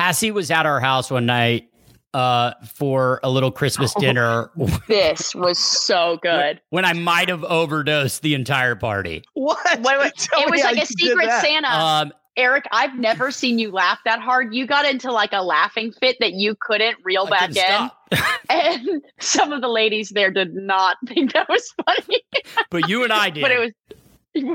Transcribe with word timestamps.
Hassie 0.00 0.32
was 0.32 0.50
at 0.50 0.64
our 0.64 0.80
house 0.80 1.10
one 1.10 1.26
night 1.26 1.68
uh, 2.14 2.52
for 2.64 3.20
a 3.22 3.28
little 3.30 3.50
Christmas 3.50 3.92
dinner. 3.94 4.50
this 4.88 5.34
was 5.34 5.58
so 5.58 6.18
good. 6.22 6.60
When 6.70 6.84
I 6.86 6.94
might 6.94 7.28
have 7.28 7.44
overdosed 7.44 8.22
the 8.22 8.34
entire 8.34 8.74
party. 8.74 9.24
What? 9.34 9.58
Wait, 9.80 9.98
wait. 9.98 10.28
It 10.38 10.50
was 10.50 10.62
like 10.62 10.78
a 10.82 10.86
secret. 10.86 11.30
Santa. 11.42 11.68
Um, 11.68 12.12
Eric, 12.36 12.64
I've 12.72 12.98
never 12.98 13.30
seen 13.30 13.58
you 13.58 13.70
laugh 13.72 13.98
that 14.06 14.20
hard. 14.20 14.54
You 14.54 14.66
got 14.66 14.86
into 14.86 15.12
like 15.12 15.30
a 15.32 15.42
laughing 15.42 15.92
fit 15.92 16.16
that 16.20 16.32
you 16.32 16.54
couldn't 16.58 16.96
reel 17.04 17.28
I 17.30 17.46
back 17.46 17.56
in. 17.56 17.90
And 18.48 19.02
some 19.20 19.52
of 19.52 19.60
the 19.60 19.68
ladies 19.68 20.08
there 20.08 20.32
did 20.32 20.54
not 20.54 20.96
think 21.06 21.34
that 21.34 21.48
was 21.48 21.72
funny. 21.84 22.22
but 22.70 22.88
you 22.88 23.04
and 23.04 23.12
I 23.12 23.30
did. 23.30 23.42
but 23.42 23.52
it 23.52 23.58
was 23.60 23.72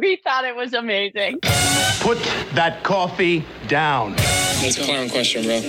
we 0.01 0.17
thought 0.23 0.43
it 0.43 0.55
was 0.55 0.73
amazing. 0.73 1.39
Put 2.01 2.17
that 2.53 2.81
coffee 2.83 3.45
down. 3.67 4.15
That's 4.61 4.77
a 4.77 4.83
clown 4.83 5.09
question, 5.09 5.43
bro. 5.43 5.61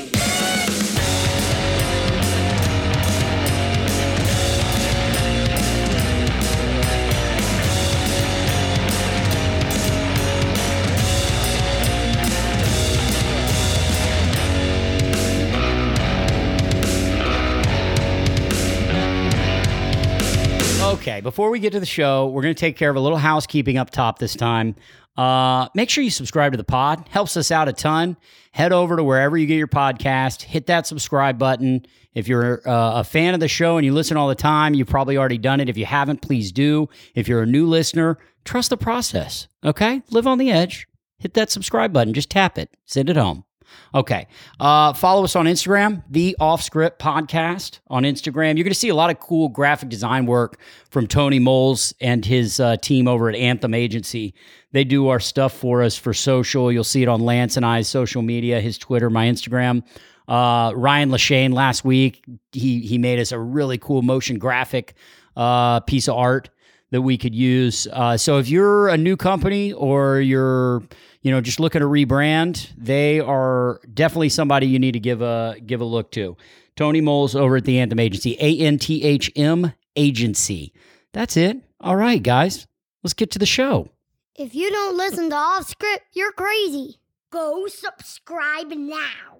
Okay, 20.92 21.20
before 21.20 21.50
we 21.50 21.58
get 21.60 21.72
to 21.72 21.80
the 21.80 21.86
show, 21.86 22.26
we're 22.26 22.42
going 22.42 22.54
to 22.54 22.58
take 22.58 22.76
care 22.76 22.90
of 22.90 22.96
a 22.96 23.00
little 23.00 23.18
housekeeping 23.18 23.76
up 23.76 23.90
top 23.90 24.18
this 24.18 24.34
time. 24.34 24.74
Uh, 25.16 25.68
make 25.74 25.88
sure 25.88 26.04
you 26.04 26.10
subscribe 26.10 26.52
to 26.52 26.58
the 26.58 26.64
pod. 26.64 27.08
Helps 27.10 27.36
us 27.36 27.50
out 27.50 27.68
a 27.68 27.72
ton. 27.72 28.16
Head 28.52 28.72
over 28.72 28.96
to 28.96 29.04
wherever 29.04 29.36
you 29.36 29.46
get 29.46 29.56
your 29.56 29.68
podcast. 29.68 30.42
Hit 30.42 30.66
that 30.66 30.86
subscribe 30.86 31.38
button. 31.38 31.86
If 32.14 32.28
you're 32.28 32.66
uh, 32.68 33.00
a 33.00 33.04
fan 33.04 33.34
of 33.34 33.40
the 33.40 33.48
show 33.48 33.76
and 33.76 33.84
you 33.84 33.92
listen 33.92 34.16
all 34.16 34.28
the 34.28 34.34
time, 34.34 34.74
you've 34.74 34.88
probably 34.88 35.16
already 35.16 35.38
done 35.38 35.60
it. 35.60 35.68
If 35.68 35.76
you 35.76 35.86
haven't, 35.86 36.22
please 36.22 36.52
do. 36.52 36.88
If 37.14 37.28
you're 37.28 37.42
a 37.42 37.46
new 37.46 37.66
listener, 37.66 38.18
trust 38.44 38.70
the 38.70 38.76
process. 38.76 39.48
Okay, 39.64 40.02
live 40.10 40.26
on 40.26 40.38
the 40.38 40.50
edge. 40.50 40.86
Hit 41.18 41.34
that 41.34 41.50
subscribe 41.50 41.92
button. 41.92 42.14
Just 42.14 42.30
tap 42.30 42.58
it. 42.58 42.70
Send 42.84 43.08
it 43.08 43.16
home. 43.16 43.45
Okay. 43.94 44.26
Uh, 44.60 44.92
follow 44.92 45.24
us 45.24 45.36
on 45.36 45.46
Instagram, 45.46 46.02
the 46.10 46.36
Off 46.38 46.62
Script 46.62 47.00
Podcast 47.00 47.80
on 47.88 48.02
Instagram. 48.02 48.56
You're 48.56 48.64
going 48.64 48.66
to 48.66 48.74
see 48.74 48.88
a 48.88 48.94
lot 48.94 49.10
of 49.10 49.18
cool 49.20 49.48
graphic 49.48 49.88
design 49.88 50.26
work 50.26 50.60
from 50.90 51.06
Tony 51.06 51.38
Moles 51.38 51.94
and 52.00 52.24
his 52.24 52.60
uh, 52.60 52.76
team 52.76 53.08
over 53.08 53.28
at 53.28 53.34
Anthem 53.34 53.74
Agency. 53.74 54.34
They 54.72 54.84
do 54.84 55.08
our 55.08 55.20
stuff 55.20 55.52
for 55.52 55.82
us 55.82 55.96
for 55.96 56.12
social. 56.12 56.70
You'll 56.70 56.84
see 56.84 57.02
it 57.02 57.08
on 57.08 57.20
Lance 57.20 57.56
and 57.56 57.64
I's 57.64 57.88
social 57.88 58.22
media, 58.22 58.60
his 58.60 58.76
Twitter, 58.78 59.08
my 59.08 59.26
Instagram. 59.26 59.82
Uh, 60.28 60.72
Ryan 60.74 61.10
Lashane 61.10 61.54
last 61.54 61.84
week, 61.84 62.24
he 62.52 62.80
he 62.80 62.98
made 62.98 63.20
us 63.20 63.30
a 63.30 63.38
really 63.38 63.78
cool 63.78 64.02
motion 64.02 64.38
graphic 64.38 64.94
uh, 65.36 65.80
piece 65.80 66.08
of 66.08 66.16
art 66.16 66.50
that 66.90 67.02
we 67.02 67.18
could 67.18 67.34
use. 67.34 67.86
Uh, 67.92 68.16
so 68.16 68.38
if 68.38 68.48
you're 68.48 68.88
a 68.88 68.96
new 68.96 69.16
company 69.16 69.72
or 69.72 70.20
you're 70.20 70.82
you 71.22 71.30
know 71.30 71.40
just 71.40 71.60
looking 71.60 71.80
to 71.80 71.86
rebrand, 71.86 72.68
they 72.76 73.20
are 73.20 73.80
definitely 73.92 74.28
somebody 74.28 74.66
you 74.66 74.78
need 74.78 74.92
to 74.92 75.00
give 75.00 75.22
a 75.22 75.56
give 75.64 75.80
a 75.80 75.84
look 75.84 76.10
to. 76.12 76.36
Tony 76.76 77.00
Moles 77.00 77.34
over 77.34 77.56
at 77.56 77.64
the 77.64 77.78
Anthem 77.78 77.98
Agency, 77.98 78.36
A 78.38 78.58
N 78.58 78.78
T 78.78 79.02
H 79.02 79.30
M 79.34 79.72
Agency. 79.96 80.72
That's 81.12 81.36
it. 81.36 81.58
All 81.80 81.96
right, 81.96 82.22
guys, 82.22 82.66
let's 83.02 83.14
get 83.14 83.30
to 83.32 83.38
the 83.38 83.46
show. 83.46 83.88
If 84.34 84.54
you 84.54 84.70
don't 84.70 84.96
listen 84.96 85.30
to 85.30 85.36
Off 85.36 85.66
Script, 85.68 86.04
you're 86.12 86.32
crazy. 86.32 87.00
Go 87.30 87.66
subscribe 87.68 88.68
now. 88.68 89.38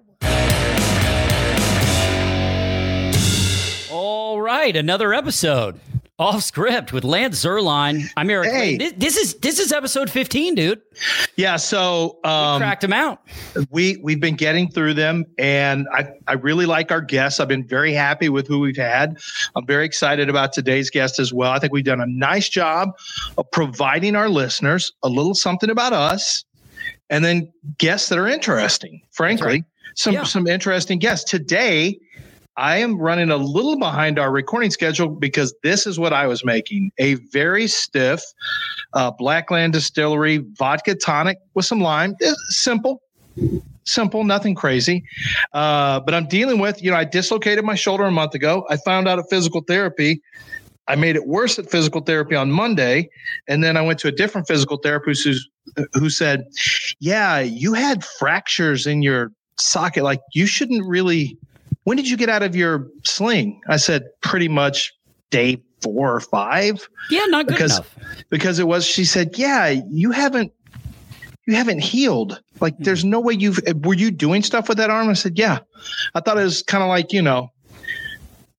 All 3.91 4.41
right, 4.41 4.75
another 4.75 5.13
episode 5.13 5.79
off 6.19 6.41
script 6.41 6.91
with 6.93 7.03
Lance 7.03 7.43
Zierlein. 7.45 8.03
I'm 8.17 8.29
Eric. 8.29 8.49
Hey. 8.49 8.75
This, 8.77 8.93
this 8.97 9.17
is 9.17 9.33
this 9.35 9.59
is 9.59 9.71
episode 9.71 10.09
15, 10.09 10.55
dude. 10.55 10.81
Yeah, 11.35 11.57
so 11.57 12.17
um, 12.23 12.59
Cracked 12.59 12.83
him 12.83 12.93
out. 12.93 13.21
we 13.69 13.97
we've 14.03 14.19
been 14.19 14.35
getting 14.35 14.69
through 14.69 14.95
them, 14.95 15.25
and 15.37 15.87
I 15.93 16.07
I 16.27 16.33
really 16.33 16.65
like 16.65 16.91
our 16.91 17.01
guests. 17.01 17.39
I've 17.39 17.47
been 17.47 17.67
very 17.67 17.93
happy 17.93 18.29
with 18.29 18.47
who 18.47 18.59
we've 18.59 18.75
had. 18.77 19.17
I'm 19.55 19.65
very 19.67 19.85
excited 19.85 20.27
about 20.27 20.53
today's 20.53 20.89
guest 20.89 21.19
as 21.19 21.31
well. 21.31 21.51
I 21.51 21.59
think 21.59 21.71
we've 21.71 21.85
done 21.85 22.01
a 22.01 22.07
nice 22.07 22.49
job 22.49 22.89
of 23.37 23.49
providing 23.51 24.15
our 24.15 24.29
listeners 24.29 24.91
a 25.03 25.09
little 25.09 25.35
something 25.35 25.69
about 25.69 25.93
us, 25.93 26.43
and 27.11 27.23
then 27.23 27.51
guests 27.77 28.09
that 28.09 28.17
are 28.17 28.27
interesting. 28.27 29.01
Frankly, 29.11 29.63
some 29.95 30.13
Yeah. 30.15 30.23
some 30.23 30.47
interesting 30.47 30.97
guests 30.97 31.29
today. 31.29 31.99
I 32.57 32.77
am 32.77 32.99
running 32.99 33.29
a 33.29 33.37
little 33.37 33.77
behind 33.77 34.17
our 34.17 34.31
recording 34.31 34.71
schedule 34.71 35.09
because 35.09 35.53
this 35.61 35.85
is 35.85 35.99
what 35.99 36.11
I 36.11 36.25
was 36.25 36.43
making 36.43 36.91
a 36.97 37.13
very 37.31 37.67
stiff 37.67 38.23
uh, 38.93 39.11
Blackland 39.11 39.73
Distillery 39.73 40.43
vodka 40.57 40.95
tonic 40.95 41.37
with 41.53 41.65
some 41.65 41.81
lime. 41.81 42.15
It's 42.19 42.57
simple, 42.57 43.01
simple, 43.83 44.23
nothing 44.23 44.55
crazy. 44.55 45.03
Uh, 45.53 45.99
but 45.99 46.15
I'm 46.15 46.27
dealing 46.27 46.57
with, 46.57 46.81
you 46.81 46.89
know, 46.89 46.97
I 46.97 47.03
dislocated 47.03 47.63
my 47.63 47.75
shoulder 47.75 48.05
a 48.05 48.11
month 48.11 48.33
ago. 48.33 48.65
I 48.71 48.77
found 48.77 49.07
out 49.07 49.19
at 49.19 49.29
physical 49.29 49.61
therapy. 49.61 50.19
I 50.87 50.95
made 50.95 51.15
it 51.15 51.27
worse 51.27 51.59
at 51.59 51.69
physical 51.69 52.01
therapy 52.01 52.35
on 52.35 52.51
Monday. 52.51 53.09
And 53.47 53.63
then 53.63 53.77
I 53.77 53.81
went 53.83 53.99
to 53.99 54.07
a 54.07 54.11
different 54.11 54.47
physical 54.47 54.77
therapist 54.77 55.23
who's, 55.23 55.47
who 55.93 56.09
said, 56.09 56.45
Yeah, 56.99 57.39
you 57.39 57.73
had 57.73 58.03
fractures 58.03 58.87
in 58.87 59.03
your 59.03 59.31
socket. 59.59 60.03
Like, 60.03 60.21
you 60.33 60.47
shouldn't 60.47 60.83
really. 60.87 61.37
When 61.87 61.95
did 61.95 62.09
you 62.09 62.17
get 62.17 62.27
out 62.27 62.43
of 62.43 62.53
your 62.53 62.89
sling? 63.05 63.61
I 63.69 63.77
said, 63.77 64.09
Pretty 64.19 64.49
much 64.49 64.93
day 65.29 65.63
four 65.81 66.13
or 66.13 66.19
five. 66.19 66.85
Yeah, 67.09 67.23
not 67.27 67.47
good 67.47 67.53
Because- 67.53 67.77
enough. 67.77 67.95
because 68.29 68.59
it 68.59 68.67
was 68.67 68.85
she 68.85 69.05
said 69.05 69.37
yeah 69.37 69.69
you 69.89 70.11
haven't 70.11 70.51
you 71.47 71.55
haven't 71.55 71.79
healed. 71.79 72.41
Like 72.59 72.77
there's 72.77 73.03
hmm. 73.03 73.11
no 73.11 73.21
way 73.21 73.35
you've 73.35 73.61
were 73.85 73.93
you 73.93 74.11
doing 74.11 74.43
stuff 74.43 74.67
with 74.67 74.77
that 74.79 74.89
arm? 74.89 75.07
I 75.07 75.13
said 75.13 75.39
yeah. 75.39 75.59
I 76.13 76.19
thought 76.19 76.37
it 76.37 76.43
was 76.43 76.61
kind 76.61 76.83
of 76.83 76.89
like 76.89 77.13
you 77.13 77.21
know 77.21 77.51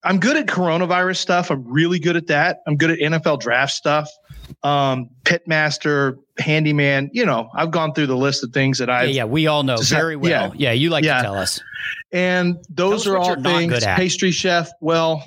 i'm 0.04 0.18
good 0.20 0.36
at 0.36 0.46
coronavirus 0.46 1.16
stuff 1.16 1.50
i'm 1.50 1.64
really 1.70 1.98
good 1.98 2.16
at 2.16 2.26
that 2.28 2.60
i'm 2.66 2.76
good 2.76 2.90
at 2.90 2.98
nfl 2.98 3.38
draft 3.40 3.72
stuff 3.72 4.08
um 4.62 5.08
pitmaster 5.24 6.16
handyman 6.38 7.10
you 7.12 7.24
know 7.26 7.50
i've 7.54 7.70
gone 7.70 7.92
through 7.92 8.06
the 8.06 8.16
list 8.16 8.42
of 8.44 8.50
things 8.52 8.78
that 8.78 8.88
i've 8.88 9.10
yeah, 9.10 9.24
we 9.24 9.46
all 9.46 9.62
know 9.62 9.76
very 9.82 10.16
well. 10.16 10.52
Yeah, 10.56 10.72
you 10.72 10.90
like 10.90 11.04
Yeah. 11.04 11.16
to 11.18 11.22
tell 11.22 11.34
us. 11.36 11.60
and 12.12 12.56
those 12.70 13.02
us 13.02 13.06
are 13.08 13.18
all 13.18 13.42
things 13.42 13.84
pastry 13.84 14.30
chef 14.30 14.70
well 14.80 15.22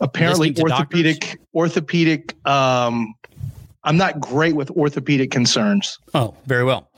apparently 0.00 0.54
orthopedic 0.60 1.40
orthopedic 1.54 2.34
um 2.46 3.14
i'm 3.84 3.96
not 3.96 4.20
great 4.20 4.54
with 4.56 4.70
orthopedic 4.72 5.30
concerns 5.30 5.98
Oh, 6.14 6.34
very 6.46 6.64
well. 6.64 6.88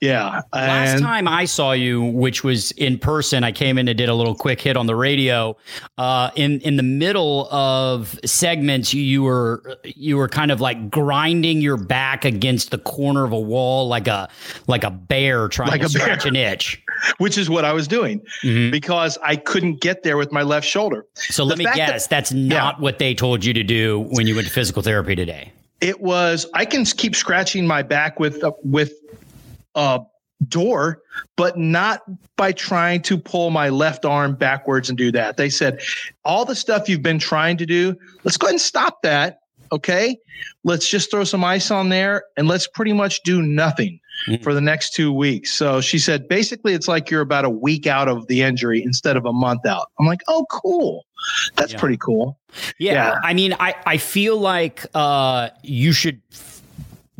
Yeah 0.00 0.42
Last 0.52 1.00
time 1.00 1.26
I 1.26 1.44
saw 1.44 1.72
you, 1.72 2.02
which 2.02 2.44
was 2.44 2.70
in 2.72 2.98
person, 2.98 3.42
I 3.44 3.52
came 3.52 3.78
in 3.78 3.88
and 3.88 3.98
did 3.98 4.08
a 4.08 4.14
little 4.14 4.34
quick 4.34 4.60
hit 4.60 4.76
on 4.76 4.86
the 4.86 4.94
radio. 4.94 5.56
Uh, 5.96 6.30
in 6.36 6.60
in 6.60 6.76
the 6.76 6.82
middle 6.82 7.48
of 7.52 8.18
segments, 8.24 8.94
you, 8.94 9.22
were 9.24 9.76
you 9.84 10.16
were 10.16 10.28
kind 10.28 10.50
of 10.50 10.60
like 10.60 10.90
grinding 10.90 11.60
your 11.60 11.76
back 11.76 12.24
against 12.24 12.70
the 12.70 12.78
corner 12.78 13.24
of 13.24 13.32
a 13.32 13.40
wall, 13.40 13.88
like 13.88 14.06
a 14.08 14.28
like 14.66 14.84
a 14.84 14.90
bear 14.90 15.48
trying 15.48 15.70
Like 15.70 15.80
to 15.80 15.86
a 15.86 15.90
bear. 15.90 16.02
scratch 16.02 16.26
an 16.26 16.36
itch. 16.36 16.82
which 17.18 17.38
is 17.38 17.48
what 17.48 17.64
i 17.64 17.72
was 17.72 17.86
doing 17.86 18.20
Mhm. 18.42 18.72
because 18.72 19.18
i 19.22 19.36
couldn't 19.36 19.80
get 19.80 20.02
there 20.02 20.16
with 20.16 20.32
my 20.32 20.42
left 20.42 20.66
shoulder 20.66 21.06
So 21.14 21.44
The 21.44 21.50
let 21.50 21.58
me 21.58 21.64
fact 21.64 21.76
that- 21.76 21.88
guess, 21.92 22.06
that's 22.08 22.32
not 22.32 22.80
what 22.80 22.98
they 22.98 23.14
told 23.14 23.44
you 23.44 23.52
to 23.52 23.62
do 23.62 24.00
when 24.10 24.26
you 24.26 24.34
went 24.34 24.48
to 24.48 24.52
physical 24.52 24.82
therapy 24.82 25.14
today. 25.14 25.52
it 25.80 26.00
was 26.00 26.44
i 26.54 26.64
can 26.64 26.84
keep 26.84 27.14
scratching 27.14 27.68
my 27.68 27.82
back 27.82 28.18
with 28.18 28.42
uh, 28.42 28.50
with 28.64 28.92
a 29.74 30.00
door 30.48 31.00
but 31.36 31.58
not 31.58 32.02
by 32.36 32.52
trying 32.52 33.02
to 33.02 33.18
pull 33.18 33.50
my 33.50 33.68
left 33.68 34.04
arm 34.04 34.34
backwards 34.36 34.88
and 34.88 34.96
do 34.96 35.10
that 35.10 35.36
they 35.36 35.50
said 35.50 35.80
all 36.24 36.44
the 36.44 36.54
stuff 36.54 36.88
you've 36.88 37.02
been 37.02 37.18
trying 37.18 37.56
to 37.56 37.66
do 37.66 37.96
let's 38.22 38.36
go 38.36 38.46
ahead 38.46 38.54
and 38.54 38.60
stop 38.60 39.02
that 39.02 39.40
okay 39.72 40.16
let's 40.62 40.88
just 40.88 41.10
throw 41.10 41.24
some 41.24 41.42
ice 41.42 41.72
on 41.72 41.88
there 41.88 42.22
and 42.36 42.46
let's 42.46 42.68
pretty 42.68 42.92
much 42.92 43.20
do 43.24 43.42
nothing 43.42 43.98
Mhm. 44.26 44.42
for 44.42 44.52
the 44.52 44.60
next 44.60 44.94
two 44.94 45.12
weeks 45.12 45.52
so 45.52 45.80
she 45.80 45.96
said 45.98 46.26
basically 46.28 46.72
it's 46.74 46.88
like 46.88 47.08
you're 47.10 47.20
about 47.20 47.44
a 47.44 47.50
week 47.50 47.86
out 47.86 48.08
of 48.08 48.26
the 48.28 48.42
injury 48.42 48.82
instead 48.82 49.16
of 49.16 49.24
a 49.26 49.32
month 49.32 49.64
out 49.66 49.90
i'm 50.00 50.06
like 50.06 50.20
oh 50.28 50.44
cool 50.50 51.04
that's 51.56 51.72
Yeah. 51.72 51.78
pretty 51.80 51.96
cool 51.98 52.38
Yeah, 52.78 52.92
Yeah. 52.92 53.14
I 53.22 53.34
mean, 53.34 53.54
I 53.58 53.74
I 53.86 53.96
feel 53.98 54.36
like 54.38 54.86
uh, 54.94 55.50
you 55.62 55.92
should 55.92 56.20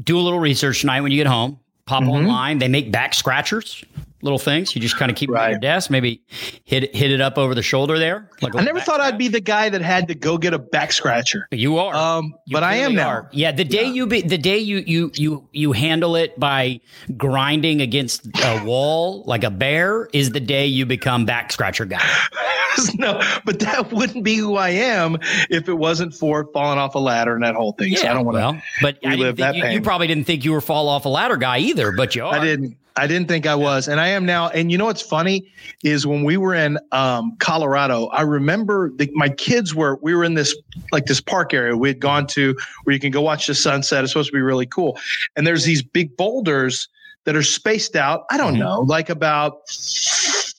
do 0.03 0.19
a 0.19 0.23
little 0.23 0.39
research 0.41 0.81
tonight 0.81 1.01
when 1.03 1.11
you 1.13 1.19
get 1.19 1.27
home. 1.27 1.59
Pop 1.89 2.05
Mhm. 2.05 2.09
online. 2.11 2.59
They 2.59 2.69
make 2.69 2.93
back 2.93 3.15
scratchers, 3.15 3.83
little 4.23 4.39
things. 4.39 4.75
You 4.75 4.81
just 4.81 4.97
kind 4.97 5.11
of 5.11 5.17
keep 5.17 5.31
them 5.31 5.39
on 5.39 5.51
your 5.51 5.59
desk. 5.61 5.91
Maybe 5.91 6.23
hit 6.65 6.95
hit 6.95 7.11
it 7.11 7.21
up 7.21 7.39
over 7.39 7.55
the 7.55 7.63
shoulder 7.63 7.99
there. 7.99 8.29
Like 8.43 8.55
I 8.57 8.63
never 8.63 8.81
thought 8.81 9.01
I'd 9.01 9.19
be 9.19 9.29
the 9.29 9.41
guy 9.41 9.69
that 9.69 9.81
had 9.83 10.09
to 10.09 10.15
go 10.15 10.39
get 10.39 10.55
a 10.55 10.59
back 10.59 10.93
scratcher. 10.93 11.47
You 11.51 11.79
are. 11.79 11.95
Um, 11.95 12.35
You 12.47 12.55
but 12.55 12.63
I 12.63 12.77
am 12.77 12.95
now. 12.95 13.09
are. 13.09 13.29
Yeah, 13.33 13.53
the 13.53 13.65
day 13.65 13.85
you 13.85 14.07
be, 14.07 14.23
the 14.23 14.39
day 14.39 14.59
you 14.59 14.79
you 14.87 15.11
you 15.15 15.49
you 15.53 15.73
handle 15.73 16.17
it 16.17 16.39
by 16.39 16.81
grinding 17.17 17.81
against 17.81 18.27
a 18.43 18.63
wall 18.65 19.23
like 19.27 19.45
a 19.45 19.51
bear 19.51 20.09
is 20.13 20.31
the 20.31 20.41
day 20.41 20.67
you 20.67 20.85
become 20.87 21.25
back 21.25 21.53
scratcher 21.53 21.85
guy. 21.85 22.05
no, 22.95 23.21
but 23.45 23.59
that 23.61 23.93
wouldn't 23.93 24.25
be 24.25 24.37
who 24.37 24.57
I 24.57 24.71
am 24.71 25.17
if 25.51 25.69
it 25.69 25.75
wasn't 25.75 26.15
for 26.15 26.45
falling 26.53 26.79
off 26.79 26.95
a 26.95 26.99
ladder 26.99 27.35
and 27.35 27.43
that 27.45 27.55
whole 27.55 27.73
thing. 27.73 27.97
so 27.97 28.09
I 28.09 28.15
don't 28.15 28.25
want 28.25 28.37
to. 28.37 28.41
well, 28.41 28.63
but 28.83 28.99
I 29.05 29.11
relive 29.13 29.37
that 29.37 29.55
you, 29.57 29.65
you 29.67 29.81
probably 29.81 30.07
didn't 30.07 30.25
think 30.25 30.45
you 30.45 30.53
were 30.53 30.61
fall 30.61 30.89
off 30.89 31.05
a 31.05 31.09
ladder 31.09 31.37
guy 31.37 31.59
either, 31.59 31.93
but 31.93 32.15
you 32.15 32.25
are. 32.25 32.35
I 32.35 32.45
didn't. 32.45 32.77
I 32.99 33.07
didn't 33.07 33.29
think 33.29 33.47
I 33.47 33.55
was, 33.55 33.89
and 33.89 34.01
I 34.01 34.09
am 34.09 34.27
now. 34.27 34.49
And 34.49 34.71
you 34.73 34.77
know 34.79 34.87
what's 34.87 35.03
funny 35.03 35.51
is 35.85 36.07
when 36.07 36.25
we 36.25 36.37
were 36.37 36.55
in 36.55 36.79
um, 36.93 37.37
Colorado, 37.39 38.07
I 38.09 38.23
remember 38.23 38.91
the, 38.97 39.09
my 39.15 39.29
kids 39.29 39.75
were. 39.75 39.99
We 40.03 40.15
were 40.15 40.25
in 40.25 40.35
this 40.35 40.55
like 40.91 41.07
this 41.07 41.21
park 41.21 41.55
area 41.55 41.77
we 41.77 41.89
had 41.89 42.01
gone 42.01 42.27
to 42.29 42.57
where 42.85 42.95
you 42.95 43.01
can 43.01 43.11
go 43.11 43.21
watch 43.23 43.47
the 43.47 43.55
sunset. 43.55 44.03
It's 44.05 44.13
supposed 44.13 44.31
to 44.31 44.33
be 44.37 44.41
really 44.43 44.67
cool, 44.67 44.99
and 45.37 45.47
there's 45.47 45.65
these 45.65 45.83
big 45.83 46.17
boulders 46.17 46.89
that 47.25 47.37
are 47.37 47.43
spaced 47.43 47.95
out. 47.95 48.25
I 48.31 48.37
don't 48.37 48.55
Mhm. 48.55 48.61
know, 48.61 48.81
like 48.81 49.11
about 49.11 49.69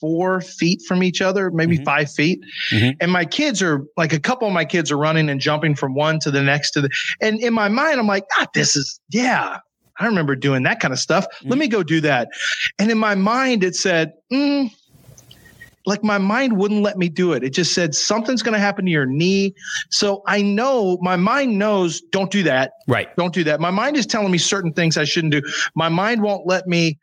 four 0.00 0.40
feet 0.40 0.80
from 0.86 1.02
each 1.02 1.20
other, 1.20 1.50
maybe 1.50 1.78
Mhm. 1.78 1.84
five 1.84 2.10
feet. 2.10 2.40
Mhm. 2.70 2.96
And 3.00 3.10
my 3.12 3.24
kids 3.24 3.60
are 3.60 3.84
like 3.96 4.12
a 4.12 4.20
couple 4.20 4.46
of 4.46 4.54
my 4.54 4.64
kids 4.64 4.90
are 4.90 4.96
running 4.96 5.28
and 5.28 5.40
jumping 5.40 5.74
from 5.74 5.94
one 5.94 6.18
to 6.20 6.30
the 6.30 6.42
next 6.42 6.70
to 6.72 6.80
the. 6.80 6.88
And 7.20 7.40
in 7.40 7.52
my 7.52 7.68
mind, 7.68 7.98
I'm 7.98 8.06
like, 8.06 8.24
ah, 8.38 8.46
this 8.54 8.76
is 8.76 9.00
yeah. 9.10 9.58
I 10.00 10.06
remember 10.06 10.34
doing 10.34 10.62
that 10.64 10.80
kind 10.80 10.92
of 10.92 10.98
stuff. 10.98 11.26
Let 11.44 11.58
me 11.58 11.68
go 11.68 11.82
do 11.82 12.00
that. 12.00 12.28
And 12.78 12.90
in 12.90 12.98
my 12.98 13.14
mind, 13.14 13.62
it 13.62 13.76
said, 13.76 14.14
mm, 14.32 14.70
like 15.86 16.02
my 16.02 16.18
mind 16.18 16.56
wouldn't 16.56 16.82
let 16.82 16.98
me 16.98 17.08
do 17.08 17.32
it. 17.32 17.44
It 17.44 17.50
just 17.50 17.74
said 17.74 17.94
something's 17.94 18.42
going 18.42 18.54
to 18.54 18.60
happen 18.60 18.84
to 18.86 18.90
your 18.90 19.06
knee. 19.06 19.54
So 19.90 20.22
I 20.26 20.42
know 20.42 20.98
my 21.00 21.16
mind 21.16 21.58
knows 21.58 22.00
don't 22.00 22.30
do 22.30 22.42
that. 22.44 22.72
Right. 22.88 23.14
Don't 23.16 23.34
do 23.34 23.44
that. 23.44 23.60
My 23.60 23.70
mind 23.70 23.96
is 23.96 24.06
telling 24.06 24.30
me 24.30 24.38
certain 24.38 24.72
things 24.72 24.96
I 24.96 25.04
shouldn't 25.04 25.32
do. 25.32 25.42
My 25.74 25.88
mind 25.88 26.22
won't 26.22 26.46
let 26.46 26.66
me 26.66 26.98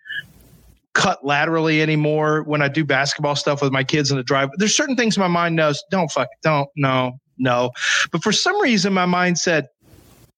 cut 0.94 1.24
laterally 1.24 1.82
anymore 1.82 2.44
when 2.44 2.62
I 2.62 2.68
do 2.68 2.84
basketball 2.84 3.36
stuff 3.36 3.62
with 3.62 3.72
my 3.72 3.84
kids 3.84 4.10
in 4.10 4.18
the 4.18 4.24
drive. 4.24 4.50
There's 4.58 4.76
certain 4.76 4.96
things 4.96 5.18
my 5.18 5.28
mind 5.28 5.56
knows 5.56 5.84
don't 5.92 6.10
fuck, 6.12 6.28
don't, 6.42 6.68
no, 6.76 7.20
no. 7.38 7.72
But 8.12 8.24
for 8.24 8.32
some 8.32 8.60
reason, 8.62 8.94
my 8.94 9.06
mind 9.06 9.38
said, 9.38 9.68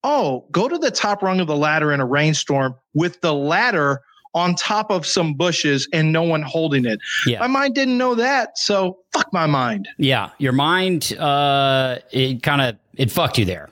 oh, 0.03 0.45
go 0.51 0.67
to 0.67 0.77
the 0.77 0.91
top 0.91 1.21
rung 1.21 1.39
of 1.39 1.47
the 1.47 1.55
ladder 1.57 1.91
in 1.91 1.99
a 1.99 2.05
rainstorm 2.05 2.75
with 2.93 3.19
the 3.21 3.33
ladder 3.33 4.01
on 4.35 4.53
top 4.55 4.91
of 4.91 5.05
some 5.05 5.33
bushes 5.33 5.87
and 5.91 6.13
no 6.13 6.21
one 6.23 6.41
holding 6.43 6.85
it. 6.85 6.99
Yeah. 7.25 7.39
My 7.39 7.47
mind 7.47 7.73
didn't 7.75 7.97
know 7.97 8.13
that. 8.15 8.57
So 8.57 8.99
fuck 9.11 9.31
my 9.33 9.47
mind. 9.47 9.89
Yeah. 9.97 10.29
Your 10.37 10.53
mind, 10.53 11.13
uh, 11.17 11.97
it 12.11 12.43
kind 12.43 12.61
of 12.61 12.75
it 12.95 13.09
fucked 13.11 13.37
you 13.39 13.45
there. 13.45 13.69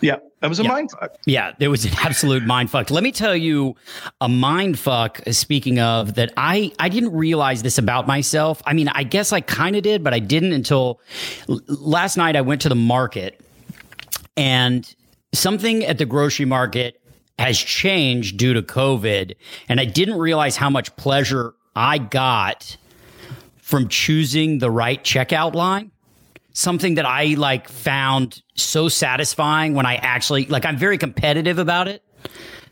Yeah. 0.00 0.16
That 0.40 0.48
was 0.48 0.58
a 0.58 0.64
Yeah. 0.64 0.68
mind 0.70 0.90
fuck. 0.90 1.12
Yeah, 1.24 1.52
it 1.60 1.68
was 1.68 1.84
an 1.84 1.92
absolute 2.00 2.42
mind 2.42 2.68
fuck. 2.68 2.90
Let 2.90 3.04
me 3.04 3.12
tell 3.12 3.36
you 3.36 3.76
a 4.20 4.28
mind 4.28 4.76
fuck. 4.76 5.20
Speaking 5.30 5.78
of 5.78 6.14
that, 6.14 6.32
I 6.36 6.72
I 6.80 6.88
didn't 6.88 7.12
realize 7.12 7.62
this 7.62 7.78
about 7.78 8.08
myself. 8.08 8.60
I 8.66 8.72
mean, 8.72 8.88
I 8.88 9.04
guess 9.04 9.32
I 9.32 9.40
kind 9.40 9.76
of 9.76 9.84
did, 9.84 10.02
but 10.02 10.12
I 10.12 10.18
didn't 10.18 10.52
until 10.52 10.98
l- 11.48 11.60
last 11.68 12.16
night. 12.16 12.34
I 12.34 12.40
went 12.40 12.60
to 12.62 12.68
the 12.68 12.74
market, 12.74 13.40
and 14.36 14.92
something 15.32 15.84
at 15.84 15.98
the 15.98 16.06
grocery 16.06 16.46
market 16.46 17.00
has 17.38 17.58
changed 17.58 18.36
due 18.36 18.54
to 18.54 18.62
COVID, 18.62 19.34
and 19.68 19.80
I 19.80 19.84
didn't 19.84 20.18
realize 20.18 20.56
how 20.56 20.70
much 20.70 20.94
pleasure 20.96 21.54
I 21.74 21.98
got 21.98 22.76
from 23.58 23.88
choosing 23.88 24.58
the 24.58 24.70
right 24.70 25.02
checkout 25.02 25.54
line 25.54 25.92
something 26.52 26.94
that 26.96 27.06
I 27.06 27.34
like 27.34 27.68
found 27.68 28.42
so 28.54 28.88
satisfying 28.88 29.74
when 29.74 29.86
I 29.86 29.96
actually 29.96 30.46
like 30.46 30.64
I'm 30.64 30.76
very 30.76 30.98
competitive 30.98 31.58
about 31.58 31.88
it. 31.88 32.02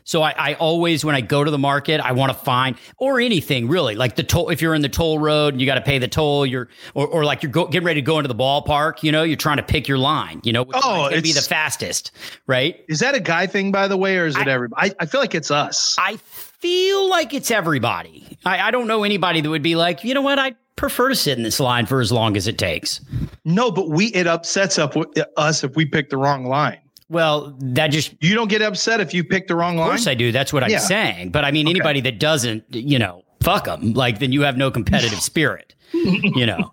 So 0.03 0.21
I, 0.23 0.33
I 0.37 0.53
always 0.55 1.05
when 1.05 1.15
I 1.15 1.21
go 1.21 1.43
to 1.43 1.51
the 1.51 1.57
market, 1.57 2.01
I 2.01 2.11
want 2.13 2.31
to 2.31 2.37
find 2.37 2.75
or 2.97 3.19
anything 3.19 3.67
really 3.67 3.95
like 3.95 4.15
the 4.15 4.23
toll. 4.23 4.49
If 4.49 4.61
you're 4.61 4.73
in 4.75 4.81
the 4.81 4.89
toll 4.89 5.19
road 5.19 5.53
and 5.53 5.61
you 5.61 5.65
got 5.65 5.75
to 5.75 5.81
pay 5.81 5.99
the 5.99 6.07
toll, 6.07 6.45
you're 6.45 6.69
or, 6.93 7.07
or 7.07 7.23
like 7.25 7.43
you're 7.43 7.51
go, 7.51 7.65
getting 7.67 7.85
ready 7.85 8.01
to 8.01 8.05
go 8.05 8.17
into 8.17 8.27
the 8.27 8.35
ballpark. 8.35 9.03
You 9.03 9.11
know, 9.11 9.23
you're 9.23 9.35
trying 9.37 9.57
to 9.57 9.63
pick 9.63 9.87
your 9.87 9.97
line. 9.97 10.41
You 10.43 10.53
know, 10.53 10.63
which 10.63 10.77
Oh, 10.81 11.09
gonna 11.09 11.21
be 11.21 11.33
the 11.33 11.41
fastest, 11.41 12.11
right? 12.47 12.83
Is 12.87 12.99
that 12.99 13.15
a 13.15 13.19
guy 13.19 13.47
thing, 13.47 13.71
by 13.71 13.87
the 13.87 13.97
way, 13.97 14.17
or 14.17 14.25
is 14.25 14.35
it 14.37 14.47
I- 14.47 14.51
everybody? 14.51 14.91
I, 14.91 14.95
I 15.01 15.05
feel 15.05 15.21
like 15.21 15.35
it's 15.35 15.51
us. 15.51 15.95
I 15.99 16.17
feel 16.17 17.09
like 17.09 17.33
it's 17.33 17.49
everybody. 17.51 18.37
I, 18.45 18.59
I 18.67 18.71
don't 18.71 18.87
know 18.87 19.03
anybody 19.03 19.41
that 19.41 19.49
would 19.49 19.63
be 19.63 19.75
like, 19.75 20.03
you 20.03 20.13
know 20.13 20.21
what, 20.21 20.37
I 20.39 20.53
prefer 20.75 21.09
to 21.09 21.15
sit 21.15 21.37
in 21.37 21.43
this 21.43 21.59
line 21.59 21.85
for 21.85 22.01
as 22.01 22.11
long 22.11 22.35
as 22.35 22.47
it 22.47 22.57
takes. 22.57 23.01
no, 23.45 23.71
but 23.71 23.89
we 23.89 24.07
it 24.07 24.27
upsets 24.27 24.77
up 24.79 24.95
uh, 24.97 25.05
us 25.37 25.63
if 25.63 25.75
we 25.75 25.85
pick 25.85 26.09
the 26.09 26.17
wrong 26.17 26.45
line. 26.45 26.77
Well, 27.11 27.53
that 27.59 27.87
just 27.87 28.13
You 28.21 28.35
don't 28.35 28.47
get 28.47 28.61
upset 28.61 29.01
if 29.01 29.13
you 29.13 29.23
pick 29.25 29.47
the 29.47 29.55
wrong 29.55 29.75
line. 29.75 29.87
Of 29.87 29.91
course 29.91 30.07
I 30.07 30.13
do. 30.13 30.31
That's 30.31 30.53
what 30.53 30.63
I'm 30.63 30.79
saying. 30.79 31.31
But 31.31 31.43
I 31.43 31.51
mean, 31.51 31.67
anybody 31.67 31.99
that 32.01 32.19
doesn't, 32.19 32.63
you 32.69 32.97
know, 32.97 33.25
fuck 33.41 33.65
them. 33.65 33.91
Like, 33.91 34.19
then 34.19 34.31
you 34.31 34.43
have 34.43 34.55
no 34.57 34.71
competitive 34.71 35.19
spirit. 35.21 35.75
You 35.93 36.45
know, 36.45 36.71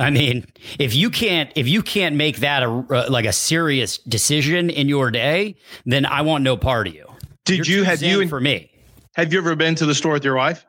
I 0.00 0.08
mean, 0.08 0.46
if 0.78 0.94
you 0.94 1.10
can't, 1.10 1.52
if 1.54 1.68
you 1.68 1.82
can't 1.82 2.16
make 2.16 2.38
that 2.38 2.62
a 2.62 2.70
uh, 2.70 3.06
like 3.10 3.26
a 3.26 3.32
serious 3.32 3.98
decision 3.98 4.70
in 4.70 4.88
your 4.88 5.10
day, 5.10 5.56
then 5.84 6.06
I 6.06 6.22
want 6.22 6.44
no 6.44 6.56
part 6.56 6.86
of 6.88 6.94
you. 6.94 7.06
Did 7.44 7.68
You're 7.68 7.80
you 7.80 7.84
have 7.84 8.02
you 8.02 8.26
for 8.26 8.40
me? 8.40 8.70
have 9.16 9.34
you 9.34 9.38
ever 9.38 9.54
been 9.54 9.74
to 9.74 9.84
the 9.84 9.94
store 9.94 10.14
with 10.14 10.24
your 10.24 10.34
wife 10.34 10.64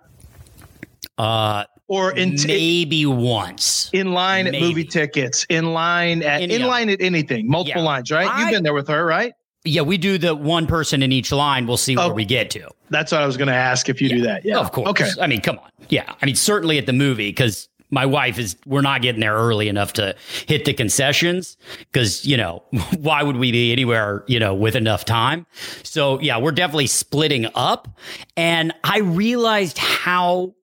Uh, 1.17 1.63
or 1.89 2.11
in 2.11 2.35
maybe 2.47 3.05
once. 3.05 3.89
in 3.93 4.13
line 4.13 4.47
at 4.47 4.53
movie 4.53 4.85
tickets, 4.85 5.45
in 5.49 5.73
line 5.73 6.23
at 6.23 6.41
Any 6.41 6.55
in 6.55 6.61
of 6.61 6.67
line 6.69 6.89
at 6.89 7.01
anything, 7.01 7.49
multiple 7.49 7.81
Yeah. 7.81 7.87
lines, 7.87 8.11
right? 8.11 8.27
I- 8.29 8.41
You've 8.41 8.51
been 8.51 8.63
there 8.63 8.73
with 8.73 8.87
her, 8.87 9.05
right? 9.05 9.33
Yeah, 9.65 9.81
we 9.81 9.97
do 9.97 10.17
the 10.17 10.33
one 10.35 10.67
person 10.67 11.03
in 11.03 11.11
each 11.11 11.33
line. 11.33 11.67
We'll 11.67 11.75
see 11.75 11.97
where 11.97 12.05
Oh. 12.05 12.13
we 12.13 12.23
get 12.23 12.49
to. 12.51 12.69
That's 12.89 13.11
what 13.11 13.21
I 13.21 13.25
was 13.25 13.35
going 13.35 13.49
to 13.49 13.53
ask 13.53 13.89
if 13.89 14.01
you 14.01 14.07
do 14.07 14.21
that. 14.21 14.45
Yeah, 14.45 14.57
Of 14.59 14.71
course. 14.71 14.87
Okay. 14.89 15.09
I 15.19 15.27
mean, 15.27 15.41
come 15.41 15.59
on. 15.59 15.69
Yeah. 15.89 16.13
I 16.21 16.25
mean, 16.25 16.35
certainly 16.35 16.77
at 16.77 16.85
the 16.85 16.93
movie 16.93 17.27
because 17.29 17.67
my 17.91 18.05
wife 18.05 18.37
is. 18.37 18.55
We're 18.67 18.81
not 18.81 19.01
getting 19.01 19.19
there 19.19 19.33
early 19.33 19.67
enough 19.67 19.93
to 19.93 20.15
hit 20.47 20.63
the 20.65 20.73
concessions 20.73 21.57
because 21.91 22.23
you 22.23 22.37
know 22.37 22.61
why 22.99 23.23
would 23.23 23.35
we 23.37 23.51
be 23.51 23.71
anywhere 23.71 24.23
you 24.27 24.39
know 24.39 24.53
with 24.53 24.75
enough 24.75 25.05
time? 25.05 25.47
So 25.81 26.19
yeah, 26.21 26.37
we're 26.37 26.51
definitely 26.51 26.85
splitting 26.85 27.47
up, 27.55 27.87
and 28.37 28.73
I 28.83 28.99
realized 28.99 29.79
how 29.79 30.53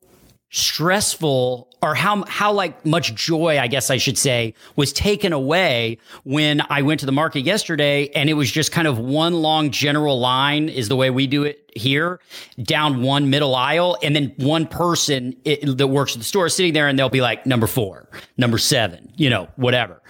stressful 0.50 1.69
or 1.82 1.94
how 1.94 2.25
how 2.26 2.52
like 2.52 2.87
much 2.87 3.14
joy 3.14 3.58
I 3.58 3.66
guess 3.66 3.90
I 3.90 3.96
should 3.96 4.16
say 4.16 4.54
was 4.76 4.93
taken 4.93 5.32
away 5.32 5.98
when 6.25 6.62
I 6.70 6.82
went 6.82 7.00
to 7.00 7.06
the 7.06 7.12
market 7.12 7.40
yesterday 7.40 8.08
and 8.14 8.31
it 8.31 8.34
was 8.34 8.50
just 8.50 8.70
kind 8.70 8.87
of 8.87 8.98
one 8.98 9.34
long 9.34 9.70
general 9.70 10.20
line 10.20 10.69
is 10.69 10.88
the 10.88 10.96
way 10.96 11.10
we 11.10 11.26
do 11.26 11.43
it 11.43 11.70
here 11.75 12.20
down 12.62 13.02
one 13.02 13.28
middle 13.28 13.54
aisle. 13.54 13.98
And 14.02 14.14
then 14.14 14.32
one 14.38 14.66
person 14.66 15.37
it, 15.44 15.76
that 15.76 15.88
works 15.88 16.12
at 16.14 16.19
the 16.19 16.25
store 16.25 16.49
sitting 16.49 16.72
there 16.72 16.88
and 16.88 16.99
they'll 16.99 17.08
be 17.08 17.20
like 17.20 17.44
number 17.44 17.66
4 17.66 18.08
number 18.37 18.59
7 18.59 19.12
you 19.16 19.28
know 19.28 19.49
whatever. 19.56 20.00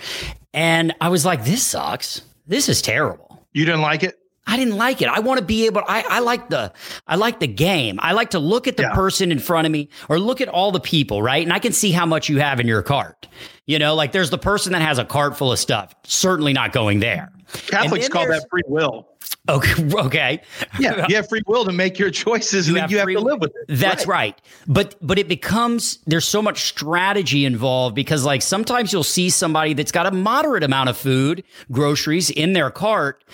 And 0.53 0.95
I 1.01 1.09
was 1.09 1.25
like 1.25 1.45
this 1.45 1.63
sucks. 1.63 2.23
This 2.47 2.69
is 2.69 2.83
terrible. 2.83 3.47
You 3.53 3.65
didn't 3.65 3.83
like 3.83 4.03
it? 4.03 4.19
I 4.47 4.57
didn't 4.57 4.77
like 4.77 5.03
it. 5.03 5.09
I 5.09 5.21
want 5.21 5.41
to 5.41 5.45
be 5.45 5.67
able. 5.67 5.83
I, 5.89 6.05
I 6.09 6.19
like 6.21 6.49
the. 6.49 6.73
I 7.07 7.17
like 7.17 7.41
the 7.41 7.49
game. 7.49 7.99
I 8.01 8.13
like 8.13 8.31
to 8.31 8.39
look 8.39 8.69
at 8.69 8.77
the 8.77 8.85
Yeah. 8.85 8.95
person 8.95 9.33
in 9.33 9.39
front 9.41 9.67
of 9.67 9.73
me, 9.73 9.89
or 10.09 10.19
look 10.21 10.41
at 10.41 10.49
all 10.49 10.71
the 10.73 10.81
people, 10.81 11.21
right? 11.21 11.43
And 11.43 11.53
I 11.53 11.59
can 11.59 11.73
see 11.73 11.91
how 11.91 12.07
much 12.07 12.29
you 12.29 12.39
have 12.39 12.61
in 12.61 12.67
your 12.69 12.83
cart. 12.83 13.27
You 13.67 13.79
know, 13.81 13.95
like 13.97 14.13
there's 14.13 14.31
the 14.31 14.39
person 14.39 14.73
that 14.73 14.83
has 14.83 14.99
a 14.99 15.05
cart 15.05 15.37
full 15.37 15.51
of 15.53 15.59
stuff. 15.59 15.95
Certainly 16.05 16.53
not 16.53 16.73
going 16.73 17.01
there. 17.01 17.33
Catholics 17.53 18.09
call 18.09 18.27
that 18.29 18.47
free 18.51 18.63
will. 18.67 19.09
Okay. 19.49 19.73
Okay. 20.07 20.41
Yeah, 20.79 21.07
you 21.09 21.17
have 21.17 21.29
free 21.29 21.43
will 21.47 21.65
to 21.65 21.73
make 21.73 21.99
your 21.99 22.11
choices, 22.11 22.69
and 22.69 22.77
then 22.77 22.91
you 22.91 22.99
have 22.99 23.05
free- 23.05 23.15
to 23.15 23.21
live 23.21 23.41
with 23.41 23.53
it. 23.57 23.79
That's 23.79 24.07
right. 24.07 24.41
But 24.67 24.95
but 25.01 25.19
it 25.19 25.27
becomes 25.29 25.99
there's 26.07 26.27
so 26.27 26.43
much 26.43 26.65
strategy 26.65 27.45
involved 27.45 27.95
because 27.95 28.25
like 28.25 28.43
sometimes 28.43 28.93
you'll 28.93 29.03
see 29.05 29.31
somebody 29.31 29.75
that's 29.75 29.93
got 29.93 30.07
a 30.07 30.11
moderate 30.11 30.63
amount 30.63 30.91
of 30.91 30.97
food, 30.97 31.43
groceries 31.73 32.31
in 32.31 32.53
their 32.53 32.71
cart. 32.71 33.25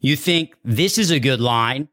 You 0.00 0.16
think 0.16 0.56
this 0.64 0.98
is 0.98 1.10
a 1.10 1.20
good 1.20 1.40
line, 1.40 1.88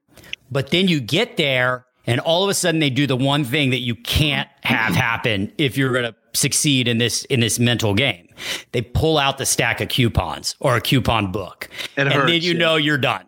but 0.51 0.71
then 0.71 0.88
you 0.88 1.00
get 1.00 1.38
there 1.38 1.86
and 2.05 2.19
all 2.21 2.43
of 2.43 2.50
a 2.50 2.53
sudden 2.53 2.79
they 2.79 2.89
do 2.89 3.05
the 3.05 3.17
one 3.17 3.43
thing 3.43 3.69
that 3.71 3.81
you 3.81 3.95
can't 3.95 4.50
have 4.63 4.95
happen 4.95 5.51
if 5.57 5.77
you're 5.77 5.91
going 5.91 6.05
to 6.05 6.15
succeed 6.38 6.88
in 6.88 6.98
this 6.98 7.25
in 7.25 7.39
this 7.39 7.60
mental 7.60 7.94
game. 7.94 8.27
They 8.72 8.82
pull 8.82 9.17
out 9.17 9.38
the 9.38 9.46
stack 9.46 9.82
of 9.82 9.89
coupons 9.89 10.56
or 10.60 10.75
a 10.75 10.82
coupon 10.82 11.32
book. 11.32 11.70
It 11.96 12.08
and 12.08 12.12
then 12.12 12.27
you 12.29 12.53
yeah. 12.53 12.58
know 12.58 12.75
you're 12.75 12.98
done. 12.98 13.25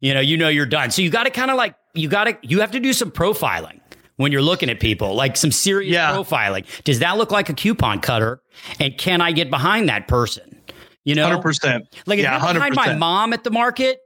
You 0.00 0.14
know, 0.14 0.20
you 0.20 0.36
know 0.36 0.48
you're 0.48 0.66
done. 0.66 0.90
So 0.90 1.02
you 1.02 1.10
got 1.10 1.24
to 1.24 1.30
kind 1.30 1.50
of 1.50 1.56
like 1.56 1.74
you 1.94 2.08
got 2.08 2.24
to 2.24 2.38
you 2.42 2.60
have 2.60 2.70
to 2.72 2.80
do 2.80 2.92
some 2.92 3.10
profiling 3.10 3.80
when 4.16 4.32
you're 4.32 4.42
looking 4.42 4.68
at 4.70 4.80
people, 4.80 5.14
like 5.14 5.36
some 5.36 5.52
serious 5.52 5.92
Yeah. 5.92 6.12
profiling. 6.12 6.64
Does 6.84 6.98
that 7.00 7.18
look 7.18 7.30
like 7.30 7.48
a 7.48 7.54
coupon 7.54 8.00
cutter? 8.00 8.40
And 8.80 8.96
can 8.98 9.20
I 9.20 9.32
get 9.32 9.50
behind 9.50 9.88
that 9.88 10.08
person? 10.08 10.60
You 11.04 11.14
know, 11.14 11.26
Hundred 11.26 11.42
percent. 11.42 11.86
like 12.06 12.18
if 12.18 12.24
yeah, 12.24 12.42
you're 12.44 12.54
behind 12.54 12.74
my 12.74 12.94
mom 12.94 13.32
at 13.32 13.44
the 13.44 13.50
market, 13.50 14.00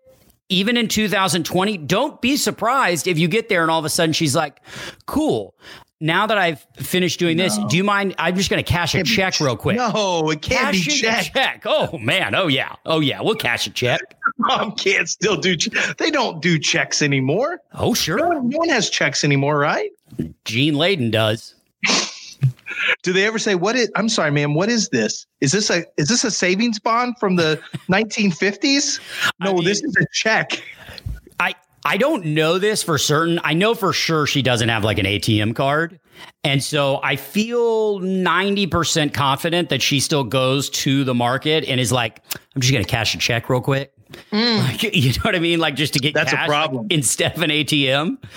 even 0.49 0.77
in 0.77 0.87
2020, 0.87 1.79
don't 1.79 2.21
be 2.21 2.37
surprised 2.37 3.07
if 3.07 3.19
you 3.19 3.27
get 3.27 3.49
there 3.49 3.63
and 3.63 3.71
all 3.71 3.79
of 3.79 3.85
a 3.85 3.89
sudden 3.89 4.13
she's 4.13 4.37
like, 4.37 4.61
cool. 5.07 5.55
Now 6.03 6.27
that 6.27 6.37
I've 6.37 6.67
finished 6.79 7.21
doing 7.21 7.37
this, 7.37 7.57
do 7.69 7.77
you 7.77 7.85
mind? 7.85 8.17
I'm 8.19 8.35
just 8.37 8.51
going 8.51 8.63
to 8.63 8.69
cash 8.69 8.95
a 8.97 9.05
check 9.05 9.39
real 9.39 9.57
quick. 9.57 9.77
No, 9.77 10.29
it 10.31 10.43
can't 10.43 10.73
be 10.73 10.79
Cashing 10.83 10.95
checked. 10.95 11.33
check. 11.35 11.63
Oh 11.65 11.97
man. 11.97 12.35
Oh 12.35 12.49
yeah. 12.49 12.75
Oh 12.85 12.99
yeah. 12.99 13.21
We'll 13.23 13.37
cash 13.37 13.69
a 13.69 13.71
check. 13.71 14.01
Mom 14.39 14.73
can't 14.73 15.09
still 15.09 15.37
do. 15.37 15.57
che- 15.57 15.71
They 15.99 16.11
don't 16.11 16.43
do 16.43 16.59
checks 16.59 17.03
anymore. 17.03 17.61
Oh 17.75 17.89
No 17.89 17.95
sure. 17.95 18.29
one, 18.29 18.49
no 18.49 18.59
one 18.59 18.69
has 18.69 18.91
checks 18.91 19.23
anymore, 19.23 19.59
right? 19.59 19.91
Gene 20.45 20.75
Layden 20.75 21.13
does. 21.13 21.55
Do 23.05 23.13
they 23.13 23.25
ever 23.27 23.39
say 23.39 23.55
what 23.55 23.77
is? 23.77 23.89
I'm 23.95 24.09
sorry, 24.09 24.33
ma'am. 24.33 24.55
What 24.55 24.69
is 24.69 24.89
this? 24.89 25.27
Is 25.41 25.53
this 25.53 25.71
a 25.71 25.85
is 25.99 26.09
this 26.09 26.25
a 26.25 26.31
savings 26.33 26.81
bond 26.81 27.17
from 27.21 27.37
the 27.37 27.61
1950s? 27.89 28.99
No, 29.39 29.55
mean- 29.55 29.65
this 29.65 29.83
is 29.85 29.95
a 30.01 30.07
check. 30.13 30.63
I 31.85 31.97
don't 31.97 32.27
know 32.27 32.59
this 32.59 32.83
for 32.83 32.99
certain. 32.99 33.41
I 33.43 33.55
know 33.55 33.75
for 33.75 33.93
sure 33.93 34.27
she 34.27 34.43
doesn't 34.43 34.69
have 34.69 34.85
like 34.85 34.99
an 34.99 35.07
ATM 35.07 35.55
card. 35.55 35.99
And 36.45 36.63
so 36.63 37.01
I 37.03 37.17
feel 37.17 37.99
90% 38.01 39.13
confident 39.15 39.71
that 39.71 39.83
she 39.83 39.99
still 40.01 40.25
goes 40.25 40.71
to 40.71 41.05
the 41.05 41.15
market 41.15 41.65
and 41.65 41.81
is 41.81 41.91
like, 41.91 42.21
I'm 42.55 42.61
just 42.61 42.73
going 42.73 42.85
to 42.85 42.91
cash 42.91 43.15
a 43.15 43.19
check 43.19 43.49
real 43.49 43.61
quick. 43.61 43.93
Mm. 44.31 44.59
Like, 44.63 44.83
you 44.83 45.11
know 45.11 45.23
what 45.23 45.35
I 45.35 45.39
mean? 45.39 45.59
Like 45.59 45.75
just 45.75 45.95
to 45.95 45.99
get 45.99 46.15
That's 46.15 46.33
a 46.33 46.37
problem. 46.37 46.83
like, 46.85 46.93
instead 46.93 47.37
of 47.37 47.43
an 47.43 47.51
ATM. 47.51 48.19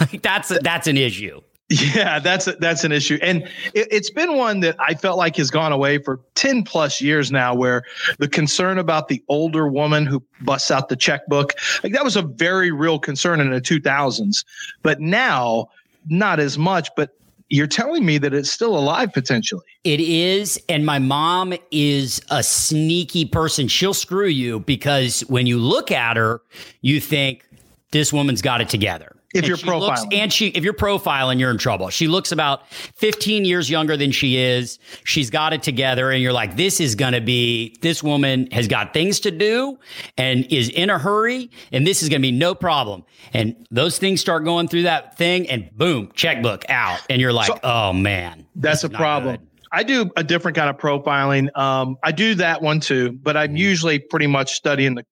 Like 0.00 0.20
that's 0.22 0.50
a, 0.50 0.58
that's 0.58 0.88
an 0.88 0.96
issue. 0.96 1.40
Yeah, 1.72 2.18
that's 2.18 2.44
that's 2.60 2.84
an 2.84 2.92
issue, 2.92 3.18
and 3.22 3.44
it, 3.72 3.88
it's 3.90 4.10
been 4.10 4.36
one 4.36 4.60
that 4.60 4.76
I 4.78 4.92
felt 4.92 5.16
like 5.16 5.36
has 5.36 5.50
gone 5.50 5.72
away 5.72 5.96
for 5.96 6.20
ten 6.34 6.64
plus 6.64 7.00
years 7.00 7.32
now. 7.32 7.54
Where 7.54 7.82
the 8.18 8.28
concern 8.28 8.78
about 8.78 9.08
the 9.08 9.22
older 9.28 9.68
woman 9.68 10.04
who 10.04 10.22
busts 10.42 10.70
out 10.70 10.90
the 10.90 10.96
checkbook, 10.96 11.54
like 11.82 11.92
that 11.92 12.04
was 12.04 12.16
a 12.16 12.22
very 12.22 12.72
real 12.72 12.98
concern 12.98 13.40
in 13.40 13.50
the 13.50 13.60
two 13.60 13.80
thousands, 13.80 14.44
but 14.82 15.00
now 15.00 15.68
not 16.08 16.40
as 16.40 16.58
much. 16.58 16.90
But 16.94 17.16
you're 17.48 17.66
telling 17.66 18.04
me 18.04 18.18
that 18.18 18.34
it's 18.34 18.50
still 18.50 18.76
alive 18.76 19.12
potentially. 19.12 19.64
It 19.84 20.00
is. 20.00 20.60
And 20.68 20.84
my 20.84 20.98
mom 20.98 21.54
is 21.70 22.20
a 22.30 22.42
sneaky 22.42 23.24
person. 23.24 23.68
She'll 23.68 23.94
screw 23.94 24.26
you 24.26 24.60
because 24.60 25.20
when 25.28 25.46
you 25.46 25.58
look 25.58 25.90
at 25.90 26.16
her, 26.16 26.42
you 26.82 27.00
think 27.00 27.46
this 27.92 28.12
woman's 28.12 28.42
got 28.42 28.60
it 28.60 28.68
together. 28.68 29.16
If 29.34 29.40
And 29.40 29.48
you're 29.48 29.56
she 29.56 29.66
looks- 29.66 30.02
profiling. 30.04 30.14
and 30.14 30.32
she, 30.32 30.48
if 30.48 30.62
you're 30.64 30.74
profiling, 30.74 31.38
you're 31.40 31.50
in 31.50 31.58
trouble. 31.58 31.88
She 31.90 32.06
looks 32.08 32.32
about 32.32 32.68
15 32.72 33.44
years 33.44 33.70
younger 33.70 33.96
than 33.96 34.10
she 34.12 34.36
is. 34.36 34.78
She's 35.04 35.30
got 35.30 35.52
it 35.52 35.62
together. 35.62 36.10
And 36.10 36.22
you're 36.22 36.32
like, 36.32 36.56
this 36.56 36.80
is 36.80 36.94
going 36.94 37.14
to 37.14 37.20
be, 37.20 37.76
this 37.80 38.02
woman 38.02 38.48
has 38.52 38.68
got 38.68 38.92
things 38.92 39.20
to 39.20 39.30
do 39.30 39.78
and 40.18 40.44
is 40.52 40.68
in 40.68 40.90
a 40.90 40.98
hurry. 40.98 41.50
And 41.72 41.86
this 41.86 42.02
is 42.02 42.08
going 42.08 42.20
to 42.20 42.26
be 42.26 42.32
no 42.32 42.54
problem. 42.54 43.04
And 43.32 43.66
those 43.70 43.98
things 43.98 44.20
start 44.20 44.44
going 44.44 44.68
through 44.68 44.82
that 44.82 45.16
thing 45.16 45.48
and 45.48 45.70
boom, 45.76 46.10
checkbook 46.14 46.68
out. 46.68 47.00
And 47.08 47.20
you're 47.20 47.32
like, 47.32 47.46
So- 47.48 47.58
oh 47.62 47.92
man. 47.92 48.46
That's 48.56 48.84
a 48.84 48.90
problem. 48.90 49.36
good. 49.36 49.46
I 49.74 49.82
do 49.84 50.10
a 50.18 50.22
different 50.22 50.54
kind 50.54 50.68
of 50.68 50.76
profiling. 50.76 51.48
Um, 51.56 51.96
I 52.02 52.12
do 52.12 52.34
that 52.34 52.60
one 52.60 52.80
too, 52.80 53.12
but. 53.22 53.38
I'm 53.38 53.56
usually 53.56 53.98
pretty 53.98 54.26
much 54.26 54.52
studying 54.52 54.94
the. 54.96 55.06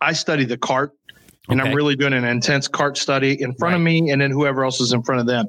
I 0.00 0.12
study 0.12 0.44
the 0.44 0.56
cart, 0.56 0.92
and 1.48 1.60
Okay. 1.60 1.70
I'm 1.70 1.76
really 1.76 1.96
doing 1.96 2.12
an 2.12 2.24
intense 2.24 2.68
cart 2.68 2.96
study 2.96 3.40
in 3.40 3.54
front 3.54 3.74
of 3.74 3.80
me, 3.80 4.10
and 4.10 4.20
then 4.20 4.30
whoever 4.30 4.64
else 4.64 4.80
is 4.80 4.92
in 4.92 5.02
front 5.02 5.20
of 5.20 5.26
them. 5.26 5.46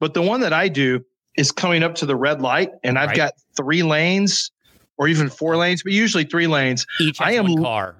But 0.00 0.14
the 0.14 0.22
one 0.22 0.40
that 0.40 0.52
I 0.52 0.68
do 0.68 1.04
is 1.36 1.52
coming 1.52 1.82
up 1.82 1.94
to 1.96 2.06
the 2.06 2.16
red 2.16 2.40
light, 2.40 2.70
and 2.82 2.98
I've 2.98 3.08
Right. 3.10 3.16
got 3.16 3.32
three 3.56 3.82
lanes, 3.82 4.50
or 4.98 5.08
even 5.08 5.28
four 5.28 5.56
lanes, 5.56 5.82
but 5.82 5.92
usually 5.92 6.24
three 6.24 6.46
lanes. 6.46 6.86
Each 7.00 7.18
has 7.18 7.28
I 7.28 7.32
am- 7.32 7.52
one 7.52 7.62
car. 7.62 7.94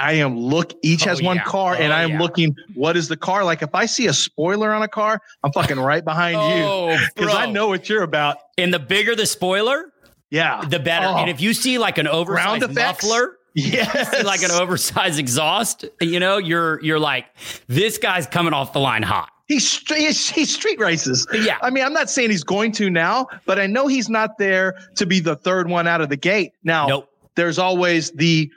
I 0.00 0.12
am 0.14 0.38
look. 0.38 0.72
Each 0.82 1.06
Oh, 1.06 1.10
has 1.10 1.20
one 1.20 1.36
yeah. 1.38 1.42
car, 1.42 1.74
and 1.74 1.92
Oh, 1.92 1.96
I 1.96 2.02
am 2.02 2.10
yeah. 2.12 2.18
looking. 2.20 2.54
What 2.74 2.96
is 2.96 3.08
the 3.08 3.16
car 3.16 3.44
like? 3.44 3.62
If 3.62 3.74
I 3.74 3.84
see 3.86 4.06
a 4.06 4.12
spoiler 4.12 4.72
on 4.72 4.80
a 4.82 4.88
car, 4.88 5.20
I'm 5.42 5.50
fucking 5.52 5.78
right 5.78 6.04
behind 6.04 6.34
you 6.36 6.64
Oh, 6.64 6.98
because 7.16 7.34
I 7.34 7.46
know 7.46 7.66
what 7.66 7.88
you're 7.88 8.04
about. 8.04 8.38
And 8.56 8.72
the 8.72 8.78
bigger 8.78 9.14
the 9.16 9.26
spoiler, 9.26 9.92
Yeah, 10.30 10.62
the 10.64 10.78
better. 10.78 11.06
Oh. 11.06 11.16
And 11.16 11.28
if 11.30 11.40
you 11.40 11.52
see 11.52 11.78
like 11.78 11.98
an 11.98 12.06
oversized 12.06 12.72
muffler, 12.74 13.37
yes, 13.54 14.22
like 14.24 14.42
an 14.42 14.50
oversized 14.50 15.18
exhaust, 15.18 15.84
you 16.00 16.20
know, 16.20 16.38
you're 16.38 16.82
you're 16.82 16.98
like, 16.98 17.26
this 17.66 17.98
guy's 17.98 18.26
coming 18.26 18.52
off 18.52 18.72
the 18.72 18.80
line 18.80 19.02
hot. 19.02 19.30
He's. 19.46 19.78
He's, 19.88 20.28
he's 20.28 20.54
street 20.54 20.78
races. 20.78 21.26
Yeah. 21.32 21.56
I 21.62 21.70
mean, 21.70 21.82
I'm 21.82 21.94
not 21.94 22.10
saying 22.10 22.28
he's 22.30 22.44
going 22.44 22.70
to 22.72 22.90
now, 22.90 23.28
but 23.46 23.58
I 23.58 23.66
know 23.66 23.86
he's 23.86 24.10
not 24.10 24.36
there 24.36 24.78
to 24.96 25.06
be 25.06 25.20
the 25.20 25.36
third 25.36 25.70
one 25.70 25.86
out 25.86 26.02
of 26.02 26.10
the 26.10 26.18
gate. 26.18 26.52
Now, 26.64 26.86
Nope. 26.86 27.12
there's 27.34 27.58
always 27.58 28.10
the. 28.10 28.50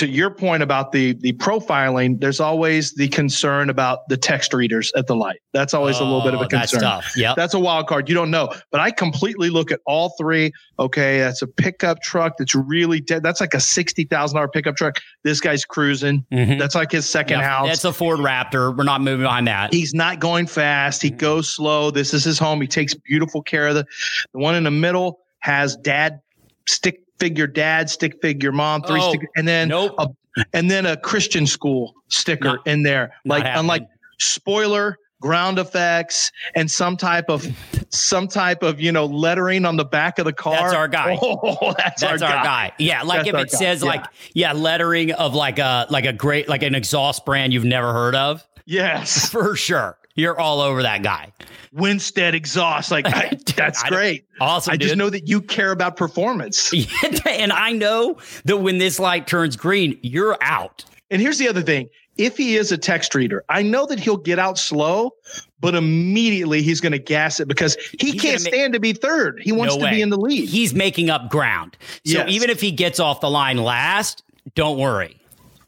To 0.00 0.08
your 0.08 0.30
point 0.30 0.62
about 0.62 0.92
the 0.92 1.12
the 1.12 1.34
profiling, 1.34 2.18
there's 2.20 2.40
always 2.40 2.94
the 2.94 3.06
concern 3.08 3.68
about 3.68 4.08
the 4.08 4.16
text 4.16 4.54
readers 4.54 4.90
at 4.96 5.06
the 5.06 5.14
light. 5.14 5.40
That's 5.52 5.74
always 5.74 5.98
a 5.98 6.04
little 6.04 6.22
bit 6.22 6.32
of 6.32 6.40
Oh, 6.40 6.44
a 6.44 6.48
concern. 6.48 6.80
That's 6.80 7.04
tough. 7.06 7.16
Yep. 7.18 7.36
That's 7.36 7.52
a 7.52 7.58
wild 7.58 7.86
card. 7.86 8.08
You 8.08 8.14
don't 8.14 8.30
know, 8.30 8.50
but 8.72 8.80
I 8.80 8.92
completely 8.92 9.50
look 9.50 9.70
at 9.70 9.80
all 9.84 10.14
three. 10.18 10.52
Okay, 10.78 11.18
that's 11.18 11.42
a 11.42 11.46
pickup 11.46 12.00
truck 12.00 12.38
that's 12.38 12.54
really 12.54 13.02
dead. 13.02 13.22
That's 13.22 13.42
like 13.42 13.52
a 13.52 13.60
sixty 13.60 14.04
thousand 14.04 14.36
dollar 14.36 14.48
pickup 14.48 14.76
truck. 14.76 14.96
This 15.22 15.38
guy's 15.38 15.66
cruising. 15.66 16.24
Mhm. 16.32 16.58
That's 16.58 16.74
like 16.74 16.92
his 16.92 17.06
second 17.06 17.40
Yep. 17.40 17.48
house. 17.48 17.66
That's 17.68 17.84
a 17.84 17.92
Ford 17.92 18.20
Raptor. 18.20 18.74
We're 18.74 18.84
not 18.84 19.02
moving 19.02 19.26
on 19.26 19.44
that. 19.44 19.70
He's 19.74 19.92
not 19.92 20.18
going 20.18 20.46
fast. 20.46 21.02
He 21.02 21.10
goes 21.10 21.50
slow. 21.50 21.90
This 21.90 22.14
is 22.14 22.24
his 22.24 22.38
home. 22.38 22.58
He 22.62 22.66
takes 22.66 22.94
beautiful 22.94 23.42
care 23.42 23.68
of 23.68 23.74
the. 23.74 23.84
The 24.32 24.38
one 24.38 24.54
in 24.54 24.64
the 24.64 24.70
middle 24.70 25.18
has 25.40 25.76
dad 25.76 26.20
stick 26.66 27.00
figure 27.20 27.46
dad, 27.46 27.88
stick 27.90 28.20
figure 28.20 28.50
mom, 28.52 28.82
three 28.82 29.00
Oh, 29.00 29.10
stick, 29.12 29.28
and 29.36 29.46
then 29.46 29.68
nope. 29.68 29.94
a, 29.98 30.08
and 30.54 30.70
then 30.70 30.86
a 30.86 30.96
Christian 30.96 31.46
school 31.46 31.94
sticker 32.08 32.44
Not- 32.56 32.66
in 32.66 32.82
there. 32.82 33.12
Like 33.24 33.44
unlike 33.46 33.86
spoiler, 34.18 34.96
ground 35.20 35.58
effects, 35.58 36.32
and 36.54 36.70
some 36.70 36.96
type 36.96 37.26
of 37.28 37.46
some 37.90 38.26
type 38.28 38.62
of 38.62 38.80
you 38.80 38.90
know 38.92 39.04
lettering 39.06 39.64
on 39.66 39.76
the 39.76 39.84
back 39.84 40.18
of 40.18 40.24
the 40.24 40.32
car. 40.32 40.54
That's 40.54 40.74
our 40.74 40.88
guy. 40.88 41.18
Oh, 41.22 41.74
that's, 41.76 42.00
That's 42.00 42.22
our 42.22 42.42
guy. 42.42 42.72
Yeah, 42.78 43.02
like 43.02 43.26
That's 43.26 43.28
if 43.28 43.34
it 43.34 43.50
guy. 43.52 43.58
says 43.58 43.82
Yeah. 43.82 43.88
like 43.88 44.04
yeah, 44.34 44.52
lettering 44.52 45.12
of 45.12 45.34
like 45.34 45.58
a 45.58 45.86
like 45.90 46.06
a 46.06 46.12
great 46.12 46.48
like 46.48 46.62
an 46.62 46.74
exhaust 46.74 47.24
brand 47.26 47.52
you've 47.52 47.64
never 47.64 47.92
heard 47.92 48.14
of, 48.14 48.46
Yes, 48.66 49.28
for 49.30 49.54
sure. 49.56 49.96
You're 50.20 50.38
all 50.38 50.60
over 50.60 50.82
that 50.82 51.02
guy. 51.02 51.32
Winstead 51.72 52.34
exhaust. 52.34 52.90
Like 52.90 53.06
I- 53.06 53.38
that's 53.56 53.82
I 53.84 53.88
great. 53.88 54.26
Awesome, 54.40 54.72
I 54.72 54.76
just 54.76 54.96
know 54.96 55.10
that 55.10 55.28
you 55.28 55.40
care 55.40 55.72
about 55.72 55.96
performance. 55.96 56.72
and 57.26 57.52
I 57.52 57.72
know 57.72 58.18
that 58.44 58.58
when 58.58 58.78
this 58.78 58.98
light 58.98 59.26
turns 59.26 59.56
green, 59.56 59.98
you're 60.02 60.36
out. 60.42 60.84
And 61.10 61.20
here's 61.20 61.38
the 61.38 61.48
other 61.48 61.62
thing. 61.62 61.88
If 62.16 62.36
he 62.36 62.56
is 62.56 62.70
a 62.70 62.76
text 62.76 63.14
reader, 63.14 63.44
I 63.48 63.62
know 63.62 63.86
that 63.86 63.98
he'll 63.98 64.16
get 64.18 64.38
out 64.38 64.58
slow, 64.58 65.12
but 65.60 65.74
immediately 65.74 66.60
he's 66.60 66.80
going 66.80 66.92
to 66.92 66.98
gas 66.98 67.40
it 67.40 67.48
because 67.48 67.76
he 67.98 68.10
He's 68.12 68.20
can't 68.20 68.38
gonna 68.38 68.54
stand 68.54 68.72
to 68.74 68.80
be 68.80 68.92
third. 68.92 69.40
He 69.42 69.52
wants 69.52 69.74
No 69.74 69.78
to 69.78 69.84
way. 69.84 69.90
be 69.92 70.02
in 70.02 70.10
the 70.10 70.18
lead. 70.18 70.48
He's 70.48 70.74
making 70.74 71.08
up 71.08 71.30
ground. 71.30 71.76
So 72.04 72.18
Yes. 72.18 72.28
even 72.28 72.50
if 72.50 72.60
he 72.60 72.72
gets 72.72 73.00
off 73.00 73.20
the 73.20 73.30
line 73.30 73.56
last, 73.58 74.22
don't 74.54 74.76
worry. 74.78 75.16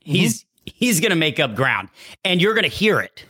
He's 0.00 0.40
mm-hmm. 0.40 0.72
he's 0.76 1.00
going 1.00 1.10
to 1.10 1.16
make 1.16 1.40
up 1.40 1.54
ground 1.54 1.88
and 2.24 2.40
you're 2.42 2.54
going 2.54 2.64
to 2.64 2.68
hear 2.68 3.00
it. 3.00 3.24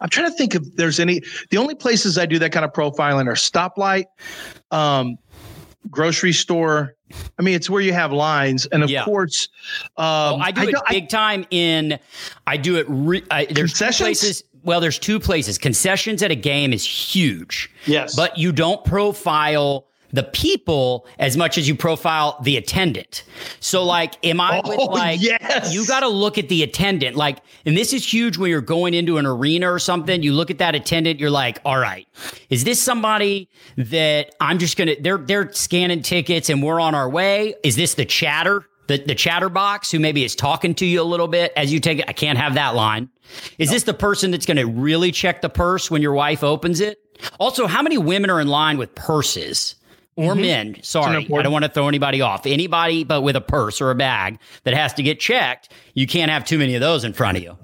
I'm 0.00 0.08
trying 0.08 0.30
to 0.30 0.36
think 0.36 0.54
if 0.54 0.62
there's 0.76 0.98
any. 1.00 1.20
The 1.50 1.56
only 1.58 1.74
places 1.74 2.18
I 2.18 2.26
do 2.26 2.38
that 2.40 2.50
kind 2.52 2.64
of 2.64 2.72
profiling 2.72 3.26
are 3.26 3.34
stoplight, 3.34 4.04
um, 4.70 5.16
grocery 5.90 6.32
store. 6.32 6.94
I 7.38 7.42
mean, 7.42 7.54
it's 7.54 7.70
where 7.70 7.80
you 7.82 7.92
have 7.92 8.12
lines, 8.12 8.66
and 8.66 8.82
of 8.82 8.90
Yeah. 8.90 9.04
course, 9.04 9.48
um, 9.96 10.04
Oh, 10.06 10.38
I 10.42 10.50
do 10.50 10.68
it 10.68 10.72
don't- 10.72 10.84
I- 10.88 10.92
big 10.92 11.08
time 11.08 11.46
in 11.50 11.98
I 12.46 12.56
do 12.56 12.76
it 12.76 12.86
re, 12.88 13.22
I, 13.30 13.44
there's 13.46 13.72
places 13.78 14.42
well 14.64 14.80
there's 14.80 14.98
two 14.98 15.20
places. 15.20 15.58
Concessions 15.58 16.22
at 16.22 16.30
a 16.30 16.34
game 16.34 16.72
is 16.72 16.84
huge. 16.84 17.70
Yes. 17.86 18.16
But 18.16 18.36
you 18.38 18.50
don't 18.50 18.82
profile 18.84 19.86
the 20.14 20.22
people 20.22 21.06
as 21.18 21.36
much 21.36 21.58
as 21.58 21.66
you 21.66 21.74
profile 21.74 22.38
the 22.42 22.56
attendant. 22.56 23.24
So 23.58 23.82
like 23.84 24.14
am 24.24 24.40
I 24.40 24.62
oh, 24.64 24.68
with 24.68 24.78
Oh, 24.78 24.84
like 24.84 25.20
yes. 25.20 25.74
you 25.74 25.84
got 25.86 26.00
to 26.00 26.08
look 26.08 26.38
at 26.38 26.48
the 26.48 26.62
attendant. 26.62 27.16
Like 27.16 27.38
and 27.66 27.76
this 27.76 27.92
is 27.92 28.10
huge 28.10 28.38
when 28.38 28.48
you're 28.48 28.60
going 28.60 28.94
into 28.94 29.18
an 29.18 29.26
arena 29.26 29.70
or 29.72 29.80
something 29.80 30.22
you 30.22 30.32
look 30.32 30.50
at 30.52 30.58
that 30.58 30.76
attendant 30.76 31.18
you're 31.18 31.30
like 31.30 31.60
all 31.64 31.78
right 31.78 32.06
is 32.48 32.62
this 32.62 32.80
somebody 32.80 33.48
that 33.76 34.34
I'm 34.40 34.58
just 34.58 34.76
going 34.76 34.88
to 34.88 34.96
they're 35.02 35.18
they're 35.18 35.52
scanning 35.52 36.02
tickets 36.02 36.48
and 36.48 36.62
we're 36.62 36.78
on 36.78 36.94
our 36.94 37.10
way? 37.10 37.56
Is 37.64 37.74
this 37.74 37.94
the 37.94 38.04
chatter 38.04 38.64
the, 38.86 38.98
the 38.98 39.14
chatterbox 39.14 39.90
who 39.90 39.98
maybe 39.98 40.22
is 40.22 40.36
talking 40.36 40.74
to 40.76 40.86
you 40.86 41.00
a 41.00 41.04
little 41.04 41.26
bit 41.26 41.52
as 41.56 41.72
you 41.72 41.80
take 41.80 41.98
it? 41.98 42.04
I 42.06 42.12
can't 42.12 42.38
have 42.38 42.54
that 42.54 42.76
line. 42.76 43.08
Is 43.58 43.70
this 43.70 43.82
the 43.82 43.94
person 43.94 44.30
that's 44.30 44.46
going 44.46 44.58
to 44.58 44.66
really 44.66 45.10
check 45.10 45.40
the 45.40 45.48
purse 45.48 45.90
when 45.90 46.02
your 46.02 46.12
wife 46.12 46.44
opens 46.44 46.80
it? 46.80 47.00
Also 47.40 47.66
how 47.66 47.82
many 47.82 47.98
women 47.98 48.30
are 48.30 48.40
in 48.40 48.48
line 48.48 48.78
with 48.78 48.94
purses 48.94 49.74
or 50.16 50.34
men. 50.34 50.76
Sorry, 50.82 51.26
I 51.26 51.42
don't 51.42 51.52
want 51.52 51.64
to 51.64 51.70
throw 51.70 51.88
anybody 51.88 52.20
off. 52.20 52.46
Anybody 52.46 53.04
but 53.04 53.22
with 53.22 53.36
a 53.36 53.40
purse 53.40 53.80
or 53.80 53.90
a 53.90 53.94
bag 53.94 54.38
that 54.64 54.74
has 54.74 54.94
to 54.94 55.02
get 55.02 55.20
checked, 55.20 55.70
you 55.94 56.06
can't 56.06 56.30
have 56.30 56.44
too 56.44 56.58
many 56.58 56.74
of 56.74 56.80
those 56.80 57.04
in 57.04 57.12
front 57.12 57.36
of 57.36 57.42
you. 57.42 57.56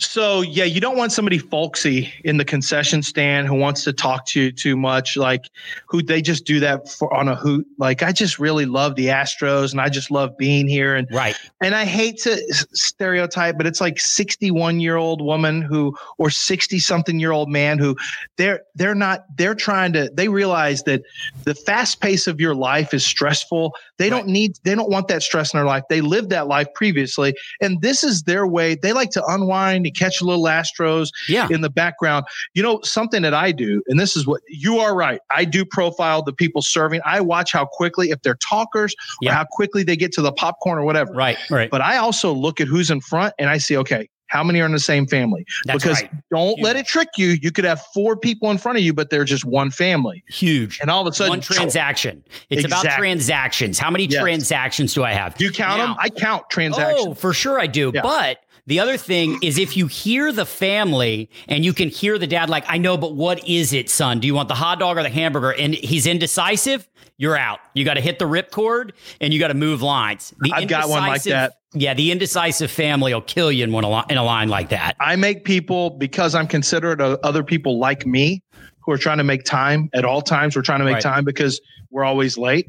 So 0.00 0.40
yeah, 0.40 0.64
you 0.64 0.80
don't 0.80 0.96
want 0.96 1.12
somebody 1.12 1.36
folksy 1.36 2.10
in 2.24 2.38
the 2.38 2.44
concession 2.44 3.02
stand 3.02 3.46
who 3.46 3.54
wants 3.54 3.84
to 3.84 3.92
talk 3.92 4.24
to 4.28 4.40
you 4.40 4.52
too 4.52 4.74
much, 4.74 5.14
like 5.14 5.50
who 5.86 6.02
they 6.02 6.22
just 6.22 6.46
do 6.46 6.58
that 6.60 6.88
for 6.88 7.12
on 7.12 7.28
a 7.28 7.36
hoot. 7.36 7.66
Like 7.76 8.02
I 8.02 8.10
just 8.10 8.38
really 8.38 8.64
love 8.64 8.94
the 8.94 9.08
Astros 9.08 9.72
and 9.72 9.80
I 9.80 9.90
just 9.90 10.10
love 10.10 10.36
being 10.38 10.66
here 10.66 10.94
and 10.94 11.06
Right. 11.12 11.36
and 11.60 11.74
I 11.74 11.84
hate 11.84 12.16
to 12.22 12.40
stereotype, 12.72 13.58
but 13.58 13.66
it's 13.66 13.80
like 13.80 14.00
61 14.00 14.80
year 14.80 14.96
old 14.96 15.20
woman 15.20 15.60
who 15.60 15.94
or 16.16 16.30
60 16.30 16.78
something 16.78 17.20
year 17.20 17.32
old 17.32 17.50
man 17.50 17.78
who 17.78 17.94
they're 18.38 18.62
they're 18.74 18.94
not 18.94 19.24
they're 19.36 19.54
trying 19.54 19.92
to 19.92 20.10
they 20.14 20.28
realize 20.28 20.82
that 20.84 21.02
the 21.44 21.54
fast 21.54 22.00
pace 22.00 22.26
of 22.26 22.40
your 22.40 22.54
life 22.54 22.94
is 22.94 23.04
stressful. 23.04 23.74
They 23.98 24.08
don't 24.08 24.28
need 24.28 24.58
they 24.64 24.74
don't 24.74 24.90
want 24.90 25.08
that 25.08 25.22
stress 25.22 25.52
in 25.52 25.58
their 25.58 25.66
life. 25.66 25.84
They 25.90 26.00
lived 26.00 26.30
that 26.30 26.46
life 26.48 26.68
previously 26.74 27.34
and 27.60 27.82
this 27.82 28.02
is 28.02 28.22
their 28.22 28.46
way. 28.46 28.76
They 28.76 28.94
like 28.94 29.10
to 29.10 29.24
unwind 29.26 29.89
and 29.90 29.96
catch 29.98 30.20
a 30.20 30.24
little 30.24 30.44
Astros 30.44 31.08
Yeah. 31.28 31.48
in 31.50 31.60
the 31.60 31.70
background. 31.70 32.24
You 32.54 32.62
know, 32.62 32.80
something 32.82 33.22
that 33.22 33.34
I 33.34 33.52
do, 33.52 33.82
and 33.88 33.98
this 33.98 34.16
is 34.16 34.26
what 34.26 34.40
you 34.48 34.78
are 34.78 34.94
right. 34.94 35.20
I 35.30 35.44
do 35.44 35.64
profile 35.64 36.22
the 36.22 36.32
people 36.32 36.62
serving. 36.62 37.00
I 37.04 37.20
watch 37.20 37.52
how 37.52 37.66
quickly, 37.66 38.10
if 38.10 38.22
they're 38.22 38.36
talkers, 38.36 38.94
Yeah. 39.20 39.30
or 39.30 39.34
how 39.34 39.44
quickly 39.50 39.82
they 39.82 39.96
get 39.96 40.12
to 40.12 40.22
the 40.22 40.32
popcorn 40.32 40.78
or 40.78 40.84
whatever. 40.84 41.12
Right. 41.12 41.36
Right. 41.50 41.70
But 41.70 41.80
I 41.80 41.96
also 41.98 42.32
look 42.32 42.60
at 42.60 42.68
who's 42.68 42.90
in 42.90 43.00
front 43.00 43.34
and 43.38 43.50
I 43.50 43.58
see, 43.58 43.76
okay, 43.76 44.08
how 44.28 44.44
many 44.44 44.60
are 44.60 44.66
in 44.66 44.70
the 44.72 44.78
same 44.78 45.08
family? 45.08 45.44
That's 45.64 45.82
because 45.82 46.02
right. 46.02 46.10
don't 46.30 46.60
let 46.62 46.76
it 46.76 46.86
trick 46.86 47.08
you. 47.16 47.36
You 47.42 47.50
could 47.50 47.64
have 47.64 47.82
four 47.92 48.16
people 48.16 48.48
in 48.52 48.58
front 48.58 48.78
of 48.78 48.84
you, 48.84 48.94
but 48.94 49.10
they're 49.10 49.24
just 49.24 49.44
one 49.44 49.72
family. 49.72 50.22
Huge. 50.28 50.78
And 50.80 50.88
all 50.88 51.00
of 51.04 51.12
a 51.12 51.16
sudden, 51.16 51.30
One 51.32 51.40
transaction. 51.40 52.22
It's 52.48 52.64
about 52.64 52.84
transactions. 52.84 53.78
How 53.80 53.90
many 53.90 54.04
Yes. 54.04 54.20
transactions 54.22 54.94
do 54.94 55.02
I 55.02 55.12
have? 55.14 55.36
do 55.36 55.44
you 55.44 55.50
count 55.50 55.78
Now- 55.78 55.86
them? 55.88 55.96
I 55.98 56.10
count 56.10 56.42
oh, 56.44 56.48
transactions. 56.48 57.06
Oh, 57.08 57.14
for 57.14 57.32
sure 57.34 57.58
I 57.58 57.66
do. 57.66 57.90
Yeah. 57.92 58.02
But 58.02 58.38
the 58.66 58.80
other 58.80 58.96
thing 58.96 59.38
is 59.42 59.58
if 59.58 59.76
you 59.76 59.86
hear 59.86 60.32
the 60.32 60.46
family 60.46 61.28
and 61.48 61.64
you 61.64 61.72
can 61.72 61.88
hear 61.88 62.18
the 62.18 62.26
dad 62.26 62.50
like, 62.50 62.64
I 62.68 62.78
know, 62.78 62.96
but 62.96 63.14
what 63.14 63.46
is 63.48 63.72
it, 63.72 63.90
son? 63.90 64.20
Do 64.20 64.26
you 64.26 64.34
want 64.34 64.48
the 64.48 64.54
hot 64.54 64.78
dog 64.78 64.96
or 64.98 65.02
the 65.02 65.08
hamburger? 65.08 65.52
And 65.52 65.74
he's 65.74 66.06
indecisive, 66.06 66.88
you're 67.16 67.36
out. 67.36 67.58
You 67.74 67.84
got 67.84 67.94
to 67.94 68.00
hit 68.00 68.18
the 68.18 68.24
ripcord 68.26 68.92
and 69.20 69.32
you 69.32 69.40
got 69.40 69.48
to 69.48 69.54
move 69.54 69.82
lines. 69.82 70.32
The 70.40 70.52
I've 70.52 70.68
got 70.68 70.88
one 70.88 71.06
like 71.06 71.22
that. 71.24 71.54
Yeah, 71.72 71.94
the 71.94 72.10
indecisive 72.10 72.70
family 72.70 73.14
will 73.14 73.20
kill 73.20 73.52
you 73.52 73.62
in, 73.62 73.72
one, 73.72 73.84
a 73.84 74.06
in 74.08 74.16
a 74.16 74.24
line 74.24 74.48
like 74.48 74.70
that. 74.70 74.96
I 74.98 75.14
make 75.16 75.44
people 75.44 75.90
because 75.90 76.34
I'm 76.34 76.48
considerate 76.48 77.00
of 77.00 77.18
other 77.22 77.44
people 77.44 77.78
like 77.78 78.06
me 78.06 78.42
who 78.80 78.90
are 78.92 78.98
trying 78.98 79.18
to 79.18 79.24
make 79.24 79.44
time 79.44 79.88
at 79.92 80.04
all 80.04 80.20
times. 80.22 80.56
We're 80.56 80.62
trying 80.62 80.80
to 80.80 80.84
make 80.84 80.94
Right. 80.94 81.02
time 81.02 81.24
because 81.24 81.60
we're 81.90 82.04
always 82.04 82.36
late. 82.38 82.68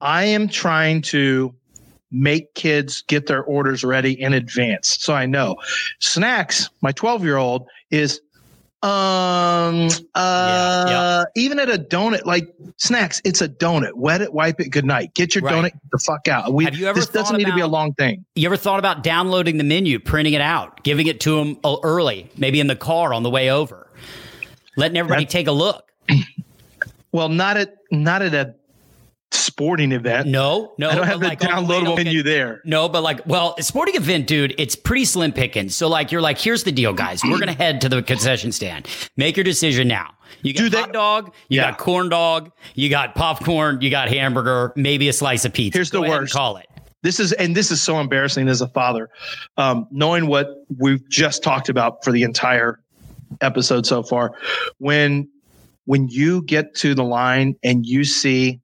I 0.00 0.24
am 0.24 0.48
trying 0.48 1.02
to 1.02 1.54
make 2.14 2.54
kids 2.54 3.02
get 3.08 3.26
their 3.26 3.42
orders 3.44 3.82
ready 3.84 4.18
in 4.20 4.32
advance. 4.32 4.96
So 5.00 5.14
I 5.14 5.26
know 5.26 5.56
snacks, 5.98 6.70
my 6.80 6.92
12 6.92 7.24
year 7.24 7.36
old 7.36 7.66
is 7.90 8.20
um 8.82 9.88
uh 10.14 10.84
yeah. 10.86 11.24
even 11.42 11.58
at 11.58 11.70
a 11.70 11.78
donut 11.78 12.26
like 12.26 12.54
snacks 12.76 13.18
it's 13.24 13.40
a 13.40 13.48
donut 13.48 13.94
wet 13.94 14.20
it 14.20 14.34
wipe 14.34 14.60
it 14.60 14.68
good 14.68 14.84
night 14.84 15.14
get 15.14 15.34
your 15.34 15.42
Right. 15.42 15.54
donut 15.54 15.70
the 15.90 15.98
fuck 15.98 16.28
out 16.28 16.52
we 16.52 16.64
Have 16.66 16.74
you 16.76 16.86
ever 16.86 17.00
this 17.00 17.08
doesn't 17.08 17.32
thought 17.32 17.38
need 17.38 17.46
to 17.46 17.54
be 17.54 17.62
a 17.62 17.66
long 17.66 17.94
thing 17.94 18.26
You 18.34 18.44
ever 18.44 18.58
thought 18.58 18.78
about 18.78 19.02
downloading 19.02 19.56
the 19.56 19.64
menu, 19.64 19.98
printing 19.98 20.34
it 20.34 20.42
out, 20.42 20.82
giving 20.84 21.06
it 21.06 21.18
to 21.20 21.34
them 21.36 21.58
early, 21.82 22.30
maybe 22.36 22.60
in 22.60 22.66
the 22.66 22.76
car 22.76 23.14
on 23.14 23.22
the 23.22 23.30
way 23.30 23.50
over, 23.50 23.86
letting 24.76 24.98
everybody 24.98 25.24
That- 25.24 25.30
take 25.30 25.46
a 25.46 25.52
look? 25.52 25.90
well 27.12 27.30
not 27.30 27.56
at 27.56 27.76
not 27.90 28.20
at 28.20 28.34
a 28.34 28.54
sporting 29.34 29.92
event 29.92 30.26
No, 30.28 30.74
no. 30.78 30.88
I 30.90 30.94
don't 30.94 31.06
have 31.06 31.20
the 31.20 31.28
like 31.28 31.40
the 31.40 31.46
downloadable 31.46 31.84
look 31.88 31.96
menu 31.96 32.22
there. 32.22 32.60
No, 32.64 32.88
but 32.88 33.02
like, 33.02 33.26
well, 33.26 33.54
a 33.58 33.62
sporting 33.62 33.94
event, 33.96 34.26
dude, 34.26 34.54
it's 34.58 34.76
pretty 34.76 35.04
slim 35.04 35.32
pickings. 35.32 35.74
So 35.74 35.88
like, 35.88 36.12
you're 36.12 36.20
like, 36.22 36.38
here's 36.38 36.64
the 36.64 36.72
deal, 36.72 36.92
guys. 36.92 37.22
We're 37.24 37.38
gonna 37.38 37.52
head 37.52 37.80
to 37.82 37.88
the 37.88 38.02
concession 38.02 38.52
stand. 38.52 38.88
Make 39.16 39.36
your 39.36 39.44
decision 39.44 39.88
now. 39.88 40.14
You 40.42 40.52
got 40.52 40.72
hot 40.74 40.92
dog, 40.92 41.34
you 41.48 41.56
Yeah. 41.60 41.70
got 41.70 41.78
corn 41.78 42.08
dog, 42.08 42.50
you 42.74 42.88
got 42.90 43.14
popcorn, 43.14 43.80
you 43.80 43.90
got 43.90 44.08
hamburger, 44.08 44.72
maybe 44.76 45.08
a 45.08 45.12
slice 45.12 45.44
of 45.44 45.52
pizza. 45.52 45.78
Here's 45.78 45.90
the 45.90 45.98
Go 45.98 46.04
ahead 46.04 46.20
worst. 46.20 46.32
Call 46.34 46.56
it. 46.58 46.66
This 47.02 47.20
is 47.20 47.32
and 47.32 47.54
this 47.56 47.70
is 47.70 47.82
so 47.82 48.00
embarrassing 48.00 48.48
as 48.48 48.60
a 48.62 48.68
father, 48.68 49.10
um, 49.56 49.86
knowing 49.90 50.26
what 50.26 50.48
we've 50.78 51.06
just 51.08 51.42
talked 51.42 51.68
about 51.68 52.02
for 52.04 52.12
the 52.12 52.22
entire 52.22 52.80
episode 53.40 53.86
so 53.86 54.02
far. 54.02 54.32
When 54.78 55.28
when 55.86 56.08
you 56.08 56.42
get 56.42 56.74
to 56.76 56.94
the 56.94 57.04
line 57.04 57.56
and 57.62 57.84
you 57.84 58.04
see 58.04 58.60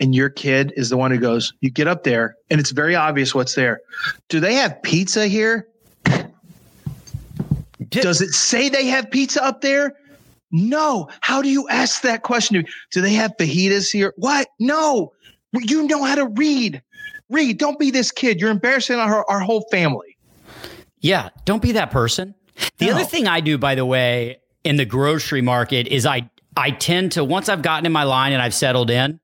and 0.00 0.14
your 0.14 0.30
kid 0.30 0.72
is 0.76 0.88
the 0.88 0.96
one 0.96 1.10
who 1.10 1.18
goes, 1.18 1.52
you 1.60 1.70
get 1.70 1.86
up 1.86 2.02
there 2.04 2.36
and 2.50 2.58
it's 2.58 2.70
very 2.70 2.94
obvious 2.96 3.34
what's 3.34 3.54
there. 3.54 3.80
Do 4.28 4.40
they 4.40 4.54
have 4.54 4.82
pizza 4.82 5.26
here? 5.26 5.68
Does 7.90 8.20
it 8.20 8.30
say 8.30 8.68
they 8.68 8.86
have 8.86 9.10
pizza 9.10 9.44
up 9.44 9.60
there? 9.60 9.94
No. 10.52 11.08
How 11.20 11.42
do 11.42 11.48
you 11.48 11.68
ask 11.68 12.02
that 12.02 12.22
question? 12.22 12.64
Do 12.90 13.00
they 13.00 13.12
have 13.14 13.32
fajitas 13.38 13.90
here? 13.90 14.12
What? 14.16 14.48
No. 14.58 15.12
You 15.52 15.86
know 15.86 16.02
how 16.04 16.14
to 16.14 16.26
read. 16.26 16.82
Read. 17.28 17.58
Don't 17.58 17.78
be 17.78 17.90
this 17.90 18.10
kid. 18.10 18.40
You're 18.40 18.50
embarrassing 18.50 18.96
our, 18.96 19.28
our 19.28 19.40
whole 19.40 19.66
family. 19.70 20.16
Yeah, 21.00 21.30
don't 21.44 21.62
be 21.62 21.72
that 21.72 21.90
person. 21.90 22.34
The 22.78 22.86
No. 22.86 22.92
other 22.94 23.04
thing 23.04 23.26
I 23.26 23.40
do, 23.40 23.56
by 23.58 23.74
the 23.74 23.86
way, 23.86 24.38
in 24.64 24.76
the 24.76 24.84
grocery 24.84 25.40
market 25.40 25.86
is 25.88 26.04
I 26.04 26.28
I 26.56 26.72
tend 26.72 27.12
to 27.12 27.24
once 27.24 27.48
I've 27.48 27.62
gotten 27.62 27.86
in 27.86 27.92
my 27.92 28.02
line 28.02 28.32
and 28.32 28.42
I've 28.42 28.52
settled 28.52 28.90
in, 28.90 29.19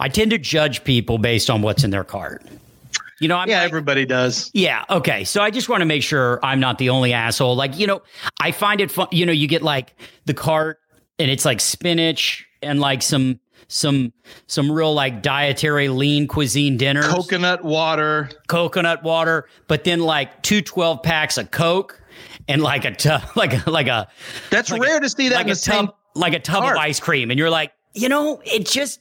I 0.00 0.08
tend 0.08 0.30
to 0.32 0.38
judge 0.38 0.82
people 0.82 1.18
based 1.18 1.48
on 1.50 1.62
what's 1.62 1.84
in 1.84 1.90
their 1.90 2.04
cart. 2.04 2.42
You 3.20 3.28
know, 3.28 3.36
I'm 3.36 3.48
yeah, 3.50 3.58
like, 3.58 3.68
everybody 3.68 4.06
does. 4.06 4.50
yeah, 4.54 4.84
okay. 4.88 5.24
So 5.24 5.42
I 5.42 5.50
just 5.50 5.68
want 5.68 5.82
to 5.82 5.84
make 5.84 6.02
sure 6.02 6.40
I'm 6.42 6.58
not 6.58 6.78
the 6.78 6.88
only 6.88 7.12
asshole. 7.12 7.54
Like, 7.54 7.78
you 7.78 7.86
know, 7.86 8.00
I 8.40 8.50
find 8.50 8.80
it 8.80 8.90
fun. 8.90 9.08
You 9.12 9.26
know, 9.26 9.32
you 9.32 9.46
get 9.46 9.60
like 9.62 9.94
the 10.24 10.32
cart 10.32 10.78
and 11.18 11.30
it's 11.30 11.44
like 11.44 11.60
spinach 11.60 12.46
and 12.62 12.80
like 12.80 13.02
some 13.02 13.38
some 13.68 14.12
some 14.46 14.72
real 14.72 14.94
like 14.94 15.20
dietary 15.22 15.90
lean 15.90 16.26
cuisine 16.28 16.78
dinners 16.78 17.06
Coconut 17.06 17.62
water. 17.62 18.30
coconut 18.48 19.02
water, 19.02 19.46
but 19.68 19.84
then 19.84 20.00
like 20.00 20.40
two 20.42 20.62
12 20.62 21.02
packs 21.02 21.36
of 21.36 21.50
Coke 21.50 22.00
and 22.48 22.62
like 22.62 22.86
a 22.86 22.90
tub, 22.92 23.22
like 23.36 23.66
a, 23.66 23.70
like 23.70 23.86
a 23.88 24.08
That's 24.48 24.70
Like 24.70 24.80
a- 24.80 24.82
rare 24.82 24.98
to 24.98 25.10
see 25.10 25.28
that 25.28 25.36
like 25.36 25.46
in 25.46 25.52
a 25.52 25.56
same. 25.56 25.86
tub, 25.88 25.94
like 26.14 26.32
a 26.32 26.40
tub 26.40 26.62
cart. 26.62 26.76
of 26.76 26.82
ice 26.82 26.98
cream, 26.98 27.30
and 27.30 27.38
you're 27.38 27.50
like, 27.50 27.72
you 27.94 28.08
know, 28.08 28.40
it 28.46 28.64
just. 28.66 29.00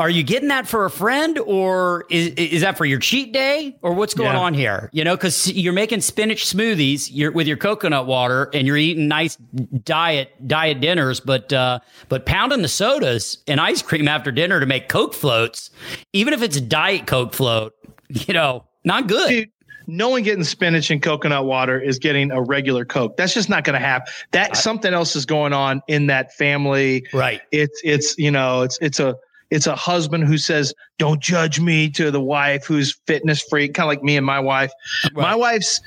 Are 0.00 0.10
you 0.10 0.24
getting 0.24 0.48
that 0.48 0.66
for 0.66 0.84
a 0.84 0.90
friend, 0.90 1.38
or 1.38 2.04
is 2.10 2.28
is 2.30 2.62
that 2.62 2.76
for 2.76 2.84
your 2.84 2.98
cheat 2.98 3.32
day, 3.32 3.76
or 3.80 3.94
what's 3.94 4.12
going 4.12 4.32
Yeah. 4.32 4.40
on 4.40 4.52
here? 4.52 4.90
You 4.92 5.04
know, 5.04 5.14
because 5.14 5.52
you're 5.52 5.72
making 5.72 6.00
spinach 6.00 6.44
smoothies, 6.46 7.10
you're 7.12 7.30
with 7.30 7.46
your 7.46 7.56
coconut 7.56 8.06
water, 8.06 8.50
and 8.52 8.66
you're 8.66 8.76
eating 8.76 9.06
nice 9.06 9.36
diet 9.84 10.32
diet 10.48 10.80
dinners, 10.80 11.20
but 11.20 11.52
uh, 11.52 11.78
but 12.08 12.26
pounding 12.26 12.62
the 12.62 12.68
sodas 12.68 13.38
and 13.46 13.60
ice 13.60 13.82
cream 13.82 14.08
after 14.08 14.32
dinner 14.32 14.58
to 14.58 14.66
make 14.66 14.88
Coke 14.88 15.14
floats, 15.14 15.70
even 16.12 16.34
if 16.34 16.42
it's 16.42 16.56
a 16.56 16.60
diet 16.60 17.06
Coke 17.06 17.32
float, 17.32 17.72
you 18.08 18.34
know, 18.34 18.64
not 18.84 19.06
good. 19.06 19.28
Dude, 19.28 19.48
no 19.86 20.08
one 20.08 20.24
getting 20.24 20.42
spinach 20.42 20.90
and 20.90 21.02
coconut 21.02 21.44
water 21.44 21.80
is 21.80 22.00
getting 22.00 22.32
a 22.32 22.42
regular 22.42 22.84
Coke. 22.84 23.16
That's 23.16 23.32
just 23.32 23.48
not 23.48 23.62
going 23.62 23.74
to 23.80 23.86
happen. 23.86 24.12
That 24.32 24.56
something 24.56 24.92
else 24.92 25.14
is 25.14 25.24
going 25.24 25.52
on 25.52 25.82
in 25.86 26.08
that 26.08 26.32
family. 26.34 27.06
Right. 27.12 27.42
It's 27.52 27.80
it's 27.84 28.18
you 28.18 28.32
know 28.32 28.62
it's 28.62 28.76
it's 28.80 28.98
a 28.98 29.14
it's 29.50 29.66
a 29.66 29.76
husband 29.76 30.24
who 30.24 30.38
says 30.38 30.74
don't 30.98 31.20
judge 31.20 31.60
me 31.60 31.90
to 31.90 32.10
the 32.10 32.20
wife 32.20 32.64
who's 32.64 32.98
fitness 33.06 33.42
freak, 33.42 33.74
kind 33.74 33.86
of 33.86 33.88
like 33.88 34.02
me 34.02 34.16
and 34.16 34.26
my 34.26 34.40
wife. 34.40 34.72
My 35.14 35.34
wife's 35.34 35.80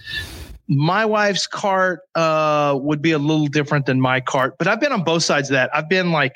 my 0.67 1.05
wife's 1.05 1.47
cart 1.47 2.01
uh, 2.15 2.77
would 2.81 3.01
be 3.01 3.11
a 3.11 3.17
little 3.17 3.47
different 3.47 3.85
than 3.85 4.01
my 4.01 4.19
cart, 4.19 4.57
but 4.57 4.67
I've 4.67 4.81
been 4.81 4.91
on 4.91 5.03
both 5.03 5.23
sides 5.23 5.49
of 5.49 5.53
that. 5.53 5.69
I've 5.73 5.87
been 5.87 6.11
like 6.11 6.33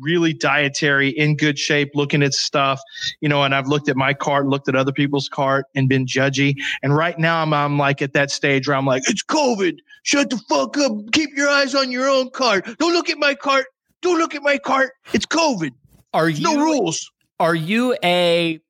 really 0.00 0.32
dietary, 0.32 1.08
in 1.08 1.36
good 1.36 1.58
shape, 1.58 1.90
looking 1.94 2.22
at 2.22 2.32
stuff, 2.32 2.80
you 3.20 3.28
know, 3.28 3.42
and 3.42 3.54
I've 3.54 3.66
looked 3.66 3.88
at 3.88 3.96
my 3.96 4.14
cart, 4.14 4.46
looked 4.46 4.68
at 4.68 4.76
other 4.76 4.92
people's 4.92 5.28
cart, 5.28 5.66
and 5.74 5.88
been 5.88 6.06
judgy. 6.06 6.54
And 6.82 6.96
right 6.96 7.18
now, 7.18 7.42
I'm, 7.42 7.52
I'm 7.52 7.78
like 7.78 8.02
at 8.02 8.12
that 8.12 8.30
stage 8.30 8.68
where 8.68 8.76
I'm 8.76 8.86
like, 8.86 9.02
it's 9.08 9.22
COVID. 9.24 9.78
Shut 10.04 10.30
the 10.30 10.38
fuck 10.48 10.76
up. 10.78 10.92
Keep 11.12 11.30
your 11.36 11.48
eyes 11.48 11.74
on 11.74 11.90
your 11.90 12.08
own 12.08 12.30
cart. 12.30 12.66
Don't 12.78 12.92
look 12.92 13.10
at 13.10 13.18
my 13.18 13.34
cart. 13.34 13.66
Don't 14.00 14.18
look 14.18 14.34
at 14.34 14.42
my 14.42 14.58
cart. 14.58 14.92
It's 15.12 15.26
COVID. 15.26 15.70
Are 16.14 16.28
you 16.28 16.42
No 16.42 16.56
rules. 16.56 17.10
are 17.40 17.54
you 17.54 17.96
a 18.04 18.60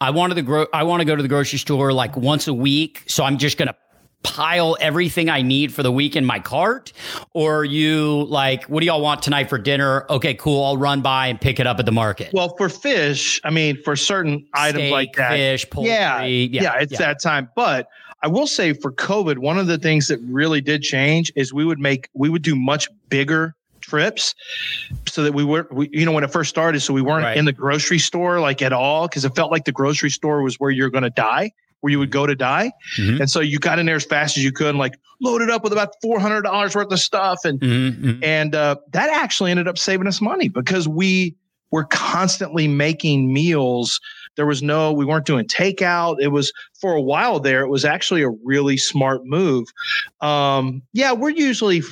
I 0.00 0.10
wanted 0.10 0.34
to 0.36 0.42
grow 0.42 0.66
I 0.72 0.84
want 0.84 1.00
to 1.00 1.04
go 1.04 1.16
to 1.16 1.22
the 1.22 1.28
grocery 1.28 1.58
store 1.58 1.92
like 1.92 2.16
once 2.16 2.48
a 2.48 2.54
week, 2.54 3.04
so 3.06 3.24
I'm 3.24 3.38
just 3.38 3.58
gonna 3.58 3.74
pile 4.22 4.76
everything 4.80 5.30
I 5.30 5.42
need 5.42 5.72
for 5.72 5.82
the 5.82 5.92
week 5.92 6.16
in 6.16 6.24
my 6.24 6.38
cart? 6.38 6.92
Or 7.32 7.58
are 7.58 7.64
you 7.64 8.24
like, 8.24 8.64
what 8.64 8.80
do 8.80 8.86
y'all 8.86 9.00
want 9.00 9.22
tonight 9.22 9.48
for 9.48 9.58
dinner? 9.58 10.04
Okay, 10.10 10.34
cool. 10.34 10.62
I'll 10.64 10.76
run 10.76 11.00
by 11.00 11.28
and 11.28 11.40
pick 11.40 11.58
it 11.60 11.66
up 11.66 11.78
at 11.78 11.86
the 11.86 11.92
market. 11.92 12.32
Well, 12.32 12.54
for 12.56 12.68
fish, 12.68 13.40
I 13.44 13.50
mean, 13.50 13.82
for 13.82 13.96
certain 13.96 14.46
items 14.54 14.90
like 14.90 15.14
that, 15.14 15.30
fish, 15.30 15.68
poultry. 15.70 15.92
yeah, 15.92 16.22
yeah, 16.22 16.62
yeah, 16.62 16.78
it's 16.80 16.98
that 16.98 17.20
time. 17.22 17.48
But 17.56 17.88
I 18.22 18.28
will 18.28 18.46
say 18.46 18.74
for 18.74 18.92
COVID, 18.92 19.38
one 19.38 19.58
of 19.58 19.66
the 19.66 19.78
things 19.78 20.08
that 20.08 20.20
really 20.24 20.60
did 20.60 20.82
change 20.82 21.32
is 21.36 21.52
we 21.52 21.64
would 21.64 21.78
make 21.78 22.08
we 22.12 22.28
would 22.28 22.42
do 22.42 22.54
much 22.54 22.88
bigger 23.08 23.54
trips 23.90 24.34
so 25.08 25.22
that 25.22 25.34
we 25.34 25.44
were 25.44 25.66
we, 25.72 25.88
you 25.92 26.04
know 26.06 26.12
when 26.12 26.24
it 26.24 26.30
first 26.32 26.48
started 26.50 26.80
so 26.80 26.94
we 26.94 27.02
weren't 27.02 27.24
Right. 27.24 27.36
in 27.36 27.44
the 27.44 27.52
grocery 27.52 27.98
store 27.98 28.40
like 28.40 28.62
at 28.62 28.72
all 28.72 29.08
because 29.08 29.24
it 29.24 29.34
felt 29.34 29.50
like 29.50 29.64
the 29.64 29.72
grocery 29.72 30.10
store 30.10 30.42
was 30.42 30.56
where 30.60 30.70
you're 30.70 30.90
going 30.90 31.04
to 31.04 31.10
die 31.10 31.52
where 31.80 31.90
you 31.90 31.98
would 31.98 32.10
go 32.10 32.26
to 32.26 32.36
die. 32.36 32.70
Mhm. 32.98 33.20
And 33.20 33.30
so 33.30 33.40
you 33.40 33.58
got 33.58 33.78
in 33.78 33.86
there 33.86 33.96
as 33.96 34.04
fast 34.04 34.36
as 34.36 34.44
you 34.44 34.52
could 34.52 34.68
and 34.68 34.78
like 34.78 34.98
loaded 35.22 35.48
up 35.48 35.64
with 35.64 35.72
about 35.72 35.94
$400 36.04 36.74
worth 36.76 36.92
of 36.92 37.00
stuff. 37.00 37.38
And, 37.42 37.58
Mhm, 37.58 38.00
mhm. 38.02 38.18
and 38.22 38.54
uh, 38.54 38.76
that 38.92 39.08
actually 39.08 39.50
ended 39.50 39.66
up 39.66 39.78
saving 39.78 40.06
us 40.06 40.20
money 40.20 40.48
because 40.48 40.86
we 40.86 41.34
were 41.70 41.84
constantly 41.84 42.68
making 42.68 43.32
meals. 43.32 43.98
There 44.36 44.44
was 44.44 44.62
no, 44.62 44.92
we 44.92 45.06
weren't 45.06 45.24
doing 45.24 45.46
takeout. 45.46 46.16
It 46.20 46.28
was 46.28 46.52
for 46.78 46.92
a 46.92 47.00
while 47.00 47.40
there, 47.40 47.62
it 47.62 47.68
was 47.70 47.86
actually 47.86 48.20
a 48.24 48.28
really 48.44 48.76
smart 48.76 49.24
move. 49.24 49.66
Um, 50.20 50.82
yeah, 50.92 51.12
we're 51.12 51.30
usually 51.30 51.82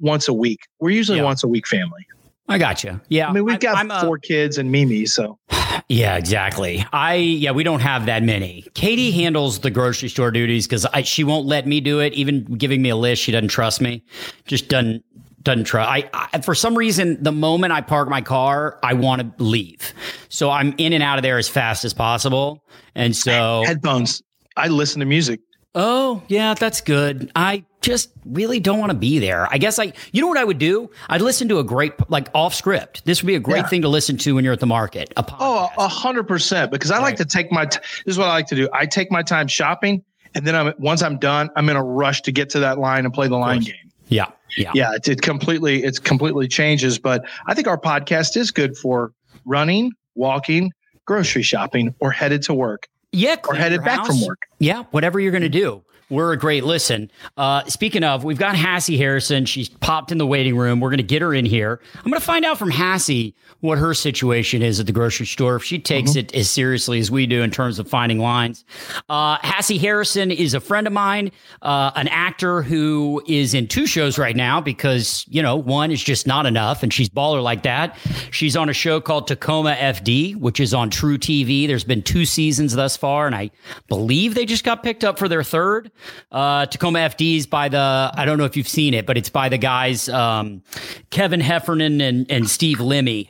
once 0.00 0.28
a 0.28 0.32
week. 0.32 0.60
We're 0.80 0.90
usually 0.90 1.18
Yeah. 1.18 1.24
once 1.24 1.44
a 1.44 1.48
week 1.48 1.66
family. 1.68 2.06
I 2.48 2.58
got 2.58 2.82
you. 2.82 3.00
Yeah, 3.08 3.28
I 3.28 3.32
mean, 3.32 3.44
we've 3.44 3.60
got 3.60 3.76
I'm 3.76 3.90
a- 3.92 4.00
four 4.00 4.18
kids 4.18 4.58
and 4.58 4.72
Mimi, 4.72 5.06
so 5.06 5.38
Yeah, 5.88 6.16
exactly. 6.16 6.84
I 6.92 7.14
yeah, 7.14 7.52
we 7.52 7.62
don't 7.62 7.80
have 7.80 8.06
that 8.06 8.22
many. 8.24 8.64
Katie 8.74 9.12
handles 9.12 9.60
the 9.60 9.70
grocery 9.70 10.08
store 10.08 10.30
duties 10.32 10.66
because 10.66 10.84
she 11.06 11.22
won't 11.22 11.46
let 11.46 11.66
me 11.66 11.80
do 11.80 12.00
it. 12.00 12.12
Even 12.14 12.42
giving 12.44 12.82
me 12.82 12.88
a 12.88 12.96
list, 12.96 13.22
she 13.22 13.30
doesn't 13.30 13.48
trust 13.48 13.80
me. 13.80 14.02
Just 14.46 14.68
doesn't 14.68 15.04
doesn't 15.42 15.64
trust. 15.64 15.88
I, 15.88 16.10
I 16.12 16.40
for 16.40 16.54
some 16.54 16.76
reason, 16.76 17.22
the 17.22 17.32
moment 17.32 17.72
I 17.72 17.80
park 17.82 18.08
my 18.08 18.20
car, 18.20 18.78
I 18.82 18.94
want 18.94 19.38
to 19.38 19.42
leave. 19.44 19.94
So 20.28 20.50
I'm 20.50 20.74
in 20.76 20.92
and 20.92 21.02
out 21.02 21.18
of 21.18 21.22
there 21.22 21.38
as 21.38 21.48
fast 21.48 21.84
as 21.84 21.94
possible. 21.94 22.64
And 22.94 23.14
so, 23.16 23.62
headphones. 23.64 24.22
I 24.56 24.68
listen 24.68 25.00
to 25.00 25.06
music. 25.06 25.40
Oh 25.74 26.22
yeah, 26.28 26.54
that's 26.54 26.80
good. 26.80 27.30
I 27.36 27.64
just 27.80 28.10
really 28.26 28.60
don't 28.60 28.78
want 28.78 28.90
to 28.90 28.98
be 28.98 29.18
there. 29.18 29.48
I 29.50 29.56
guess 29.58 29.78
I, 29.78 29.92
you 30.12 30.20
know 30.20 30.26
what 30.28 30.36
I 30.36 30.44
would 30.44 30.58
do? 30.58 30.90
I'd 31.08 31.22
listen 31.22 31.48
to 31.48 31.58
a 31.58 31.64
great 31.64 31.92
like 32.10 32.28
off 32.34 32.54
script. 32.54 33.04
This 33.06 33.22
would 33.22 33.26
be 33.26 33.34
a 33.36 33.40
great 33.40 33.62
Yeah. 33.62 33.68
thing 33.68 33.82
to 33.82 33.88
listen 33.88 34.16
to 34.18 34.34
when 34.34 34.44
you're 34.44 34.52
at 34.52 34.60
the 34.60 34.66
market. 34.66 35.12
A 35.16 35.24
Oh, 35.38 35.70
a 35.78 35.88
hundred 35.88 36.24
percent. 36.28 36.70
Because 36.70 36.90
I 36.90 36.96
Right. 36.96 37.02
like 37.04 37.16
to 37.16 37.24
take 37.24 37.50
my. 37.50 37.66
T- 37.66 37.78
this 38.04 38.14
is 38.14 38.18
what 38.18 38.28
I 38.28 38.32
like 38.32 38.46
to 38.48 38.54
do. 38.56 38.68
I 38.72 38.86
take 38.86 39.10
my 39.10 39.22
time 39.22 39.48
shopping, 39.48 40.02
and 40.34 40.46
then 40.46 40.54
I'm 40.54 40.74
once 40.78 41.02
I'm 41.02 41.18
done, 41.18 41.48
I'm 41.56 41.68
in 41.68 41.76
a 41.76 41.82
rush 41.82 42.20
to 42.22 42.32
get 42.32 42.50
to 42.50 42.60
that 42.60 42.78
line 42.78 43.04
and 43.04 43.14
play 43.14 43.28
the 43.28 43.36
line 43.38 43.60
game. 43.60 43.74
yeah, 44.08 44.26
yeah, 44.58 44.72
Yeah, 44.74 44.94
it, 44.94 45.08
it 45.08 45.22
completely 45.22 45.82
it's 45.84 45.98
completely 45.98 46.48
changes. 46.48 46.98
But 46.98 47.24
I 47.46 47.54
think 47.54 47.66
our 47.66 47.78
podcast 47.78 48.36
is 48.36 48.50
good 48.50 48.76
for 48.76 49.12
running, 49.46 49.92
walking, 50.14 50.72
grocery 51.06 51.42
shopping, 51.42 51.94
or 52.00 52.10
headed 52.10 52.42
to 52.42 52.52
work, 52.54 52.88
yeah. 53.12 53.36
or 53.48 53.54
headed 53.54 53.84
back 53.84 54.06
from 54.06 54.20
work. 54.22 54.46
Yeah, 54.58 54.84
whatever 54.90 55.20
you're 55.20 55.32
going 55.32 55.42
to 55.42 55.48
do. 55.48 55.82
We're 56.10 56.32
a 56.32 56.36
great 56.36 56.64
listen. 56.64 57.08
Uh, 57.36 57.64
speaking 57.66 58.02
of, 58.02 58.24
we've 58.24 58.38
got 58.38 58.56
Hassie 58.56 58.98
Harrison. 58.98 59.46
She's 59.46 59.68
popped 59.68 60.10
in 60.10 60.18
the 60.18 60.26
waiting 60.26 60.56
room. 60.56 60.80
We're 60.80 60.90
going 60.90 60.98
to 60.98 61.04
get 61.04 61.22
her 61.22 61.32
in 61.32 61.44
here. 61.46 61.80
I'm 61.96 62.10
going 62.10 62.20
to 62.20 62.26
find 62.26 62.44
out 62.44 62.58
from 62.58 62.72
Hassie 62.72 63.34
what 63.60 63.78
her 63.78 63.94
situation 63.94 64.60
is 64.62 64.80
at 64.80 64.86
the 64.86 64.92
grocery 64.92 65.26
store, 65.26 65.54
if 65.56 65.62
she 65.62 65.78
takes 65.78 66.16
it 66.16 66.34
as 66.34 66.50
seriously 66.50 66.98
as 66.98 67.10
we 67.10 67.26
do 67.26 67.42
in 67.42 67.50
terms 67.50 67.78
of 67.78 67.88
finding 67.88 68.18
lines. 68.18 68.64
Uh, 69.08 69.38
Hassie 69.38 69.78
Harrison 69.78 70.30
is 70.30 70.54
a 70.54 70.60
friend 70.60 70.86
of 70.86 70.92
mine, 70.92 71.30
uh, 71.62 71.92
an 71.94 72.08
actor 72.08 72.62
who 72.62 73.22
is 73.28 73.54
in 73.54 73.68
two 73.68 73.86
shows 73.86 74.18
right 74.18 74.34
now 74.34 74.60
because, 74.60 75.24
you 75.28 75.42
know, 75.42 75.56
one 75.56 75.92
is 75.92 76.02
just 76.02 76.26
not 76.26 76.46
enough 76.46 76.82
and 76.82 76.92
she's 76.92 77.08
baller 77.08 77.42
like 77.42 77.62
that. 77.62 77.96
She's 78.30 78.56
on 78.56 78.68
a 78.68 78.72
show 78.72 79.00
called 79.00 79.28
Tacoma 79.28 79.76
FD, 79.78 80.36
which 80.36 80.58
is 80.58 80.74
on 80.74 80.90
truTV. 80.90 81.68
There's 81.68 81.84
been 81.84 82.02
two 82.02 82.24
seasons 82.24 82.74
thus 82.74 82.96
far, 82.96 83.26
and 83.26 83.34
I 83.36 83.50
believe 83.88 84.34
they 84.34 84.46
just 84.46 84.64
got 84.64 84.82
picked 84.82 85.04
up 85.04 85.18
for 85.18 85.28
their 85.28 85.42
third. 85.42 85.92
Uh, 86.30 86.66
Tacoma 86.66 87.00
FDs 87.00 87.48
by 87.48 87.68
the, 87.68 88.10
I 88.14 88.24
don't 88.24 88.38
know 88.38 88.44
if 88.44 88.56
you've 88.56 88.68
seen 88.68 88.94
it, 88.94 89.06
but 89.06 89.16
it's 89.16 89.28
by 89.30 89.48
the 89.48 89.58
guys 89.58 90.08
um, 90.08 90.62
Kevin 91.10 91.40
Heffernan 91.40 92.00
and, 92.00 92.30
and 92.30 92.48
Steve 92.48 92.80
Lemme 92.80 93.28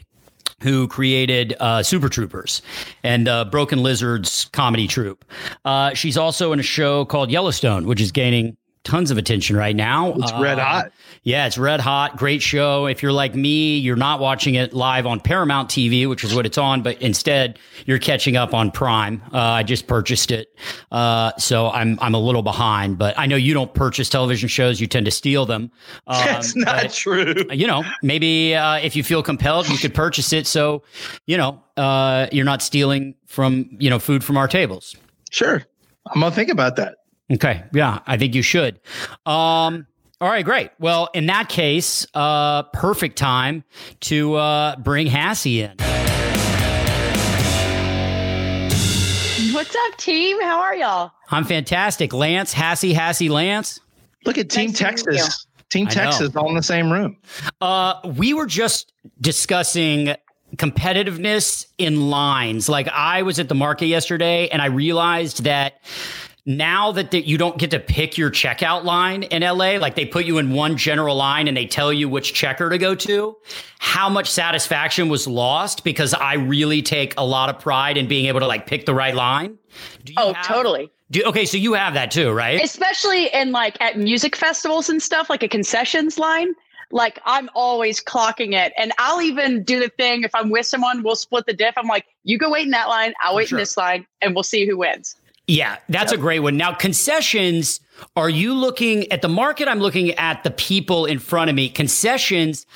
who 0.63 0.87
created 0.89 1.57
uh, 1.59 1.83
Super 1.83 2.09
Troopers 2.09 2.63
and 3.03 3.29
uh, 3.29 3.47
Broken 3.47 3.83
Lizard's 3.83 4.45
comedy 4.47 4.87
troupe. 4.87 5.25
Uh, 5.65 5.95
she's 5.95 6.17
also 6.17 6.53
in 6.53 6.61
a 6.61 6.63
show 6.63 7.05
called 7.05 7.31
Yellowstone, 7.31 7.87
which 7.87 8.01
is 8.01 8.13
gaining 8.13 8.57
tons 8.83 9.11
of 9.11 9.19
attention 9.19 9.57
right 9.57 9.77
now. 9.77 10.15
It's 10.17 10.33
red 10.33 10.59
Uh, 10.59 10.65
hot. 10.65 10.93
Yeah, 11.23 11.47
it's 11.47 11.59
red 11.59 11.81
hot. 11.81 12.17
Great 12.17 12.41
show. 12.41 12.87
If 12.87 13.03
you're 13.03 13.13
like 13.13 13.35
me, 13.35 13.77
you're 13.77 13.95
not 13.97 14.21
watching 14.21 14.55
it 14.55 14.73
live 14.73 15.05
on 15.07 15.21
Paramount 15.21 15.69
TV, 15.69 16.09
which 16.09 16.25
is 16.25 16.35
what 16.35 16.47
it's 16.47 16.57
on, 16.57 16.81
but 16.83 17.01
instead 17.03 17.59
you're 17.85 17.99
catching 17.99 18.37
up 18.39 18.55
on 18.55 18.71
Prime. 18.71 19.21
Uh, 19.35 19.39
I 19.39 19.63
just 19.65 19.87
purchased 19.87 20.31
it, 20.31 20.49
uh, 20.93 21.33
so 21.39 21.69
I'm 21.71 21.99
I'm 22.01 22.15
a 22.15 22.19
little 22.21 22.43
behind. 22.43 22.97
But 22.97 23.19
I 23.19 23.27
know 23.27 23.37
you 23.37 23.53
don't 23.53 23.73
purchase 23.75 24.09
television 24.09 24.49
shows; 24.49 24.81
you 24.81 24.87
tend 24.87 25.05
to 25.07 25.13
steal 25.13 25.45
them. 25.47 25.71
Um, 26.07 26.25
That's 26.25 26.57
not 26.57 26.83
but- 26.83 26.93
true. 26.93 27.35
you 27.53 27.67
know, 27.67 27.85
maybe 28.03 28.55
uh, 28.55 28.77
if 28.77 28.97
you 28.97 29.05
feel 29.05 29.23
compelled, 29.23 29.69
you 29.69 29.77
could 29.79 29.95
purchase 29.95 30.33
it. 30.33 30.47
So, 30.47 30.83
you 31.27 31.37
know, 31.37 31.63
uh, 31.77 32.27
you're 32.33 32.45
not 32.47 32.63
stealing 32.63 33.15
from 33.27 33.69
you 33.79 33.91
know 33.91 33.99
food 33.99 34.25
from 34.25 34.37
our 34.39 34.49
tables. 34.49 34.97
Sure, 35.31 35.63
I'm 36.13 36.21
gonna 36.21 36.35
think 36.35 36.49
about 36.51 36.77
that. 36.77 36.97
Okay, 37.33 37.63
yeah, 37.73 38.01
I 38.07 38.17
think 38.17 38.35
you 38.35 38.43
should. 38.43 38.81
Um, 39.25 39.87
all 40.21 40.29
right, 40.29 40.45
great. 40.45 40.71
Well, 40.81 41.09
in 41.15 41.27
that 41.27 41.49
case, 41.49 42.07
uh, 42.13 42.65
perfect 42.65 43.17
time 43.17 43.65
to 44.01 44.35
uh, 44.35 44.77
bring 44.77 45.07
Hassie 45.07 45.59
in. 45.61 45.77
What's 49.55 49.75
up, 49.75 49.97
team? 49.97 50.41
How 50.43 50.61
are 50.61 50.75
y'all? 50.75 51.13
I'm 51.31 51.45
fantastic, 51.45 52.13
Lance 52.13 52.53
Hassie 52.53 52.93
Hassie 52.93 53.31
Lance. 53.31 53.79
Look 54.27 54.37
at 54.37 54.51
Team 54.51 54.71
Nice 54.71 54.79
Texas. 54.79 55.47
Team 55.71 55.87
I 55.87 55.91
know. 55.91 55.95
Texas 55.95 56.37
all 56.37 56.49
in 56.49 56.57
the 56.57 56.63
same 56.63 56.93
room. 56.93 57.17
Uh, 57.61 57.95
we 58.17 58.35
were 58.35 58.47
just 58.47 58.93
discussing 59.21 60.15
competitiveness 60.57 61.67
in 61.79 62.11
lines. 62.11 62.69
Like 62.69 62.89
I 62.89 63.23
was 63.23 63.39
at 63.39 63.49
the 63.49 63.55
market 63.55 63.87
yesterday 63.87 64.49
and 64.49 64.61
I 64.61 64.67
realized 64.67 65.45
that 65.45 65.75
now 66.47 66.93
that 66.93 67.11
the, 67.11 67.21
you 67.21 67.37
don't 67.39 67.59
get 67.59 67.71
to 67.73 67.79
pick 67.81 68.17
your 68.19 68.31
checkout 68.31 68.85
line 68.85 69.23
in 69.25 69.43
LA, 69.43 69.77
like 69.79 69.95
they 69.95 70.07
put 70.07 70.25
you 70.25 70.39
in 70.39 70.51
one 70.53 70.77
general 70.77 71.15
line 71.17 71.49
and 71.49 71.57
they 71.57 71.67
tell 71.67 71.93
you 71.93 72.09
which 72.09 72.33
checker 72.35 72.71
to 72.71 72.79
go 72.79 72.95
to, 72.95 73.37
how 73.79 74.09
much 74.09 74.31
satisfaction 74.31 75.09
was 75.09 75.27
lost 75.27 75.85
because 75.85 76.15
I 76.15 76.35
really 76.35 76.83
take 76.83 77.15
a 77.19 77.25
lot 77.25 77.51
of 77.51 77.59
pride 77.59 77.97
in 77.97 78.09
being 78.09 78.27
able 78.27 78.41
to 78.41 78.47
like 78.47 78.67
pick 78.67 78.87
the 78.87 78.95
right 78.95 79.15
line. 79.15 79.59
Oh, 80.17 80.33
have- 80.33 80.47
totally. 80.47 80.91
Do, 81.11 81.23
okay, 81.25 81.45
so 81.45 81.57
you 81.57 81.73
have 81.73 81.95
that 81.95 82.13
too, 82.13 82.31
right? 82.31 82.63
Especially 82.63 83.27
in 83.35 83.51
like 83.51 83.77
at 83.81 83.99
music 83.99 84.37
festivals 84.37 84.89
and 84.89 85.03
stuff, 85.03 85.29
like 85.29 85.43
a 85.43 85.49
concessions 85.49 86.19
line. 86.21 86.55
Like 86.93 87.21
I'm 87.25 87.49
always 87.55 88.01
clocking 88.01 88.53
it. 88.55 88.73
And 88.79 88.93
I'll 88.99 89.21
even 89.21 89.63
do 89.65 89.81
the 89.81 89.89
thing 89.89 90.23
if 90.23 90.35
I'm 90.35 90.51
with 90.51 90.67
someone, 90.67 91.03
we'll 91.03 91.17
split 91.17 91.47
the 91.47 91.53
diff. 91.53 91.75
I'm 91.77 91.87
like, 91.89 92.07
you 92.25 92.39
go 92.39 92.51
wait 92.51 92.65
in 92.65 92.71
that 92.71 92.89
line, 92.89 93.13
I'll 93.23 93.35
wait 93.37 93.49
Sure. 93.49 93.59
in 93.59 93.63
this 93.63 93.77
line, 93.77 94.07
and 94.23 94.35
we'll 94.35 94.43
see 94.45 94.67
who 94.67 94.77
wins. 94.79 95.17
Yeah, 95.51 95.79
that's 95.89 96.13
a 96.13 96.17
great 96.17 96.39
one. 96.39 96.57
Now, 96.57 96.73
concessions, 96.73 97.81
are 98.15 98.31
you 98.31 98.55
looking 98.55 99.11
at 99.11 99.21
the 99.21 99.29
market? 99.29 99.67
I'm 99.67 99.81
looking 99.81 100.13
at 100.13 100.45
the 100.45 100.53
people 100.53 101.07
in 101.07 101.19
front 101.19 101.51
of 101.51 101.57
me. 101.57 101.69
Concessions, 101.69 102.67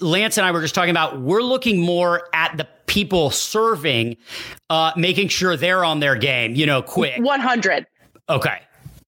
Lance 0.00 0.36
and 0.36 0.46
I 0.46 0.52
were 0.52 0.60
just 0.60 0.74
talking 0.74 0.90
about, 0.90 1.22
we're 1.22 1.40
looking 1.40 1.80
more 1.80 2.28
at 2.34 2.58
the 2.58 2.68
people 2.84 3.30
serving, 3.30 4.18
uh, 4.68 4.92
making 4.96 5.28
sure 5.28 5.56
they're 5.56 5.82
on 5.82 6.00
their 6.00 6.14
game, 6.14 6.54
you 6.54 6.66
know, 6.66 6.82
quick. 6.82 7.22
100. 7.22 7.86
Okay. 8.28 8.60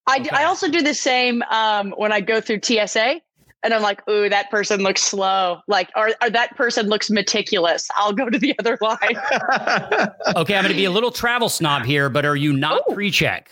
I 0.07 0.27
I 0.33 0.45
also 0.45 0.71
do 0.71 0.81
the 0.81 0.95
same 0.95 1.43
um, 1.51 1.91
when 1.99 2.13
I 2.13 2.23
go 2.23 2.41
through 2.41 2.61
TSA. 2.63 3.21
And 3.65 3.73
I'm 3.73 3.83
like, 3.83 4.07
ooh, 4.09 4.29
that 4.29 4.51
person 4.51 4.81
looks 4.81 5.03
slow. 5.03 5.61
Like, 5.69 5.91
or, 5.95 6.11
or 6.21 6.31
that 6.31 6.57
person 6.57 6.87
looks 6.89 7.11
meticulous. 7.11 7.89
I'll 7.95 8.13
go 8.13 8.29
to 8.29 8.39
the 8.39 8.55
other 8.59 8.77
line. 8.81 8.99
Okay, 10.37 10.55
I'm 10.57 10.63
going 10.65 10.73
to 10.73 10.75
be 10.75 10.85
a 10.87 10.91
little 10.91 11.11
travel 11.11 11.49
snob 11.49 11.85
here, 11.85 12.09
but 12.09 12.25
are 12.25 12.37
you 12.37 12.53
not 12.53 12.81
pre 12.93 13.11
check? 13.11 13.51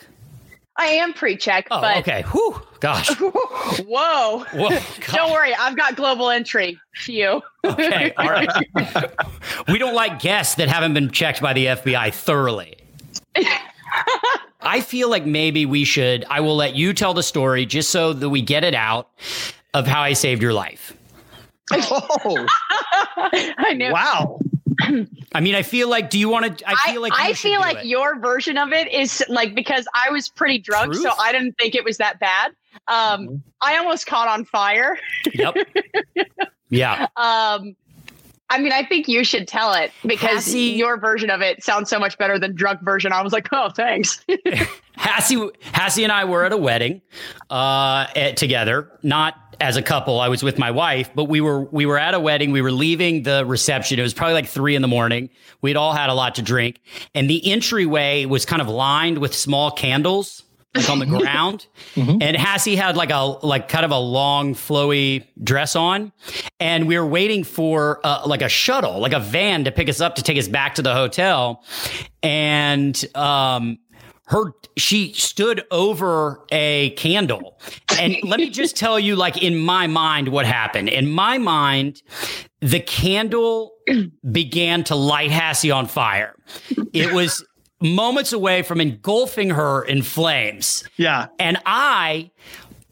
I 0.76 0.86
am 0.86 1.12
pre-check, 1.12 1.66
Oh, 1.70 1.80
but 1.82 1.98
okay. 1.98 2.22
Whew. 2.32 2.62
Gosh. 2.80 3.10
whoa, 3.18 4.44
Whoa. 4.54 4.78
don't 5.12 5.30
worry, 5.30 5.52
I've 5.54 5.76
got 5.76 5.94
global 5.94 6.30
entry. 6.30 6.80
Phew. 6.94 7.42
Okay. 7.66 8.14
All 8.16 8.30
right. 8.30 8.48
we 9.68 9.76
don't 9.78 9.94
like 9.94 10.20
guests 10.20 10.54
that 10.54 10.68
haven't 10.68 10.94
been 10.94 11.10
checked 11.10 11.42
by 11.42 11.52
the 11.52 11.66
FBI 11.66 12.14
thoroughly. 12.14 12.78
I 14.62 14.80
feel 14.80 15.10
like 15.10 15.26
maybe 15.26 15.66
we 15.66 15.84
should. 15.84 16.24
I 16.30 16.40
will 16.40 16.56
let 16.56 16.74
you 16.74 16.94
tell 16.94 17.12
the 17.12 17.22
story 17.22 17.66
just 17.66 17.90
so 17.90 18.14
that 18.14 18.30
we 18.30 18.40
get 18.40 18.64
it 18.64 18.74
out 18.74 19.10
of 19.74 19.86
how 19.86 20.02
I 20.02 20.12
saved 20.14 20.42
your 20.42 20.52
life. 20.52 20.96
oh, 21.72 22.46
I 23.16 23.74
know. 23.76 23.92
wow. 23.92 24.40
I 25.34 25.40
mean, 25.40 25.54
I 25.54 25.62
feel 25.62 25.88
like. 25.88 26.10
Do 26.10 26.18
you 26.18 26.28
want 26.28 26.58
to? 26.58 26.68
I 26.68 26.74
I, 26.86 26.92
feel 26.92 27.02
like. 27.02 27.12
I 27.12 27.28
you 27.28 27.34
should 27.34 27.50
feel 27.50 27.60
like 27.60 27.78
it. 27.78 27.86
your 27.86 28.18
version 28.18 28.56
of 28.58 28.72
it 28.72 28.90
is 28.92 29.22
like 29.28 29.54
because 29.54 29.86
I 29.94 30.10
was 30.10 30.28
pretty 30.28 30.58
drunk, 30.58 30.94
so 30.94 31.10
I 31.18 31.32
didn't 31.32 31.52
think 31.58 31.74
it 31.74 31.84
was 31.84 31.98
that 31.98 32.18
bad. 32.18 32.52
Um, 32.88 33.26
Mhm. 33.28 33.40
I 33.62 33.76
almost 33.76 34.06
caught 34.06 34.28
on 34.28 34.44
fire. 34.44 34.98
Yep. 35.34 35.56
Yeah. 36.72 37.08
Um, 37.16 37.74
I 38.50 38.58
mean, 38.58 38.72
I 38.72 38.84
think 38.84 39.06
you 39.06 39.22
should 39.22 39.46
tell 39.46 39.72
it 39.72 39.92
because 40.04 40.44
Hassie- 40.46 40.76
your 40.76 40.98
version 40.98 41.30
of 41.30 41.40
it 41.40 41.62
sounds 41.62 41.88
so 41.88 41.98
much 41.98 42.18
better 42.18 42.38
than 42.38 42.54
drunk 42.54 42.80
version. 42.82 43.12
I 43.12 43.22
was 43.22 43.32
like, 43.32 43.48
oh, 43.52 43.70
thanks. 43.70 44.24
Hassie, 44.98 45.50
Hassie 45.72 46.02
and 46.02 46.12
I 46.12 46.24
were 46.24 46.44
at 46.44 46.52
a 46.52 46.56
wedding 46.56 47.00
uh, 47.48 48.06
at, 48.14 48.36
together, 48.36 48.90
not 49.02 49.56
as 49.60 49.76
a 49.76 49.82
couple. 49.82 50.20
I 50.20 50.28
was 50.28 50.42
with 50.42 50.58
my 50.58 50.70
wife, 50.70 51.10
but 51.14 51.24
we 51.24 51.40
were 51.40 51.62
we 51.62 51.86
were 51.86 51.98
at 51.98 52.12
a 52.12 52.20
wedding. 52.20 52.50
We 52.50 52.60
were 52.60 52.72
leaving 52.72 53.22
the 53.22 53.46
reception. 53.46 53.98
It 53.98 54.02
was 54.02 54.14
probably 54.14 54.34
like 54.34 54.46
three 54.46 54.74
in 54.74 54.82
the 54.82 54.88
morning. 54.88 55.30
We'd 55.62 55.76
all 55.76 55.92
had 55.92 56.10
a 56.10 56.14
lot 56.14 56.34
to 56.34 56.42
drink, 56.42 56.80
and 57.14 57.30
the 57.30 57.50
entryway 57.50 58.24
was 58.24 58.44
kind 58.44 58.60
of 58.60 58.68
lined 58.68 59.18
with 59.18 59.34
small 59.34 59.70
candles 59.70 60.42
like 60.74 60.88
on 60.88 60.98
the 60.98 61.06
ground. 61.06 61.66
Mm-hmm. 61.94 62.18
And 62.20 62.36
Hassie 62.36 62.76
had 62.76 62.96
like 62.96 63.10
a 63.10 63.18
like 63.42 63.68
kind 63.68 63.84
of 63.84 63.90
a 63.90 63.98
long 63.98 64.54
flowy 64.54 65.26
dress 65.42 65.74
on, 65.76 66.12
and 66.58 66.86
we 66.86 66.98
were 66.98 67.06
waiting 67.06 67.44
for 67.44 68.00
uh, 68.04 68.22
like 68.26 68.42
a 68.42 68.48
shuttle, 68.48 69.00
like 69.00 69.12
a 69.12 69.20
van 69.20 69.64
to 69.64 69.72
pick 69.72 69.88
us 69.88 70.00
up 70.00 70.14
to 70.16 70.22
take 70.22 70.38
us 70.38 70.48
back 70.48 70.76
to 70.76 70.82
the 70.82 70.94
hotel. 70.94 71.64
And 72.22 73.02
um, 73.14 73.78
her 74.30 74.52
she 74.76 75.12
stood 75.12 75.64
over 75.70 76.44
a 76.52 76.90
candle 76.90 77.60
and 77.98 78.16
let 78.22 78.38
me 78.38 78.48
just 78.48 78.76
tell 78.76 78.98
you 78.98 79.16
like 79.16 79.42
in 79.42 79.58
my 79.58 79.88
mind 79.88 80.28
what 80.28 80.46
happened 80.46 80.88
in 80.88 81.10
my 81.10 81.36
mind 81.36 82.00
the 82.60 82.78
candle 82.78 83.72
began 84.30 84.84
to 84.84 84.94
light 84.94 85.30
Hassie 85.30 85.74
on 85.74 85.86
fire 85.86 86.36
it 86.92 87.12
was 87.12 87.44
moments 87.80 88.32
away 88.32 88.62
from 88.62 88.80
engulfing 88.80 89.50
her 89.50 89.82
in 89.82 90.02
flames. 90.02 90.84
Yeah. 90.96 91.28
And 91.38 91.58
I 91.66 92.30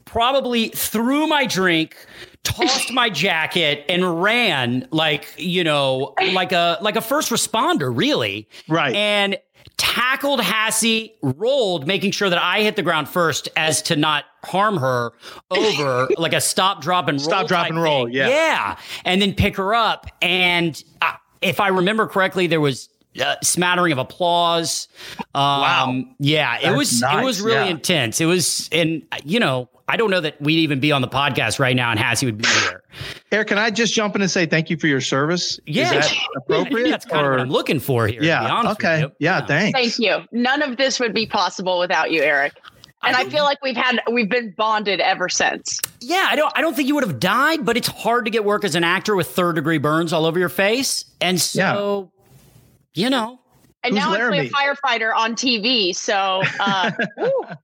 probably 0.05 0.69
threw 0.69 1.27
my 1.27 1.45
drink, 1.45 1.95
tossed 2.43 2.91
my 2.91 3.09
jacket 3.09 3.85
and 3.87 4.21
ran 4.21 4.87
like, 4.91 5.27
you 5.37 5.63
know, 5.63 6.13
like 6.33 6.51
a 6.51 6.77
like 6.81 6.95
a 6.95 7.01
first 7.01 7.29
responder, 7.29 7.95
really. 7.95 8.47
Right. 8.67 8.95
And 8.95 9.37
tackled 9.77 10.41
Hassie, 10.41 11.13
rolled, 11.21 11.87
making 11.87 12.11
sure 12.11 12.29
that 12.29 12.41
I 12.41 12.61
hit 12.61 12.75
the 12.75 12.83
ground 12.83 13.07
first 13.07 13.47
as 13.55 13.81
to 13.83 13.95
not 13.95 14.25
harm 14.43 14.77
her 14.77 15.11
over 15.51 16.09
like 16.17 16.33
a 16.33 16.41
stop, 16.41 16.81
drop, 16.81 17.07
and 17.07 17.17
roll. 17.17 17.25
Stop, 17.25 17.47
drop, 17.47 17.67
and 17.69 17.81
roll. 17.81 18.05
Thing. 18.05 18.15
Yeah. 18.15 18.27
Yeah. 18.29 18.77
And 19.05 19.21
then 19.21 19.33
pick 19.33 19.55
her 19.57 19.73
up. 19.73 20.07
And 20.21 20.81
uh, 21.01 21.13
if 21.41 21.59
I 21.59 21.69
remember 21.69 22.07
correctly, 22.07 22.47
there 22.47 22.61
was 22.61 22.89
uh, 23.23 23.35
smattering 23.43 23.91
of 23.91 23.97
applause. 23.97 24.87
Um, 25.33 25.43
wow. 25.43 26.03
Yeah, 26.19 26.57
it 26.57 26.63
That's 26.63 26.77
was 26.77 27.01
nice. 27.01 27.21
it 27.21 27.25
was 27.25 27.41
really 27.41 27.65
Yeah. 27.65 27.71
intense. 27.71 28.21
It 28.21 28.25
was, 28.25 28.69
and 28.71 29.03
you 29.23 29.39
know, 29.39 29.69
I 29.87 29.97
don't 29.97 30.11
know 30.11 30.21
that 30.21 30.39
we'd 30.41 30.59
even 30.59 30.79
be 30.79 30.91
on 30.91 31.01
the 31.01 31.07
podcast 31.07 31.57
right 31.59 31.75
now, 31.75 31.89
and 31.89 31.99
Hassie 31.99 32.25
would 32.25 32.37
be 32.37 32.47
here. 32.47 32.83
Eric, 33.31 33.47
can 33.47 33.57
I 33.57 33.71
just 33.71 33.93
jump 33.93 34.15
in 34.15 34.21
and 34.21 34.29
say 34.29 34.45
thank 34.45 34.69
you 34.69 34.77
for 34.77 34.85
your 34.87 35.01
service? 35.01 35.59
Yeah. 35.65 35.85
Is 35.95 36.09
that 36.09 36.17
appropriate? 36.37 36.89
That's 36.89 37.05
kind 37.05 37.25
of 37.25 37.31
what 37.31 37.39
I'm 37.39 37.49
looking 37.49 37.79
for 37.79 38.05
here. 38.05 38.17
to 38.17 38.21
be 38.21 38.27
yeah. 38.27 38.47
honest 38.47 38.73
Okay. 38.79 39.03
with 39.03 39.11
you. 39.19 39.25
Yeah, 39.27 39.45
Thanks. 39.45 39.79
Thank 39.79 39.99
you. 39.99 40.25
None 40.31 40.61
of 40.61 40.77
this 40.77 40.99
would 40.99 41.13
be 41.13 41.25
possible 41.25 41.79
without 41.79 42.11
you, 42.11 42.21
Eric. 42.21 42.53
And 43.01 43.15
I, 43.15 43.23
feel 43.29 43.43
like 43.45 43.63
we've 43.63 43.77
had 43.77 44.01
we've 44.11 44.29
been 44.29 44.53
bonded 44.57 44.99
ever 44.99 45.29
since. 45.29 45.79
Yeah, 46.01 46.27
I 46.29 46.35
don't. 46.35 46.51
I 46.53 46.59
don't 46.59 46.75
think 46.75 46.89
you 46.89 46.95
would 46.95 47.05
have 47.05 47.17
died, 47.19 47.65
but 47.65 47.77
it's 47.77 47.87
hard 47.87 48.25
to 48.25 48.31
get 48.31 48.43
work 48.43 48.65
as 48.65 48.75
an 48.75 48.83
actor 48.83 49.15
with 49.15 49.27
third 49.29 49.55
degree 49.55 49.77
burns 49.77 50.11
all 50.11 50.25
over 50.25 50.37
your 50.37 50.49
face, 50.49 51.05
and 51.21 51.39
so, 51.39 52.11
you 52.99 53.09
know, 53.09 53.39
And 53.83 53.95
now 53.95 54.11
Laramie? 54.11 54.39
I 54.39 54.49
play 54.49 54.67
a 54.67 54.75
firefighter 54.75 55.15
on 55.15 55.35
TV. 55.35 55.95
So 55.95 56.41
uh. 56.59 56.91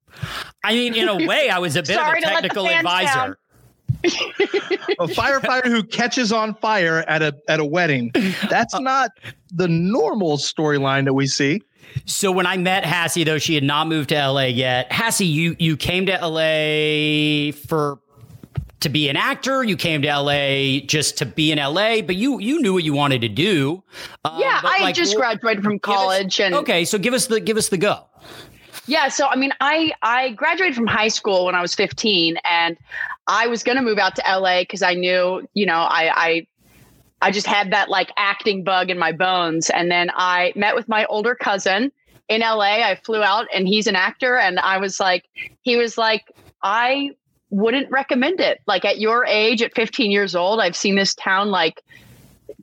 I 0.63 0.74
mean, 0.74 0.95
in 0.95 1.10
a 1.10 1.26
way, 1.28 1.50
I 1.50 1.60
was 1.60 1.76
a 1.76 1.82
bit 1.82 1.95
Sorry 1.95 2.19
of 2.19 2.24
a 2.24 2.28
to 2.28 2.34
let 2.34 2.41
the 2.43 2.50
technical 2.50 2.69
advisor. 2.69 3.38
a 4.04 5.08
firefighter 5.08 5.65
who 5.65 5.84
catches 5.84 6.32
on 6.32 6.56
fire 6.56 7.00
at 7.08 7.21
a 7.21 7.36
at 7.48 7.60
a 7.60 7.65
wedding. 7.65 8.12
That's 8.50 8.74
Uh, 8.74 8.80
not 8.80 9.12
the 9.52 9.67
normal 9.67 10.38
storyline 10.38 11.06
that 11.06 11.13
we 11.13 11.28
see. 11.28 11.62
So 12.06 12.32
when 12.32 12.45
I 12.45 12.58
met 12.58 12.84
Hassie, 12.84 13.24
though 13.26 13.38
she 13.38 13.56
had 13.56 13.63
not 13.63 13.88
moved 13.88 14.10
to 14.10 14.15
LA 14.28 14.45
yet, 14.45 14.89
Hassie, 14.91 15.30
you 15.32 15.56
you 15.60 15.76
came 15.78 16.06
to 16.08 16.12
LA 16.13 17.52
for 17.67 18.00
to 18.82 18.90
be 18.90 19.10
an 19.10 19.18
actor. 19.18 19.64
You 19.64 19.78
came 19.78 20.02
to 20.02 20.08
LA 20.08 20.80
just 20.86 21.18
to 21.20 21.26
be 21.26 21.52
in 21.52 21.58
LA, 21.60 22.02
but 22.02 22.16
you 22.16 22.40
you 22.40 22.62
knew 22.62 22.74
what 22.74 22.84
you 22.84 22.94
wanted 22.94 23.22
to 23.22 23.30
do. 23.30 23.84
Uh, 24.24 24.38
yeah, 24.40 24.62
I 24.64 24.82
like, 24.82 24.96
just 24.96 25.16
graduated 25.16 25.64
from 25.64 25.78
give 25.78 25.90
us- 25.90 25.96
college, 25.96 26.40
and 26.40 26.56
okay, 26.56 26.86
so 26.86 26.98
give 26.98 27.14
us 27.14 27.28
the 27.28 27.40
give 27.40 27.58
us 27.58 27.70
the 27.70 27.78
go. 27.78 28.06
Yeah, 28.88 29.08
so 29.08 29.28
I 29.28 29.36
mean, 29.36 29.52
I 29.62 29.94
I 30.02 30.32
graduated 30.32 30.76
from 30.76 30.88
high 30.88 31.08
school 31.08 31.46
when 31.46 31.56
I 31.56 31.62
was 31.62 31.74
15, 31.74 32.38
and 32.44 32.78
I 33.28 33.48
was 33.48 33.64
going 33.64 33.78
to 33.78 33.82
move 33.82 33.98
out 33.98 34.16
to 34.18 34.24
LA 34.28 34.62
because 34.62 34.84
I 34.84 34.94
knew, 34.94 35.48
you 35.54 35.66
know, 35.66 35.80
I 35.80 36.12
I 36.16 36.48
I 37.22 37.32
just 37.32 37.48
had 37.48 37.72
that 37.72 37.90
like 37.90 38.12
acting 38.18 38.64
bug 38.64 38.92
in 38.92 39.00
my 39.00 39.12
bones, 39.12 39.70
and 39.72 39.90
then 39.90 40.12
I 40.14 40.54
met 40.56 40.76
with 40.76 40.88
my 40.88 41.06
older 41.06 41.34
cousin 41.34 41.92
in 42.30 42.42
LA. 42.42 42.84
I 42.84 42.96
flew 43.04 43.24
out, 43.24 43.48
and 43.54 43.68
he's 43.68 43.88
an 43.88 43.96
actor, 43.96 44.38
and 44.38 44.60
I 44.60 44.78
was 44.78 45.00
like, 45.00 45.26
he 45.62 45.78
was 45.78 45.98
like, 45.98 46.32
I 46.62 47.12
wouldn't 47.50 47.90
recommend 47.92 48.40
it. 48.40 48.60
Like 48.68 48.86
at 48.86 49.00
your 49.00 49.26
age, 49.26 49.62
at 49.62 49.76
15 49.76 50.12
years 50.12 50.36
old, 50.36 50.60
I've 50.60 50.76
seen 50.76 50.96
this 50.96 51.14
town 51.16 51.50
like 51.50 51.82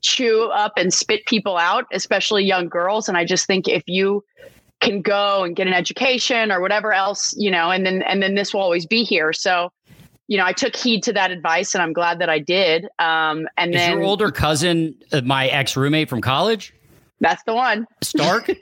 chew 0.01 0.51
up 0.55 0.73
and 0.77 0.93
spit 0.93 1.25
people 1.27 1.57
out, 1.57 1.87
especially 1.93 2.45
young 2.45 2.69
girls, 2.69 3.09
and 3.09 3.17
I 3.17 3.25
just 3.25 3.47
think 3.47 3.69
if 3.69 3.85
you 3.87 4.25
can 4.81 5.01
go 5.01 5.45
and 5.45 5.55
get 5.55 5.67
an 5.67 5.73
education 5.73 6.51
or 6.51 6.61
whatever 6.61 6.93
else, 6.93 7.35
you 7.37 7.51
know, 7.51 7.71
and 7.71 7.87
then 7.87 8.03
and 8.03 8.23
then 8.23 8.35
this 8.35 8.53
will 8.53 8.61
always 8.61 8.85
be 8.85 9.05
here. 9.05 9.33
So, 9.33 9.73
you 10.27 10.37
know, 10.37 10.45
I 10.45 10.53
took 10.53 10.75
heed 10.75 11.03
to 11.05 11.13
that 11.13 11.31
advice, 11.31 11.75
and 11.75 11.83
I'm 11.83 11.93
glad 11.93 12.19
that 12.19 12.29
I 12.29 12.41
did. 12.41 12.87
Um, 12.99 13.49
and 13.57 13.75
Is 13.75 13.81
then 13.81 13.93
your 13.93 14.03
older 14.03 14.31
cousin 14.31 14.97
uh, 15.13 15.23
my 15.23 15.47
ex 15.47 15.77
roommate 15.77 16.09
from 16.09 16.21
college? 16.21 16.75
That's 17.23 17.43
the 17.45 17.55
one. 17.55 17.87
Stark? 18.03 18.51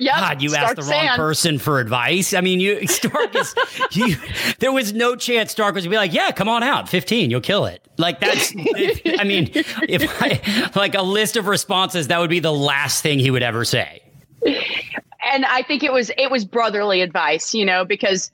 Yeah, 0.00 0.18
God, 0.18 0.42
you 0.42 0.54
asked 0.54 0.76
the 0.76 0.82
wrong 0.82 1.16
person 1.16 1.58
for 1.58 1.78
advice. 1.80 2.34
I 2.34 2.40
mean, 2.42 2.58
you 2.60 2.86
Stark 2.88 3.34
is 3.34 3.54
you. 3.92 4.16
There 4.58 4.72
was 4.72 4.92
no 4.92 5.14
chance 5.16 5.52
Stark 5.52 5.76
was 5.76 5.86
be 5.86 5.96
like, 5.96 6.12
"Yeah, 6.12 6.32
come 6.32 6.48
on 6.48 6.62
out, 6.64 6.88
fifteen, 6.88 7.30
you'll 7.30 7.40
kill 7.40 7.64
it." 7.66 7.80
Like 7.96 8.20
that's. 8.20 8.52
if- 8.54 9.20
I 9.20 9.24
mean, 9.24 9.50
if 9.54 10.04
I 10.20 10.70
like 10.76 10.94
a 10.96 11.00
list 11.02 11.36
of 11.36 11.46
responses, 11.46 12.08
that 12.08 12.18
would 12.18 12.28
be 12.28 12.40
the 12.40 12.52
last 12.52 13.02
thing 13.02 13.18
he 13.20 13.30
would 13.30 13.44
ever 13.44 13.64
say. 13.64 14.02
and 14.44 15.44
I 15.46 15.62
think 15.62 15.82
it 15.84 15.92
was 15.92 16.10
it 16.18 16.30
was 16.30 16.44
brotherly 16.44 17.00
advice, 17.00 17.54
you 17.54 17.64
know, 17.64 17.84
because 17.84 18.30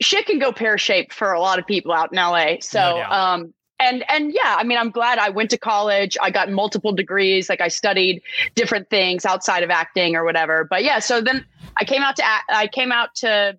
shit 0.00 0.26
can 0.26 0.38
go 0.38 0.52
pear 0.52 0.76
shaped 0.78 1.12
for 1.14 1.32
a 1.32 1.40
lot 1.40 1.58
of 1.58 1.66
people 1.66 1.92
out 1.92 2.12
in 2.12 2.16
LA. 2.18 2.56
So, 2.60 2.78
No 2.78 3.02
um, 3.10 3.54
and 3.78 4.04
and 4.10 4.32
yeah, 4.32 4.56
I 4.58 4.64
mean, 4.64 4.78
I'm 4.78 4.90
glad 4.90 5.18
I 5.18 5.30
went 5.30 5.50
to 5.50 5.58
college. 5.58 6.16
I 6.20 6.30
got 6.30 6.50
multiple 6.50 6.92
degrees. 6.92 7.48
Like 7.48 7.60
I 7.60 7.68
studied 7.68 8.22
different 8.54 8.88
things 8.90 9.24
outside 9.24 9.62
of 9.62 9.70
acting 9.70 10.16
or 10.16 10.24
whatever. 10.24 10.64
But 10.64 10.82
yeah, 10.84 10.98
so 10.98 11.20
then 11.20 11.44
I 11.76 11.84
came 11.84 12.02
out 12.02 12.16
to 12.16 12.24
I 12.48 12.68
came 12.68 12.92
out 12.92 13.14
to 13.16 13.56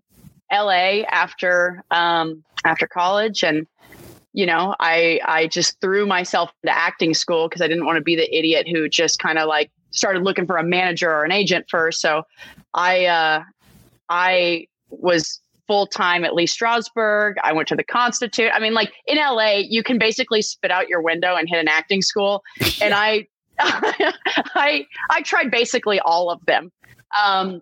LA 0.52 1.04
after 1.10 1.84
um, 1.92 2.44
after 2.66 2.88
college 2.88 3.44
and. 3.44 3.68
You 4.34 4.46
know, 4.46 4.76
I 4.80 5.20
I 5.26 5.48
just 5.48 5.82
threw 5.82 6.06
myself 6.06 6.52
into 6.62 6.78
acting 6.78 7.16
school 7.16 7.50
because 7.50 7.60
I 7.60 7.68
didn't 7.68 7.88
want 7.88 7.98
to 7.98 8.04
be 8.04 8.16
the 8.16 8.38
idiot 8.38 8.68
who 8.70 8.88
just 8.88 9.18
kind 9.18 9.40
of 9.40 9.48
like 9.48 9.72
started 9.90 10.22
looking 10.22 10.46
for 10.46 10.58
a 10.58 10.64
manager 10.64 11.10
or 11.10 11.24
an 11.24 11.32
agent 11.32 11.66
first. 11.70 12.02
So 12.02 12.22
I 12.72 13.06
uh, 13.06 13.44
I 14.10 14.68
was 14.90 15.42
full 15.68 15.88
time 15.88 16.24
at 16.24 16.34
Lee 16.34 16.48
Strasberg. 16.48 17.36
I 17.44 17.54
went 17.54 17.68
to 17.68 17.76
the 17.76 17.84
Constitute. 17.84 18.52
I 18.54 18.60
mean, 18.60 18.74
like 18.74 18.94
in 19.06 19.18
LA, 19.18 19.58
you 19.68 19.84
can 19.84 19.98
basically 20.00 20.42
spit 20.42 20.72
out 20.72 20.88
your 20.88 21.02
window 21.02 21.36
and 21.36 21.48
hit 21.48 21.60
an 21.60 21.68
acting 21.68 22.02
school. 22.02 22.44
And 22.82 22.94
I 22.94 23.28
I 23.60 24.86
I 25.10 25.22
tried 25.24 25.50
basically 25.50 26.00
all 26.00 26.30
of 26.30 26.46
them. 26.46 26.72
Um, 27.22 27.62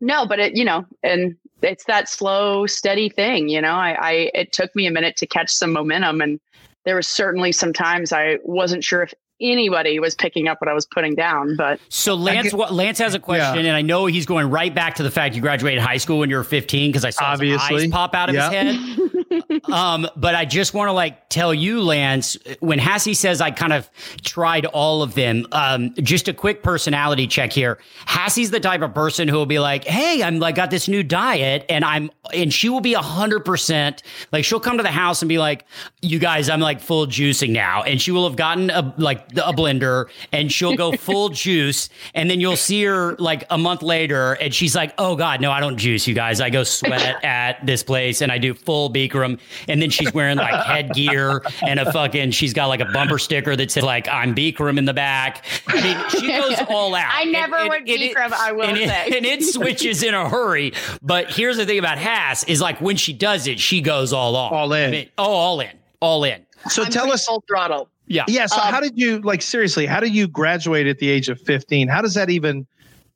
no, 0.00 0.26
but 0.26 0.38
it 0.38 0.56
you 0.56 0.64
know, 0.64 0.84
and 1.02 1.36
it's 1.62 1.84
that 1.84 2.08
slow, 2.08 2.66
steady 2.66 3.08
thing. 3.08 3.48
You 3.48 3.60
know, 3.60 3.74
I, 3.74 3.96
I 4.00 4.12
it 4.34 4.52
took 4.52 4.74
me 4.76 4.86
a 4.86 4.90
minute 4.90 5.16
to 5.16 5.26
catch 5.26 5.50
some 5.50 5.72
momentum, 5.72 6.20
and 6.20 6.40
there 6.84 6.96
was 6.96 7.08
certainly 7.08 7.52
some 7.52 7.72
times 7.72 8.12
I 8.12 8.38
wasn't 8.44 8.84
sure 8.84 9.02
if 9.02 9.14
anybody 9.40 9.98
was 9.98 10.14
picking 10.14 10.48
up 10.48 10.60
what 10.60 10.68
I 10.68 10.74
was 10.74 10.86
putting 10.86 11.14
down, 11.14 11.56
but 11.56 11.80
So 11.88 12.14
Lance, 12.14 12.52
what 12.52 12.72
Lance 12.72 12.98
has 12.98 13.14
a 13.14 13.18
question, 13.18 13.66
and 13.66 13.76
I 13.76 13.82
know 13.82 14.06
he's 14.06 14.26
going 14.26 14.50
right 14.50 14.74
back 14.74 14.96
to 14.96 15.02
the 15.02 15.10
fact 15.10 15.34
you 15.34 15.40
graduated 15.40 15.80
high 15.82 15.96
school 15.96 16.18
when 16.18 16.30
you 16.30 16.36
were 16.36 16.44
15 16.44 16.90
because 16.90 17.04
I 17.04 17.10
saw 17.10 17.30
his 17.32 17.40
Obviously. 17.40 17.84
eyes 17.84 17.90
pop 17.90 18.14
out 18.14 18.28
of 18.28 18.34
Yep. 18.34 18.52
his 18.52 18.76
head. 18.76 19.62
um, 19.72 20.06
but 20.16 20.34
I 20.34 20.44
just 20.44 20.74
want 20.74 20.88
to 20.88 20.92
like 20.92 21.28
tell 21.28 21.54
you, 21.54 21.80
Lance, 21.82 22.36
when 22.60 22.78
Hassie 22.78 23.14
says 23.16 23.40
I 23.40 23.50
kind 23.50 23.72
of 23.72 23.88
tried 24.22 24.66
all 24.66 25.02
of 25.02 25.14
them, 25.14 25.46
um, 25.52 25.94
just 26.02 26.28
a 26.28 26.32
quick 26.34 26.62
personality 26.62 27.26
check 27.26 27.52
here. 27.52 27.78
Hassie's 28.06 28.50
the 28.50 28.60
type 28.60 28.82
of 28.82 28.92
person 28.94 29.28
who 29.28 29.36
will 29.36 29.46
be 29.46 29.58
like, 29.58 29.84
"Hey, 29.84 30.22
I'm 30.22 30.38
like 30.40 30.54
got 30.56 30.70
this 30.70 30.88
new 30.88 31.02
diet, 31.02 31.64
and 31.68 31.84
I'm," 31.84 32.10
and 32.34 32.52
she 32.52 32.68
will 32.68 32.80
be 32.80 32.94
a 32.94 33.00
hundred 33.02 33.44
percent 33.44 34.02
like 34.32 34.44
she'll 34.44 34.60
come 34.60 34.76
to 34.78 34.82
the 34.82 34.90
house 34.90 35.22
and 35.22 35.28
be 35.28 35.38
like, 35.38 35.64
"You 36.02 36.18
guys, 36.18 36.48
I'm 36.50 36.60
like 36.60 36.80
full 36.80 37.06
juicing 37.06 37.50
now," 37.50 37.82
and 37.84 38.00
she 38.00 38.10
will 38.10 38.26
have 38.28 38.36
gotten 38.36 38.70
a 38.70 38.92
like 38.98 39.29
a 39.32 39.52
blender, 39.52 40.08
and 40.32 40.50
she'll 40.50 40.76
go 40.76 40.92
full 40.92 41.28
juice, 41.44 41.88
and 42.14 42.30
then 42.30 42.40
you'll 42.40 42.56
see 42.56 42.84
her 42.84 43.16
like 43.18 43.44
a 43.50 43.58
month 43.58 43.82
later, 43.82 44.32
and 44.34 44.54
she's 44.54 44.74
like, 44.74 44.94
"Oh 44.98 45.16
God, 45.16 45.40
no, 45.40 45.50
I 45.50 45.60
don't 45.60 45.76
juice, 45.76 46.06
you 46.06 46.14
guys. 46.14 46.40
I 46.40 46.48
go 46.50 46.62
sweat 46.62 47.22
at 47.24 47.64
this 47.66 47.82
place, 47.82 48.20
and 48.20 48.30
I 48.32 48.38
do 48.38 48.54
full 48.54 48.88
beak 48.88 49.00
Bikram, 49.10 49.40
and 49.66 49.80
then 49.82 49.90
she's 49.90 50.12
wearing 50.12 50.36
like 50.36 50.54
headgear 50.66 51.42
and 51.66 51.80
a 51.80 51.90
fucking. 51.92 52.30
She's 52.32 52.52
got 52.52 52.66
like 52.66 52.80
a 52.80 52.84
bumper 52.86 53.18
sticker 53.18 53.56
that 53.56 53.70
said 53.70 53.82
like 53.82 54.08
"I'm 54.08 54.34
Bikram" 54.34 54.78
in 54.78 54.84
the 54.84 54.94
back. 54.94 55.44
I 55.66 55.80
mean, 55.82 56.08
she 56.10 56.28
goes 56.28 56.58
all 56.68 56.94
out. 56.94 57.10
I 57.12 57.24
never 57.24 57.56
And- 57.56 57.68
went 57.68 57.88
and 57.88 58.02
it- 58.02 58.14
Bikram, 58.16 58.32
I 58.32 58.52
will 58.52 58.64
and 58.64 58.76
it, 58.78 58.88
say. 58.88 59.16
and 59.16 59.26
it 59.26 59.42
switches 59.42 60.02
in 60.02 60.14
a 60.14 60.28
hurry. 60.28 60.72
But 61.02 61.30
here's 61.30 61.56
the 61.56 61.66
thing 61.66 61.78
about 61.78 61.98
Haas 61.98 62.44
is 62.44 62.60
like 62.60 62.80
when 62.80 62.96
she 62.96 63.12
does 63.12 63.46
it, 63.46 63.58
she 63.58 63.80
goes 63.80 64.12
all 64.12 64.36
off. 64.36 64.52
All 64.52 64.72
in. 64.72 64.88
I 64.88 64.90
mean, 64.92 65.08
oh, 65.18 65.24
all 65.32 65.60
in, 65.60 65.70
all 66.00 66.24
in. 66.24 66.44
So 66.68 66.82
I'm 66.84 66.90
tell 66.90 67.10
us, 67.10 67.24
full 67.26 67.42
throttle. 67.48 67.88
Yeah. 68.10 68.24
yeah. 68.26 68.46
So 68.46 68.60
Um, 68.60 68.72
how 68.74 68.80
did 68.80 68.98
you 68.98 69.20
like 69.20 69.40
seriously? 69.40 69.86
How 69.86 70.00
did 70.00 70.12
you 70.12 70.26
graduate 70.26 70.88
at 70.88 70.98
the 70.98 71.08
age 71.08 71.28
of 71.28 71.40
fifteen? 71.40 71.86
How 71.86 72.02
does 72.02 72.14
that 72.14 72.28
even 72.28 72.66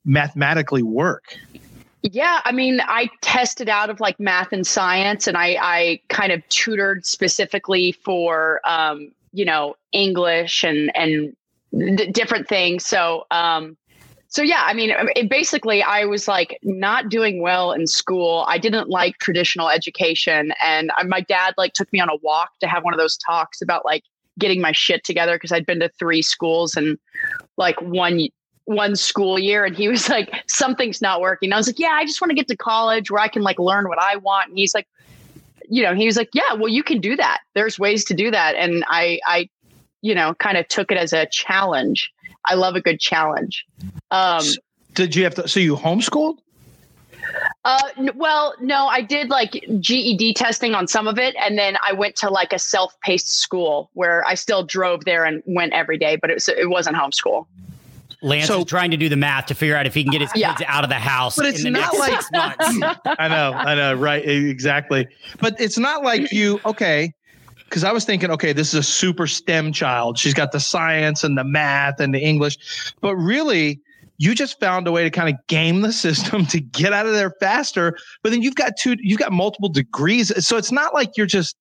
mathematically 0.05 0.83
work? 0.83 1.37
Yeah, 2.01 2.39
I 2.45 2.53
mean, 2.53 2.79
I 2.81 3.09
tested 3.21 3.67
out 3.67 3.89
of 3.89 3.99
like 3.99 4.19
math 4.19 4.53
and 4.53 4.65
science, 4.65 5.27
and 5.27 5.35
I, 5.35 5.57
I 5.59 6.01
kind 6.07 6.31
of 6.31 6.47
tutored 6.49 7.05
specifically 7.05 7.91
for, 7.91 8.61
um, 8.63 9.11
you 9.33 9.43
know, 9.43 9.75
English 9.91 10.63
and 10.63 10.95
and 10.95 11.35
d- 11.97 12.11
different 12.11 12.47
things. 12.47 12.85
So, 12.85 13.25
um, 13.31 13.75
so 14.29 14.43
yeah, 14.43 14.61
I 14.65 14.73
mean, 14.73 14.93
it, 15.15 15.29
basically, 15.29 15.83
I 15.83 16.05
was 16.05 16.27
like 16.27 16.57
not 16.63 17.09
doing 17.09 17.41
well 17.41 17.73
in 17.73 17.85
school. 17.85 18.45
I 18.47 18.59
didn't 18.59 18.87
like 18.87 19.17
traditional 19.17 19.69
education, 19.69 20.53
and 20.63 20.89
I, 20.95 21.03
my 21.03 21.19
dad 21.19 21.55
like 21.57 21.73
took 21.73 21.91
me 21.91 21.99
on 21.99 22.07
a 22.07 22.15
walk 22.21 22.51
to 22.61 22.67
have 22.67 22.85
one 22.85 22.93
of 22.93 22.99
those 22.99 23.17
talks 23.17 23.61
about 23.61 23.83
like 23.83 24.03
getting 24.39 24.61
my 24.61 24.71
shit 24.71 25.03
together 25.03 25.35
because 25.35 25.51
I'd 25.51 25.65
been 25.65 25.79
to 25.79 25.89
three 25.89 26.21
schools 26.21 26.75
and 26.75 26.97
like 27.57 27.81
one 27.81 28.27
one 28.65 28.95
school 28.95 29.37
year 29.37 29.63
and 29.63 29.75
he 29.75 29.87
was 29.87 30.09
like 30.09 30.43
something's 30.47 31.01
not 31.01 31.21
working. 31.21 31.53
I 31.53 31.57
was 31.57 31.67
like 31.67 31.79
yeah 31.79 31.91
i 31.93 32.05
just 32.05 32.19
want 32.19 32.31
to 32.31 32.35
get 32.35 32.47
to 32.47 32.57
college 32.57 33.11
where 33.11 33.21
i 33.21 33.27
can 33.27 33.43
like 33.43 33.59
learn 33.59 33.87
what 33.87 33.99
i 33.99 34.15
want. 34.17 34.49
And 34.49 34.57
he's 34.57 34.73
like 34.73 34.87
you 35.69 35.83
know 35.83 35.93
he 35.95 36.05
was 36.05 36.17
like 36.17 36.29
yeah 36.33 36.53
well 36.53 36.67
you 36.67 36.83
can 36.83 36.99
do 36.99 37.15
that. 37.15 37.39
There's 37.53 37.77
ways 37.79 38.03
to 38.05 38.13
do 38.13 38.31
that. 38.31 38.55
And 38.55 38.83
i 38.87 39.19
i 39.25 39.49
you 40.01 40.15
know 40.15 40.33
kind 40.35 40.57
of 40.57 40.67
took 40.67 40.91
it 40.91 40.97
as 40.97 41.13
a 41.13 41.27
challenge. 41.27 42.11
I 42.47 42.55
love 42.55 42.75
a 42.75 42.81
good 42.81 42.99
challenge. 42.99 43.65
Um 44.11 44.43
Did 44.93 45.15
you 45.15 45.23
have 45.23 45.35
to? 45.35 45.47
So 45.47 45.59
you 45.59 45.75
homeschooled? 45.75 46.37
Uh 47.65 47.79
well 48.15 48.53
no 48.61 48.87
i 48.87 49.01
did 49.01 49.29
like 49.29 49.51
ged 49.79 50.33
testing 50.35 50.73
on 50.75 50.87
some 50.87 51.07
of 51.07 51.17
it 51.17 51.35
and 51.39 51.57
then 51.57 51.77
i 51.85 51.91
went 51.93 52.15
to 52.15 52.29
like 52.29 52.53
a 52.53 52.59
self-paced 52.59 53.39
school 53.39 53.89
where 53.93 54.23
i 54.25 54.33
still 54.35 54.63
drove 54.63 55.03
there 55.05 55.25
and 55.25 55.41
went 55.45 55.73
every 55.73 55.97
day 55.97 56.15
but 56.15 56.29
it 56.29 56.35
was 56.35 56.47
it 56.49 56.69
wasn't 56.69 56.95
homeschool 56.95 57.45
Lance 58.21 58.47
So- 58.47 58.59
is 58.59 58.65
trying 58.65 58.91
to 58.91 58.97
do 58.97 59.09
the 59.09 59.15
math 59.17 59.47
to 59.47 59.55
figure 59.55 59.75
out 59.75 59.85
if 59.85 59.93
he 59.93 60.03
can 60.03 60.11
get 60.11 60.21
his 60.21 60.31
Yeah. 60.35 60.53
kids 60.55 60.63
out 60.67 60.83
of 60.83 60.89
the 60.89 60.95
house 60.95 61.35
But 61.35 61.45
it's 61.47 61.63
in 61.63 61.73
the 61.73 61.79
not 61.79 61.93
next 61.93 61.99
like- 61.99 62.21
six 62.21 62.31
months. 62.31 62.99
I 63.19 63.27
know, 63.27 63.51
I 63.53 63.75
know, 63.75 63.93
right? 63.93 64.27
Exactly. 64.27 65.07
But 65.39 65.59
it's 65.59 65.77
not 65.77 66.01
like 66.03 66.31
you, 66.31 66.59
okay. 66.65 67.13
Because 67.65 67.83
I 67.83 67.91
was 67.91 68.03
thinking, 68.05 68.31
okay, 68.31 68.51
this 68.53 68.69
is 68.69 68.79
a 68.79 68.83
super 68.83 69.27
STEM 69.27 69.73
child. 69.73 70.17
She's 70.17 70.33
got 70.33 70.53
the 70.53 70.59
science 70.59 71.23
and 71.23 71.37
the 71.37 71.43
math 71.43 71.99
and 71.99 72.15
the 72.15 72.19
English. 72.19 72.57
But 73.01 73.15
really, 73.15 73.79
you 74.17 74.35
just 74.35 74.59
found 74.59 74.87
a 74.87 74.91
way 74.91 75.03
to 75.03 75.09
kind 75.09 75.33
of 75.33 75.35
game 75.47 75.81
the 75.81 75.91
system 75.93 76.45
to 76.47 76.59
get 76.59 76.93
out 76.93 77.05
of 77.05 77.13
there 77.13 77.33
faster. 77.39 77.97
But 78.23 78.31
then 78.31 78.41
you've 78.41 78.55
got 78.55 78.73
two, 78.81 78.95
you've 78.99 79.19
got 79.19 79.31
multiple 79.31 79.69
degrees. 79.69 80.31
So 80.45 80.57
it's 80.57 80.71
not 80.71 80.93
like 80.93 81.17
you're 81.17 81.25
just 81.25 81.57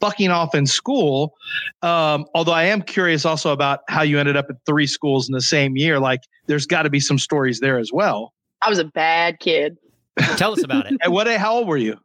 fucking 0.00 0.30
off 0.30 0.54
in 0.54 0.66
school. 0.66 1.34
Um, 1.82 2.26
although 2.34 2.52
I 2.52 2.64
am 2.64 2.82
curious 2.82 3.24
also 3.24 3.52
about 3.52 3.80
how 3.88 4.02
you 4.02 4.18
ended 4.18 4.36
up 4.36 4.46
at 4.50 4.56
three 4.66 4.86
schools 4.86 5.28
in 5.28 5.32
the 5.32 5.40
same 5.40 5.76
year. 5.76 5.98
Like 5.98 6.20
there's 6.46 6.66
got 6.66 6.82
to 6.82 6.90
be 6.90 7.00
some 7.00 7.18
stories 7.18 7.60
there 7.60 7.78
as 7.78 7.90
well. 7.92 8.34
i 8.62 8.68
was 8.68 8.78
a 8.78 8.84
bad 8.84 9.38
kid 9.40 9.78
Tell 10.36 10.52
us 10.52 10.62
about 10.62 10.86
it. 10.86 10.98
And 11.02 11.12
what, 11.12 11.26
how 11.28 11.54
old 11.54 11.68
were 11.68 11.76
you? 11.76 11.98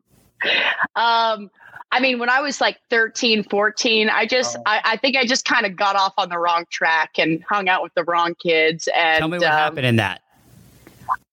Um, 0.95 1.49
I 1.91 1.99
mean, 1.99 2.19
when 2.19 2.29
I 2.29 2.39
was 2.41 2.61
like 2.61 2.77
13, 2.89 3.43
14, 3.43 4.09
I 4.09 4.25
just, 4.25 4.57
Oh. 4.57 4.63
I, 4.65 4.81
I 4.83 4.97
think 4.97 5.15
I 5.17 5.25
just 5.25 5.45
kind 5.45 5.65
of 5.65 5.75
got 5.75 5.95
off 5.95 6.13
on 6.17 6.29
the 6.29 6.37
wrong 6.37 6.65
track 6.69 7.11
and 7.17 7.43
hung 7.49 7.67
out 7.67 7.81
with 7.81 7.93
the 7.95 8.03
wrong 8.03 8.35
kids. 8.35 8.87
And 8.95 9.19
Tell 9.19 9.27
me 9.27 9.37
what 9.39 9.47
um, 9.47 9.51
happened 9.51 9.85
in 9.87 9.95
that. 9.95 10.21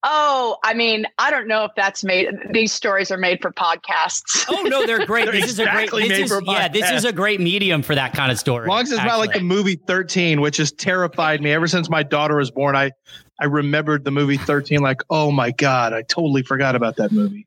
oh, 0.02 0.56
I 0.64 0.72
mean, 0.72 1.06
I 1.18 1.30
don't 1.30 1.46
know 1.46 1.64
if 1.64 1.72
that's 1.76 2.02
made. 2.04 2.28
These 2.52 2.72
stories 2.72 3.10
are 3.10 3.18
made 3.18 3.42
for 3.42 3.52
podcasts. 3.52 4.46
Oh 4.48 4.62
no, 4.62 4.86
they're 4.86 5.04
great. 5.04 5.26
They're 5.26 5.32
this 5.32 5.50
is 5.50 5.58
a 5.58 5.64
exactly 5.64 6.02
great. 6.04 6.08
made 6.08 6.22
This 6.22 6.30
is, 6.30 6.38
for 6.38 6.44
yeah, 6.44 6.68
this 6.68 6.90
is 6.90 7.04
a 7.04 7.12
great 7.12 7.40
medium 7.40 7.82
for 7.82 7.94
that 7.94 8.14
kind 8.14 8.32
of 8.32 8.38
story. 8.38 8.64
As 8.64 8.68
long 8.68 8.82
as 8.82 8.92
it's 8.92 9.04
not 9.04 9.18
like 9.18 9.34
the 9.34 9.40
movie 9.40 9.76
13, 9.76 10.40
which 10.40 10.56
has 10.56 10.72
terrified 10.72 11.42
me 11.42 11.52
ever 11.52 11.66
since 11.66 11.90
my 11.90 12.02
daughter 12.02 12.36
was 12.36 12.50
born. 12.50 12.76
I, 12.76 12.92
I 13.40 13.44
remembered 13.44 14.04
the 14.04 14.10
movie 14.10 14.38
13 14.38 14.80
like, 14.80 15.02
oh 15.10 15.30
my 15.30 15.50
God, 15.50 15.92
I 15.92 16.02
totally 16.02 16.42
forgot 16.42 16.74
about 16.76 16.96
that 16.96 17.12
movie. 17.12 17.46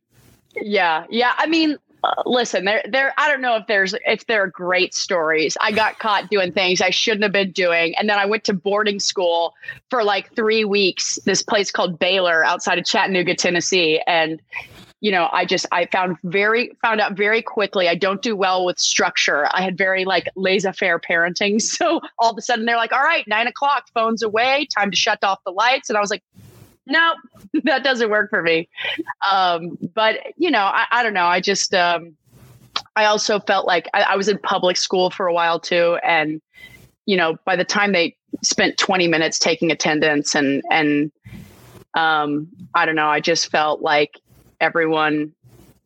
Yeah, 0.56 1.06
yeah. 1.10 1.34
I 1.38 1.48
mean, 1.48 1.78
uh, 2.04 2.24
listen, 2.26 2.66
there, 2.66 2.84
there. 2.90 3.14
I 3.18 3.30
don't 3.30 3.42
know 3.42 3.56
if 3.56 3.68
there's 3.68 3.94
if 4.06 4.26
there 4.28 4.44
are 4.44 4.48
great 4.48 4.94
stories. 4.94 5.58
I 5.60 5.72
got 5.72 6.00
caught 6.00 6.30
doing 6.30 6.52
things 6.52 6.82
I 6.82 6.90
shouldn't 6.90 7.24
have 7.24 7.32
been 7.32 7.52
doing, 7.52 7.96
and 7.96 8.10
then 8.10 8.18
I 8.18 8.26
went 8.26 8.44
to 8.46 8.54
boarding 8.54 9.00
school 9.00 9.54
for 9.90 10.04
like 10.04 10.34
three 10.36 10.64
weeks. 10.66 11.20
This 11.26 11.42
place 11.42 11.72
called 11.72 12.00
Baylor 12.00 12.44
outside 12.44 12.78
of 12.78 12.86
Chattanooga, 12.86 13.36
Tennessee, 13.36 14.02
and 14.08 14.42
you 15.02 15.12
know, 15.12 15.30
I 15.32 15.46
just 15.46 15.66
I 15.72 15.86
found 15.86 16.18
very 16.24 16.78
found 16.82 17.00
out 17.00 17.14
very 17.14 17.42
quickly 17.42 17.88
I 17.88 17.96
don't 17.96 18.22
do 18.22 18.36
well 18.36 18.66
with 18.66 18.80
structure. 18.80 19.48
I 19.52 19.62
had 19.62 19.78
very 19.78 20.06
like 20.06 20.28
laissez-faire 20.36 21.00
parenting, 21.00 21.62
so 21.78 22.02
all 22.18 22.32
of 22.32 22.38
a 22.38 22.42
sudden 22.42 22.66
they're 22.66 22.78
like, 22.78 22.92
"All 22.92 23.04
right, 23.04 23.28
nine 23.28 23.48
o'clock, 23.48 23.88
phones 23.94 24.24
away, 24.24 24.68
time 24.78 24.92
to 24.92 24.98
shut 24.98 25.24
off 25.24 25.40
the 25.46 25.52
lights," 25.52 25.90
and 25.90 25.98
I 25.98 26.02
was 26.02 26.10
like. 26.10 26.24
No, 26.90 27.14
that 27.64 27.84
doesn't 27.84 28.10
work 28.10 28.30
for 28.30 28.42
me 28.42 28.68
um, 29.30 29.78
but 29.94 30.18
you 30.38 30.52
know 30.52 30.64
I, 30.64 30.86
I 30.92 31.04
don't 31.04 31.14
know 31.14 31.26
i 31.26 31.40
just 31.40 31.74
um, 31.74 32.16
i 32.96 33.06
also 33.06 33.40
felt 33.40 33.68
like 33.68 33.88
I, 33.94 34.02
I 34.04 34.16
was 34.16 34.28
in 34.28 34.38
public 34.40 34.78
school 34.78 35.10
for 35.10 35.28
a 35.28 35.34
while 35.34 35.60
too 35.60 35.98
and 36.04 36.42
you 37.06 37.18
know 37.18 37.38
by 37.46 37.56
the 37.56 37.64
time 37.66 37.92
they 37.92 38.16
spent 38.44 38.78
20 38.78 39.08
minutes 39.08 39.40
taking 39.40 39.72
attendance 39.72 40.36
and 40.36 40.64
and 40.72 41.12
um, 41.96 42.48
i 42.76 42.86
don't 42.86 42.96
know 42.96 43.08
i 43.08 43.20
just 43.20 43.50
felt 43.50 43.82
like 43.82 44.20
everyone 44.62 45.34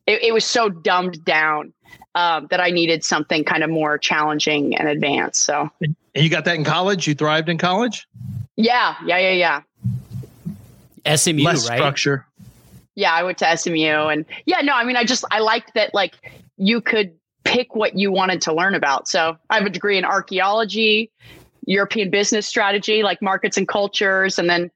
it, 0.06 0.22
it 0.22 0.34
was 0.34 0.44
so 0.44 0.68
dumbed 0.68 1.24
down 1.24 1.72
um, 2.14 2.46
that 2.50 2.60
i 2.60 2.70
needed 2.70 3.04
something 3.04 3.44
kind 3.44 3.62
of 3.64 3.70
more 3.70 3.98
challenging 3.98 4.76
and 4.76 4.88
advanced 4.88 5.42
so 5.44 5.70
And 5.80 5.96
you 6.14 6.30
got 6.30 6.44
that 6.44 6.54
in 6.54 6.64
college? 6.64 7.08
You 7.08 7.14
thrived 7.14 7.48
in 7.48 7.58
college? 7.58 8.06
yeah 8.56 8.94
yeah 9.04 9.18
yeah 9.18 9.32
yeah 9.32 9.60
SMU, 11.06 11.42
Less 11.42 11.68
right? 11.68 11.76
structure. 11.78 12.26
yeah 12.94 13.12
i 13.12 13.22
went 13.22 13.38
to 13.38 13.44
smu 13.56 14.08
and 14.12 14.24
yeah 14.46 14.60
no 14.60 14.72
i 14.74 14.84
mean 14.84 14.96
i 14.96 15.04
just 15.04 15.24
i 15.30 15.38
liked 15.40 15.72
that 15.74 15.92
like 15.94 16.14
you 16.56 16.80
could 16.80 17.12
pick 17.44 17.74
what 17.74 17.96
you 17.98 18.10
wanted 18.12 18.40
to 18.40 18.52
learn 18.54 18.74
about 18.74 19.06
so 19.08 19.36
i 19.50 19.56
have 19.56 19.66
a 19.66 19.70
degree 19.70 19.98
in 19.98 20.04
archaeology 20.04 21.10
european 21.66 22.10
business 22.10 22.46
strategy 22.46 23.02
like 23.02 23.20
markets 23.20 23.56
and 23.56 23.66
cultures 23.68 24.38
and 24.38 24.48
then 24.48 24.70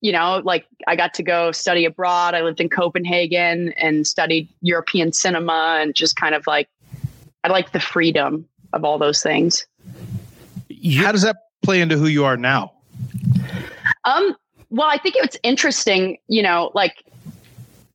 you 0.00 0.12
know 0.12 0.40
like 0.44 0.66
i 0.88 0.96
got 0.96 1.14
to 1.14 1.22
go 1.22 1.52
study 1.52 1.84
abroad 1.84 2.34
i 2.34 2.40
lived 2.42 2.60
in 2.60 2.68
copenhagen 2.68 3.72
and 3.74 4.06
studied 4.06 4.48
european 4.62 5.12
cinema 5.12 5.78
and 5.80 5.94
just 5.94 6.16
kind 6.16 6.34
of 6.34 6.46
like 6.46 6.68
i 7.44 7.48
like 7.48 7.72
the 7.72 7.80
freedom 7.80 8.44
of 8.72 8.84
all 8.84 8.98
those 8.98 9.22
things 9.22 9.66
How 10.96 11.12
does 11.12 11.22
that 11.22 11.36
play 11.62 11.80
into 11.82 11.98
who 11.98 12.06
you 12.06 12.24
are 12.24 12.36
now? 12.38 12.72
Um, 14.04 14.34
well, 14.70 14.88
I 14.88 14.98
think 14.98 15.16
it's 15.18 15.36
interesting, 15.42 16.18
you 16.28 16.42
know, 16.42 16.70
like 16.74 17.04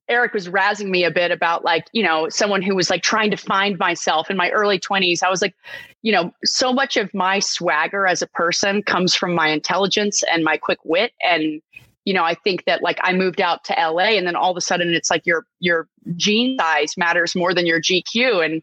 Eric 0.08 0.34
was 0.34 0.50
razzing 0.50 0.90
me 0.90 1.04
a 1.04 1.12
bit 1.12 1.32
about 1.32 1.64
like, 1.64 1.88
you 1.94 2.04
know, 2.04 2.30
someone 2.30 2.62
who 2.62 2.76
was 2.76 2.90
like 2.90 3.02
trying 3.02 3.32
to 3.32 3.38
find 3.38 3.80
myself 3.80 4.30
in 4.30 4.38
my 4.38 4.52
early 4.52 4.80
20s. 4.80 5.24
I 5.24 5.30
was 5.30 5.42
like, 5.42 5.56
you 6.04 6.12
know, 6.12 6.32
so 6.44 6.72
much 6.72 6.98
of 6.98 7.12
my 7.14 7.40
swagger 7.40 8.06
as 8.06 8.22
a 8.22 8.28
person 8.28 8.84
comes 8.84 9.16
from 9.16 9.34
my 9.34 9.50
intelligence 9.50 10.24
and 10.32 10.44
my 10.44 10.58
quick 10.58 10.80
wit. 10.84 11.14
And 11.22 11.62
you 12.04 12.14
know, 12.14 12.24
I 12.24 12.36
think 12.36 12.66
that 12.66 12.84
like 12.84 13.00
I 13.02 13.14
moved 13.14 13.42
out 13.42 13.64
to 13.64 13.74
LA 13.74 14.10
and 14.10 14.28
then 14.28 14.36
all 14.36 14.52
of 14.52 14.58
a 14.58 14.62
sudden 14.62 14.94
it's 14.94 15.10
like 15.10 15.26
your 15.26 15.48
your 15.60 15.88
jean 16.16 16.56
size 16.60 16.96
matters 16.98 17.36
more 17.36 17.52
than 17.54 17.66
your 17.66 17.82
GQ 17.82 18.46
and 18.46 18.62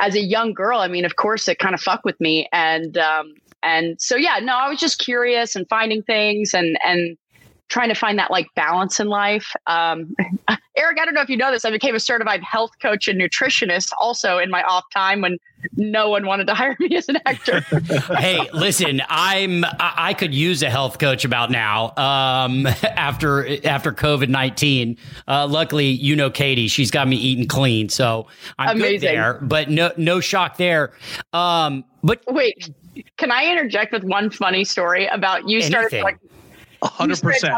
as 0.00 0.14
a 0.16 0.20
young 0.20 0.52
girl, 0.54 0.80
I 0.80 0.88
mean, 0.88 1.04
of 1.04 1.16
course 1.16 1.46
it 1.48 1.58
kind 1.58 1.74
of 1.74 1.80
fucked 1.80 2.06
with 2.06 2.18
me. 2.18 2.48
And 2.50 2.96
um 2.96 3.34
and 3.62 4.00
so 4.00 4.16
yeah, 4.16 4.38
no, 4.42 4.56
I 4.56 4.70
was 4.70 4.80
just 4.80 4.98
curious 4.98 5.54
and 5.54 5.68
finding 5.68 6.02
things 6.02 6.54
and 6.54 6.78
and 6.82 7.18
trying 7.72 7.88
to 7.88 7.94
find 7.94 8.18
that 8.18 8.30
like 8.30 8.46
balance 8.54 9.00
in 9.00 9.08
life. 9.08 9.54
Um, 9.66 10.14
Eric, 10.76 10.98
I 11.00 11.04
don't 11.06 11.14
know 11.14 11.22
if 11.22 11.30
you 11.30 11.38
know 11.38 11.50
this. 11.50 11.64
I 11.64 11.70
became 11.70 11.94
a 11.94 12.00
certified 12.00 12.42
health 12.42 12.72
coach 12.80 13.08
and 13.08 13.20
nutritionist 13.20 13.92
also 13.98 14.38
in 14.38 14.50
my 14.50 14.62
off 14.62 14.84
time 14.92 15.22
when 15.22 15.38
no 15.76 16.10
one 16.10 16.26
wanted 16.26 16.46
to 16.48 16.54
hire 16.62 16.76
me 16.78 16.94
as 16.96 17.08
an 17.08 17.18
actor. 17.24 17.60
hey, 18.18 18.46
listen, 18.52 19.00
I'm 19.08 19.64
I, 19.80 20.12
could 20.12 20.34
use 20.34 20.62
a 20.62 20.68
health 20.68 20.98
coach 20.98 21.24
about 21.24 21.50
now. 21.50 21.94
Um, 21.96 22.66
after 22.66 23.66
after 23.66 23.92
COVID 23.92 24.28
nineteen, 24.28 24.98
uh, 25.26 25.46
luckily 25.46 25.86
you 25.88 26.14
know 26.14 26.30
Katie, 26.30 26.68
she's 26.68 26.90
got 26.90 27.08
me 27.08 27.16
eating 27.16 27.48
clean, 27.48 27.88
so 27.88 28.26
I'm 28.58 28.76
good 28.76 28.86
Amazing. 28.86 29.14
there. 29.14 29.38
But 29.40 29.70
no 29.70 29.92
no 29.96 30.20
shock 30.20 30.58
there. 30.58 30.92
Um, 31.32 31.84
but 32.02 32.22
Wait, 32.28 32.70
can 33.16 33.30
I 33.30 33.50
interject 33.50 33.92
with 33.92 34.04
one 34.04 34.28
funny 34.28 34.64
story 34.64 35.06
about 35.06 35.48
you 35.48 35.62
started 35.62 36.02
like 36.02 36.18
hundred 36.82 37.20
percent. 37.20 37.54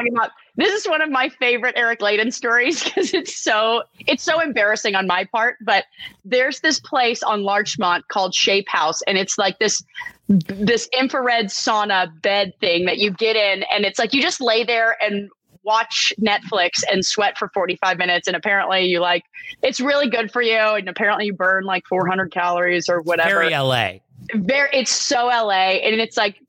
this 0.56 0.72
is 0.72 0.88
one 0.88 1.00
of 1.02 1.10
my 1.10 1.28
favorite 1.28 1.74
Eric 1.76 2.00
Layden 2.00 2.32
stories 2.32 2.84
because 2.84 3.14
it's 3.14 3.37
so 3.37 3.82
it's 4.06 4.22
so 4.22 4.40
embarrassing 4.40 4.94
on 4.94 5.06
my 5.06 5.24
part. 5.24 5.56
But 5.62 5.84
there's 6.24 6.60
this 6.60 6.80
place 6.80 7.22
on 7.22 7.42
Larchmont 7.42 8.08
called 8.08 8.34
Shape 8.34 8.68
House, 8.68 9.00
and 9.02 9.18
it's 9.18 9.38
like 9.38 9.58
this 9.58 9.82
this 10.28 10.88
infrared 10.98 11.46
sauna 11.46 12.10
bed 12.22 12.52
thing 12.60 12.87
that 12.87 12.98
you 12.98 13.10
get 13.10 13.37
in, 13.37 13.64
and 13.64 13.84
it's 13.84 13.98
like 13.98 14.12
you 14.14 14.22
just 14.22 14.40
lay 14.40 14.64
there 14.64 14.96
and 15.02 15.30
watch 15.64 16.12
Netflix 16.20 16.82
and 16.90 17.04
sweat 17.04 17.37
for 17.38 17.48
45 17.48 17.98
minutes. 17.98 18.28
And 18.28 18.37
apparently 18.37 18.84
you 18.84 19.00
like, 19.00 19.24
it's 19.62 19.80
really 19.80 20.08
good 20.08 20.30
for 20.30 20.42
you. 20.42 20.58
And 20.58 20.88
apparently 20.88 21.26
you 21.26 21.32
burn 21.32 21.64
like 21.64 21.85
400 21.87 22.31
calories 22.31 22.88
or 22.88 23.00
whatever. 23.00 23.40
Very 23.40 23.50
LA. 23.50 23.92
Very, 24.35 24.68
it's 24.72 24.90
so 24.90 25.27
LA. 25.27 25.79
And 25.81 26.00
it's 26.00 26.16
like, 26.16 26.40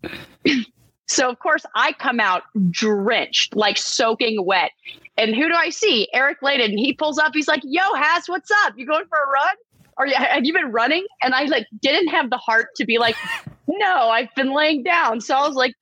so 1.07 1.29
of 1.29 1.39
course 1.39 1.65
I 1.75 1.93
come 1.93 2.19
out 2.19 2.43
drenched, 2.69 3.55
like 3.55 3.77
soaking 3.77 4.43
wet. 4.45 4.71
And 5.17 5.35
who 5.35 5.47
do 5.47 5.53
I 5.53 5.69
see? 5.69 6.07
Eric 6.13 6.41
Layden. 6.41 6.77
He 6.77 6.93
pulls 6.93 7.17
up. 7.17 7.31
He's 7.33 7.47
like, 7.47 7.61
yo, 7.63 7.93
Hass, 7.93 8.27
what's 8.27 8.51
up? 8.65 8.73
You 8.75 8.85
going 8.85 9.05
for 9.07 9.17
a 9.17 9.29
run? 9.29 9.55
Are 9.97 10.07
you, 10.07 10.15
have 10.15 10.43
you 10.43 10.53
been 10.53 10.71
running? 10.71 11.05
And 11.23 11.33
I 11.33 11.45
like 11.45 11.67
didn't 11.81 12.09
have 12.09 12.29
the 12.29 12.37
heart 12.37 12.67
to 12.77 12.85
be 12.85 12.97
like, 12.97 13.15
no, 13.67 14.09
I've 14.09 14.33
been 14.35 14.53
laying 14.53 14.83
down. 14.83 15.21
So 15.21 15.35
I 15.35 15.47
was 15.47 15.55
like, 15.55 15.73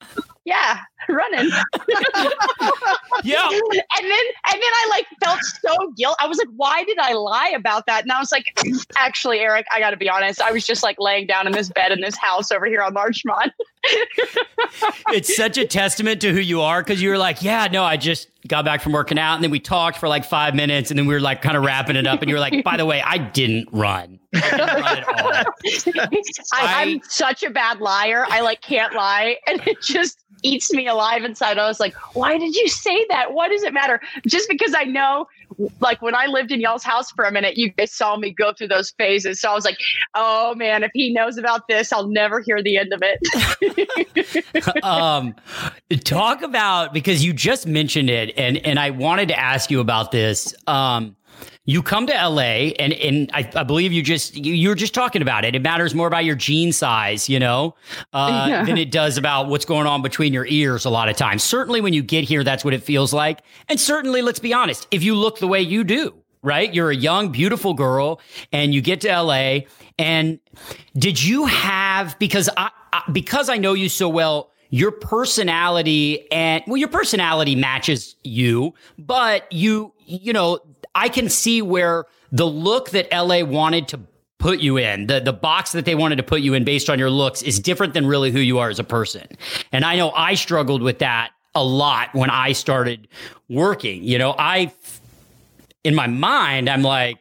yeah, 0.46 0.80
running. 1.10 1.50
yeah. 3.24 3.50
And 3.50 3.62
then 3.62 4.26
and 4.52 4.54
then 4.54 4.62
I 4.62 4.88
like 4.90 5.06
felt 5.24 5.40
so 5.42 5.94
guilt. 5.98 6.16
I 6.20 6.28
was 6.28 6.38
like, 6.38 6.50
why 6.56 6.84
did 6.84 6.98
I 7.00 7.14
lie 7.14 7.54
about 7.56 7.86
that? 7.86 8.04
And 8.04 8.12
I 8.12 8.20
was 8.20 8.32
like, 8.32 8.46
actually, 8.98 9.40
Eric, 9.40 9.66
I 9.72 9.80
gotta 9.80 9.98
be 9.98 10.10
honest. 10.10 10.42
I 10.42 10.52
was 10.52 10.66
just 10.66 10.84
like 10.84 10.98
laying 11.00 11.28
down 11.28 11.48
in 11.48 11.54
this 11.54 11.70
bed 11.70 11.92
in 11.92 12.02
this 12.02 12.18
house 12.18 12.52
over 12.52 12.66
here 12.66 12.82
on 12.82 12.94
Larchmont. 12.94 13.54
it's 15.10 15.36
such 15.36 15.58
a 15.58 15.66
testament 15.66 16.22
to 16.22 16.32
who 16.34 16.40
you 16.40 16.62
are 16.62 16.82
because 16.82 17.02
you 17.02 17.10
were 17.10 17.18
like, 17.18 17.42
yeah, 17.42 17.68
no, 17.72 17.84
I 17.84 17.98
just 17.98 18.30
got 18.48 18.66
back 18.66 18.82
from 18.82 18.92
working 18.92 19.18
out 19.18 19.36
and 19.36 19.44
then 19.44 19.52
we 19.52 19.60
talked 19.60 19.98
for 19.98 20.08
like 20.08 20.26
five 20.26 20.56
minutes 20.56 20.92
and 20.92 20.98
then 20.98 21.06
we 21.06 21.14
were 21.14 21.20
like 21.20 21.42
kind 21.42 21.56
of 21.56 21.64
wrapping 21.64 21.96
it 21.96 22.08
up 22.08 22.22
and 22.22 22.30
you 22.30 22.36
were 22.36 22.42
like, 22.42 22.64
by 22.64 22.78
the 22.78 22.86
way, 22.86 23.02
I 23.02 23.18
didn't 23.18 23.70
run. 23.72 24.20
I 24.34 25.46
am 26.54 27.02
such 27.04 27.44
a 27.44 27.50
bad 27.50 27.80
liar. 27.80 28.26
I 28.30 28.42
like 28.42 28.62
can't 28.62 28.94
lie. 28.94 29.38
And 29.48 29.66
it 29.68 29.82
just 29.82 30.24
eats 30.44 30.72
me 30.74 30.88
alive 30.88 31.24
inside. 31.24 31.58
I 31.58 31.68
was 31.68 31.80
like, 31.80 31.94
why 32.16 32.38
did 32.38 32.56
you 32.56 32.68
say 32.68 33.06
that? 33.10 33.34
What 33.34 33.50
does 33.50 33.64
it 33.64 33.74
matter? 33.74 34.02
Just 34.28 34.48
because 34.50 34.74
I 34.76 34.84
know, 34.84 35.28
like 35.80 36.02
when 36.02 36.16
I 36.16 36.28
lived 36.28 36.52
in 36.52 36.60
y'all's 36.60 36.84
house 36.84 37.12
for 37.12 37.26
a 37.26 37.32
minute, 37.32 37.58
you 37.58 37.70
guys 37.70 37.92
saw 37.92 38.18
me 38.18 38.32
go 38.32 38.54
through 38.54 38.70
those 38.70 38.92
phases. 38.92 39.40
So 39.42 39.50
I 39.50 39.54
was 39.54 39.66
like, 39.66 39.78
oh 40.16 40.56
man, 40.56 40.84
if 40.84 40.92
he 40.94 41.14
knows 41.14 41.38
about 41.38 41.68
this, 41.68 41.92
I'll 41.92 42.08
never 42.08 42.42
hear 42.42 42.62
the 42.62 42.78
end 42.78 42.94
of 42.94 43.02
it. 43.04 44.84
um, 44.84 45.36
talk 46.04 46.42
about 46.42 46.94
because 46.94 47.24
you 47.24 47.34
just 47.34 47.68
mentioned 47.68 48.10
it, 48.10 48.34
and 48.38 48.58
and 48.58 48.80
I 48.80 48.90
wanted 48.90 49.28
to 49.30 49.40
ask 49.40 49.72
you 49.72 49.80
about 49.80 50.12
this. 50.12 50.54
Um, 50.68 51.16
you 51.66 51.82
come 51.82 52.08
to 52.08 52.14
LA 52.14 52.72
and 52.80 52.94
and 52.94 53.30
I, 53.34 53.50
I 53.56 53.64
believe 53.64 53.94
you 53.94 54.04
just 54.04 54.36
you, 54.36 54.54
you're 54.54 54.76
just 54.76 54.94
talking 54.94 55.22
about 55.22 55.46
it. 55.46 55.56
It 55.56 55.62
matters 55.62 55.96
more 55.96 56.08
about 56.08 56.26
your 56.26 56.36
jean 56.36 56.74
size, 56.74 57.30
you 57.30 57.40
know, 57.40 57.76
uh, 58.12 58.46
yeah. 58.50 58.66
than 58.66 58.78
it 58.78 58.92
does 58.92 59.18
about 59.18 59.48
what's 59.48 59.66
going 59.66 59.88
on 59.88 60.02
between 60.02 60.34
your 60.34 60.46
ears. 60.48 60.86
A 60.86 60.90
lot 60.90 61.08
of 61.08 61.16
times, 61.16 61.44
certainly 61.44 61.80
when 61.80 61.94
you 61.94 62.04
get 62.04 62.26
here, 62.26 62.44
that's 62.44 62.66
what 62.66 62.74
it 62.74 62.84
feels 62.84 63.14
like. 63.14 63.42
And 63.70 63.80
certainly, 63.80 64.22
let's 64.22 64.40
be 64.40 64.54
honest, 64.54 64.88
if 64.92 65.04
you 65.04 65.16
look 65.16 65.40
the 65.40 65.48
way 65.48 65.62
you 65.62 65.84
do, 65.84 66.14
right? 66.42 66.74
You're 66.74 66.92
a 66.92 66.96
young, 66.96 67.30
beautiful 67.30 67.74
girl, 67.74 68.20
and 68.52 68.74
you 68.74 68.82
get 68.82 69.02
to 69.02 69.22
LA. 69.22 69.60
And 69.98 70.40
did 70.98 71.24
you 71.24 71.46
have 71.46 72.20
because 72.20 72.50
I, 72.58 72.72
I 72.92 73.04
because 73.12 73.48
I 73.50 73.58
know 73.58 73.74
you 73.74 73.88
so 73.88 74.10
well 74.10 74.52
your 74.70 74.92
personality 74.92 76.30
and 76.32 76.64
well 76.66 76.78
your 76.78 76.88
personality 76.88 77.56
matches 77.56 78.16
you 78.24 78.74
but 78.98 79.52
you 79.52 79.94
you 80.08 80.34
know 80.34 80.60
I 80.96 81.10
can 81.10 81.30
see 81.30 81.62
where 81.62 82.06
the 82.32 82.46
look 82.46 82.92
that 82.92 83.08
LA 83.12 83.44
wanted 83.44 83.88
to 83.90 84.00
put 84.40 84.60
you 84.60 84.78
in, 84.78 85.08
the, 85.08 85.22
the 85.22 85.32
box 85.32 85.72
that 85.72 85.86
they 85.86 85.96
wanted 85.96 86.18
to 86.18 86.24
put 86.24 86.42
you 86.42 86.54
in 86.54 86.66
based 86.66 86.90
on 86.90 87.00
your 87.00 87.10
looks 87.10 87.42
is 87.42 87.60
different 87.60 87.94
than 87.94 88.06
really 88.06 88.30
who 88.30 88.40
you 88.40 88.60
are 88.60 88.70
as 88.70 88.78
a 88.78 88.84
person. 88.84 89.26
And 89.72 89.86
I 89.86 89.96
know 89.96 90.12
I 90.12 90.34
struggled 90.34 90.82
with 90.82 91.00
that 91.00 91.32
a 91.56 91.64
lot 91.64 92.14
when 92.14 92.30
I 92.30 92.52
started 92.52 93.08
working. 93.48 94.04
You 94.04 94.18
know, 94.18 94.36
I, 94.38 94.74
in 95.84 95.96
my 95.96 96.08
mind, 96.08 96.70
I'm 96.70 96.82
like, 96.82 97.20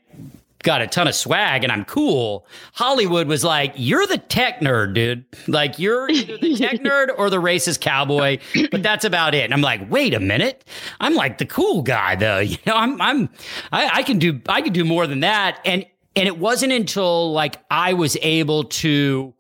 got 0.62 0.82
a 0.82 0.86
ton 0.86 1.08
of 1.08 1.14
swag 1.14 1.64
and 1.64 1.72
I'm 1.72 1.84
cool. 1.84 2.46
Hollywood 2.74 3.26
was 3.26 3.44
like, 3.44 3.72
you're 3.76 4.06
the 4.06 4.18
tech 4.18 4.60
nerd, 4.60 4.94
dude. 4.94 5.24
Like 5.48 5.78
you're 5.78 6.08
either 6.10 6.38
the 6.38 6.56
tech 6.56 6.80
nerd 6.80 7.08
or 7.16 7.30
the 7.30 7.40
racist 7.40 7.80
cowboy, 7.80 8.38
but 8.70 8.82
that's 8.82 9.04
about 9.04 9.34
it. 9.34 9.44
And 9.44 9.52
I'm 9.52 9.60
like, 9.60 9.90
wait 9.90 10.14
a 10.14 10.20
minute. 10.20 10.64
I'm 11.00 11.14
like 11.14 11.38
the 11.38 11.46
cool 11.46 11.82
guy 11.82 12.16
though. 12.16 12.42
You 12.52 12.58
know, 12.66 12.76
I'm 12.76 13.00
I'm 13.00 13.30
I, 13.72 13.88
I 13.94 14.02
can 14.02 14.18
do 14.18 14.38
I 14.46 14.60
can 14.60 14.74
do 14.74 14.84
more 14.84 15.06
than 15.06 15.20
that. 15.20 15.58
And 15.64 15.86
and 16.14 16.26
it 16.26 16.38
wasn't 16.38 16.72
until 16.72 17.32
like 17.32 17.56
I 17.70 17.94
was 17.94 18.18
able 18.20 18.64
to 18.64 19.32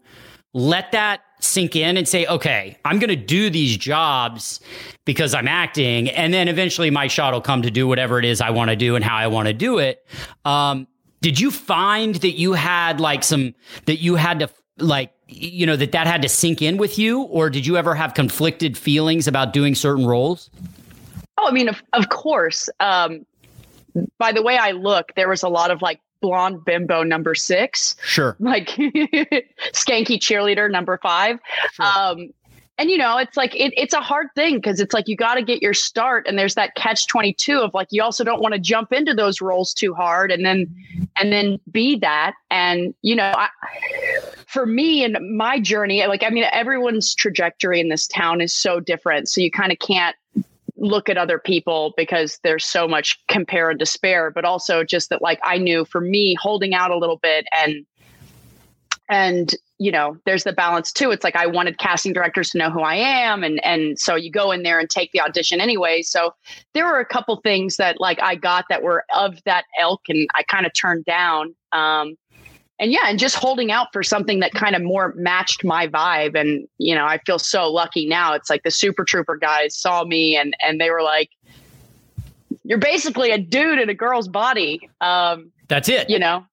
let 0.54 0.92
that 0.92 1.20
sink 1.40 1.76
in 1.76 1.96
and 1.96 2.08
say, 2.08 2.24
okay, 2.26 2.78
I'm 2.84 2.98
going 2.98 3.10
to 3.10 3.16
do 3.16 3.50
these 3.50 3.76
jobs 3.76 4.60
because 5.04 5.34
I'm 5.34 5.48
acting. 5.48 6.08
And 6.08 6.32
then 6.32 6.48
eventually 6.48 6.90
my 6.90 7.08
shot 7.08 7.32
will 7.32 7.40
come 7.40 7.62
to 7.62 7.70
do 7.70 7.86
whatever 7.86 8.18
it 8.18 8.24
is 8.24 8.40
I 8.40 8.50
want 8.50 8.70
to 8.70 8.76
do 8.76 8.94
and 8.96 9.04
how 9.04 9.16
I 9.16 9.26
want 9.26 9.48
to 9.48 9.54
do 9.54 9.78
it. 9.78 10.06
Um, 10.44 10.86
did 11.22 11.38
you 11.38 11.50
find 11.50 12.16
that 12.16 12.32
you 12.32 12.52
had 12.52 13.00
like 13.00 13.22
some 13.22 13.54
that 13.86 13.96
you 13.96 14.16
had 14.16 14.40
to 14.40 14.50
like 14.76 15.12
you 15.28 15.64
know 15.64 15.76
that 15.76 15.92
that 15.92 16.06
had 16.06 16.20
to 16.22 16.28
sink 16.28 16.60
in 16.60 16.76
with 16.76 16.98
you? 16.98 17.22
Or 17.22 17.48
did 17.48 17.64
you 17.64 17.76
ever 17.78 17.94
have 17.94 18.12
conflicted 18.12 18.76
feelings 18.76 19.26
about 19.26 19.52
doing 19.52 19.74
certain 19.74 20.04
roles? 20.04 20.50
Oh 21.38 21.48
i 21.48 21.52
mean 21.52 21.68
of, 21.68 21.82
of 21.94 22.10
course. 22.10 22.68
Um 22.80 23.24
by 24.18 24.32
the 24.32 24.42
way 24.42 24.56
i 24.56 24.72
look 24.72 25.12
there 25.16 25.28
was 25.28 25.42
a 25.42 25.48
lot 25.48 25.70
of 25.70 25.80
like 25.80 26.00
blonde 26.20 26.64
bimbo 26.64 27.02
number 27.02 27.34
six. 27.34 27.96
Sure. 28.04 28.36
Like 28.40 28.68
skanky 28.68 30.18
cheerleader 30.18 30.70
number 30.70 30.98
five. 31.02 31.38
Sure. 31.72 31.86
um 31.86 32.30
and 32.82 32.90
you 32.90 32.98
know 32.98 33.16
it's 33.16 33.36
like 33.36 33.54
it, 33.54 33.72
it's 33.76 33.94
a 33.94 34.00
hard 34.00 34.26
thing 34.34 34.56
because 34.56 34.80
it's 34.80 34.92
like 34.92 35.06
you 35.06 35.14
got 35.14 35.36
to 35.36 35.42
get 35.42 35.62
your 35.62 35.72
start 35.72 36.26
and 36.26 36.36
there's 36.36 36.56
that 36.56 36.74
catch 36.74 37.06
22 37.06 37.60
of 37.60 37.72
like 37.72 37.86
you 37.92 38.02
also 38.02 38.24
don't 38.24 38.42
want 38.42 38.54
to 38.54 38.60
jump 38.60 38.92
into 38.92 39.14
those 39.14 39.40
roles 39.40 39.72
too 39.72 39.94
hard 39.94 40.32
and 40.32 40.44
then 40.44 40.66
and 41.16 41.32
then 41.32 41.60
be 41.70 41.96
that. 42.00 42.34
And 42.50 42.92
you 43.02 43.14
know 43.14 43.32
I, 43.36 43.48
for 44.48 44.66
me 44.66 45.04
and 45.04 45.16
my 45.36 45.60
journey 45.60 46.04
like 46.06 46.22
i 46.22 46.28
mean 46.28 46.44
everyone's 46.52 47.14
trajectory 47.14 47.80
in 47.80 47.88
this 47.88 48.06
town 48.06 48.40
is 48.40 48.54
so 48.54 48.80
different 48.80 49.28
so 49.28 49.40
you 49.40 49.50
kind 49.50 49.72
of 49.72 49.78
can't 49.78 50.16
look 50.76 51.08
at 51.08 51.16
other 51.16 51.38
people 51.38 51.94
because 51.96 52.38
there's 52.42 52.64
so 52.64 52.86
much 52.86 53.18
compare 53.28 53.70
and 53.70 53.78
despair 53.78 54.30
but 54.30 54.44
also 54.44 54.84
just 54.84 55.08
that 55.08 55.22
like 55.22 55.40
i 55.42 55.56
knew 55.56 55.86
for 55.86 56.00
me 56.02 56.36
holding 56.38 56.74
out 56.74 56.90
a 56.90 56.98
little 56.98 57.16
bit 57.16 57.46
and 57.56 57.86
and 59.08 59.54
you 59.82 59.90
know 59.90 60.16
there's 60.26 60.44
the 60.44 60.52
balance 60.52 60.92
too. 60.92 61.10
It's 61.10 61.24
like 61.24 61.34
i 61.34 61.44
wanted 61.46 61.78
casting 61.78 62.12
directors 62.12 62.50
to 62.50 62.58
know 62.58 62.70
who 62.70 62.82
i 62.82 62.94
am 62.94 63.42
and 63.42 63.62
and 63.64 63.98
so 63.98 64.14
you 64.14 64.30
go 64.30 64.52
in 64.52 64.62
there 64.62 64.78
and 64.78 64.88
take 64.88 65.10
the 65.10 65.20
audition 65.20 65.60
anyway. 65.60 66.02
So 66.02 66.34
there 66.72 66.86
were 66.86 67.00
a 67.00 67.04
couple 67.04 67.34
things 67.36 67.76
that 67.78 68.00
like 68.00 68.22
i 68.22 68.36
got 68.36 68.66
that 68.68 68.82
were 68.82 69.04
of 69.14 69.42
that 69.44 69.64
elk 69.80 70.02
and 70.08 70.28
i 70.34 70.44
kind 70.44 70.66
of 70.66 70.72
turned 70.72 71.04
down 71.04 71.54
um 71.72 72.14
and 72.78 72.92
yeah 72.92 73.06
and 73.06 73.18
just 73.18 73.34
holding 73.34 73.72
out 73.72 73.88
for 73.92 74.04
something 74.04 74.38
that 74.38 74.52
kind 74.52 74.76
of 74.76 74.82
more 74.82 75.14
matched 75.16 75.64
my 75.64 75.88
vibe. 75.88 76.38
And 76.38 76.68
you 76.78 76.94
know 76.94 77.04
i 77.04 77.18
feel 77.26 77.40
so 77.40 77.68
lucky 77.68 78.06
now. 78.06 78.34
It's 78.34 78.48
like 78.48 78.62
the 78.62 78.70
super 78.70 79.04
trooper 79.04 79.36
guys 79.36 79.76
saw 79.76 80.04
me 80.04 80.36
and 80.36 80.54
and 80.60 80.80
they 80.80 80.90
were 80.90 81.02
like 81.02 81.30
you're 82.62 82.78
basically 82.78 83.32
a 83.32 83.38
dude 83.38 83.80
in 83.80 83.88
a 83.88 83.94
girl's 83.94 84.28
body 84.28 84.88
um 85.00 85.50
that's 85.66 85.88
it. 85.88 86.08
you 86.08 86.20
know 86.20 86.46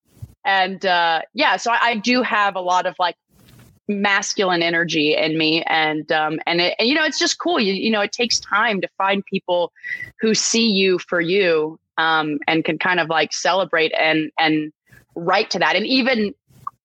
and 0.50 0.84
uh, 0.84 1.22
yeah, 1.36 1.58
so 1.58 1.72
I, 1.72 1.80
I, 1.82 1.96
do 1.96 2.24
have 2.24 2.56
a 2.56 2.60
lot 2.60 2.88
of 2.88 2.96
like 2.98 3.16
masculine 3.88 4.64
energy 4.64 5.16
in 5.16 5.38
me, 5.38 5.62
and 5.68 6.12
um, 6.12 6.40
and, 6.48 6.60
it, 6.60 6.74
and 6.80 6.90
you 6.90 6.96
know 6.96 7.04
it's 7.04 7.20
just 7.20 7.38
cool. 7.38 7.60
You 7.60 7.74
you 7.74 7.92
know 7.92 8.02
it 8.02 8.12
takes 8.12 8.40
time 8.40 8.82
to 8.82 8.88
find 8.98 9.24
people 9.26 9.72
who 10.20 10.34
see 10.34 10.68
you 10.68 10.98
for 10.98 11.22
you 11.22 11.80
um, 12.00 12.40
and 12.48 12.66
can 12.66 12.80
kind 12.80 13.00
of 13.00 13.10
like 13.10 13.32
celebrate 13.32 13.94
and 13.94 14.32
and 14.40 14.74
write 15.16 15.52
to 15.52 15.60
that. 15.60 15.76
And 15.76 15.86
even 15.86 16.34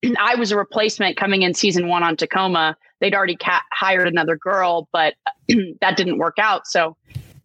I 0.19 0.35
was 0.35 0.53
a 0.53 0.59
replacement 0.59 1.17
coming 1.17 1.41
in 1.41 1.55
season 1.55 1.89
one 1.89 2.03
on 2.03 2.19
Tacoma. 2.19 2.77
They'd 3.01 3.15
already 3.15 3.37
ca- 3.37 3.65
hired 3.73 4.09
another 4.09 4.37
girl, 4.37 4.89
but 4.93 5.15
that 5.81 5.97
didn't 5.97 6.19
work 6.19 6.37
out. 6.39 6.67
So 6.67 6.99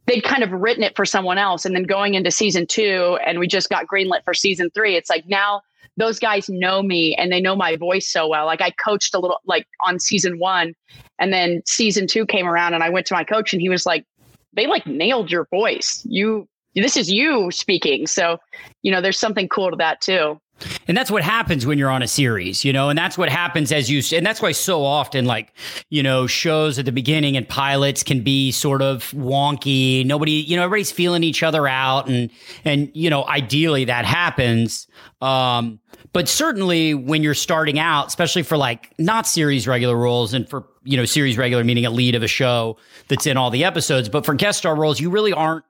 they'd 0.06 0.22
kind 0.22 0.44
of 0.44 0.52
written 0.52 0.84
it 0.84 0.98
for 0.98 1.06
someone 1.06 1.38
else. 1.38 1.64
And 1.64 1.74
then 1.74 1.84
going 1.84 2.16
into 2.16 2.30
season 2.30 2.68
two, 2.68 3.18
and 3.26 3.40
we 3.40 3.48
just 3.48 3.70
got 3.70 3.88
greenlit 3.88 4.26
for 4.26 4.34
season 4.34 4.70
three, 4.74 4.98
it's 4.98 5.10
like 5.10 5.26
now 5.26 5.62
those 6.00 6.18
guys 6.18 6.50
know 6.50 6.82
me 6.82 7.14
and 7.16 7.32
they 7.32 7.41
know 7.41 7.56
my 7.56 7.76
voice 7.76 8.10
so 8.10 8.28
well. 8.28 8.45
Like 8.45 8.62
I 8.62 8.72
coached 8.72 9.14
a 9.14 9.20
little 9.20 9.39
like 9.45 9.68
on 9.86 10.00
season 10.00 10.39
one 10.39 10.74
and 11.20 11.34
then 11.34 11.62
season 11.66 12.08
two 12.08 12.26
came 12.26 12.47
around 12.47 12.74
and 12.74 12.84
I 12.84 12.89
went 12.89 13.06
to 13.08 13.14
my 13.14 13.26
coach 13.26 13.54
and 13.54 13.62
he 13.62 13.70
was 13.70 13.86
like, 13.86 14.06
they 14.54 14.66
like 14.66 14.88
nailed 14.88 15.30
your 15.30 15.45
voice. 15.52 16.02
You, 16.06 16.47
this 16.74 16.95
is 16.95 17.12
you 17.12 17.52
speaking. 17.52 18.08
So, 18.08 18.39
you 18.82 18.91
know, 18.91 19.02
there's 19.02 19.20
something 19.20 19.50
cool 19.50 19.72
to 19.72 19.76
that 19.76 20.00
too. 20.00 20.39
And 20.88 20.97
that's 20.97 21.12
what 21.12 21.24
happens 21.24 21.66
when 21.66 21.78
you're 21.78 21.89
on 21.89 22.01
a 22.01 22.07
series, 22.07 22.66
you 22.66 22.74
know, 22.74 22.89
and 22.89 22.97
that's 22.97 23.18
what 23.18 23.30
happens 23.30 23.72
as 23.72 23.89
you, 23.89 24.01
and 24.18 24.26
that's 24.26 24.41
why 24.41 24.51
so 24.51 24.84
often, 24.84 25.26
like, 25.26 25.53
you 25.89 26.03
know, 26.03 26.28
shows 26.28 26.80
at 26.80 26.86
the 26.86 26.91
beginning 26.91 27.38
and 27.38 27.47
pilots 27.47 28.03
can 28.03 28.22
be 28.24 28.51
sort 28.51 28.82
of 28.82 29.12
wonky. 29.12 30.05
Nobody, 30.05 30.32
you 30.32 30.55
know, 30.55 30.64
everybody's 30.64 30.91
feeling 30.91 31.24
each 31.24 31.43
other 31.43 31.68
out. 31.68 32.10
And, 32.10 32.30
and, 32.66 32.91
you 32.93 33.10
know, 33.10 33.26
ideally 33.26 33.86
that 33.86 34.05
happens. 34.05 34.88
Um, 35.22 35.80
but 36.12 36.28
certainly 36.28 36.93
when 36.93 37.24
you're 37.24 37.34
starting 37.34 37.78
out, 37.78 38.07
especially 38.07 38.43
for 38.43 38.57
like 38.57 38.93
not 38.97 39.28
series 39.28 39.68
regular 39.68 39.95
roles 39.95 40.34
and 40.34 40.49
for, 40.49 40.66
you 40.84 40.97
know, 40.97 41.05
series 41.05 41.38
regular, 41.38 41.64
meaning 41.64 41.86
a 41.86 41.89
lead 41.91 42.16
of 42.16 42.24
a 42.24 42.28
show 42.28 42.78
that's 43.10 43.28
in 43.28 43.38
all 43.38 43.49
the 43.51 43.64
episodes, 43.64 44.10
but 44.10 44.26
for 44.26 44.34
guest 44.34 44.60
star 44.60 44.76
roles, 44.76 44.99
you 44.99 45.10
really 45.10 45.34
aren't 45.34 45.64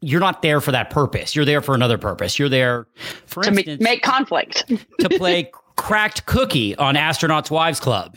you're 0.00 0.20
not 0.20 0.42
there 0.42 0.60
for 0.60 0.72
that 0.72 0.90
purpose. 0.90 1.34
You're 1.34 1.44
there 1.44 1.60
for 1.60 1.74
another 1.74 1.98
purpose. 1.98 2.38
You're 2.38 2.48
there, 2.48 2.86
for 3.26 3.42
to 3.42 3.50
instance, 3.50 3.82
make 3.82 4.02
conflict. 4.02 4.66
to 5.00 5.08
play 5.08 5.50
cracked 5.76 6.26
cookie 6.26 6.76
on 6.76 6.94
Astronauts 6.94 7.50
Wives 7.50 7.80
Club. 7.80 8.16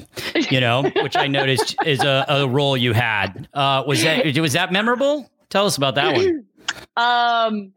You 0.49 0.59
know, 0.59 0.83
which 1.01 1.15
I 1.15 1.27
noticed 1.27 1.75
is 1.85 2.01
a, 2.01 2.25
a 2.27 2.47
role 2.47 2.75
you 2.77 2.93
had. 2.93 3.47
Uh, 3.53 3.83
was 3.87 4.03
that 4.03 4.37
was 4.37 4.53
that 4.53 4.71
memorable? 4.71 5.29
Tell 5.49 5.65
us 5.65 5.77
about 5.77 5.95
that 5.95 6.15
one. 6.15 6.45
Um, 6.95 7.73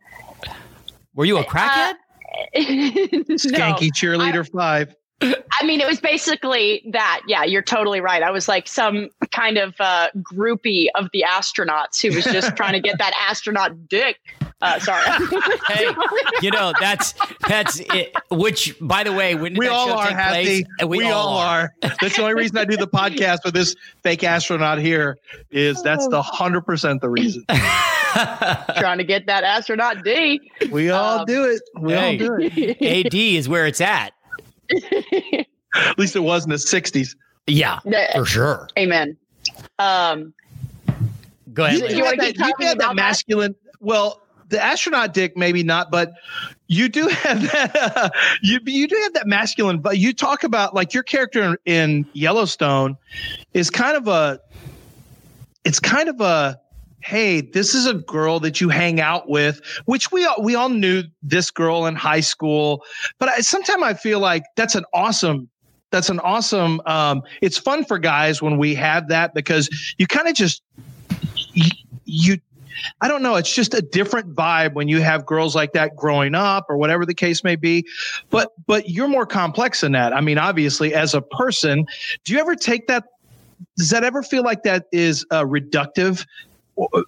Were 1.14 1.24
you 1.24 1.38
a 1.38 1.44
crackhead? 1.44 1.94
Skanky 2.56 3.90
cheerleader 3.90 4.48
five. 4.50 4.94
I 5.60 5.64
mean, 5.66 5.80
it 5.80 5.86
was 5.86 6.00
basically 6.00 6.82
that. 6.92 7.20
Yeah, 7.26 7.44
you're 7.44 7.62
totally 7.62 8.00
right. 8.00 8.22
I 8.22 8.30
was 8.30 8.48
like 8.48 8.68
some 8.68 9.10
kind 9.30 9.56
of 9.58 9.74
uh, 9.80 10.08
groupie 10.16 10.86
of 10.94 11.08
the 11.12 11.24
astronauts 11.28 12.00
who 12.02 12.14
was 12.14 12.24
just 12.24 12.56
trying 12.56 12.72
to 12.74 12.80
get 12.80 12.98
that 12.98 13.12
astronaut 13.28 13.88
dick. 13.88 14.18
Uh, 14.62 14.78
sorry. 14.78 15.04
hey, 15.68 15.90
you 16.40 16.50
know 16.50 16.72
that's 16.80 17.12
that's 17.48 17.80
it. 17.92 18.14
Which, 18.30 18.74
by 18.80 19.04
the 19.04 19.12
way, 19.12 19.34
when 19.34 19.54
We 19.58 19.68
all 19.68 19.92
are 19.92 20.10
happy. 20.10 20.64
place? 20.64 20.88
We, 20.88 21.02
all 21.10 21.36
are. 21.36 21.74
That's 22.00 22.16
the 22.16 22.22
only 22.22 22.34
reason 22.34 22.56
I 22.56 22.64
do 22.64 22.76
the 22.76 22.86
podcast 22.86 23.44
with 23.44 23.52
this 23.52 23.74
fake 24.02 24.24
astronaut 24.24 24.78
here. 24.78 25.18
Is 25.50 25.82
that's 25.82 26.06
the 26.08 26.22
hundred 26.22 26.62
percent 26.62 27.02
the 27.02 27.10
reason. 27.10 27.44
trying 28.78 28.98
to 28.98 29.04
get 29.04 29.26
that 29.26 29.44
astronaut 29.44 30.02
D. 30.02 30.40
We 30.70 30.88
all 30.90 31.20
Um, 31.20 31.26
do 31.26 31.44
it. 31.44 31.60
We 31.78 31.92
hey. 31.92 32.12
all 32.12 32.38
do 32.38 32.48
it. 32.50 33.06
Ad 33.06 33.14
is 33.14 33.48
where 33.48 33.66
it's 33.66 33.82
at. 33.82 34.13
At 35.74 35.98
least 35.98 36.14
it 36.16 36.20
was 36.20 36.44
in 36.44 36.50
the 36.50 36.56
'60s. 36.56 37.16
Yeah, 37.46 37.80
for 38.14 38.24
sure. 38.24 38.68
Amen. 38.78 39.16
Um, 39.78 40.32
Go 41.52 41.64
ahead. 41.64 41.78
You- 41.78 41.84
Lynn. 41.86 41.96
you 41.96 42.04
wanna 42.04 42.16
had 42.24 42.34
keep 42.34 42.36
that, 42.38 42.46
you 42.46 42.52
talking 42.52 42.66
had 42.66 42.78
that 42.78 42.84
about 42.84 42.88
that? 42.90 43.02
masculine. 43.02 43.54
Well, 43.80 44.22
the 44.48 44.62
astronaut 44.62 45.12
dick, 45.14 45.36
maybe 45.36 45.62
not, 45.62 45.90
but 45.90 46.12
you 46.68 46.88
do 46.88 47.08
have 47.08 47.42
that. 47.42 47.92
Uh, 47.96 48.08
you 48.42 48.60
you 48.64 48.86
do 48.88 48.96
have 49.02 49.12
that 49.14 49.26
masculine. 49.26 49.78
But 49.80 49.98
you 49.98 50.12
talk 50.12 50.44
about 50.44 50.74
like 50.74 50.94
your 50.94 51.02
character 51.02 51.42
in, 51.42 51.56
in 51.66 52.06
Yellowstone 52.12 52.96
is 53.52 53.68
kind 53.70 53.96
of 53.96 54.08
a. 54.08 54.40
It's 55.64 55.80
kind 55.80 56.08
of 56.08 56.20
a. 56.20 56.58
Hey, 57.04 57.42
this 57.42 57.74
is 57.74 57.86
a 57.86 57.92
girl 57.92 58.40
that 58.40 58.62
you 58.62 58.70
hang 58.70 58.98
out 58.98 59.28
with, 59.28 59.60
which 59.84 60.10
we 60.10 60.24
all 60.24 60.42
we 60.42 60.54
all 60.54 60.70
knew 60.70 61.02
this 61.22 61.50
girl 61.50 61.84
in 61.84 61.94
high 61.94 62.20
school. 62.20 62.82
But 63.18 63.28
I, 63.28 63.40
sometimes 63.40 63.82
I 63.82 63.92
feel 63.92 64.20
like 64.20 64.44
that's 64.56 64.74
an 64.74 64.86
awesome 64.94 65.50
that's 65.90 66.08
an 66.08 66.18
awesome 66.20 66.80
um, 66.86 67.22
it's 67.42 67.58
fun 67.58 67.84
for 67.84 67.98
guys 67.98 68.40
when 68.40 68.56
we 68.56 68.74
have 68.74 69.08
that 69.08 69.34
because 69.34 69.68
you 69.98 70.06
kind 70.06 70.28
of 70.28 70.34
just 70.34 70.62
you, 71.52 71.70
you 72.06 72.38
I 73.02 73.08
don't 73.08 73.22
know. 73.22 73.36
It's 73.36 73.54
just 73.54 73.74
a 73.74 73.82
different 73.82 74.34
vibe 74.34 74.72
when 74.72 74.88
you 74.88 75.00
have 75.02 75.26
girls 75.26 75.54
like 75.54 75.72
that 75.72 75.94
growing 75.96 76.34
up 76.34 76.66
or 76.70 76.78
whatever 76.78 77.04
the 77.04 77.14
case 77.14 77.44
may 77.44 77.56
be. 77.56 77.86
But 78.30 78.52
but 78.66 78.88
you're 78.88 79.08
more 79.08 79.26
complex 79.26 79.82
than 79.82 79.92
that. 79.92 80.14
I 80.14 80.22
mean, 80.22 80.38
obviously, 80.38 80.94
as 80.94 81.12
a 81.12 81.20
person, 81.20 81.86
do 82.24 82.32
you 82.32 82.40
ever 82.40 82.56
take 82.56 82.86
that? 82.86 83.04
Does 83.76 83.90
that 83.90 84.04
ever 84.04 84.22
feel 84.22 84.42
like 84.42 84.62
that 84.62 84.86
is 84.90 85.26
uh, 85.30 85.44
reductive? 85.44 86.26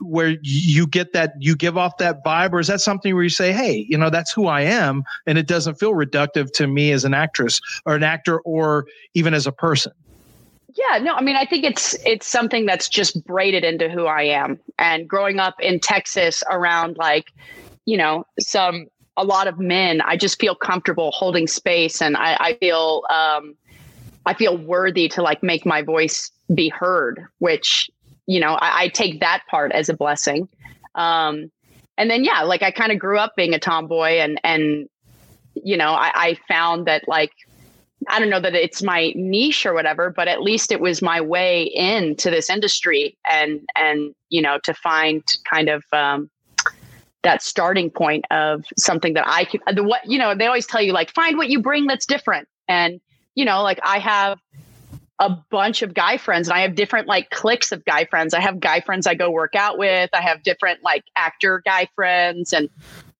Where 0.00 0.36
you 0.42 0.86
get 0.86 1.12
that, 1.12 1.34
you 1.40 1.56
give 1.56 1.76
off 1.76 1.96
that 1.98 2.24
vibe, 2.24 2.52
or 2.52 2.60
is 2.60 2.68
that 2.68 2.80
something 2.80 3.14
where 3.14 3.24
you 3.24 3.30
say, 3.30 3.52
"Hey, 3.52 3.86
you 3.88 3.98
know, 3.98 4.10
that's 4.10 4.32
who 4.32 4.46
I 4.46 4.60
am," 4.60 5.04
and 5.26 5.38
it 5.38 5.46
doesn't 5.46 5.74
feel 5.74 5.92
reductive 5.92 6.52
to 6.52 6.66
me 6.66 6.92
as 6.92 7.04
an 7.04 7.14
actress 7.14 7.60
or 7.84 7.96
an 7.96 8.04
actor, 8.04 8.38
or 8.40 8.86
even 9.14 9.34
as 9.34 9.46
a 9.46 9.52
person? 9.52 9.92
Yeah, 10.76 10.98
no, 10.98 11.14
I 11.14 11.22
mean, 11.22 11.36
I 11.36 11.46
think 11.46 11.64
it's 11.64 11.94
it's 12.04 12.26
something 12.26 12.66
that's 12.66 12.88
just 12.88 13.24
braided 13.24 13.64
into 13.64 13.88
who 13.88 14.06
I 14.06 14.22
am. 14.22 14.60
And 14.78 15.08
growing 15.08 15.40
up 15.40 15.54
in 15.60 15.80
Texas 15.80 16.44
around 16.50 16.98
like, 16.98 17.32
you 17.86 17.96
know, 17.96 18.26
some 18.38 18.86
a 19.16 19.24
lot 19.24 19.48
of 19.48 19.58
men, 19.58 20.02
I 20.02 20.16
just 20.16 20.38
feel 20.38 20.54
comfortable 20.54 21.10
holding 21.12 21.46
space, 21.46 22.02
and 22.02 22.16
I, 22.16 22.36
I 22.38 22.52
feel 22.54 23.04
um, 23.08 23.56
I 24.26 24.34
feel 24.34 24.56
worthy 24.58 25.08
to 25.08 25.22
like 25.22 25.42
make 25.42 25.64
my 25.64 25.82
voice 25.82 26.30
be 26.54 26.68
heard, 26.68 27.24
which 27.38 27.90
you 28.26 28.40
know 28.40 28.54
I, 28.54 28.82
I 28.82 28.88
take 28.88 29.20
that 29.20 29.42
part 29.48 29.72
as 29.72 29.88
a 29.88 29.94
blessing. 29.94 30.48
Um, 30.94 31.50
and 31.98 32.10
then 32.10 32.24
yeah, 32.24 32.42
like 32.42 32.62
I 32.62 32.70
kind 32.70 32.92
of 32.92 32.98
grew 32.98 33.18
up 33.18 33.34
being 33.36 33.54
a 33.54 33.58
tomboy, 33.58 34.18
and 34.18 34.40
and 34.44 34.88
you 35.54 35.76
know 35.76 35.92
I, 35.92 36.10
I 36.14 36.38
found 36.48 36.86
that 36.86 37.08
like 37.08 37.32
I 38.08 38.18
don't 38.18 38.30
know 38.30 38.40
that 38.40 38.54
it's 38.54 38.82
my 38.82 39.12
niche 39.16 39.66
or 39.66 39.74
whatever, 39.74 40.10
but 40.10 40.28
at 40.28 40.42
least 40.42 40.70
it 40.70 40.80
was 40.80 41.02
my 41.02 41.20
way 41.20 41.64
into 41.64 42.30
this 42.30 42.50
industry 42.50 43.16
and 43.30 43.60
and 43.74 44.14
you 44.28 44.42
know 44.42 44.58
to 44.64 44.74
find 44.74 45.22
kind 45.50 45.68
of 45.68 45.84
um, 45.92 46.30
that 47.22 47.42
starting 47.42 47.90
point 47.90 48.24
of 48.30 48.64
something 48.76 49.14
that 49.14 49.24
I 49.26 49.44
could 49.44 49.60
the 49.72 49.82
what 49.82 50.02
you 50.06 50.18
know 50.18 50.34
they 50.34 50.46
always 50.46 50.66
tell 50.66 50.82
you 50.82 50.92
like 50.92 51.10
find 51.12 51.36
what 51.36 51.48
you 51.48 51.60
bring 51.60 51.86
that's 51.86 52.06
different 52.06 52.46
and 52.68 53.00
you 53.34 53.44
know 53.44 53.62
like 53.62 53.80
I 53.82 53.98
have 53.98 54.38
a 55.18 55.30
bunch 55.50 55.82
of 55.82 55.94
guy 55.94 56.18
friends 56.18 56.48
and 56.48 56.56
I 56.56 56.60
have 56.60 56.74
different 56.74 57.06
like 57.08 57.30
cliques 57.30 57.72
of 57.72 57.84
guy 57.84 58.04
friends. 58.04 58.34
I 58.34 58.40
have 58.40 58.60
guy 58.60 58.80
friends 58.80 59.06
I 59.06 59.14
go 59.14 59.30
work 59.30 59.54
out 59.54 59.78
with. 59.78 60.10
I 60.12 60.20
have 60.20 60.42
different 60.42 60.82
like 60.82 61.04
actor 61.16 61.62
guy 61.64 61.88
friends 61.94 62.52
and 62.52 62.68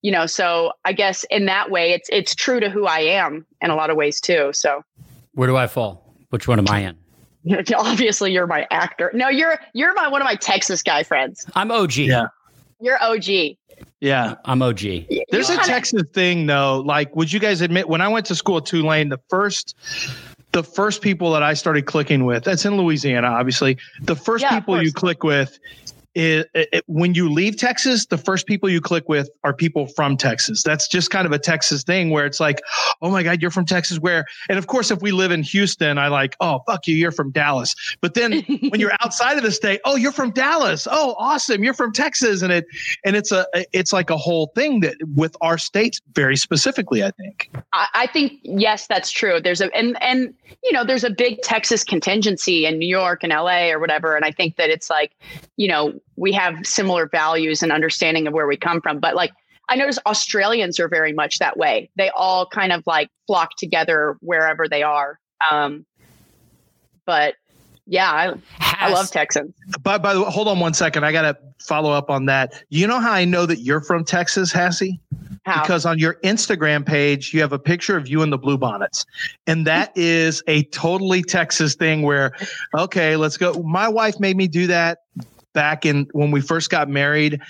you 0.03 0.13
know 0.13 0.27
so 0.27 0.73
I 0.85 0.93
guess 0.93 1.25
in 1.31 1.47
that 1.47 1.71
way 1.71 1.93
it's 1.93 2.09
it's 2.13 2.35
true 2.35 2.61
to 2.61 2.69
who 2.69 2.87
I 2.87 3.01
am 3.01 3.47
in 3.63 3.71
a 3.71 3.75
lot 3.77 3.91
of 3.91 3.97
ways 3.97 4.21
too. 4.21 4.51
So 4.53 4.83
Where 5.33 5.49
do 5.49 5.57
I 5.57 5.67
fall? 5.67 6.15
Which 6.31 6.47
one 6.47 6.59
am 6.59 6.67
I 6.69 6.81
in? 6.81 6.97
obviously 7.77 8.33
you're 8.33 8.47
my 8.47 8.67
actor. 8.71 9.11
No, 9.15 9.29
you're 9.29 9.59
you're 9.73 9.95
my 9.95 10.09
one 10.09 10.21
of 10.21 10.27
my 10.27 10.35
Texas 10.35 10.83
guy 10.83 11.03
friends. 11.03 11.47
I'm 11.55 11.71
OG. 11.71 11.97
Yeah. 11.97 12.27
You're 12.81 13.03
OG. 13.03 13.57
Yeah, 14.01 14.35
I'm 14.45 14.61
OG. 14.61 14.81
There's 14.81 15.09
You 15.31 15.41
a 15.41 15.47
kinda- 15.47 15.65
Texas 15.65 16.03
thing 16.13 16.47
though. 16.47 16.83
Like, 16.85 17.17
would 17.17 17.33
you 17.33 17.41
guys 17.41 17.63
admit 17.63 17.89
when 17.89 18.01
I 18.03 18.09
went 18.09 18.27
to 18.27 18.35
school 18.35 18.59
at 18.59 18.67
Tulane, 18.67 19.09
the 19.09 19.19
first 19.31 19.75
the 20.57 20.63
first 20.63 21.03
people 21.03 21.33
that 21.33 21.43
I 21.43 21.53
started 21.53 21.85
clicking 21.85 22.25
with, 22.25 22.45
that's 22.45 22.65
in 22.65 22.79
Louisiana, 22.79 23.27
obviously. 23.27 23.77
The 24.01 24.17
first 24.17 24.41
Yeah, 24.41 24.59
people 24.59 24.83
you 24.83 24.91
click 24.91 25.23
with 25.23 25.59
is 26.17 26.47
it, 26.55 26.83
when 26.87 27.15
you 27.15 27.31
leave 27.31 27.59
Texas, 27.59 28.07
the 28.07 28.17
first 28.17 28.47
people 28.47 28.71
you 28.71 28.81
click 28.81 29.07
with 29.07 29.29
are 29.45 29.53
people 29.53 29.87
from 29.87 30.17
Texas. 30.17 30.63
That's 30.63 30.89
just 30.89 31.11
kind 31.11 31.27
of 31.27 31.33
a 31.33 31.39
Texas 31.39 31.83
thing 31.83 32.09
where 32.09 32.25
it's 32.25 32.41
like, 32.41 32.63
oh 33.03 33.11
my 33.11 33.23
God, 33.23 33.43
you're 33.43 33.51
from 33.51 33.67
Texas. 33.67 33.99
Where, 33.99 34.25
and 34.49 34.59
of 34.59 34.67
course, 34.67 34.91
if 34.91 35.03
we 35.03 35.13
live 35.13 35.31
in 35.31 35.43
Houston, 35.43 35.99
I 35.99 36.09
like, 36.09 36.35
oh, 36.41 36.61
fuck 36.67 36.87
you, 36.87 36.97
you're 36.97 37.13
from 37.13 37.33
Dallas. 37.33 37.75
But 38.01 38.15
then 38.15 38.41
when 38.71 38.81
you're 38.81 38.97
outside 39.05 39.37
of 39.37 39.43
the 39.43 39.53
state, 39.53 39.83
oh, 39.85 39.97
you're 39.97 40.11
from 40.11 40.31
Dallas. 40.31 40.89
Oh, 40.91 41.15
awesome, 41.19 41.63
you're 41.63 41.75
from 41.75 41.93
Texas. 41.93 42.41
And 42.41 42.51
it, 42.51 42.67
and 43.05 43.15
it's 43.15 43.31
a, 43.31 43.47
it's 43.75 43.93
like 43.93 44.09
a 44.09 44.17
whole 44.17 44.53
thing 44.55 44.81
that 44.81 44.97
with 45.15 45.37
our 45.43 45.59
states 45.59 46.01
very 46.15 46.37
specifically, 46.37 47.05
I 47.05 47.11
think. 47.11 47.51
I, 47.75 47.89
I 47.93 48.07
think 48.07 48.41
yes, 48.43 48.87
that's 48.87 49.11
true. 49.11 49.39
There's 49.39 49.61
a 49.61 49.75
and 49.77 50.03
and 50.03 50.33
you 50.65 50.73
know 50.73 50.83
there's 50.83 51.05
a 51.05 51.11
big 51.11 51.43
Texas 51.43 51.85
contingency 51.85 52.65
in 52.65 52.79
New 52.79 52.89
York 52.89 53.23
and 53.23 53.33
LA 53.33 53.69
or 53.69 53.79
whatever, 53.79 54.17
and 54.17 54.25
I 54.25 54.31
think 54.31 54.57
that 54.57 54.71
it's 54.71 54.89
like 54.89 55.13
you 55.57 55.69
know 55.69 56.01
we 56.17 56.33
have 56.33 56.67
similar 56.67 57.07
values 57.07 57.63
and 57.63 57.71
understanding 57.71 58.27
of 58.27 58.33
where 58.33 58.47
we 58.47 58.57
come 58.57 58.81
from. 58.81 58.99
But 58.99 59.15
like 59.15 59.33
I 59.69 59.77
notice 59.77 59.99
Australians 60.07 60.79
are 60.79 60.89
very 60.89 61.13
much 61.13 61.39
that 61.39 61.57
way. 61.57 61.91
They 61.97 62.11
all 62.11 62.47
kind 62.47 62.73
of 62.73 62.83
like 62.87 63.11
flock 63.27 63.51
together 63.59 64.17
wherever 64.21 64.69
they 64.69 64.83
are. 64.83 65.19
Um, 65.51 65.85
but 67.05 67.35
yeah, 67.87 68.11
I, 68.11 68.35
I 68.61 68.93
love 68.93 69.11
Texans. 69.11 69.55
By, 69.83 69.99
by 69.99 70.15
the 70.15 70.23
way, 70.23 70.31
hold 70.31 70.49
on 70.49 70.59
one 70.59 70.75
second. 70.75 71.05
I 71.05 71.13
got 71.13 71.23
to 71.23 71.37
follow 71.61 71.93
up 71.93 72.11
on 72.11 72.27
that. 72.27 72.65
You 72.69 72.87
know 72.87 72.99
how 72.99 73.13
I 73.13 73.25
know 73.25 73.47
that 73.47 73.61
you're 73.61 73.81
from 73.81 74.05
Texas, 74.05 74.53
Hassie? 74.53 74.99
How? 75.45 75.63
Because 75.63 75.87
on 75.87 75.99
your 75.99 76.15
Instagram 76.25 76.85
page, 76.85 77.33
you 77.33 77.41
have 77.41 77.53
a 77.53 77.59
picture 77.59 77.97
of 77.97 78.09
you 78.09 78.23
in 78.23 78.31
the 78.31 78.39
blue 78.39 78.59
bonnets. 78.59 79.07
And 79.47 79.67
that 79.69 79.93
is 79.97 80.43
a 80.49 80.65
totally 80.65 81.23
Texas 81.23 81.77
thing 81.77 82.03
where, 82.03 82.33
okay, 82.77 83.15
let's 83.17 83.37
go. 83.37 83.55
My 83.63 83.89
wife 83.89 84.19
made 84.19 84.37
me 84.37 84.49
do 84.49 84.67
that 84.67 84.99
back 85.57 85.87
in 85.87 86.07
when 86.13 86.31
we 86.31 86.43
first 86.43 86.69
got 86.69 86.87
married. 86.87 87.41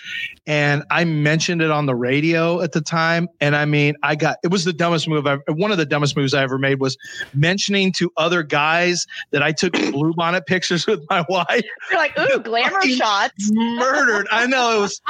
And 0.47 0.85
I 0.93 1.05
mentioned 1.05 1.61
it 1.61 1.73
on 1.73 1.87
the 1.87 1.95
radio 1.97 2.63
at 2.63 2.71
the 2.71 2.81
time. 2.81 3.29
And 3.41 3.57
I 3.57 3.65
mean, 3.65 3.97
I 4.05 4.15
got 4.15 4.39
it 4.45 4.51
was 4.53 4.65
the 4.65 4.73
dumbest 4.73 5.09
move 5.09 5.27
I've 5.27 5.41
one 5.49 5.73
of 5.73 5.77
the 5.77 5.85
dumbest 5.85 6.17
moves 6.17 6.33
I 6.33 6.45
ever 6.45 6.57
made 6.57 6.81
was 6.81 6.97
mentioning 7.35 7.93
to 7.95 8.13
other 8.17 8.45
guys 8.45 9.07
that 9.33 9.43
I 9.43 9.51
took 9.51 9.73
blue 9.93 10.15
bonnet 10.15 10.47
pictures 10.47 10.87
with 10.87 11.05
my 11.11 11.25
wife. 11.29 11.65
You're 11.91 11.99
like, 11.99 12.17
ooh, 12.19 12.39
glamour 12.39 12.81
shots. 12.83 13.51
Murdered. 13.51 14.29
I 14.31 14.47
know 14.47 14.79
it 14.79 14.81
was 14.81 15.03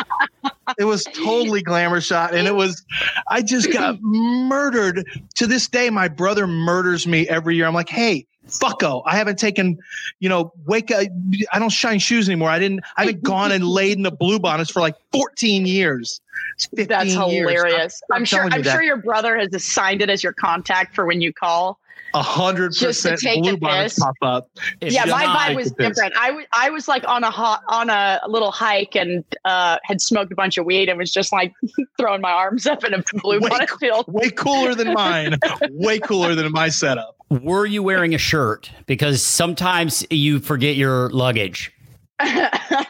it 0.78 0.84
was 0.84 1.04
totally 1.04 1.62
glamour 1.62 2.00
shot, 2.00 2.34
and 2.34 2.48
it 2.48 2.54
was. 2.54 2.82
I 3.28 3.42
just 3.42 3.70
got 3.72 3.98
murdered. 4.00 5.06
To 5.36 5.46
this 5.46 5.68
day, 5.68 5.90
my 5.90 6.08
brother 6.08 6.46
murders 6.46 7.06
me 7.06 7.28
every 7.28 7.56
year. 7.56 7.66
I'm 7.66 7.74
like, 7.74 7.90
hey, 7.90 8.26
fucko, 8.48 9.02
I 9.06 9.16
haven't 9.16 9.38
taken, 9.38 9.78
you 10.20 10.28
know, 10.28 10.52
wake 10.66 10.90
up. 10.90 11.06
I 11.52 11.58
don't 11.58 11.70
shine 11.70 11.98
shoes 11.98 12.28
anymore. 12.28 12.50
I 12.50 12.58
didn't. 12.58 12.80
I 12.96 13.04
haven't 13.04 13.22
gone 13.22 13.52
and 13.52 13.64
laid 13.66 13.96
in 13.96 14.02
the 14.02 14.10
blue 14.10 14.38
bonnets 14.38 14.70
for 14.70 14.80
like 14.80 14.94
14 15.12 15.66
years. 15.66 16.20
It's 16.54 16.66
15 16.66 16.86
That's 16.88 17.06
years. 17.06 17.50
hilarious. 17.50 18.02
I'm 18.10 18.16
I'm, 18.18 18.24
sure. 18.24 18.38
telling 18.38 18.52
you 18.52 18.56
I'm 18.58 18.62
that. 18.62 18.72
sure 18.72 18.82
your 18.82 18.96
brother 18.96 19.36
has 19.38 19.52
assigned 19.52 20.02
it 20.02 20.10
as 20.10 20.22
your 20.22 20.32
contact 20.32 20.94
for 20.94 21.06
when 21.06 21.20
you 21.20 21.32
call. 21.32 21.78
A 22.14 22.22
hundred 22.22 22.72
Just 22.72 23.02
to 23.02 23.10
percent 23.10 23.20
take 23.20 23.42
blue 23.42 23.52
the 23.52 23.58
bonnets 23.58 23.98
pop 23.98 24.14
up. 24.22 24.48
If 24.80 24.90
yeah, 24.92 25.04
my 25.04 25.24
not- 25.24 25.38
vibe 25.38 25.56
was 25.56 25.72
different. 25.72 26.14
I 26.18 26.30
was 26.30 26.46
I 26.52 26.70
was 26.70 26.88
like 26.88 27.06
on 27.06 27.24
a 27.24 27.30
hot 27.30 27.62
on 27.68 27.90
a 27.90 28.20
little 28.26 28.52
hike 28.52 28.94
and 28.96 29.22
uh, 29.44 29.76
had 29.84 30.00
smoked 30.00 30.32
a 30.32 30.34
bunch 30.34 30.56
of 30.56 30.64
weed 30.64 30.88
and 30.88 30.98
was 30.98 31.12
just 31.12 31.30
like 31.30 31.52
throwing 31.98 32.22
my 32.22 32.30
arms 32.30 32.66
up 32.66 32.84
in 32.84 32.94
a 32.94 33.02
blue 33.22 33.40
Wait. 33.40 33.50
bonnet 33.50 33.70
field. 33.78 34.06
Way 34.08 34.30
cooler 34.30 34.74
than 34.74 34.94
mine. 34.94 35.36
Way 35.72 35.98
cooler 35.98 36.34
than 36.34 36.50
my 36.52 36.70
setup. 36.70 37.15
Were 37.28 37.66
you 37.66 37.82
wearing 37.82 38.14
a 38.14 38.18
shirt? 38.18 38.70
Because 38.86 39.22
sometimes 39.22 40.06
you 40.10 40.38
forget 40.38 40.76
your 40.76 41.10
luggage. 41.10 41.72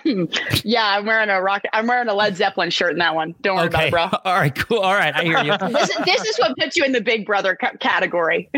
yeah, 0.04 0.96
I'm 0.96 1.04
wearing 1.06 1.30
a 1.30 1.42
rock. 1.42 1.62
I'm 1.72 1.86
wearing 1.86 2.08
a 2.08 2.14
Led 2.14 2.36
Zeppelin 2.36 2.70
shirt 2.70 2.92
in 2.92 2.98
that 2.98 3.14
one. 3.14 3.34
Don't 3.40 3.56
worry 3.56 3.66
Okay. 3.66 3.88
about 3.88 4.06
it, 4.06 4.10
bro. 4.12 4.20
All 4.32 4.38
right. 4.38 4.54
Cool. 4.54 4.78
All 4.78 4.94
right. 4.94 5.14
I 5.14 5.24
hear 5.24 5.38
you. 5.42 5.56
bro. 5.58 5.68
This, 5.72 5.96
this 6.04 6.20
is 6.22 6.36
what 6.38 6.56
puts 6.58 6.76
you 6.76 6.84
in 6.84 6.92
the 6.92 7.00
Big 7.00 7.26
Brother 7.26 7.56
ca- 7.56 7.72
category. 7.80 8.48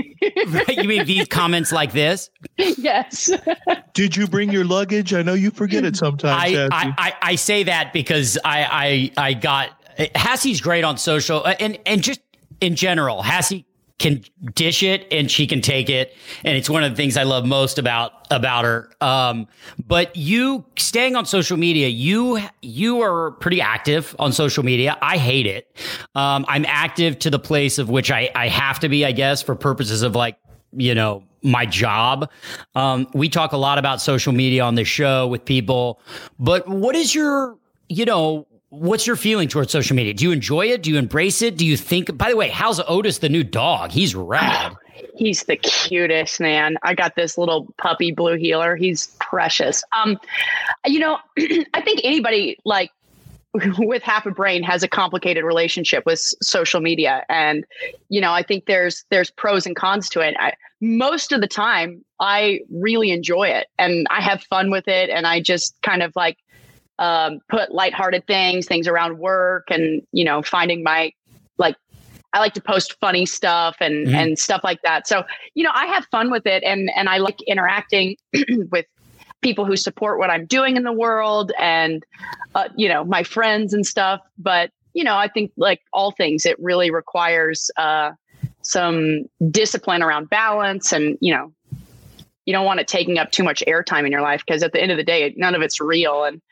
you 0.68 0.84
mean 0.88 1.04
these 1.06 1.26
comments 1.28 1.72
like 1.72 1.92
this? 1.92 2.28
yes. 2.58 3.30
Did 3.94 4.16
you 4.16 4.26
bring 4.26 4.50
your 4.52 4.64
luggage? 4.64 5.14
I 5.14 5.22
know 5.22 5.34
you 5.34 5.50
forget 5.50 5.84
it 5.84 5.96
sometimes. 5.96 6.54
I, 6.54 6.66
I, 6.70 6.94
I, 6.98 7.14
I 7.22 7.34
say 7.36 7.62
that 7.62 7.92
because 7.94 8.36
I, 8.44 9.10
I, 9.16 9.28
I 9.28 9.32
got 9.34 9.70
Hassie's 10.14 10.60
great 10.60 10.84
on 10.84 10.98
social 10.98 11.42
uh, 11.46 11.54
and, 11.60 11.78
and 11.86 12.02
just 12.02 12.20
in 12.60 12.74
general, 12.76 13.22
Hassie 13.22 13.64
can 13.98 14.22
dish 14.54 14.82
it 14.82 15.06
and 15.10 15.30
she 15.30 15.46
can 15.46 15.60
take 15.60 15.90
it. 15.90 16.14
And 16.44 16.56
it's 16.56 16.70
one 16.70 16.84
of 16.84 16.90
the 16.90 16.96
things 16.96 17.16
I 17.16 17.24
love 17.24 17.44
most 17.44 17.78
about, 17.78 18.12
about 18.30 18.64
her. 18.64 18.90
Um, 19.00 19.48
but 19.86 20.14
you 20.16 20.64
staying 20.76 21.16
on 21.16 21.26
social 21.26 21.56
media, 21.56 21.88
you, 21.88 22.40
you 22.62 23.02
are 23.02 23.32
pretty 23.32 23.60
active 23.60 24.14
on 24.18 24.32
social 24.32 24.64
media. 24.64 24.96
I 25.02 25.18
hate 25.18 25.46
it. 25.46 25.76
Um, 26.14 26.44
I'm 26.48 26.64
active 26.66 27.18
to 27.20 27.30
the 27.30 27.40
place 27.40 27.78
of 27.78 27.90
which 27.90 28.10
I, 28.10 28.30
I 28.34 28.48
have 28.48 28.78
to 28.80 28.88
be, 28.88 29.04
I 29.04 29.12
guess, 29.12 29.42
for 29.42 29.56
purposes 29.56 30.02
of 30.02 30.14
like, 30.14 30.38
you 30.72 30.94
know, 30.94 31.24
my 31.42 31.66
job. 31.66 32.30
Um, 32.74 33.08
we 33.14 33.28
talk 33.28 33.52
a 33.52 33.56
lot 33.56 33.78
about 33.78 34.00
social 34.00 34.32
media 34.32 34.62
on 34.62 34.74
the 34.74 34.84
show 34.84 35.26
with 35.26 35.44
people, 35.44 36.00
but 36.38 36.68
what 36.68 36.94
is 36.94 37.14
your, 37.14 37.56
you 37.88 38.04
know, 38.04 38.46
what's 38.70 39.06
your 39.06 39.16
feeling 39.16 39.48
towards 39.48 39.72
social 39.72 39.96
media? 39.96 40.14
Do 40.14 40.24
you 40.24 40.32
enjoy 40.32 40.66
it? 40.66 40.82
Do 40.82 40.90
you 40.90 40.98
embrace 40.98 41.42
it? 41.42 41.56
Do 41.56 41.66
you 41.66 41.76
think, 41.76 42.16
by 42.16 42.30
the 42.30 42.36
way, 42.36 42.48
how's 42.48 42.80
Otis 42.86 43.18
the 43.18 43.28
new 43.28 43.44
dog? 43.44 43.90
He's 43.90 44.14
rad. 44.14 44.76
He's 45.16 45.44
the 45.44 45.56
cutest 45.56 46.40
man. 46.40 46.76
I 46.82 46.94
got 46.94 47.16
this 47.16 47.38
little 47.38 47.72
puppy 47.76 48.12
blue 48.12 48.36
heeler. 48.36 48.76
He's 48.76 49.08
precious. 49.20 49.82
Um, 49.92 50.18
you 50.86 51.00
know, 51.00 51.18
I 51.74 51.80
think 51.80 52.00
anybody 52.04 52.56
like 52.64 52.90
with 53.78 54.02
half 54.02 54.26
a 54.26 54.30
brain 54.30 54.62
has 54.62 54.82
a 54.82 54.88
complicated 54.88 55.44
relationship 55.44 56.04
with 56.06 56.18
social 56.18 56.80
media, 56.80 57.24
and 57.28 57.64
you 58.08 58.20
know, 58.20 58.32
I 58.32 58.42
think 58.42 58.66
there's 58.66 59.04
there's 59.10 59.30
pros 59.30 59.66
and 59.66 59.74
cons 59.74 60.08
to 60.10 60.20
it. 60.20 60.36
I, 60.38 60.54
most 60.80 61.32
of 61.32 61.40
the 61.40 61.48
time, 61.48 62.04
I 62.20 62.60
really 62.70 63.10
enjoy 63.10 63.48
it, 63.48 63.68
and 63.78 64.06
I 64.10 64.20
have 64.20 64.42
fun 64.42 64.70
with 64.70 64.86
it, 64.86 65.10
and 65.10 65.26
I 65.26 65.40
just 65.40 65.80
kind 65.82 66.02
of 66.02 66.14
like 66.14 66.38
um, 66.98 67.40
put 67.48 67.72
lighthearted 67.72 68.26
things, 68.26 68.66
things 68.66 68.88
around 68.88 69.18
work, 69.18 69.68
and 69.70 70.02
you 70.12 70.24
know, 70.24 70.42
finding 70.42 70.82
my 70.82 71.12
like 71.58 71.76
I 72.32 72.40
like 72.40 72.54
to 72.54 72.60
post 72.60 72.96
funny 73.00 73.26
stuff 73.26 73.76
and 73.80 74.06
Mhm. 74.06 74.14
and 74.14 74.38
stuff 74.38 74.62
like 74.64 74.82
that. 74.82 75.06
So 75.06 75.24
you 75.54 75.64
know, 75.64 75.70
I 75.74 75.86
have 75.86 76.06
fun 76.06 76.30
with 76.30 76.46
it, 76.46 76.62
and 76.64 76.90
and 76.94 77.08
I 77.08 77.18
like 77.18 77.40
interacting 77.42 78.16
with 78.70 78.86
people 79.40 79.64
who 79.64 79.76
support 79.76 80.18
what 80.18 80.30
I'm 80.30 80.46
doing 80.46 80.76
in 80.76 80.82
the 80.82 80.92
world, 80.92 81.52
and 81.58 82.04
uh, 82.54 82.68
you 82.76 82.88
know, 82.88 83.04
my 83.04 83.22
friends 83.22 83.72
and 83.72 83.86
stuff. 83.86 84.20
But 84.38 84.70
you 84.94 85.04
know, 85.04 85.16
I 85.16 85.28
think 85.28 85.52
like 85.56 85.80
all 85.92 86.10
things, 86.10 86.44
it 86.44 86.56
really 86.58 86.90
requires 86.90 87.70
uh, 87.76 88.12
some 88.62 89.24
discipline 89.50 90.02
around 90.02 90.28
balance, 90.28 90.92
and 90.92 91.16
you 91.20 91.32
know, 91.32 91.52
you 92.46 92.52
don't 92.52 92.66
want 92.66 92.80
it 92.80 92.88
taking 92.88 93.18
up 93.18 93.30
too 93.30 93.44
much 93.44 93.62
airtime 93.68 94.04
in 94.04 94.12
your 94.12 94.22
life 94.22 94.42
because 94.44 94.62
at 94.62 94.72
the 94.72 94.82
end 94.82 94.90
of 94.90 94.96
the 94.96 95.04
day, 95.04 95.32
none 95.36 95.54
of 95.54 95.62
it's 95.62 95.80
real, 95.80 96.24
and 96.24 96.42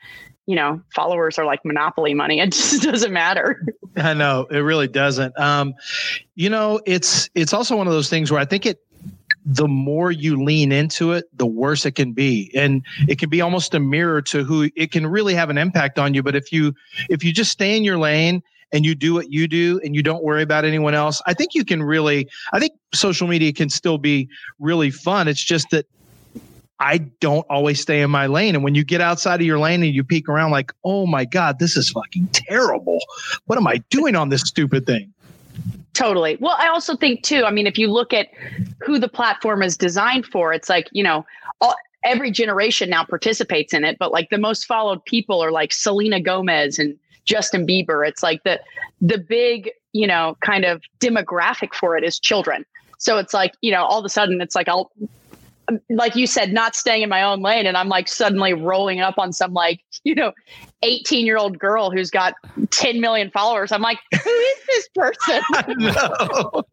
you 0.47 0.55
know, 0.55 0.81
followers 0.95 1.37
are 1.37 1.45
like 1.45 1.63
monopoly 1.63 2.15
money. 2.15 2.39
It 2.47 2.53
just 2.53 2.81
doesn't 2.81 3.11
matter. 3.11 3.61
I 3.97 4.13
know 4.13 4.47
it 4.49 4.59
really 4.59 4.87
doesn't. 4.87 5.37
Um, 5.37 5.75
you 6.35 6.49
know, 6.49 6.79
it's 6.85 7.29
it's 7.35 7.53
also 7.53 7.75
one 7.75 7.87
of 7.87 7.93
those 7.93 8.09
things 8.09 8.31
where 8.31 8.39
I 8.39 8.45
think 8.45 8.65
it 8.65 8.79
the 9.49 9.67
more 9.67 10.11
you 10.11 10.43
lean 10.43 10.73
into 10.73 11.13
it, 11.13 11.25
the 11.37 11.45
worse 11.45 11.85
it 11.85 11.91
can 11.91 12.11
be. 12.11 12.51
And 12.53 12.85
it 13.07 13.17
can 13.17 13.29
be 13.29 13.39
almost 13.39 13.73
a 13.73 13.79
mirror 13.79 14.21
to 14.23 14.43
who 14.43 14.69
it 14.75 14.91
can 14.91 15.07
really 15.07 15.33
have 15.35 15.49
an 15.49 15.57
impact 15.57 15.97
on 15.97 16.13
you. 16.13 16.21
But 16.21 16.35
if 16.35 16.51
you 16.51 16.73
if 17.09 17.23
you 17.23 17.31
just 17.31 17.51
stay 17.51 17.75
in 17.75 17.83
your 17.83 17.97
lane 17.97 18.43
and 18.73 18.85
you 18.85 18.93
do 18.93 19.13
what 19.13 19.31
you 19.31 19.47
do 19.47 19.79
and 19.83 19.95
you 19.95 20.03
don't 20.03 20.23
worry 20.23 20.43
about 20.43 20.65
anyone 20.65 20.93
else, 20.93 21.21
I 21.25 21.33
think 21.33 21.55
you 21.55 21.63
can 21.65 21.81
really 21.81 22.29
I 22.53 22.59
think 22.59 22.73
social 22.93 23.27
media 23.27 23.53
can 23.53 23.69
still 23.69 23.97
be 23.97 24.29
really 24.59 24.91
fun. 24.91 25.27
It's 25.27 25.43
just 25.43 25.69
that 25.71 25.85
I 26.79 26.99
don't 27.19 27.45
always 27.49 27.81
stay 27.81 28.01
in 28.01 28.11
my 28.11 28.27
lane. 28.27 28.53
And 28.53 28.63
when 28.63 28.75
you 28.75 28.83
get 28.83 29.01
outside 29.01 29.39
of 29.39 29.45
your 29.45 29.59
lane 29.59 29.83
and 29.83 29.93
you 29.93 30.03
peek 30.03 30.29
around 30.29 30.51
like, 30.51 30.71
oh 30.83 31.07
my 31.07 31.25
God, 31.25 31.59
this 31.59 31.75
is 31.75 31.89
fucking 31.89 32.27
terrible. 32.33 32.99
What 33.45 33.57
am 33.57 33.67
I 33.67 33.77
doing 33.89 34.15
on 34.15 34.29
this 34.29 34.41
stupid 34.41 34.85
thing? 34.85 35.11
Totally. 35.93 36.37
Well, 36.39 36.55
I 36.59 36.67
also 36.67 36.95
think 36.95 37.23
too. 37.23 37.43
I 37.45 37.51
mean, 37.51 37.65
if 37.65 37.79
you 37.79 37.91
look 37.91 38.13
at 38.13 38.27
who 38.83 38.99
the 38.99 39.07
platform 39.07 39.63
is 39.63 39.75
designed 39.75 40.27
for, 40.27 40.53
it's 40.53 40.69
like 40.69 40.87
you 40.91 41.03
know, 41.03 41.25
all, 41.59 41.75
every 42.03 42.29
generation 42.29 42.91
now 42.91 43.03
participates 43.03 43.73
in 43.73 43.83
it. 43.83 43.97
But 43.97 44.11
like 44.11 44.29
the 44.29 44.37
most 44.37 44.65
followed 44.65 45.03
people 45.05 45.43
are 45.43 45.51
like 45.51 45.73
Selena 45.73 46.21
Gomez 46.21 46.77
and 46.77 46.95
Justin 47.25 47.65
Bieber. 47.65 48.07
It's 48.07 48.21
like 48.21 48.43
the 48.43 48.61
the 49.01 49.17
big 49.17 49.71
you 49.93 50.05
know 50.05 50.37
kind 50.41 50.65
of 50.65 50.83
demographic 50.99 51.73
for 51.73 51.97
it 51.97 52.03
is 52.03 52.19
children. 52.19 52.63
So 52.99 53.17
it's 53.17 53.33
like 53.33 53.53
you 53.61 53.71
know, 53.71 53.83
all 53.83 53.97
of 53.97 54.05
a 54.05 54.09
sudden, 54.09 54.39
it's 54.39 54.53
like 54.53 54.67
I'll 54.67 54.91
like 55.89 56.15
you 56.15 56.27
said, 56.27 56.53
not 56.53 56.75
staying 56.75 57.01
in 57.01 57.09
my 57.09 57.21
own 57.23 57.41
lane, 57.41 57.65
and 57.65 57.75
I'm 57.75 57.89
like 57.89 58.07
suddenly 58.07 58.53
rolling 58.53 59.01
up 59.01 59.17
on 59.17 59.33
some 59.33 59.53
like 59.53 59.81
you 60.03 60.15
know, 60.15 60.31
18 60.83 61.25
year 61.25 61.37
old 61.37 61.59
girl 61.59 61.91
who's 61.91 62.09
got 62.09 62.33
10 62.71 63.01
million 63.01 63.29
followers. 63.31 63.71
I'm 63.71 63.81
like, 63.81 63.99
who 64.11 64.29
is 64.29 64.57
this 64.67 64.87
person? 64.95 65.41
no. 65.77 66.63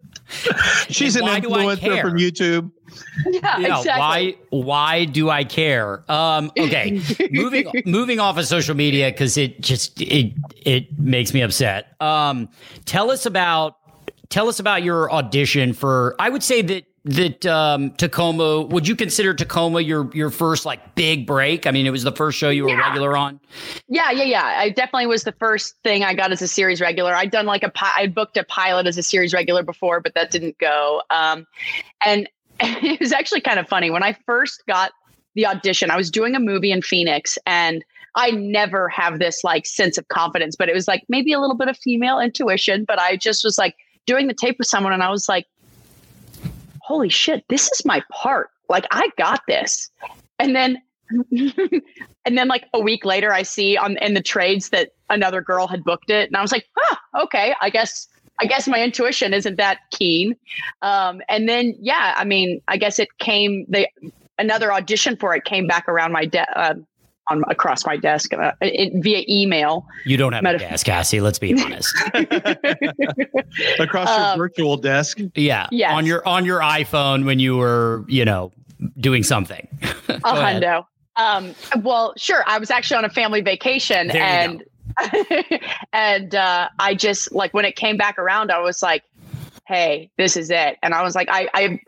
She's 0.89 1.17
an 1.17 1.23
Why 1.23 1.41
do 1.41 1.53
I 1.53 1.65
influencer 1.77 2.01
from 2.01 2.15
YouTube. 2.19 2.71
yeah, 3.27 3.59
Yeah, 3.59 3.79
exactly. 3.79 3.91
why 4.01 4.37
why 4.51 5.05
do 5.05 5.29
I 5.31 5.45
care? 5.45 6.11
Um, 6.11 6.51
okay, 6.59 7.01
moving 7.31 7.67
moving 7.85 8.21
off 8.21 8.39
of 8.39 8.47
social 8.47 8.75
media 8.75 9.11
because 9.11 9.37
it 9.37 9.61
just 9.61 10.01
it 10.01 10.33
it 10.65 10.99
makes 10.99 11.35
me 11.35 11.43
upset. 11.43 12.01
Um, 12.01 12.49
tell 12.87 13.11
us 13.11 13.27
about 13.27 13.77
tell 14.31 14.49
us 14.49 14.61
about 14.61 14.83
your 14.83 15.13
audition 15.13 15.73
for. 15.73 16.15
I 16.19 16.29
would 16.31 16.43
say 16.43 16.63
that 16.63 16.85
that 17.05 17.45
um, 17.47 17.91
Tacoma. 17.93 18.63
Would 18.63 18.89
you 18.89 18.97
consider 18.97 19.35
Tacoma 19.35 19.81
your 19.81 20.11
your 20.15 20.31
first 20.31 20.65
like 20.65 20.95
big 20.95 21.27
break? 21.27 21.67
I 21.67 21.71
mean, 21.71 21.87
it 21.87 21.91
was 21.91 22.03
the 22.03 22.13
first 22.13 22.39
show 22.39 22.49
you 22.51 22.65
were 22.65 22.71
Yeah. 22.71 22.89
regular 22.89 23.17
on. 23.17 23.41
Yeah, 23.89 24.11
yeah, 24.11 24.25
yeah. 24.25 24.45
I 24.45 24.71
definitely 24.71 25.07
was 25.07 25.25
the 25.25 25.33
first 25.33 25.75
thing 25.85 26.03
I 26.03 26.15
got 26.15 26.33
as 26.33 26.41
a 26.41 26.49
series 26.49 26.81
regular. 26.81 27.15
I'd 27.15 27.31
done 27.31 27.47
like 27.47 27.63
a 27.63 27.69
pi- 27.69 27.93
I 27.95 28.07
booked 28.07 28.37
a 28.37 28.45
pilot 28.45 28.87
as 28.87 28.97
a 28.97 29.03
series 29.03 29.35
regular 29.35 29.63
before, 29.63 30.01
but 30.01 30.15
that 30.15 30.31
didn't 30.31 30.57
go. 30.59 31.03
Um, 31.11 31.47
and 32.05 32.29
it 32.61 33.01
was 33.01 33.13
actually 33.13 33.43
kind 33.43 33.59
of 33.59 33.69
funny 33.69 33.91
when 33.91 34.03
I 34.03 34.17
first 34.25 34.63
got 34.67 34.93
the 35.35 35.47
audition. 35.47 35.91
I 35.91 35.97
was 35.97 36.11
doing 36.11 36.35
a 36.35 36.41
movie 36.41 36.71
in 36.73 36.81
Phoenix, 36.81 37.37
and 37.45 37.85
I 38.15 38.31
never 38.31 38.89
have 38.89 39.19
this 39.19 39.45
like 39.45 39.67
sense 39.67 39.99
of 39.99 40.09
confidence, 40.09 40.57
but 40.57 40.69
it 40.71 40.75
was 40.75 40.89
like 40.89 41.03
maybe 41.09 41.33
a 41.33 41.41
little 41.41 41.57
bit 41.57 41.69
of 41.69 41.77
female 41.77 42.19
intuition. 42.21 42.85
But 42.87 42.99
I 42.99 43.17
just 43.17 43.45
was 43.45 43.59
like 43.59 43.75
doing 44.07 44.27
the 44.29 44.35
tape 44.35 44.57
with 44.59 44.69
someone, 44.69 44.93
and 44.93 45.03
I 45.03 45.11
was 45.11 45.29
like, 45.29 45.47
"Holy 46.85 47.09
shit, 47.09 47.45
this 47.49 47.71
is 47.73 47.85
my 47.85 48.03
part! 48.13 48.51
Like 48.69 48.87
I 48.91 49.09
got 49.17 49.41
this." 49.49 49.91
And 50.39 50.55
then 50.55 50.83
and 52.25 52.39
then 52.39 52.49
like 52.49 52.67
a 52.73 52.81
week 52.81 53.05
later 53.05 53.33
i 53.33 53.43
see 53.43 53.77
on 53.77 53.97
in 53.99 54.15
the 54.15 54.23
trades 54.23 54.71
that 54.71 54.91
another 55.11 55.41
girl 55.43 55.67
had 55.67 55.85
booked 55.85 56.11
it 56.11 56.29
and 56.29 56.37
i 56.37 56.41
was 56.41 56.53
like 56.53 56.67
huh 56.77 56.97
okay 57.23 57.55
i 57.61 57.69
guess 57.69 58.09
i 58.41 58.47
guess 58.47 58.67
my 58.67 58.83
intuition 58.83 59.35
isn't 59.35 59.57
that 59.57 59.79
keen 59.91 60.35
um, 60.83 61.21
and 61.29 61.49
then 61.49 61.75
yeah 61.79 62.15
i 62.17 62.25
mean 62.25 62.61
i 62.69 62.77
guess 62.77 62.99
it 62.99 63.09
came 63.19 63.67
the 63.69 63.87
another 64.39 64.73
audition 64.73 65.17
for 65.17 65.35
it 65.35 65.45
came 65.45 65.67
back 65.67 65.87
around 65.89 66.13
my 66.13 66.25
desk 66.25 66.49
uh, 66.57 66.75
on 67.29 67.43
across 67.49 67.87
my 67.87 67.97
desk 67.97 68.33
uh, 68.35 68.53
it, 68.61 68.93
via 69.03 69.25
email 69.29 69.87
You 70.05 70.17
don't 70.17 70.33
have 70.33 70.45
a 70.45 70.49
Metaf- 70.49 70.59
desk, 70.59 70.87
Hassie. 70.87 71.21
Let's 71.23 71.39
be 71.39 71.55
honest. 71.61 71.95
Across 73.79 74.09
Um, 74.11 74.27
your 74.39 74.49
virtual 74.49 74.77
desk. 74.77 75.19
Yeah, 75.35 75.67
Yes. 75.71 75.93
on 75.93 76.07
your 76.07 76.27
on 76.27 76.45
your 76.45 76.61
iPhone 76.61 77.25
when 77.25 77.39
you 77.39 77.57
were 77.57 78.05
you 78.09 78.25
know 78.25 78.53
doing 78.99 79.23
something. 79.23 79.67
Go 80.07 80.15
a 80.17 80.21
hundo 80.21 80.87
um, 81.17 81.55
well 81.83 82.13
sure 82.17 82.43
i 82.49 82.59
was 82.59 82.73
actually 82.73 82.97
on 82.97 83.05
a 83.05 83.09
family 83.09 83.41
vacation 83.41 84.09
There 84.09 84.21
and 84.21 84.65
and 85.93 86.35
uh, 86.35 86.69
I 86.79 86.95
just 86.95 87.33
like 87.33 87.53
when 87.55 87.65
it 87.65 87.75
came 87.77 87.97
back 87.97 88.17
around, 88.19 88.53
I 88.53 88.61
was 88.61 88.81
like, 88.83 89.03
"Hey, 89.67 90.11
this 90.19 90.37
is 90.37 90.51
it." 90.51 90.77
And 90.85 90.95
I 90.95 91.03
was 91.03 91.17
like, 91.17 91.27
I, 91.29 91.49
I, 91.53 91.81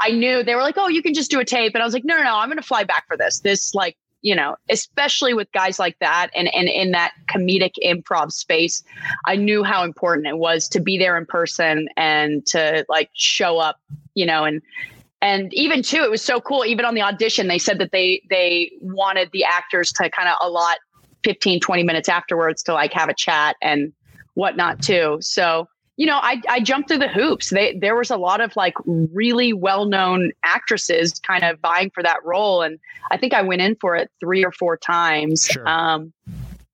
I 0.00 0.10
knew 0.12 0.44
they 0.44 0.54
were 0.54 0.60
like, 0.60 0.76
"Oh, 0.78 0.86
you 0.88 1.02
can 1.02 1.14
just 1.14 1.32
do 1.32 1.40
a 1.40 1.44
tape," 1.44 1.74
and 1.74 1.82
I 1.82 1.84
was 1.84 1.94
like, 1.94 2.04
"No, 2.04 2.16
no, 2.16 2.22
no, 2.22 2.36
I'm 2.36 2.48
going 2.48 2.58
to 2.58 2.62
fly 2.62 2.84
back 2.84 3.08
for 3.08 3.16
this." 3.16 3.40
This 3.40 3.74
like 3.74 3.96
you 4.24 4.34
know, 4.34 4.56
especially 4.70 5.34
with 5.34 5.52
guys 5.52 5.78
like 5.78 5.98
that 6.00 6.30
and, 6.34 6.52
and 6.54 6.66
in 6.66 6.92
that 6.92 7.12
comedic 7.30 7.72
improv 7.84 8.32
space, 8.32 8.82
I 9.26 9.36
knew 9.36 9.62
how 9.62 9.84
important 9.84 10.26
it 10.26 10.38
was 10.38 10.66
to 10.70 10.80
be 10.80 10.96
there 10.96 11.18
in 11.18 11.26
person 11.26 11.88
and 11.98 12.44
to 12.46 12.86
like 12.88 13.10
show 13.12 13.58
up, 13.58 13.78
you 14.14 14.24
know, 14.24 14.44
and 14.44 14.62
and 15.20 15.52
even 15.52 15.82
too, 15.82 16.02
it 16.02 16.10
was 16.10 16.22
so 16.22 16.40
cool. 16.40 16.64
Even 16.64 16.86
on 16.86 16.94
the 16.94 17.02
audition, 17.02 17.48
they 17.48 17.58
said 17.58 17.78
that 17.78 17.92
they 17.92 18.22
they 18.30 18.72
wanted 18.80 19.28
the 19.34 19.44
actors 19.44 19.92
to 19.92 20.08
kind 20.08 20.28
of 20.28 20.36
allot 20.40 20.78
15, 21.22 21.60
20 21.60 21.82
minutes 21.82 22.08
afterwards 22.08 22.62
to 22.62 22.72
like 22.72 22.94
have 22.94 23.10
a 23.10 23.14
chat 23.14 23.56
and 23.60 23.92
whatnot 24.32 24.80
too. 24.80 25.18
So 25.20 25.68
you 25.96 26.06
know, 26.06 26.18
I, 26.20 26.40
I 26.48 26.60
jumped 26.60 26.88
through 26.88 26.98
the 26.98 27.08
hoops. 27.08 27.50
They, 27.50 27.78
there 27.78 27.94
was 27.94 28.10
a 28.10 28.16
lot 28.16 28.40
of 28.40 28.56
like 28.56 28.74
really 28.86 29.52
well 29.52 29.84
known 29.84 30.32
actresses 30.42 31.12
kind 31.20 31.44
of 31.44 31.60
vying 31.60 31.90
for 31.90 32.02
that 32.02 32.24
role. 32.24 32.62
And 32.62 32.78
I 33.10 33.16
think 33.16 33.32
I 33.32 33.42
went 33.42 33.62
in 33.62 33.76
for 33.76 33.94
it 33.94 34.10
three 34.18 34.44
or 34.44 34.50
four 34.50 34.76
times. 34.76 35.46
Sure. 35.46 35.68
Um, 35.68 36.12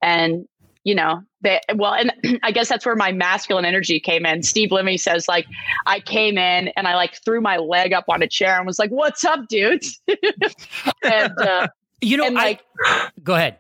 and, 0.00 0.46
you 0.84 0.94
know, 0.94 1.22
they, 1.42 1.60
well, 1.74 1.92
and 1.92 2.12
I 2.42 2.50
guess 2.50 2.68
that's 2.70 2.86
where 2.86 2.96
my 2.96 3.12
masculine 3.12 3.66
energy 3.66 4.00
came 4.00 4.24
in. 4.24 4.42
Steve 4.42 4.72
Lemme 4.72 4.96
says, 4.96 5.28
like, 5.28 5.46
I 5.86 6.00
came 6.00 6.38
in 6.38 6.68
and 6.68 6.88
I 6.88 6.94
like 6.94 7.14
threw 7.22 7.42
my 7.42 7.58
leg 7.58 7.92
up 7.92 8.04
on 8.08 8.22
a 8.22 8.28
chair 8.28 8.56
and 8.56 8.66
was 8.66 8.78
like, 8.78 8.90
what's 8.90 9.24
up, 9.24 9.48
dudes? 9.48 10.00
and, 11.04 11.38
uh, 11.38 11.68
you 12.00 12.16
know, 12.16 12.24
and, 12.24 12.34
like, 12.34 12.62
I, 12.82 13.10
go 13.22 13.34
ahead. 13.34 13.58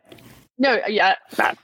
No, 0.56 0.80
yeah. 0.88 1.16
I 1.38 1.54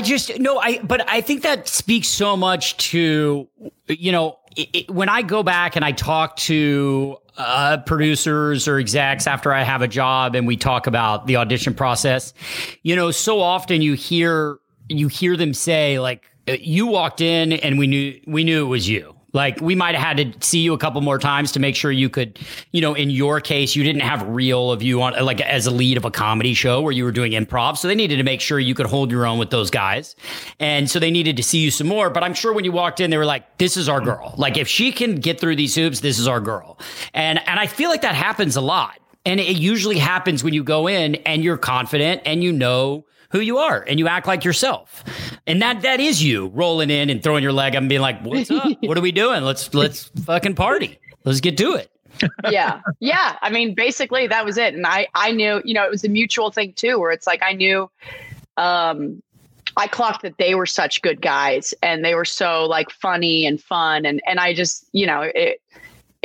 just 0.00 0.38
no, 0.38 0.58
I 0.58 0.78
but 0.78 1.08
I 1.08 1.20
think 1.20 1.42
that 1.42 1.68
speaks 1.68 2.08
so 2.08 2.36
much 2.36 2.76
to 2.90 3.48
you 3.88 4.12
know 4.12 4.38
it, 4.56 4.68
it, 4.72 4.90
when 4.90 5.08
I 5.08 5.22
go 5.22 5.42
back 5.42 5.76
and 5.76 5.84
I 5.84 5.92
talk 5.92 6.36
to 6.36 7.18
uh, 7.36 7.78
producers 7.78 8.66
or 8.66 8.78
execs 8.78 9.26
after 9.26 9.52
I 9.52 9.62
have 9.62 9.82
a 9.82 9.88
job 9.88 10.34
and 10.34 10.46
we 10.46 10.56
talk 10.56 10.86
about 10.86 11.26
the 11.26 11.36
audition 11.36 11.74
process, 11.74 12.32
you 12.82 12.96
know, 12.96 13.10
so 13.10 13.40
often 13.40 13.82
you 13.82 13.94
hear 13.94 14.58
you 14.88 15.08
hear 15.08 15.36
them 15.36 15.52
say 15.52 15.98
like 15.98 16.30
you 16.46 16.86
walked 16.86 17.20
in 17.20 17.52
and 17.52 17.78
we 17.78 17.86
knew 17.86 18.20
we 18.26 18.44
knew 18.44 18.64
it 18.64 18.68
was 18.68 18.88
you 18.88 19.15
like 19.36 19.60
we 19.60 19.74
might 19.74 19.94
have 19.94 20.02
had 20.02 20.40
to 20.40 20.46
see 20.46 20.60
you 20.60 20.72
a 20.72 20.78
couple 20.78 21.00
more 21.02 21.18
times 21.18 21.52
to 21.52 21.60
make 21.60 21.76
sure 21.76 21.92
you 21.92 22.08
could, 22.08 22.38
you 22.72 22.80
know, 22.80 22.94
in 22.94 23.10
your 23.10 23.38
case, 23.40 23.76
you 23.76 23.84
didn't 23.84 24.00
have 24.00 24.26
real 24.26 24.72
of 24.72 24.82
you 24.82 25.02
on 25.02 25.12
like 25.24 25.42
as 25.42 25.66
a 25.66 25.70
lead 25.70 25.98
of 25.98 26.04
a 26.06 26.10
comedy 26.10 26.54
show 26.54 26.80
where 26.80 26.92
you 26.92 27.04
were 27.04 27.12
doing 27.12 27.32
improv. 27.32 27.76
So 27.76 27.86
they 27.86 27.94
needed 27.94 28.16
to 28.16 28.22
make 28.22 28.40
sure 28.40 28.58
you 28.58 28.74
could 28.74 28.86
hold 28.86 29.10
your 29.10 29.26
own 29.26 29.38
with 29.38 29.50
those 29.50 29.70
guys. 29.70 30.16
And 30.58 30.90
so 30.90 30.98
they 30.98 31.10
needed 31.10 31.36
to 31.36 31.42
see 31.42 31.58
you 31.58 31.70
some 31.70 31.86
more. 31.86 32.08
But 32.08 32.24
I'm 32.24 32.32
sure 32.32 32.52
when 32.54 32.64
you 32.64 32.72
walked 32.72 32.98
in, 32.98 33.10
they 33.10 33.18
were 33.18 33.26
like, 33.26 33.58
this 33.58 33.76
is 33.76 33.88
our 33.90 34.00
girl. 34.00 34.34
Like 34.38 34.56
if 34.56 34.66
she 34.66 34.90
can 34.90 35.16
get 35.16 35.38
through 35.38 35.56
these 35.56 35.74
hoops, 35.74 36.00
this 36.00 36.18
is 36.18 36.26
our 36.26 36.40
girl. 36.40 36.78
And 37.12 37.38
and 37.46 37.60
I 37.60 37.66
feel 37.66 37.90
like 37.90 38.00
that 38.02 38.14
happens 38.14 38.56
a 38.56 38.62
lot. 38.62 38.98
And 39.26 39.38
it 39.38 39.56
usually 39.56 39.98
happens 39.98 40.42
when 40.42 40.54
you 40.54 40.64
go 40.64 40.86
in 40.86 41.16
and 41.26 41.44
you're 41.44 41.58
confident 41.58 42.22
and 42.24 42.42
you 42.42 42.52
know 42.52 43.04
who 43.36 43.42
you 43.42 43.58
are 43.58 43.84
and 43.86 43.98
you 43.98 44.08
act 44.08 44.26
like 44.26 44.44
yourself. 44.44 45.04
And 45.46 45.60
that 45.62 45.82
that 45.82 46.00
is 46.00 46.22
you 46.22 46.48
rolling 46.48 46.90
in 46.90 47.10
and 47.10 47.22
throwing 47.22 47.42
your 47.42 47.52
leg 47.52 47.76
up 47.76 47.80
and 47.80 47.88
being 47.88 48.00
like, 48.00 48.22
"What's 48.22 48.50
up? 48.50 48.66
what 48.80 48.96
are 48.96 49.02
we 49.02 49.12
doing? 49.12 49.42
Let's 49.42 49.72
let's 49.74 50.10
fucking 50.24 50.54
party. 50.54 50.98
Let's 51.24 51.40
get 51.40 51.56
to 51.58 51.74
it." 51.74 51.90
yeah. 52.50 52.80
Yeah, 53.00 53.36
I 53.42 53.50
mean 53.50 53.74
basically 53.74 54.26
that 54.26 54.44
was 54.44 54.56
it 54.56 54.74
and 54.74 54.86
I 54.86 55.06
I 55.14 55.32
knew, 55.32 55.60
you 55.64 55.74
know, 55.74 55.84
it 55.84 55.90
was 55.90 56.04
a 56.04 56.08
mutual 56.08 56.50
thing 56.50 56.72
too 56.72 56.98
where 56.98 57.10
it's 57.10 57.26
like 57.26 57.42
I 57.42 57.52
knew 57.52 57.90
um 58.56 59.22
I 59.76 59.86
clocked 59.86 60.22
that 60.22 60.38
they 60.38 60.54
were 60.54 60.64
such 60.64 61.02
good 61.02 61.20
guys 61.20 61.74
and 61.82 62.02
they 62.02 62.14
were 62.14 62.24
so 62.24 62.64
like 62.64 62.90
funny 62.90 63.44
and 63.44 63.60
fun 63.60 64.06
and 64.06 64.22
and 64.26 64.40
I 64.40 64.54
just, 64.54 64.86
you 64.92 65.06
know, 65.06 65.30
it 65.34 65.60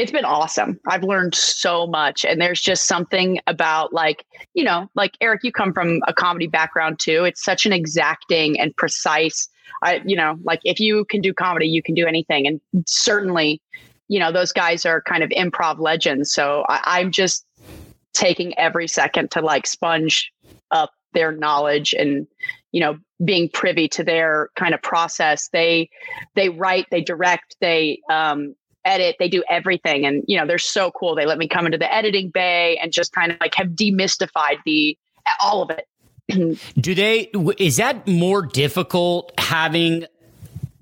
it's 0.02 0.12
been 0.12 0.26
awesome. 0.26 0.80
I've 0.88 1.04
learned 1.04 1.36
so 1.36 1.86
much. 1.86 2.26
And 2.26 2.42
there's 2.42 2.60
just 2.60 2.88
something 2.88 3.40
about 3.46 3.94
like, 3.94 4.26
you 4.56 4.64
know, 4.64 4.90
like 4.96 5.12
Eric, 5.22 5.42
you 5.44 5.52
come 5.52 5.74
from 5.74 6.02
a 6.08 6.14
comedy 6.14 6.48
background 6.48 6.98
too. 6.98 7.24
It's 7.24 7.44
such 7.44 7.68
an 7.68 7.72
exacting 7.72 8.60
and 8.60 8.76
precise, 8.76 9.48
I, 9.84 10.02
you 10.04 10.16
know, 10.16 10.40
like 10.44 10.60
if 10.64 10.80
you 10.80 11.06
can 11.06 11.22
do 11.22 11.36
comedy, 11.36 11.68
you 11.68 11.84
can 11.84 11.94
do 11.94 12.08
anything. 12.08 12.48
And 12.48 12.60
certainly, 12.88 13.62
you 14.08 14.20
know, 14.20 14.32
those 14.32 14.52
guys 14.52 14.88
are 14.88 15.04
kind 15.04 15.24
of 15.24 15.30
improv 15.30 15.78
legends. 15.78 16.34
So 16.34 16.66
I, 16.68 17.00
I'm 17.00 17.12
just 17.12 17.46
taking 18.14 18.58
every 18.58 18.88
second 18.88 19.30
to 19.32 19.42
like 19.42 19.68
sponge 19.68 20.32
up 20.72 20.90
their 21.14 21.32
knowledge 21.32 21.94
and, 21.94 22.26
you 22.72 22.82
know, 22.82 22.98
being 23.24 23.50
privy 23.50 23.88
to 23.90 24.04
their 24.04 24.50
kind 24.56 24.74
of 24.74 24.82
process. 24.82 25.48
They, 25.54 25.92
they 26.34 26.50
write, 26.50 26.88
they 26.90 27.02
direct, 27.02 27.56
they, 27.62 28.00
um, 28.10 28.56
edit 28.86 29.16
they 29.20 29.30
do 29.30 29.44
everything. 29.50 30.06
And 30.06 30.24
you 30.28 30.38
know 30.38 30.46
they're 30.46 30.58
so 30.58 30.92
cool. 30.92 31.16
They 31.16 31.26
let 31.26 31.38
me 31.38 31.48
come 31.48 31.66
into 31.66 31.78
the 31.78 31.94
editing 31.94 32.30
bay 32.30 32.78
and 32.82 32.92
just 32.92 33.14
kind 33.14 33.32
of 33.32 33.38
like 33.40 33.56
have 33.56 33.70
demystified 33.70 34.58
the 34.66 34.98
all 35.42 35.62
of 35.62 35.70
it. 35.72 36.60
Do 36.80 36.96
they 36.96 37.32
is 37.58 37.78
that 37.78 38.08
more 38.08 38.42
difficult 38.42 39.32
having 39.38 40.06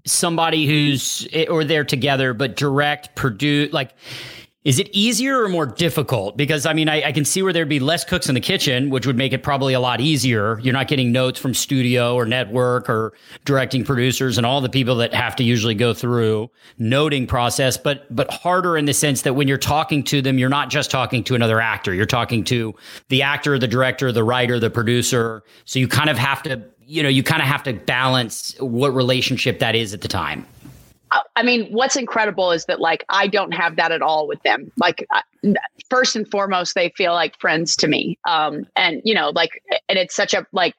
somebody 0.05 0.65
who's 0.65 1.27
eh, 1.33 1.45
or 1.49 1.63
they're 1.63 1.83
together 1.83 2.33
but 2.33 2.55
direct 2.55 3.15
produce 3.15 3.71
like 3.73 3.93
is 4.65 4.77
it 4.77 4.89
easier 4.91 5.41
or 5.41 5.47
more 5.47 5.65
difficult? 5.65 6.35
Because 6.35 6.65
I 6.65 6.73
mean, 6.73 6.89
I, 6.89 7.01
I, 7.03 7.11
can 7.13 7.23
see 7.23 7.41
where 7.41 7.53
there'd 7.53 7.69
be 7.69 7.79
less 7.79 8.03
cooks 8.03 8.27
in 8.27 8.35
the 8.35 8.41
kitchen, 8.41 8.89
which 8.89 9.07
would 9.07 9.15
make 9.15 9.31
it 9.31 9.41
probably 9.41 9.73
a 9.73 9.79
lot 9.79 10.01
easier. 10.01 10.59
You're 10.59 10.73
not 10.73 10.89
getting 10.89 11.13
notes 11.13 11.39
from 11.39 11.53
studio 11.53 12.13
or 12.13 12.25
network 12.25 12.89
or 12.89 13.13
directing 13.45 13.85
producers 13.85 14.37
and 14.37 14.45
all 14.45 14.59
the 14.59 14.67
people 14.67 14.95
that 14.97 15.13
have 15.13 15.37
to 15.37 15.45
usually 15.45 15.75
go 15.75 15.93
through 15.93 16.51
noting 16.77 17.25
process, 17.25 17.77
but 17.77 18.13
but 18.13 18.29
harder 18.33 18.75
in 18.75 18.83
the 18.83 18.93
sense 18.93 19.21
that 19.21 19.33
when 19.33 19.47
you're 19.47 19.57
talking 19.57 20.03
to 20.03 20.21
them, 20.21 20.37
you're 20.37 20.49
not 20.49 20.69
just 20.69 20.91
talking 20.91 21.23
to 21.23 21.35
another 21.35 21.61
actor. 21.61 21.93
You're 21.93 22.05
talking 22.05 22.43
to 22.45 22.75
the 23.07 23.21
actor, 23.21 23.57
the 23.59 23.67
director, 23.67 24.11
the 24.11 24.25
writer, 24.25 24.59
the 24.59 24.69
producer. 24.69 25.41
So 25.63 25.79
you 25.79 25.87
kind 25.87 26.09
of 26.09 26.17
have 26.17 26.43
to, 26.43 26.61
you 26.85 27.01
know, 27.01 27.09
you 27.09 27.23
kind 27.23 27.41
of 27.41 27.47
have 27.47 27.63
to 27.63 27.73
balance 27.73 28.59
what 28.59 28.93
relationship 28.93 29.59
that 29.59 29.75
is 29.75 29.93
at 29.93 30.01
the 30.01 30.09
time. 30.09 30.45
I 31.35 31.43
mean, 31.43 31.71
what's 31.71 31.95
incredible 31.95 32.51
is 32.51 32.65
that 32.65 32.79
like 32.79 33.03
I 33.09 33.27
don't 33.27 33.53
have 33.53 33.75
that 33.77 33.91
at 33.91 34.01
all 34.01 34.27
with 34.27 34.41
them. 34.43 34.71
Like 34.77 35.07
first 35.89 36.15
and 36.15 36.29
foremost, 36.29 36.75
they 36.75 36.89
feel 36.95 37.13
like 37.13 37.39
friends 37.39 37.75
to 37.77 37.87
me. 37.87 38.19
Um, 38.27 38.67
and 38.75 39.01
you 39.03 39.15
know, 39.15 39.29
like, 39.29 39.61
and 39.87 39.97
it's 39.97 40.15
such 40.15 40.33
a 40.33 40.45
like, 40.51 40.75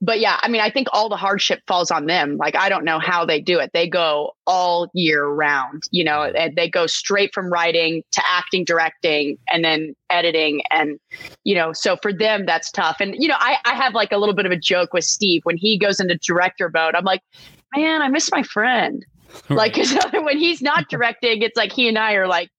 but 0.00 0.20
yeah, 0.20 0.38
I 0.42 0.48
mean, 0.48 0.60
I 0.60 0.70
think 0.70 0.88
all 0.92 1.08
the 1.08 1.16
hardship 1.16 1.60
falls 1.66 1.90
on 1.90 2.06
them. 2.06 2.36
Like, 2.36 2.54
I 2.54 2.68
don't 2.68 2.84
know 2.84 2.98
how 2.98 3.24
they 3.24 3.40
do 3.40 3.58
it. 3.58 3.70
They 3.72 3.88
go 3.88 4.34
all 4.46 4.90
year 4.94 5.26
round. 5.26 5.82
You 5.90 6.04
know, 6.04 6.22
and 6.22 6.56
they 6.56 6.70
go 6.70 6.86
straight 6.86 7.34
from 7.34 7.52
writing 7.52 8.02
to 8.12 8.22
acting, 8.28 8.64
directing, 8.64 9.38
and 9.50 9.64
then 9.64 9.94
editing. 10.08 10.62
And 10.70 10.98
you 11.44 11.54
know, 11.54 11.72
so 11.72 11.96
for 12.00 12.12
them, 12.12 12.46
that's 12.46 12.70
tough. 12.70 12.96
And 13.00 13.14
you 13.18 13.28
know, 13.28 13.36
I 13.38 13.56
I 13.66 13.74
have 13.74 13.94
like 13.94 14.12
a 14.12 14.18
little 14.18 14.34
bit 14.34 14.46
of 14.46 14.52
a 14.52 14.56
joke 14.56 14.94
with 14.94 15.04
Steve 15.04 15.42
when 15.44 15.56
he 15.56 15.78
goes 15.78 16.00
into 16.00 16.16
director 16.16 16.70
mode. 16.72 16.94
I'm 16.94 17.04
like, 17.04 17.22
man, 17.74 18.00
I 18.00 18.08
miss 18.08 18.30
my 18.30 18.42
friend 18.42 19.04
like 19.48 19.76
when 20.12 20.38
he's 20.38 20.62
not 20.62 20.88
directing, 20.88 21.42
it's 21.42 21.56
like 21.56 21.72
he 21.72 21.88
and 21.88 21.98
I 21.98 22.14
are 22.14 22.26
like, 22.26 22.50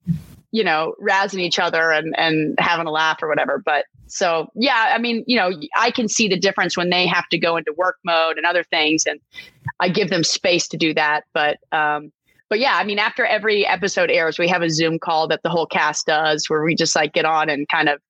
you 0.52 0.64
know, 0.64 0.96
razzing 1.02 1.40
each 1.40 1.60
other 1.60 1.92
and 1.92 2.14
and 2.18 2.56
having 2.60 2.88
a 2.88 2.92
laugh 2.92 3.22
or 3.22 3.28
whatever. 3.28 3.62
But 3.64 3.86
so 4.08 4.50
yeah, 4.56 4.94
I 4.94 4.98
mean, 4.98 5.24
you 5.28 5.38
know, 5.38 5.52
I 5.78 5.92
can 5.92 6.08
see 6.08 6.28
the 6.28 6.40
difference 6.40 6.78
when 6.78 6.90
they 6.90 7.06
have 7.08 7.28
to 7.30 7.38
go 7.38 7.58
into 7.58 7.74
work 7.78 7.98
mode 8.06 8.38
and 8.38 8.46
other 8.46 8.64
things, 8.64 9.06
and 9.06 9.20
I 9.80 9.90
give 9.90 10.10
them 10.10 10.24
space 10.24 10.68
to 10.70 10.78
do 10.78 10.94
that. 10.94 11.26
But 11.34 11.58
um, 11.72 12.12
but 12.50 12.60
yeah, 12.60 12.76
I 12.76 12.84
mean, 12.84 13.00
after 13.00 13.26
every 13.26 13.66
episode 13.66 14.10
airs, 14.10 14.40
we 14.40 14.48
have 14.48 14.62
a 14.62 14.70
Zoom 14.70 15.00
call 15.00 15.28
that 15.28 15.44
the 15.44 15.50
whole 15.50 15.66
cast 15.66 16.06
does 16.06 16.50
where 16.50 16.64
we 16.64 16.76
just 16.76 16.96
like 16.96 17.14
get 17.14 17.26
on 17.26 17.50
and 17.50 17.68
kind 17.68 17.90
of, 17.90 18.02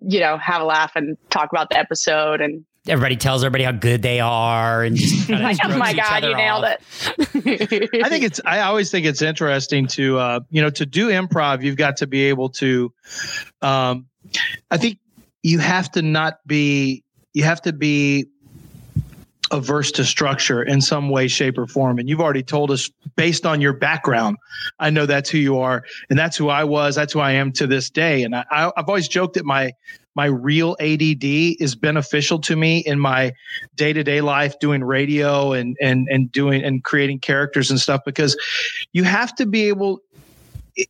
you 0.00 0.20
know, 0.20 0.36
have 0.36 0.60
a 0.60 0.64
laugh 0.64 0.92
and 0.94 1.16
talk 1.30 1.50
about 1.52 1.70
the 1.70 1.78
episode 1.78 2.40
and 2.40 2.64
everybody 2.88 3.16
tells 3.16 3.42
everybody 3.42 3.64
how 3.64 3.72
good 3.72 4.02
they 4.02 4.20
are 4.20 4.82
and 4.82 4.96
just 4.96 5.28
like, 5.28 5.58
oh 5.64 5.76
my 5.76 5.92
god 5.92 6.24
you 6.24 6.34
nailed 6.34 6.64
off. 6.64 6.78
it. 7.18 7.90
I 8.04 8.08
think 8.08 8.24
it's 8.24 8.40
i 8.44 8.60
always 8.60 8.90
think 8.90 9.06
it's 9.06 9.22
interesting 9.22 9.86
to 9.88 10.18
uh 10.18 10.40
you 10.50 10.62
know 10.62 10.70
to 10.70 10.86
do 10.86 11.08
improv 11.08 11.62
you've 11.62 11.76
got 11.76 11.96
to 11.98 12.06
be 12.06 12.24
able 12.24 12.48
to 12.50 12.92
um 13.62 14.06
i 14.70 14.76
think 14.76 14.98
you 15.42 15.58
have 15.58 15.90
to 15.92 16.02
not 16.02 16.38
be 16.46 17.02
you 17.34 17.44
have 17.44 17.62
to 17.62 17.72
be 17.72 18.26
averse 19.52 19.92
to 19.92 20.04
structure 20.04 20.62
in 20.62 20.80
some 20.80 21.08
way 21.08 21.28
shape 21.28 21.56
or 21.56 21.68
form. 21.68 21.98
And 21.98 22.08
you've 22.08 22.20
already 22.20 22.42
told 22.42 22.72
us 22.72 22.90
based 23.14 23.46
on 23.46 23.60
your 23.60 23.72
background 23.72 24.38
i 24.80 24.90
know 24.90 25.06
that's 25.06 25.30
who 25.30 25.38
you 25.38 25.58
are 25.58 25.84
and 26.10 26.18
that's 26.18 26.36
who 26.36 26.48
i 26.48 26.64
was 26.64 26.96
that's 26.96 27.12
who 27.12 27.20
i 27.20 27.32
am 27.32 27.52
to 27.52 27.66
this 27.66 27.88
day. 27.90 28.24
And 28.24 28.34
I, 28.34 28.44
i've 28.50 28.88
always 28.88 29.08
joked 29.08 29.34
that 29.34 29.44
my 29.44 29.72
my 30.16 30.24
real 30.24 30.76
ADD 30.80 31.22
is 31.60 31.74
beneficial 31.74 32.40
to 32.40 32.56
me 32.56 32.78
in 32.78 32.98
my 32.98 33.34
day 33.76 33.92
to 33.92 34.02
day 34.02 34.22
life 34.22 34.58
doing 34.58 34.82
radio 34.82 35.52
and, 35.52 35.76
and, 35.80 36.08
and 36.10 36.32
doing 36.32 36.64
and 36.64 36.82
creating 36.82 37.20
characters 37.20 37.70
and 37.70 37.78
stuff 37.78 38.00
because 38.04 38.36
you 38.92 39.04
have 39.04 39.34
to 39.36 39.44
be 39.44 39.68
able, 39.68 40.00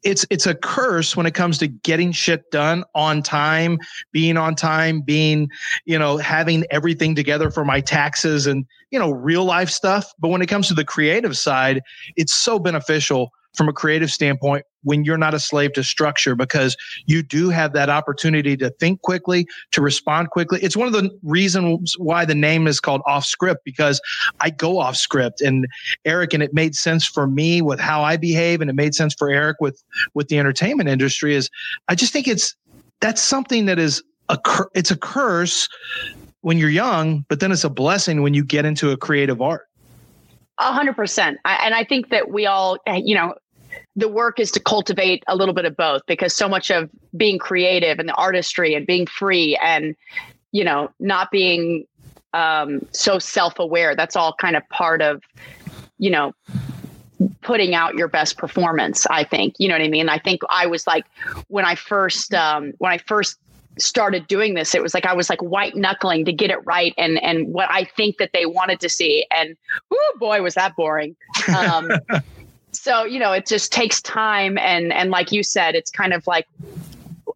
it's 0.02 0.26
it's 0.30 0.46
a 0.46 0.54
curse 0.54 1.16
when 1.16 1.26
it 1.26 1.34
comes 1.34 1.58
to 1.58 1.68
getting 1.68 2.10
shit 2.10 2.50
done 2.50 2.82
on 2.94 3.22
time, 3.22 3.78
being 4.10 4.36
on 4.36 4.54
time, 4.56 5.00
being, 5.00 5.48
you 5.84 5.98
know, 5.98 6.16
having 6.16 6.64
everything 6.70 7.14
together 7.14 7.50
for 7.50 7.64
my 7.64 7.80
taxes 7.80 8.48
and, 8.48 8.66
you 8.90 8.98
know, 8.98 9.12
real 9.12 9.44
life 9.44 9.70
stuff. 9.70 10.12
But 10.18 10.28
when 10.28 10.42
it 10.42 10.46
comes 10.46 10.66
to 10.68 10.74
the 10.74 10.84
creative 10.84 11.36
side, 11.36 11.82
it's 12.16 12.34
so 12.34 12.58
beneficial 12.58 13.30
from 13.56 13.68
a 13.68 13.72
creative 13.72 14.10
standpoint 14.10 14.64
when 14.82 15.04
you're 15.04 15.18
not 15.18 15.34
a 15.34 15.40
slave 15.40 15.72
to 15.72 15.82
structure 15.82 16.36
because 16.36 16.76
you 17.06 17.22
do 17.22 17.48
have 17.48 17.72
that 17.72 17.88
opportunity 17.90 18.56
to 18.56 18.70
think 18.70 19.02
quickly, 19.02 19.46
to 19.72 19.80
respond 19.80 20.30
quickly. 20.30 20.60
It's 20.62 20.76
one 20.76 20.86
of 20.86 20.92
the 20.92 21.10
reasons 21.22 21.96
why 21.98 22.24
the 22.24 22.34
name 22.34 22.66
is 22.66 22.78
called 22.78 23.02
off 23.06 23.24
script 23.24 23.62
because 23.64 24.00
I 24.40 24.50
go 24.50 24.78
off 24.78 24.96
script 24.96 25.40
and 25.40 25.66
Eric 26.04 26.34
and 26.34 26.42
it 26.42 26.54
made 26.54 26.76
sense 26.76 27.06
for 27.06 27.26
me 27.26 27.62
with 27.62 27.80
how 27.80 28.02
I 28.02 28.16
behave 28.16 28.60
and 28.60 28.70
it 28.70 28.74
made 28.74 28.94
sense 28.94 29.14
for 29.14 29.30
Eric 29.30 29.56
with 29.60 29.82
with 30.14 30.28
the 30.28 30.38
entertainment 30.38 30.88
industry 30.88 31.34
is 31.34 31.50
I 31.88 31.94
just 31.94 32.12
think 32.12 32.28
it's 32.28 32.54
that's 33.00 33.22
something 33.22 33.66
that 33.66 33.78
is 33.78 34.02
a 34.28 34.38
it's 34.74 34.90
a 34.90 34.96
curse 34.96 35.68
when 36.42 36.58
you're 36.58 36.70
young, 36.70 37.24
but 37.28 37.40
then 37.40 37.50
it's 37.50 37.64
a 37.64 37.70
blessing 37.70 38.22
when 38.22 38.34
you 38.34 38.44
get 38.44 38.64
into 38.64 38.92
a 38.92 38.96
creative 38.96 39.42
art. 39.42 39.66
A 40.58 40.72
hundred 40.72 40.94
percent. 40.94 41.38
And 41.44 41.74
I 41.74 41.84
think 41.84 42.10
that 42.10 42.30
we 42.30 42.46
all, 42.46 42.78
you 42.86 43.14
know, 43.14 43.34
the 43.96 44.08
work 44.08 44.38
is 44.38 44.50
to 44.52 44.60
cultivate 44.60 45.24
a 45.26 45.34
little 45.34 45.54
bit 45.54 45.64
of 45.64 45.76
both 45.76 46.02
because 46.06 46.34
so 46.34 46.48
much 46.48 46.70
of 46.70 46.90
being 47.16 47.38
creative 47.38 47.98
and 47.98 48.08
the 48.08 48.14
artistry 48.14 48.74
and 48.74 48.86
being 48.86 49.06
free 49.06 49.58
and 49.62 49.96
you 50.52 50.64
know 50.64 50.90
not 51.00 51.30
being 51.30 51.86
um, 52.34 52.80
so 52.92 53.18
self-aware 53.18 53.96
that's 53.96 54.14
all 54.14 54.34
kind 54.34 54.56
of 54.56 54.68
part 54.68 55.00
of 55.00 55.22
you 55.98 56.10
know 56.10 56.34
putting 57.40 57.74
out 57.74 57.94
your 57.94 58.08
best 58.08 58.36
performance 58.36 59.06
i 59.06 59.24
think. 59.24 59.54
You 59.58 59.68
know 59.68 59.74
what 59.74 59.82
i 59.82 59.88
mean? 59.88 60.08
I 60.08 60.18
think 60.18 60.42
i 60.50 60.66
was 60.66 60.86
like 60.86 61.06
when 61.48 61.64
i 61.64 61.74
first 61.74 62.34
um, 62.34 62.72
when 62.78 62.92
i 62.92 62.98
first 62.98 63.38
started 63.78 64.26
doing 64.26 64.54
this 64.54 64.74
it 64.74 64.82
was 64.82 64.94
like 64.94 65.04
i 65.04 65.12
was 65.12 65.28
like 65.28 65.42
white 65.42 65.76
knuckling 65.76 66.24
to 66.24 66.32
get 66.32 66.50
it 66.50 66.56
right 66.64 66.94
and 66.96 67.22
and 67.22 67.52
what 67.52 67.70
i 67.70 67.84
think 67.84 68.16
that 68.16 68.30
they 68.32 68.46
wanted 68.46 68.80
to 68.80 68.88
see. 68.88 69.26
And 69.36 69.56
oh 69.90 70.12
boy 70.18 70.40
was 70.42 70.54
that 70.54 70.74
boring. 70.76 71.14
Um, 71.54 71.90
so 72.86 73.02
you 73.04 73.18
know 73.18 73.32
it 73.32 73.46
just 73.46 73.72
takes 73.72 74.00
time 74.00 74.56
and 74.58 74.92
and 74.92 75.10
like 75.10 75.32
you 75.32 75.42
said 75.42 75.74
it's 75.74 75.90
kind 75.90 76.12
of 76.12 76.24
like 76.28 76.46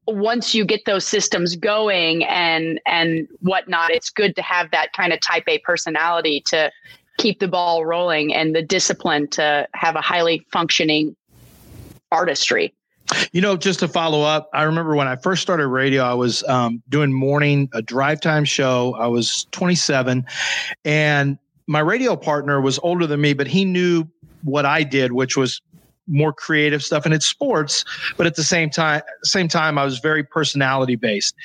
once 0.07 0.55
you 0.55 0.65
get 0.65 0.85
those 0.85 1.05
systems 1.05 1.57
going 1.57 2.25
and 2.25 2.81
and 2.87 3.27
whatnot 3.41 3.91
it's 3.91 4.11
good 4.11 4.37
to 4.37 4.43
have 4.43 4.71
that 4.71 4.93
kind 4.93 5.13
of 5.13 5.21
type 5.21 5.43
a 5.49 5.59
personality 5.59 6.41
to 6.47 6.71
keep 7.19 7.41
the 7.41 7.49
ball 7.49 7.85
rolling 7.85 8.33
and 8.33 8.55
the 8.55 8.63
discipline 8.63 9.27
to 9.27 9.67
have 9.75 9.97
a 9.97 10.01
highly 10.01 10.47
functioning 10.53 11.17
artistry 12.13 12.73
you 13.33 13.41
know, 13.41 13.57
just 13.57 13.81
to 13.81 13.89
follow 13.89 14.23
up, 14.23 14.49
I 14.53 14.63
remember 14.63 14.95
when 14.95 15.09
I 15.09 15.17
first 15.17 15.43
started 15.43 15.67
radio, 15.67 16.05
I 16.05 16.15
was 16.15 16.45
um, 16.45 16.81
doing 16.89 17.13
morning 17.13 17.69
a 17.75 17.83
drive 17.83 18.21
time 18.21 18.45
show. 18.45 18.95
I 19.01 19.09
was 19.09 19.49
27, 19.51 20.25
and 20.85 21.37
my 21.67 21.81
radio 21.81 22.15
partner 22.15 22.61
was 22.61 22.79
older 22.85 23.09
than 23.09 23.21
me, 23.21 23.33
but 23.33 23.49
he 23.49 23.65
knew 23.65 24.07
what 24.43 24.67
I 24.67 24.83
did, 24.83 25.13
which 25.13 25.37
was 25.37 25.61
more 26.07 26.33
creative 26.33 26.83
stuff 26.83 27.05
and 27.05 27.15
it's 27.15 27.27
sports 27.27 27.85
but 28.17 28.27
at 28.27 28.35
the 28.35 28.43
same 28.43 28.69
time 28.69 29.01
same 29.23 29.47
time 29.47 29.79
i 29.79 29.85
was 29.85 30.01
very 30.01 30.25
personality 30.25 30.97
based 30.97 31.37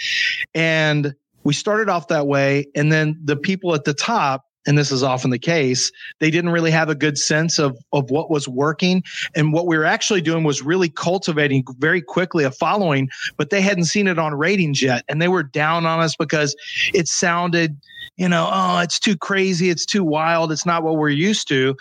and 0.55 1.13
we 1.43 1.53
started 1.53 1.87
off 1.87 2.07
that 2.07 2.25
way 2.25 2.65
and 2.73 2.91
then 2.91 3.19
the 3.23 3.35
people 3.35 3.75
at 3.75 3.83
the 3.83 3.93
top 3.93 4.45
and 4.65 4.77
this 4.77 4.91
is 4.91 5.03
often 5.03 5.29
the 5.29 5.39
case 5.39 5.91
they 6.19 6.31
didn't 6.31 6.51
really 6.51 6.71
have 6.71 6.89
a 6.89 6.95
good 6.95 7.17
sense 7.17 7.59
of 7.59 7.77
of 7.93 8.09
what 8.09 8.29
was 8.29 8.47
working 8.47 9.03
and 9.35 9.53
what 9.53 9.67
we 9.67 9.77
were 9.77 9.85
actually 9.85 10.21
doing 10.21 10.43
was 10.43 10.61
really 10.61 10.89
cultivating 10.89 11.63
very 11.79 12.01
quickly 12.01 12.43
a 12.43 12.51
following 12.51 13.09
but 13.37 13.49
they 13.49 13.61
hadn't 13.61 13.85
seen 13.85 14.07
it 14.07 14.19
on 14.19 14.33
ratings 14.33 14.81
yet 14.81 15.03
and 15.07 15.21
they 15.21 15.27
were 15.27 15.43
down 15.43 15.85
on 15.85 15.99
us 15.99 16.15
because 16.15 16.55
it 16.93 17.07
sounded 17.07 17.77
you 18.17 18.29
know, 18.29 18.49
oh, 18.51 18.79
it's 18.79 18.99
too 18.99 19.17
crazy, 19.17 19.69
it's 19.69 19.85
too 19.85 20.03
wild, 20.03 20.51
it's 20.51 20.65
not 20.65 20.83
what 20.83 20.95
we're 20.97 21.09
used 21.09 21.47
to. 21.49 21.75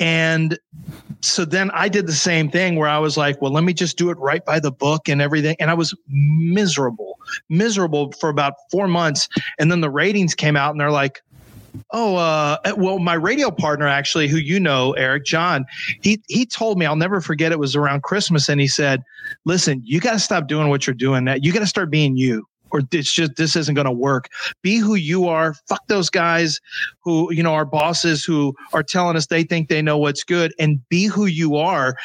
And 0.00 0.58
so 1.20 1.44
then 1.44 1.70
I 1.72 1.88
did 1.88 2.06
the 2.06 2.12
same 2.12 2.50
thing 2.50 2.76
where 2.76 2.88
I 2.88 2.98
was 2.98 3.16
like, 3.16 3.40
well, 3.42 3.52
let 3.52 3.64
me 3.64 3.74
just 3.74 3.98
do 3.98 4.10
it 4.10 4.18
right 4.18 4.44
by 4.44 4.60
the 4.60 4.72
book 4.72 5.08
and 5.08 5.20
everything. 5.20 5.56
And 5.60 5.70
I 5.70 5.74
was 5.74 5.94
miserable, 6.08 7.18
miserable 7.48 8.12
for 8.12 8.28
about 8.30 8.54
four 8.70 8.88
months. 8.88 9.28
And 9.58 9.70
then 9.70 9.82
the 9.82 9.90
ratings 9.90 10.34
came 10.34 10.56
out 10.56 10.70
and 10.70 10.80
they're 10.80 10.90
like, 10.90 11.22
Oh, 11.92 12.16
uh, 12.16 12.58
well, 12.76 12.98
my 12.98 13.14
radio 13.14 13.50
partner 13.50 13.86
actually, 13.86 14.28
who 14.28 14.36
you 14.36 14.60
know, 14.60 14.92
Eric 14.92 15.24
John, 15.24 15.64
he 16.00 16.20
he 16.28 16.46
told 16.46 16.78
me 16.78 16.86
I'll 16.86 16.96
never 16.96 17.20
forget. 17.20 17.52
It 17.52 17.58
was 17.58 17.76
around 17.76 18.02
Christmas, 18.02 18.48
and 18.48 18.60
he 18.60 18.68
said, 18.68 19.02
"Listen, 19.44 19.80
you 19.84 20.00
got 20.00 20.12
to 20.12 20.18
stop 20.18 20.48
doing 20.48 20.68
what 20.68 20.86
you're 20.86 20.94
doing. 20.94 21.24
That 21.24 21.44
you 21.44 21.52
got 21.52 21.60
to 21.60 21.66
start 21.66 21.90
being 21.90 22.16
you 22.16 22.46
or 22.74 22.80
it's 22.92 23.12
just 23.12 23.36
this 23.36 23.54
isn't 23.54 23.74
going 23.74 23.86
to 23.86 23.92
work. 23.92 24.28
Be 24.62 24.78
who 24.78 24.96
you 24.96 25.28
are. 25.28 25.54
Fuck 25.68 25.86
those 25.86 26.10
guys 26.10 26.60
who 27.00 27.32
you 27.32 27.42
know 27.42 27.54
are 27.54 27.64
bosses 27.64 28.24
who 28.24 28.54
are 28.72 28.82
telling 28.82 29.16
us 29.16 29.26
they 29.26 29.44
think 29.44 29.68
they 29.68 29.80
know 29.80 29.96
what's 29.96 30.24
good, 30.24 30.52
and 30.58 30.86
be 30.88 31.06
who 31.06 31.26
you 31.26 31.56
are. 31.56 31.96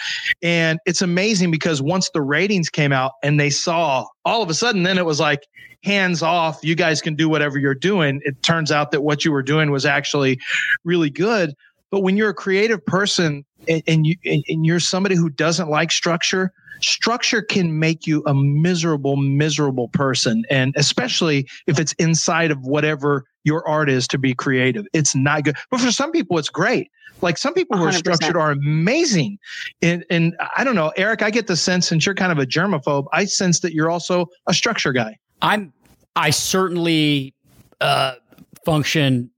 And 0.42 0.80
it's 0.86 1.02
amazing 1.02 1.52
because 1.52 1.82
once 1.82 2.12
the 2.12 2.22
ratings 2.22 2.70
came 2.70 2.94
out 2.94 3.14
and 3.24 3.40
they 3.40 3.50
saw 3.50 4.06
all 4.24 4.44
of 4.44 4.50
a 4.50 4.54
sudden, 4.54 4.84
then 4.84 4.98
it 4.98 5.06
was 5.06 5.20
like 5.20 5.48
hands 5.84 6.22
off. 6.22 6.60
You 6.62 6.76
guys 6.76 7.02
can 7.02 7.16
do 7.16 7.28
whatever 7.28 7.58
you're 7.58 7.74
doing. 7.74 8.22
It 8.24 8.42
turns 8.44 8.72
out 8.72 8.92
that 8.92 9.02
what 9.02 9.26
you 9.26 9.32
were 9.32 9.44
doing 9.44 9.72
was 9.72 9.86
actually 9.86 10.40
really 10.84 11.10
good. 11.10 11.56
But 11.90 12.02
when 12.02 12.16
you're 12.16 12.30
a 12.30 12.36
creative 12.36 12.86
person 12.86 13.44
and, 13.68 13.84
and 13.88 14.08
you 14.08 14.16
and 14.26 14.66
you're 14.66 14.80
somebody 14.80 15.16
who 15.16 15.30
doesn't 15.30 15.70
like 15.70 15.92
structure, 15.92 16.52
structure 16.82 17.42
can 17.42 17.80
make 17.80 18.08
you 18.08 18.24
a 18.26 18.34
miserable, 18.34 19.16
miserable 19.16 19.90
person. 19.90 20.44
And 20.50 20.74
especially 20.78 21.48
if 21.68 21.80
it's 21.80 21.94
inside 21.94 22.52
of 22.52 22.62
whatever 22.62 23.26
your 23.44 23.68
art 23.68 23.90
is 23.90 24.08
to 24.10 24.18
be 24.18 24.34
creative, 24.34 24.86
it's 24.94 25.16
not 25.16 25.44
good. 25.44 25.58
But 25.72 25.82
for 25.82 25.92
some 25.92 26.12
people, 26.12 26.38
it's 26.38 26.50
great. 26.50 26.90
Like 27.22 27.38
some 27.38 27.54
people 27.54 27.78
who 27.78 27.84
are 27.84 27.92
100%. 27.92 27.96
structured 27.96 28.38
are 28.38 28.52
amazing. 28.52 29.40
And, 29.82 30.06
and 30.10 30.38
I 30.56 30.64
don't 30.64 30.76
know, 30.76 30.94
Eric, 30.96 31.22
I 31.22 31.32
get 31.32 31.48
the 31.48 31.58
sense 31.58 31.88
since 31.88 32.06
you're 32.06 32.16
kind 32.16 32.32
of 32.32 32.38
a 32.38 32.46
germaphobe, 32.46 33.06
I 33.12 33.26
sense 33.26 33.60
that 33.62 33.74
you're 33.74 33.90
also 33.90 34.28
a 34.48 34.54
structure 34.54 34.94
guy. 34.94 35.18
I'm, 35.42 35.74
I 36.16 36.30
certainly 36.30 37.34
uh, 37.82 38.16
function 38.66 39.32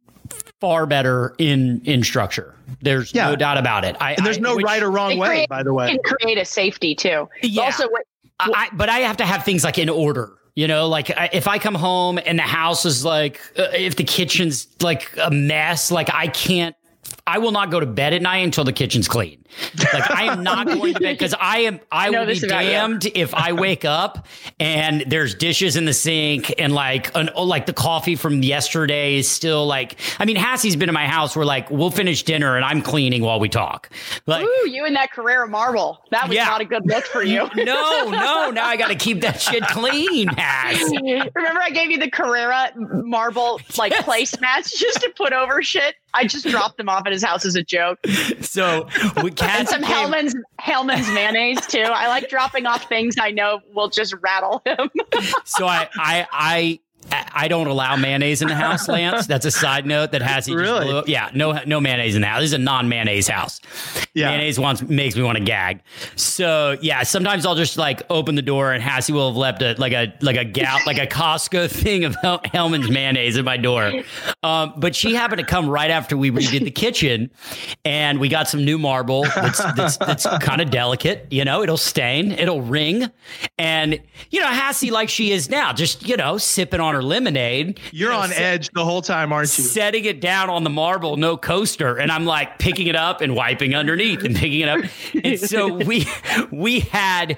far 0.61 0.85
better 0.85 1.35
in 1.37 1.81
in 1.83 2.03
structure. 2.03 2.55
There's 2.81 3.13
yeah. 3.13 3.29
no 3.29 3.35
doubt 3.35 3.57
about 3.57 3.83
it. 3.83 3.97
I, 3.99 4.13
and 4.13 4.25
there's 4.25 4.37
I, 4.37 4.41
no 4.41 4.55
right 4.55 4.81
or 4.81 4.89
wrong 4.89 5.17
way, 5.17 5.27
create, 5.27 5.49
by 5.49 5.63
the 5.63 5.73
way. 5.73 5.89
Can 5.89 5.99
create 6.03 6.37
a 6.37 6.45
safety 6.45 6.95
too. 6.95 7.27
Yeah. 7.41 7.63
Also, 7.63 7.89
what, 7.89 8.05
what, 8.45 8.57
I, 8.57 8.69
but 8.71 8.87
I 8.87 8.99
have 8.99 9.17
to 9.17 9.25
have 9.25 9.43
things 9.43 9.63
like 9.65 9.77
in 9.77 9.89
order. 9.89 10.31
You 10.55 10.67
know, 10.67 10.87
like 10.87 11.09
if 11.33 11.47
I 11.47 11.59
come 11.59 11.75
home 11.75 12.19
and 12.25 12.37
the 12.37 12.43
house 12.43 12.85
is 12.85 13.05
like, 13.05 13.39
uh, 13.57 13.69
if 13.73 13.95
the 13.95 14.03
kitchen's 14.03 14.67
like 14.81 15.09
a 15.21 15.31
mess, 15.31 15.91
like 15.91 16.13
I 16.13 16.27
can't 16.27 16.75
I 17.27 17.37
will 17.37 17.51
not 17.51 17.71
go 17.71 17.79
to 17.79 17.85
bed 17.85 18.13
at 18.13 18.21
night 18.21 18.37
until 18.37 18.63
the 18.63 18.73
kitchen's 18.73 19.07
clean. 19.07 19.40
Like 19.93 20.11
I 20.11 20.23
am 20.25 20.43
not 20.43 20.67
going 20.67 20.93
to 20.93 20.99
bed 20.99 21.17
because 21.17 21.35
I 21.39 21.59
am. 21.59 21.79
I, 21.91 22.09
will 22.09 22.25
be 22.25 22.39
damned 22.39 23.05
if 23.15 23.33
I 23.33 23.53
wake 23.53 23.85
up 23.85 24.27
and 24.59 25.03
there's 25.07 25.35
dishes 25.35 25.75
in 25.75 25.85
the 25.85 25.93
sink 25.93 26.53
and 26.57 26.73
like 26.73 27.15
an 27.15 27.29
oh, 27.35 27.43
like 27.43 27.65
the 27.65 27.73
coffee 27.73 28.15
from 28.15 28.43
yesterday 28.43 29.15
is 29.15 29.29
still 29.29 29.65
like. 29.65 29.99
I 30.19 30.25
mean, 30.25 30.35
Hassie's 30.35 30.75
been 30.75 30.89
in 30.89 30.93
my 30.93 31.07
house. 31.07 31.35
We're 31.35 31.45
like, 31.45 31.69
we'll 31.69 31.91
finish 31.91 32.23
dinner 32.23 32.55
and 32.55 32.65
I'm 32.65 32.81
cleaning 32.81 33.21
while 33.23 33.39
we 33.39 33.49
talk. 33.49 33.89
Like, 34.25 34.45
Ooh, 34.45 34.69
you 34.69 34.85
and 34.85 34.95
that 34.95 35.11
Carrara 35.11 35.47
marble. 35.47 35.99
That 36.11 36.27
was 36.27 36.35
yeah. 36.35 36.45
not 36.45 36.61
a 36.61 36.65
good 36.65 36.85
look 36.85 37.05
for 37.05 37.23
you. 37.23 37.49
no, 37.55 38.09
no. 38.09 38.51
Now 38.51 38.65
I 38.65 38.77
got 38.77 38.87
to 38.87 38.95
keep 38.95 39.21
that 39.21 39.41
shit 39.41 39.63
clean, 39.63 40.27
Hass. 40.29 40.79
Remember, 41.35 41.61
I 41.61 41.69
gave 41.71 41.91
you 41.91 41.97
the 41.97 42.09
Carrara 42.09 42.71
marble 42.75 43.59
like 43.77 43.93
placemats 43.93 44.75
just 44.75 45.01
to 45.01 45.11
put 45.15 45.33
over 45.33 45.61
shit. 45.63 45.95
I 46.13 46.25
just 46.25 46.45
dropped 46.45 46.77
them 46.77 46.89
off 46.89 47.03
at 47.05 47.13
his 47.13 47.23
house 47.23 47.45
as 47.45 47.55
a 47.55 47.63
joke. 47.63 47.99
So 48.41 48.87
we 49.23 49.31
and 49.41 49.67
some 49.67 49.81
came- 49.81 49.91
Hellmann's 49.91 50.35
Hellmann's 50.59 51.07
mayonnaise 51.13 51.65
too. 51.67 51.79
I 51.79 52.07
like 52.07 52.29
dropping 52.29 52.65
off 52.65 52.87
things 52.87 53.15
I 53.19 53.31
know 53.31 53.59
will 53.73 53.89
just 53.89 54.13
rattle 54.21 54.61
him. 54.65 54.89
so 55.45 55.65
I 55.67 55.89
I 55.95 56.27
I 56.31 56.79
I 57.11 57.47
don't 57.47 57.67
allow 57.67 57.95
mayonnaise 57.95 58.41
in 58.41 58.47
the 58.47 58.55
house, 58.55 58.87
Lance. 58.89 59.27
That's 59.27 59.45
a 59.45 59.51
side 59.51 59.85
note 59.85 60.11
that 60.11 60.21
has 60.21 60.49
really. 60.49 61.03
Yeah, 61.07 61.29
no, 61.33 61.59
no 61.65 61.79
mayonnaise 61.81 62.15
in 62.15 62.21
the 62.21 62.27
house. 62.27 62.41
This 62.41 62.49
is 62.49 62.53
a 62.53 62.57
non-mayonnaise 62.57 63.27
house. 63.27 63.59
Yeah, 64.13 64.29
mayonnaise 64.29 64.59
wants 64.59 64.81
makes 64.81 65.15
me 65.15 65.23
want 65.23 65.37
to 65.37 65.43
gag. 65.43 65.81
So 66.15 66.77
yeah, 66.81 67.03
sometimes 67.03 67.45
I'll 67.45 67.55
just 67.55 67.77
like 67.77 68.03
open 68.09 68.35
the 68.35 68.41
door 68.41 68.71
and 68.71 68.83
Hassie 68.83 69.13
will 69.13 69.29
have 69.29 69.37
left 69.37 69.61
a 69.61 69.75
like 69.77 69.93
a 69.93 70.13
like 70.21 70.37
a 70.37 70.45
gal 70.45 70.79
like 70.85 70.97
a 70.97 71.07
Costco 71.07 71.69
thing 71.81 72.05
of 72.05 72.15
Hel- 72.21 72.41
Hellmann's 72.45 72.89
mayonnaise 72.89 73.37
at 73.37 73.45
my 73.45 73.57
door. 73.57 73.91
Um, 74.43 74.73
but 74.77 74.95
she 74.95 75.13
happened 75.13 75.39
to 75.39 75.45
come 75.45 75.69
right 75.69 75.89
after 75.91 76.17
we 76.17 76.31
redid 76.31 76.63
the 76.63 76.71
kitchen, 76.71 77.29
and 77.85 78.19
we 78.19 78.29
got 78.29 78.47
some 78.47 78.63
new 78.63 78.77
marble 78.77 79.23
that's 79.23 79.63
that's, 79.75 79.97
that's 79.97 80.25
kind 80.39 80.61
of 80.61 80.69
delicate. 80.69 81.27
You 81.31 81.45
know, 81.45 81.63
it'll 81.63 81.77
stain, 81.77 82.31
it'll 82.31 82.61
ring, 82.61 83.09
and 83.57 83.99
you 84.29 84.39
know 84.39 84.47
Hassie 84.47 84.91
like 84.91 85.09
she 85.09 85.31
is 85.31 85.49
now, 85.49 85.73
just 85.73 86.07
you 86.07 86.17
know 86.17 86.37
sipping 86.37 86.79
on 86.79 86.90
her 86.95 87.03
lemonade. 87.03 87.79
You're 87.91 88.11
you 88.11 88.17
know, 88.17 88.23
on 88.23 88.33
edge 88.33 88.69
the 88.71 88.83
whole 88.83 89.01
time, 89.01 89.31
aren't 89.31 89.55
you? 89.57 89.63
Setting 89.63 90.05
it 90.05 90.21
down 90.21 90.49
on 90.49 90.63
the 90.63 90.69
marble, 90.69 91.17
no 91.17 91.37
coaster. 91.37 91.97
And 91.97 92.11
I'm 92.11 92.25
like 92.25 92.57
picking 92.59 92.87
it 92.87 92.95
up 92.95 93.21
and 93.21 93.35
wiping 93.35 93.75
underneath 93.75 93.91
underneath 93.91 94.23
and 94.23 94.35
picking 94.35 94.61
it 94.61 94.69
up. 94.69 94.79
And 95.23 95.39
so 95.39 95.73
we 95.85 96.05
we 96.51 96.79
had 96.81 97.37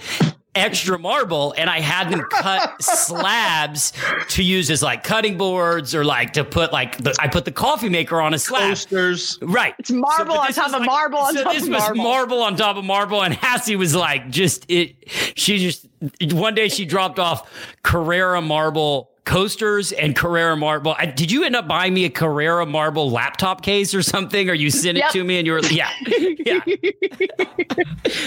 extra 0.55 0.99
marble 0.99 1.51
and 1.57 1.67
I 1.67 1.79
had 1.79 2.11
them 2.11 2.21
cut 2.29 2.79
slabs 2.79 3.91
to 4.29 4.43
use 4.43 4.69
as 4.69 4.83
like 4.83 5.03
cutting 5.03 5.35
boards 5.35 5.95
or 5.95 6.05
like 6.05 6.33
to 6.33 6.43
put 6.43 6.71
like 6.71 6.97
the, 6.97 7.15
I 7.19 7.27
put 7.27 7.45
the 7.45 7.51
coffee 7.51 7.89
maker 7.89 8.21
on 8.21 8.35
a 8.35 8.39
slab. 8.39 8.69
Coasters. 8.69 9.39
Right. 9.41 9.73
It's 9.79 9.89
marble 9.89 10.35
but 10.35 10.49
on 10.49 10.53
top 10.53 10.67
of 10.67 10.71
like- 10.73 10.85
marble 10.85 11.17
on 11.17 11.33
so 11.33 11.43
top 11.43 11.53
this 11.53 11.63
of 11.63 11.69
was 11.69 11.79
marble. 11.79 12.03
marble 12.03 12.43
on 12.43 12.55
top 12.55 12.77
of 12.77 12.85
marble, 12.85 13.23
and 13.23 13.33
Hassie 13.33 13.75
was 13.75 13.95
like, 13.95 14.29
just 14.29 14.69
it. 14.69 14.95
She 15.35 15.57
just 15.57 15.87
one 16.33 16.53
day 16.53 16.69
she 16.69 16.85
dropped 16.85 17.17
off 17.17 17.49
Carrara 17.81 18.41
marble 18.41 19.09
coasters 19.25 19.91
and 19.93 20.15
Carrara 20.15 20.57
marble. 20.57 20.95
I, 20.97 21.05
did 21.05 21.31
you 21.31 21.43
end 21.45 21.55
up 21.55 21.67
buying 21.67 21.93
me 21.93 22.05
a 22.05 22.09
Carrara 22.09 22.65
marble 22.65 23.09
laptop 23.09 23.61
case 23.61 23.93
or 23.95 24.01
something, 24.01 24.49
or 24.49 24.53
you 24.53 24.69
sent 24.69 24.97
Yep. 24.97 25.09
it 25.09 25.11
to 25.13 25.23
me 25.23 25.37
and 25.37 25.47
you 25.47 25.53
were 25.53 25.59
yeah 25.71 25.89
yeah. 26.07 26.59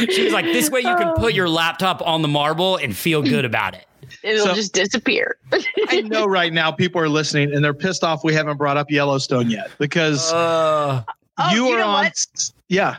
she 0.08 0.24
was 0.24 0.32
like, 0.32 0.46
this 0.46 0.70
way 0.70 0.80
you 0.80 0.96
can 0.96 1.14
put 1.16 1.34
your 1.34 1.48
laptop 1.48 2.00
on 2.06 2.22
the 2.22 2.28
marble 2.28 2.76
and 2.76 2.96
feel 2.96 3.22
good 3.22 3.44
about 3.44 3.74
it. 3.74 3.86
It'll 4.22 4.46
So- 4.46 4.54
just 4.54 4.72
disappear. 4.72 5.36
I 5.88 6.00
know 6.02 6.26
right 6.26 6.52
now 6.52 6.70
people 6.72 7.00
are 7.00 7.08
listening 7.08 7.52
and 7.54 7.64
they're 7.64 7.74
pissed 7.74 8.02
off 8.04 8.24
we 8.24 8.32
haven't 8.34 8.56
brought 8.56 8.76
up 8.76 8.90
Yellowstone 8.90 9.50
yet 9.50 9.70
because 9.78 10.32
Uh, 10.32 11.02
Oh, 11.38 11.50
you 11.52 11.66
you 11.66 11.72
are 11.74 11.82
on. 11.82 12.04
what? 12.04 12.50
Yeah. 12.68 12.96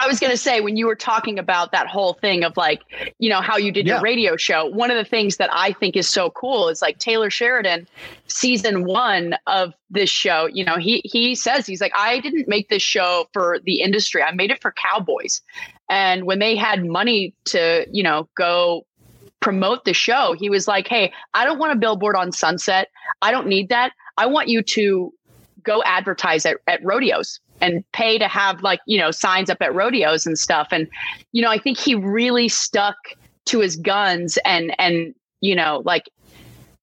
I 0.00 0.06
was 0.06 0.18
going 0.18 0.30
to 0.30 0.36
say 0.36 0.60
when 0.60 0.76
you 0.76 0.86
were 0.86 0.94
talking 0.96 1.38
about 1.38 1.72
that 1.72 1.86
whole 1.86 2.14
thing 2.14 2.42
of 2.42 2.56
like, 2.56 2.80
you 3.18 3.28
know, 3.28 3.40
how 3.42 3.56
you 3.58 3.70
did 3.70 3.86
Yeah. 3.86 3.94
your 3.94 4.02
radio 4.02 4.36
show, 4.36 4.64
one 4.66 4.90
of 4.90 4.96
the 4.96 5.04
things 5.04 5.36
that 5.36 5.50
I 5.52 5.72
think 5.72 5.94
is 5.96 6.08
so 6.08 6.30
cool 6.30 6.68
is 6.68 6.80
like 6.80 6.98
Taylor 6.98 7.28
Sheridan, 7.28 7.86
season 8.26 8.84
one 8.84 9.36
of 9.46 9.74
this 9.90 10.08
show, 10.08 10.46
you 10.46 10.64
know, 10.64 10.76
he 10.76 11.02
he 11.04 11.34
says 11.34 11.66
he's 11.66 11.80
like, 11.80 11.92
I 11.96 12.20
didn't 12.20 12.48
make 12.48 12.68
this 12.70 12.82
show 12.82 13.28
for 13.32 13.58
the 13.64 13.82
industry. 13.82 14.22
I 14.22 14.32
made 14.32 14.50
it 14.50 14.62
for 14.62 14.72
cowboys. 14.72 15.42
And 15.90 16.24
when 16.24 16.38
they 16.38 16.56
had 16.56 16.84
money 16.84 17.34
to, 17.46 17.86
you 17.92 18.02
know, 18.02 18.28
go 18.36 18.86
promote 19.40 19.84
the 19.84 19.94
show, 19.94 20.34
he 20.38 20.48
was 20.48 20.66
like, 20.66 20.88
Hey, 20.88 21.12
I 21.34 21.44
don't 21.44 21.58
want 21.58 21.72
a 21.72 21.76
billboard 21.76 22.16
on 22.16 22.32
Sunset. 22.32 22.88
I 23.20 23.30
don't 23.32 23.48
need 23.48 23.68
that. 23.68 23.92
I 24.16 24.26
want 24.26 24.48
you 24.48 24.62
to 24.62 25.12
go 25.62 25.82
advertise 25.84 26.46
at, 26.46 26.56
at 26.66 26.82
rodeos 26.82 27.38
and 27.60 27.84
pay 27.92 28.18
to 28.18 28.28
have 28.28 28.62
like 28.62 28.80
you 28.86 28.98
know 28.98 29.10
signs 29.10 29.50
up 29.50 29.58
at 29.60 29.74
rodeos 29.74 30.26
and 30.26 30.38
stuff. 30.38 30.68
And 30.70 30.88
you 31.32 31.42
know 31.42 31.50
i 31.50 31.58
think 31.58 31.78
he 31.78 31.94
really 31.94 32.48
stuck 32.48 32.96
to 33.46 33.60
his 33.60 33.76
guns 33.76 34.38
and 34.44 34.74
and 34.78 35.14
you 35.40 35.54
know 35.54 35.82
like 35.84 36.10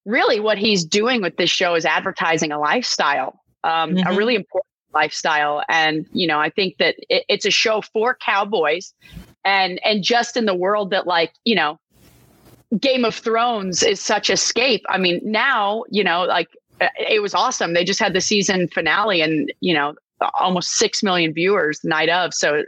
really 0.06 0.40
what 0.40 0.58
he's 0.58 0.84
doing 0.86 1.22
with 1.22 1.36
this 1.38 1.50
show 1.50 1.76
is 1.76 1.86
advertising 1.86 2.52
a 2.52 2.60
lifestyle 2.60 3.40
um, 3.64 3.92
a 3.98 4.12
Mhm. 4.12 4.18
really 4.18 4.36
important 4.36 4.66
lifestyle. 4.94 5.62
And 5.70 6.06
you 6.14 6.28
know 6.28 6.40
i 6.40 6.50
think 6.50 6.78
that 6.80 6.96
it, 7.10 7.24
it's 7.28 7.46
a 7.46 7.52
show 7.52 7.82
for 7.82 8.16
cowboys 8.16 8.94
and 9.46 9.80
and 9.84 10.04
just 10.04 10.38
in 10.38 10.46
the 10.46 10.56
world 10.56 10.90
that 10.92 11.06
like 11.08 11.34
you 11.46 11.56
know 11.56 11.78
game 12.80 13.06
of 13.06 13.16
thrones 13.16 13.82
is 13.84 14.02
such 14.02 14.30
escape. 14.30 14.84
I 14.90 14.98
mean 14.98 15.22
now 15.24 15.84
you 15.90 16.04
know 16.04 16.24
like 16.24 16.50
uh, 16.82 16.90
it 17.00 17.22
was 17.22 17.34
awesome. 17.34 17.74
They 17.74 17.84
just 17.84 18.00
had 18.00 18.14
the 18.14 18.22
season 18.22 18.68
finale 18.68 19.22
and 19.22 19.52
you 19.62 19.74
know 19.74 19.96
almost 20.40 20.72
6 20.78 21.04
million 21.04 21.34
viewers 21.34 21.84
night 21.84 22.10
of. 22.10 22.34
So 22.34 22.64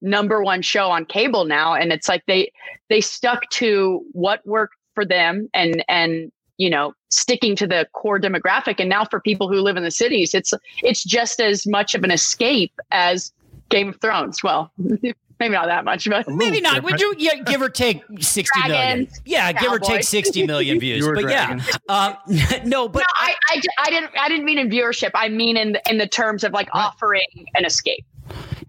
number 0.00 0.42
one 0.42 0.62
show 0.62 0.90
on 0.90 1.04
cable 1.04 1.44
now. 1.44 1.74
And 1.74 1.92
it's 1.92 2.08
like 2.08 2.24
they 2.26 2.52
they 2.88 3.00
stuck 3.00 3.48
to 3.50 4.04
what 4.12 4.46
worked 4.46 4.74
for 4.94 5.04
them 5.04 5.48
and 5.54 5.84
and 5.88 6.30
you 6.58 6.68
know 6.68 6.92
sticking 7.10 7.56
to 7.56 7.66
the 7.66 7.86
core 7.92 8.20
demographic. 8.20 8.76
And 8.78 8.88
now 8.88 9.04
for 9.04 9.20
people 9.20 9.48
who 9.48 9.60
live 9.60 9.76
in 9.76 9.84
the 9.84 9.90
cities 9.90 10.34
it's 10.34 10.52
it's 10.82 11.04
just 11.04 11.40
as 11.40 11.66
much 11.66 11.94
of 11.94 12.04
an 12.04 12.10
escape 12.10 12.72
as 12.90 13.32
game 13.68 13.88
of 13.88 14.00
thrones. 14.00 14.42
Well 14.42 14.72
maybe 15.42 15.54
not 15.54 15.66
that 15.66 15.84
much 15.84 16.08
but 16.08 16.28
Maybe 16.28 16.60
not. 16.60 16.82
Would 16.82 17.00
you 17.00 17.14
yeah, 17.18 17.36
give 17.36 17.60
or 17.62 17.68
take 17.68 18.02
sixty 18.20 18.60
million? 18.60 18.98
Dragons, 18.98 19.20
Yeah, 19.24 19.52
give 19.52 19.72
or 19.72 19.78
take 19.78 20.04
sixty 20.04 20.46
million 20.46 20.78
views. 20.84 20.98
You 20.98 21.06
were 21.06 21.14
but 21.14 21.28
yeah, 21.28 21.60
uh, 21.88 22.14
no, 22.64 22.88
but 22.88 23.00
no, 23.00 23.06
I, 23.16 23.34
I, 23.50 23.60
I 23.78 23.90
didn't 23.90 24.10
I 24.18 24.28
didn't 24.28 24.44
mean 24.44 24.58
in 24.58 24.68
viewership. 24.70 25.10
I 25.14 25.28
mean 25.28 25.56
in 25.56 25.76
in 25.88 25.98
the 25.98 26.06
terms 26.06 26.44
of 26.44 26.52
like 26.52 26.68
offering 26.72 27.46
an 27.54 27.64
escape. 27.64 28.04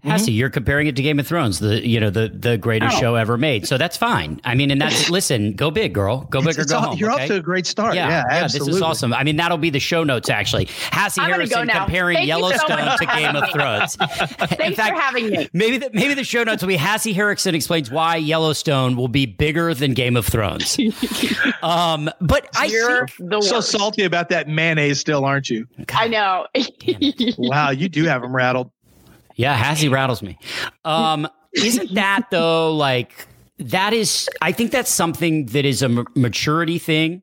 Hassie, 0.04 0.34
you're 0.36 0.50
comparing 0.50 0.86
it 0.86 0.96
to 0.96 1.02
Game 1.02 1.18
of 1.18 1.26
Thrones, 1.26 1.58
the 1.58 1.86
you 1.86 1.98
know 1.98 2.10
the 2.10 2.28
the 2.28 2.58
greatest 2.58 2.96
Oh. 2.96 3.00
show 3.00 3.14
ever 3.14 3.36
made. 3.38 3.66
So 3.66 3.78
that's 3.78 3.96
fine. 3.96 4.40
I 4.44 4.54
mean, 4.54 4.70
and 4.70 4.80
that's 4.80 5.08
listen, 5.10 5.52
go 5.54 5.70
big, 5.70 5.92
girl, 5.94 6.22
go 6.30 6.40
big 6.40 6.50
It's- 6.50 6.58
or 6.58 6.62
it's 6.62 6.72
go 6.72 6.78
all- 6.78 6.84
home. 6.90 6.98
you're 6.98 7.12
okay? 7.12 7.22
off 7.22 7.28
to 7.28 7.36
a 7.36 7.40
great 7.40 7.66
start. 7.66 7.94
yeah, 7.94 8.08
Yeah, 8.08 8.24
yeah, 8.30 8.42
absolutely. 8.44 8.70
this 8.72 8.76
is 8.76 8.82
awesome. 8.82 9.12
I 9.14 9.24
mean, 9.24 9.36
that'll 9.36 9.58
be 9.58 9.70
the 9.70 9.80
show 9.80 10.04
notes 10.04 10.28
actually. 10.30 10.66
Hassie 10.66 11.22
I'm 11.22 11.30
gonna 11.30 11.46
go 11.46 11.56
Harrison 11.56 11.68
comparing 11.68 12.16
Thank 12.16 12.28
you 12.28 12.32
so 12.34 12.38
Yellowstone 12.38 12.98
to 12.98 13.06
Game 13.06 13.36
of. 13.36 13.50
Thrones. 13.50 13.96
Thanks 14.00 14.60
In 14.60 14.74
fact, 14.74 14.96
for 14.96 15.00
having 15.02 15.30
me. 15.30 15.48
maybe 15.52 15.78
the, 15.78 15.90
maybe 15.92 16.14
the 16.14 16.24
show 16.24 16.42
notes 16.44 16.62
will 16.62 16.68
be 16.68 16.76
Hassie 16.76 17.14
Harrison 17.14 17.54
explains 17.54 17.90
why 17.90 18.16
Yellowstone 18.16 18.96
will 18.96 19.08
be 19.08 19.26
bigger 19.26 19.72
than 19.74 19.94
Game 19.94 20.16
of 20.16 20.26
Thrones. 20.26 20.76
um, 21.62 22.10
but 22.20 22.48
I 22.56 22.66
You're 22.66 23.06
think 23.08 23.42
So 23.44 23.60
salty 23.60 24.04
about 24.04 24.28
that 24.30 24.48
mayonnaise 24.48 24.98
still, 25.00 25.24
aren't 25.24 25.50
you? 25.50 25.66
I 25.94 26.08
know. 26.08 26.46
Wow, 27.38 27.70
you 27.70 27.88
do 27.88 28.04
have 28.04 28.22
them 28.22 28.34
rattled. 28.34 28.70
Yeah, 29.34 29.56
Hassie 29.56 29.90
rattles 29.90 30.22
me. 30.22 30.38
Um, 30.84 31.28
isn't 31.54 31.94
that 31.94 32.26
though 32.30 32.74
like 32.74 33.26
that 33.58 33.92
is 33.92 34.28
I 34.42 34.52
think 34.52 34.70
that's 34.72 34.90
something 34.90 35.46
that 35.46 35.64
is 35.64 35.82
a 35.82 35.88
maturity 35.88 36.78
thing. 36.78 37.22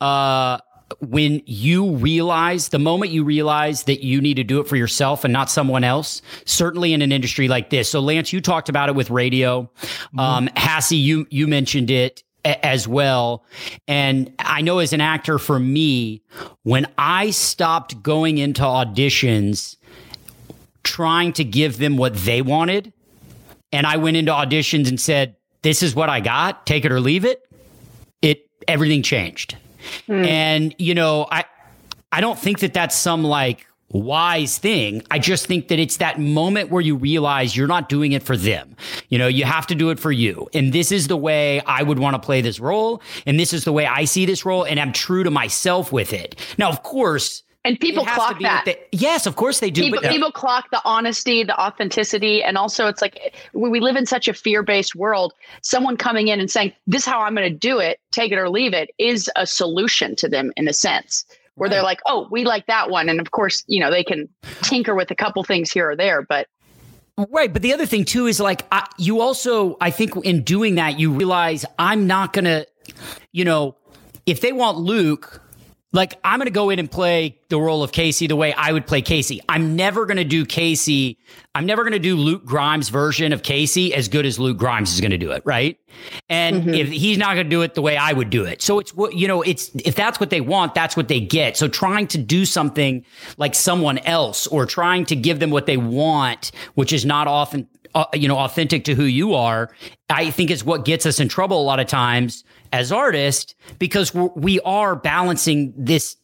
Uh 0.00 0.58
when 1.00 1.40
you 1.46 1.92
realize 1.96 2.68
the 2.68 2.78
moment 2.78 3.12
you 3.12 3.24
realize 3.24 3.84
that 3.84 4.04
you 4.04 4.20
need 4.20 4.34
to 4.34 4.44
do 4.44 4.60
it 4.60 4.68
for 4.68 4.76
yourself 4.76 5.24
and 5.24 5.32
not 5.32 5.50
someone 5.50 5.84
else, 5.84 6.20
certainly 6.44 6.92
in 6.92 7.00
an 7.00 7.10
industry 7.12 7.48
like 7.48 7.70
this. 7.70 7.88
So 7.88 7.98
Lance, 8.00 8.30
you 8.32 8.42
talked 8.42 8.68
about 8.68 8.88
it 8.90 8.94
with 8.94 9.10
radio. 9.10 9.70
Um 10.18 10.48
Hassie, 10.56 11.02
you 11.02 11.26
you 11.30 11.48
mentioned 11.48 11.90
it 11.90 12.22
a- 12.44 12.64
as 12.64 12.86
well. 12.86 13.44
And 13.88 14.32
I 14.38 14.60
know 14.60 14.78
as 14.80 14.92
an 14.92 15.00
actor 15.00 15.38
for 15.38 15.58
me, 15.58 16.22
when 16.62 16.86
I 16.98 17.30
stopped 17.30 18.02
going 18.02 18.38
into 18.38 18.62
auditions 18.62 19.76
trying 20.84 21.32
to 21.34 21.44
give 21.44 21.78
them 21.78 21.96
what 21.96 22.14
they 22.14 22.42
wanted. 22.42 22.92
And 23.72 23.86
I 23.86 23.96
went 23.96 24.16
into 24.16 24.32
auditions 24.32 24.88
and 24.88 25.00
said, 25.00 25.36
This 25.62 25.82
is 25.82 25.94
what 25.94 26.08
I 26.08 26.20
got, 26.20 26.66
take 26.66 26.84
it 26.84 26.92
or 26.92 27.00
leave 27.00 27.24
it. 27.24 27.46
It 28.20 28.48
everything 28.68 29.02
changed. 29.02 29.56
Hmm. 30.06 30.24
And 30.24 30.74
you 30.78 30.94
know, 30.94 31.26
I 31.30 31.44
I 32.10 32.20
don't 32.20 32.38
think 32.38 32.60
that 32.60 32.74
that's 32.74 32.96
some 32.96 33.24
like 33.24 33.66
wise 33.92 34.58
thing. 34.58 35.02
I 35.10 35.18
just 35.18 35.46
think 35.46 35.68
that 35.68 35.78
it's 35.78 35.98
that 35.98 36.18
moment 36.18 36.70
where 36.70 36.80
you 36.80 36.96
realize 36.96 37.56
you're 37.56 37.66
not 37.66 37.88
doing 37.88 38.12
it 38.12 38.22
for 38.22 38.36
them. 38.36 38.76
You 39.08 39.18
know, 39.18 39.26
you 39.26 39.44
have 39.44 39.66
to 39.68 39.74
do 39.74 39.90
it 39.90 40.00
for 40.00 40.10
you. 40.10 40.48
And 40.54 40.72
this 40.72 40.90
is 40.92 41.08
the 41.08 41.16
way 41.16 41.60
I 41.66 41.82
would 41.82 41.98
want 41.98 42.14
to 42.14 42.18
play 42.18 42.40
this 42.40 42.58
role. 42.58 43.02
And 43.26 43.38
this 43.38 43.52
is 43.52 43.64
the 43.64 43.72
way 43.72 43.86
I 43.86 44.04
see 44.04 44.26
this 44.26 44.44
role. 44.44 44.64
And 44.64 44.80
I'm 44.80 44.92
true 44.92 45.24
to 45.24 45.30
myself 45.30 45.92
with 45.92 46.12
it. 46.12 46.36
Now, 46.58 46.70
of 46.70 46.82
course, 46.82 47.42
and 47.64 47.78
people 47.78 48.02
it 48.02 48.06
has 48.08 48.14
to 48.14 48.20
clock 48.20 48.40
that. 48.42 48.64
they- 48.64 48.80
yes, 48.92 49.26
of 49.26 49.36
course 49.36 49.60
they 49.60 49.70
do. 49.70 49.82
People, 49.82 50.00
but 50.02 50.10
people 50.10 50.32
clock 50.32 50.70
the 50.70 50.80
honesty, 50.84 51.44
the 51.44 51.58
authenticity, 51.60 52.42
and 52.42 52.58
also 52.58 52.88
it's 52.88 53.00
like 53.00 53.34
we 53.52 53.68
we 53.70 53.80
live 53.80 53.96
in 53.96 54.06
such 54.06 54.28
a 54.28 54.34
fear-based 54.34 54.94
world. 54.94 55.32
Someone 55.62 55.96
coming 55.96 56.28
in 56.28 56.40
and 56.40 56.50
saying, 56.50 56.72
"This 56.86 57.02
is 57.02 57.06
how 57.06 57.20
I'm 57.20 57.34
going 57.34 57.50
to 57.50 57.56
do 57.56 57.78
it, 57.78 58.00
take 58.10 58.32
it 58.32 58.38
or 58.38 58.48
leave 58.48 58.74
it," 58.74 58.90
is 58.98 59.30
a 59.36 59.46
solution 59.46 60.16
to 60.16 60.28
them 60.28 60.52
in 60.56 60.68
a 60.68 60.72
sense. 60.72 61.24
Where 61.54 61.68
they're 61.68 61.82
like, 61.82 62.00
"Oh, 62.06 62.28
we 62.30 62.44
like 62.44 62.66
that 62.66 62.88
one," 62.88 63.08
and 63.08 63.20
of 63.20 63.30
course, 63.30 63.62
you 63.66 63.78
know, 63.78 63.90
they 63.90 64.02
can 64.02 64.28
tinker 64.62 64.94
with 64.94 65.10
a 65.10 65.14
couple 65.14 65.44
things 65.44 65.70
here 65.70 65.90
or 65.90 65.96
there, 65.96 66.22
but 66.22 66.46
Right, 67.30 67.52
but 67.52 67.60
the 67.60 67.74
other 67.74 67.84
thing 67.84 68.06
too 68.06 68.26
is 68.26 68.40
like 68.40 68.62
I, 68.72 68.86
you 68.96 69.20
also 69.20 69.76
I 69.82 69.90
think 69.90 70.16
in 70.24 70.42
doing 70.42 70.76
that 70.76 70.98
you 70.98 71.12
realize 71.12 71.66
I'm 71.78 72.06
not 72.06 72.32
going 72.32 72.46
to 72.46 72.66
you 73.32 73.44
know 73.44 73.76
if 74.24 74.40
they 74.40 74.52
want 74.52 74.78
Luke 74.78 75.41
like 75.92 76.18
I'm 76.24 76.38
going 76.38 76.46
to 76.46 76.52
go 76.52 76.70
in 76.70 76.78
and 76.78 76.90
play 76.90 77.38
the 77.50 77.60
role 77.60 77.82
of 77.82 77.92
Casey 77.92 78.26
the 78.26 78.36
way 78.36 78.54
I 78.54 78.72
would 78.72 78.86
play 78.86 79.02
Casey. 79.02 79.40
I'm 79.48 79.76
never 79.76 80.06
going 80.06 80.16
to 80.16 80.24
do 80.24 80.46
Casey. 80.46 81.18
I'm 81.54 81.66
never 81.66 81.82
going 81.82 81.92
to 81.92 81.98
do 81.98 82.16
Luke 82.16 82.46
Grimes' 82.46 82.88
version 82.88 83.32
of 83.32 83.42
Casey 83.42 83.92
as 83.92 84.08
good 84.08 84.24
as 84.24 84.38
Luke 84.38 84.56
Grimes 84.56 84.92
is 84.94 85.00
going 85.00 85.10
to 85.10 85.18
do 85.18 85.30
it, 85.32 85.42
right? 85.44 85.78
And 86.30 86.74
if 86.74 86.88
he's 86.88 87.18
not 87.18 87.34
going 87.34 87.44
to 87.44 87.50
do 87.50 87.60
it 87.60 87.74
the 87.74 87.82
way 87.82 87.98
I 87.98 88.14
would 88.14 88.30
do 88.30 88.44
it. 88.44 88.62
So 88.62 88.78
it's 88.78 88.94
what, 88.94 89.14
you 89.14 89.28
know, 89.28 89.42
it's 89.42 89.70
if 89.84 89.94
that's 89.94 90.18
what 90.18 90.30
they 90.30 90.40
want, 90.40 90.74
that's 90.74 90.96
what 90.96 91.08
they 91.08 91.20
get. 91.20 91.58
So 91.58 91.68
trying 91.68 92.06
to 92.08 92.18
do 92.18 92.46
something 92.46 93.04
like 93.36 93.54
someone 93.54 93.98
else 93.98 94.46
or 94.46 94.64
trying 94.64 95.04
to 95.06 95.16
give 95.16 95.40
them 95.40 95.50
what 95.50 95.66
they 95.66 95.76
want, 95.76 96.52
which 96.74 96.92
is 96.92 97.04
not 97.04 97.26
often 97.28 97.68
uh, 97.94 98.06
you 98.14 98.26
know 98.26 98.38
authentic 98.38 98.84
to 98.84 98.94
who 98.94 99.04
you 99.04 99.34
are 99.34 99.70
i 100.08 100.30
think 100.30 100.50
is 100.50 100.64
what 100.64 100.86
gets 100.86 101.04
us 101.04 101.20
in 101.20 101.28
trouble 101.28 101.60
a 101.60 101.62
lot 101.62 101.78
of 101.78 101.86
times 101.86 102.42
as 102.72 102.90
artists 102.90 103.54
because 103.78 104.14
we 104.14 104.60
are 104.60 104.96
balancing 104.96 105.72
this 105.76 106.16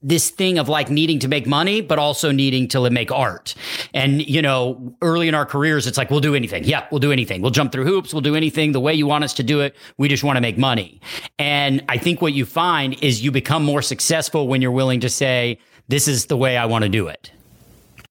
this 0.00 0.30
thing 0.30 0.58
of 0.58 0.68
like 0.68 0.90
needing 0.90 1.18
to 1.18 1.26
make 1.26 1.46
money 1.46 1.80
but 1.80 1.98
also 1.98 2.30
needing 2.30 2.68
to 2.68 2.88
make 2.90 3.10
art. 3.10 3.54
And 3.94 4.26
you 4.28 4.42
know 4.42 4.94
early 5.02 5.28
in 5.28 5.34
our 5.34 5.46
careers 5.46 5.86
it's 5.86 5.98
like 5.98 6.10
we'll 6.10 6.20
do 6.20 6.34
anything. 6.34 6.64
Yeah 6.64 6.86
we'll 6.90 7.00
do 7.00 7.12
anything. 7.12 7.42
We'll 7.42 7.50
jump 7.50 7.72
through 7.72 7.84
hoops. 7.84 8.12
We'll 8.12 8.20
do 8.20 8.34
anything 8.36 8.72
the 8.72 8.80
way 8.80 8.94
you 8.94 9.06
want 9.06 9.24
us 9.24 9.34
to 9.34 9.42
do 9.42 9.60
it. 9.60 9.76
We 9.96 10.08
just 10.08 10.24
want 10.24 10.36
to 10.36 10.40
make 10.40 10.58
money. 10.58 11.00
And 11.38 11.84
i 11.88 11.96
think 11.96 12.20
what 12.20 12.32
you 12.32 12.44
find 12.44 13.02
is 13.02 13.22
you 13.22 13.30
become 13.30 13.64
more 13.64 13.82
successful 13.82 14.48
when 14.48 14.62
you're 14.62 14.72
willing 14.72 15.00
to 15.00 15.08
say 15.08 15.58
this 15.88 16.06
is 16.06 16.26
the 16.26 16.36
way 16.36 16.56
i 16.56 16.66
want 16.66 16.82
to 16.84 16.88
do 16.88 17.08
it. 17.08 17.32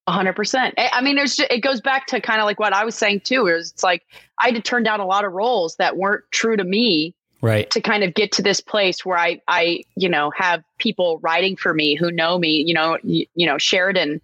Hundred 0.07 0.37
percent. 0.37 0.73
I 0.77 1.01
mean, 1.01 1.17
there's 1.17 1.35
just, 1.35 1.51
it 1.51 1.59
goes 1.59 1.81
back 1.81 2.07
to 2.07 2.21
kind 2.21 2.39
of 2.39 2.45
like 2.45 2.61
what 2.61 2.71
I 2.71 2.85
was 2.85 2.95
saying 2.95 3.21
too. 3.21 3.47
Is 3.47 3.73
it's 3.73 3.83
like 3.83 4.03
I 4.39 4.45
had 4.45 4.55
to 4.55 4.61
turn 4.61 4.83
down 4.83 5.01
a 5.01 5.05
lot 5.05 5.25
of 5.25 5.33
roles 5.33 5.75
that 5.77 5.97
weren't 5.97 6.23
true 6.31 6.55
to 6.55 6.63
me, 6.63 7.13
right? 7.41 7.69
To 7.71 7.81
kind 7.81 8.03
of 8.03 8.13
get 8.13 8.31
to 8.33 8.41
this 8.41 8.61
place 8.61 9.05
where 9.05 9.17
I, 9.17 9.41
I, 9.47 9.83
you 9.95 10.09
know, 10.09 10.31
have 10.35 10.63
people 10.77 11.19
writing 11.19 11.55
for 11.55 11.73
me 11.73 11.95
who 11.95 12.11
know 12.11 12.37
me. 12.37 12.63
You 12.65 12.73
know, 12.73 12.97
you, 13.03 13.25
you 13.35 13.45
know, 13.45 13.57
Sheridan 13.57 14.21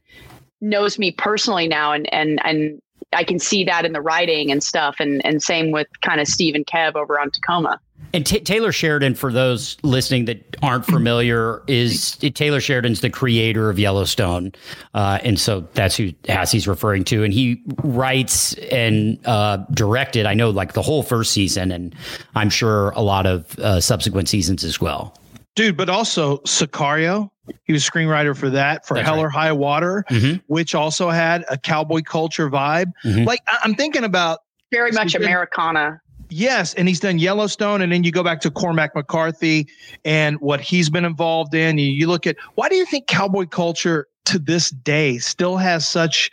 knows 0.62 0.98
me 0.98 1.12
personally 1.12 1.68
now, 1.68 1.92
and 1.92 2.12
and 2.14 2.40
and 2.46 2.82
I 3.14 3.24
can 3.24 3.40
see 3.40 3.64
that 3.66 3.86
in 3.86 3.94
the 3.94 4.02
writing 4.02 4.52
and 4.52 4.64
stuff. 4.64 4.98
And 5.00 5.26
and 5.26 5.42
same 5.42 5.72
with 5.72 5.88
kind 6.02 6.20
of 6.20 6.28
Steve 6.28 6.56
and 6.56 6.66
Kev 6.66 6.96
over 6.96 7.20
on 7.20 7.32
Tacoma. 7.32 7.80
And 8.14 8.26
T- 8.26 8.42
Taylor 8.42 8.72
Sheridan, 8.72 9.16
for 9.16 9.32
those 9.32 9.78
listening 9.82 10.26
that 10.26 10.56
aren't 10.62 10.86
familiar, 10.86 11.64
is 11.68 12.16
Taylor 12.36 12.60
Sheridan's 12.60 13.02
the 13.02 13.10
creator 13.10 13.72
of 13.72 13.80
Yellowstone, 13.80 14.52
uh, 14.94 15.18
and 15.24 15.40
so 15.40 15.62
that's 15.74 15.96
who 15.96 16.12
Hassie's 16.28 16.68
referring 16.68 17.06
to. 17.06 17.24
And 17.24 17.34
he 17.34 17.64
writes 17.84 18.54
and 18.72 19.18
uh, 19.26 19.58
directed, 19.74 20.28
I 20.28 20.36
know, 20.36 20.52
like 20.52 20.74
the 20.74 20.84
whole 20.84 21.02
first 21.02 21.32
season, 21.32 21.72
and 21.72 21.96
I'm 22.36 22.52
sure 22.52 22.92
a 22.92 23.02
lot 23.02 23.26
of 23.26 23.58
uh, 23.58 23.82
subsequent 23.82 24.30
seasons 24.30 24.64
as 24.64 24.80
well. 24.80 25.18
Dude, 25.56 25.78
but 25.78 25.90
also 25.90 26.38
Sicario. 26.40 27.30
He 27.66 27.74
was 27.74 27.88
screenwriter 27.88 28.36
for 28.36 28.50
that, 28.50 28.88
for 28.88 28.96
That's 28.96 29.08
Hell 29.08 29.18
right. 29.18 29.26
or 29.26 29.30
High 29.30 29.52
Water, 29.52 30.06
mm-hmm. 30.10 30.38
which 30.48 30.74
also 30.74 31.10
had 31.10 31.44
a 31.50 31.58
cowboy 31.58 32.02
culture 32.02 32.50
vibe. 32.50 32.92
Mm-hmm. 33.04 33.26
Like 33.26 33.42
I- 33.48 33.60
am 33.66 33.76
thinking 33.76 34.04
about 34.04 34.40
very 34.72 34.92
much 34.92 35.14
Americana. 35.14 36.02
Yes, 36.30 36.74
and 36.74 36.88
he's 36.88 37.00
done 37.00 37.20
Yellowstone, 37.20 37.82
and 37.82 37.92
then 37.92 38.04
you 38.04 38.12
go 38.12 38.24
back 38.24 38.42
to 38.42 38.50
Cormac 38.50 38.96
McCarthy 38.96 39.68
and 40.04 40.40
what 40.40 40.62
he's 40.62 40.90
been 40.90 41.06
involved 41.06 41.54
in. 41.54 41.78
You, 41.78 41.92
you 41.92 42.08
look 42.08 42.26
at 42.26 42.38
why 42.56 42.70
do 42.70 42.76
you 42.76 42.86
think 42.86 43.06
cowboy 43.08 43.46
culture 43.46 44.08
to 44.26 44.40
this 44.40 44.72
day 44.72 45.20
still 45.20 45.58
has 45.58 45.88
such 45.88 46.32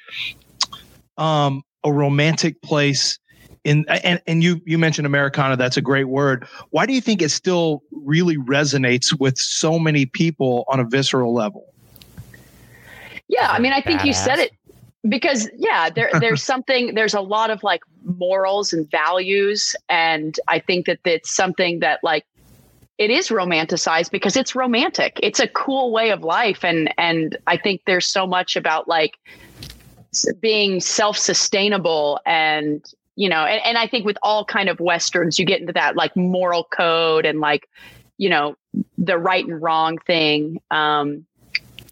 um, 1.19 1.63
a 1.85 1.93
romantic 1.93 2.63
place 2.63 3.19
in 3.65 3.85
and, 3.89 4.21
and 4.27 4.43
you 4.43 4.61
you 4.65 4.79
mentioned 4.79 5.07
Americana, 5.07 5.57
that's 5.57 5.77
a 5.77 5.83
great 5.83 6.09
word. 6.09 6.47
Why 6.71 6.87
do 6.87 6.93
you 6.93 7.01
think 7.01 7.23
it 7.23 7.31
still 7.31 7.83
really 7.91 8.37
resonates 8.37 9.19
with 9.19 9.39
so 9.39 9.79
many 9.79 10.07
people 10.07 10.65
on 10.69 10.81
a 10.81 10.85
visceral 10.85 11.35
level? 11.35 11.67
Yeah, 13.29 13.51
I 13.51 13.59
mean, 13.59 13.73
I 13.73 13.81
think 13.81 14.01
Badass. 14.01 14.07
you 14.07 14.13
said 14.15 14.39
it 14.39 14.53
because 15.09 15.49
yeah 15.57 15.89
there 15.91 16.11
there's 16.21 16.43
something 16.43 16.95
there's 16.95 17.15
a 17.15 17.21
lot 17.21 17.51
of 17.51 17.63
like 17.63 17.83
morals 18.05 18.73
and 18.73 18.91
values 18.91 19.75
and 19.89 20.39
i 20.49 20.59
think 20.59 20.87
that 20.87 20.99
it's 21.05 21.31
something 21.31 21.81
that 21.81 22.01
like 22.03 22.25
it 22.99 23.11
is 23.11 23.29
romanticized 23.29 24.11
because 24.11 24.37
it's 24.37 24.55
romantic 24.55 25.19
it's 25.23 25.41
a 25.41 25.49
cool 25.49 25.91
way 25.91 26.11
of 26.11 26.23
life 26.23 26.65
and 26.65 26.93
and 26.99 27.37
i 27.47 27.57
think 27.57 27.81
there's 27.87 28.07
so 28.07 28.27
much 28.27 28.57
about 28.57 28.89
like 28.89 29.17
being 30.41 30.81
self-sustainable 30.81 32.21
and 32.27 32.93
you 33.17 33.29
know 33.29 33.45
and, 33.45 33.61
and 33.65 33.79
i 33.79 33.87
think 33.87 34.05
with 34.05 34.17
all 34.23 34.45
kind 34.45 34.69
of 34.69 34.81
westerns 34.81 35.39
you 35.39 35.45
get 35.45 35.61
into 35.61 35.73
that 35.73 35.97
like 35.97 36.15
moral 36.17 36.65
code 36.65 37.25
and 37.25 37.41
like 37.41 37.69
you 38.19 38.29
know 38.29 38.57
the 38.99 39.19
right 39.19 39.47
and 39.47 39.61
wrong 39.61 39.99
thing 39.99 40.61
um 40.71 41.27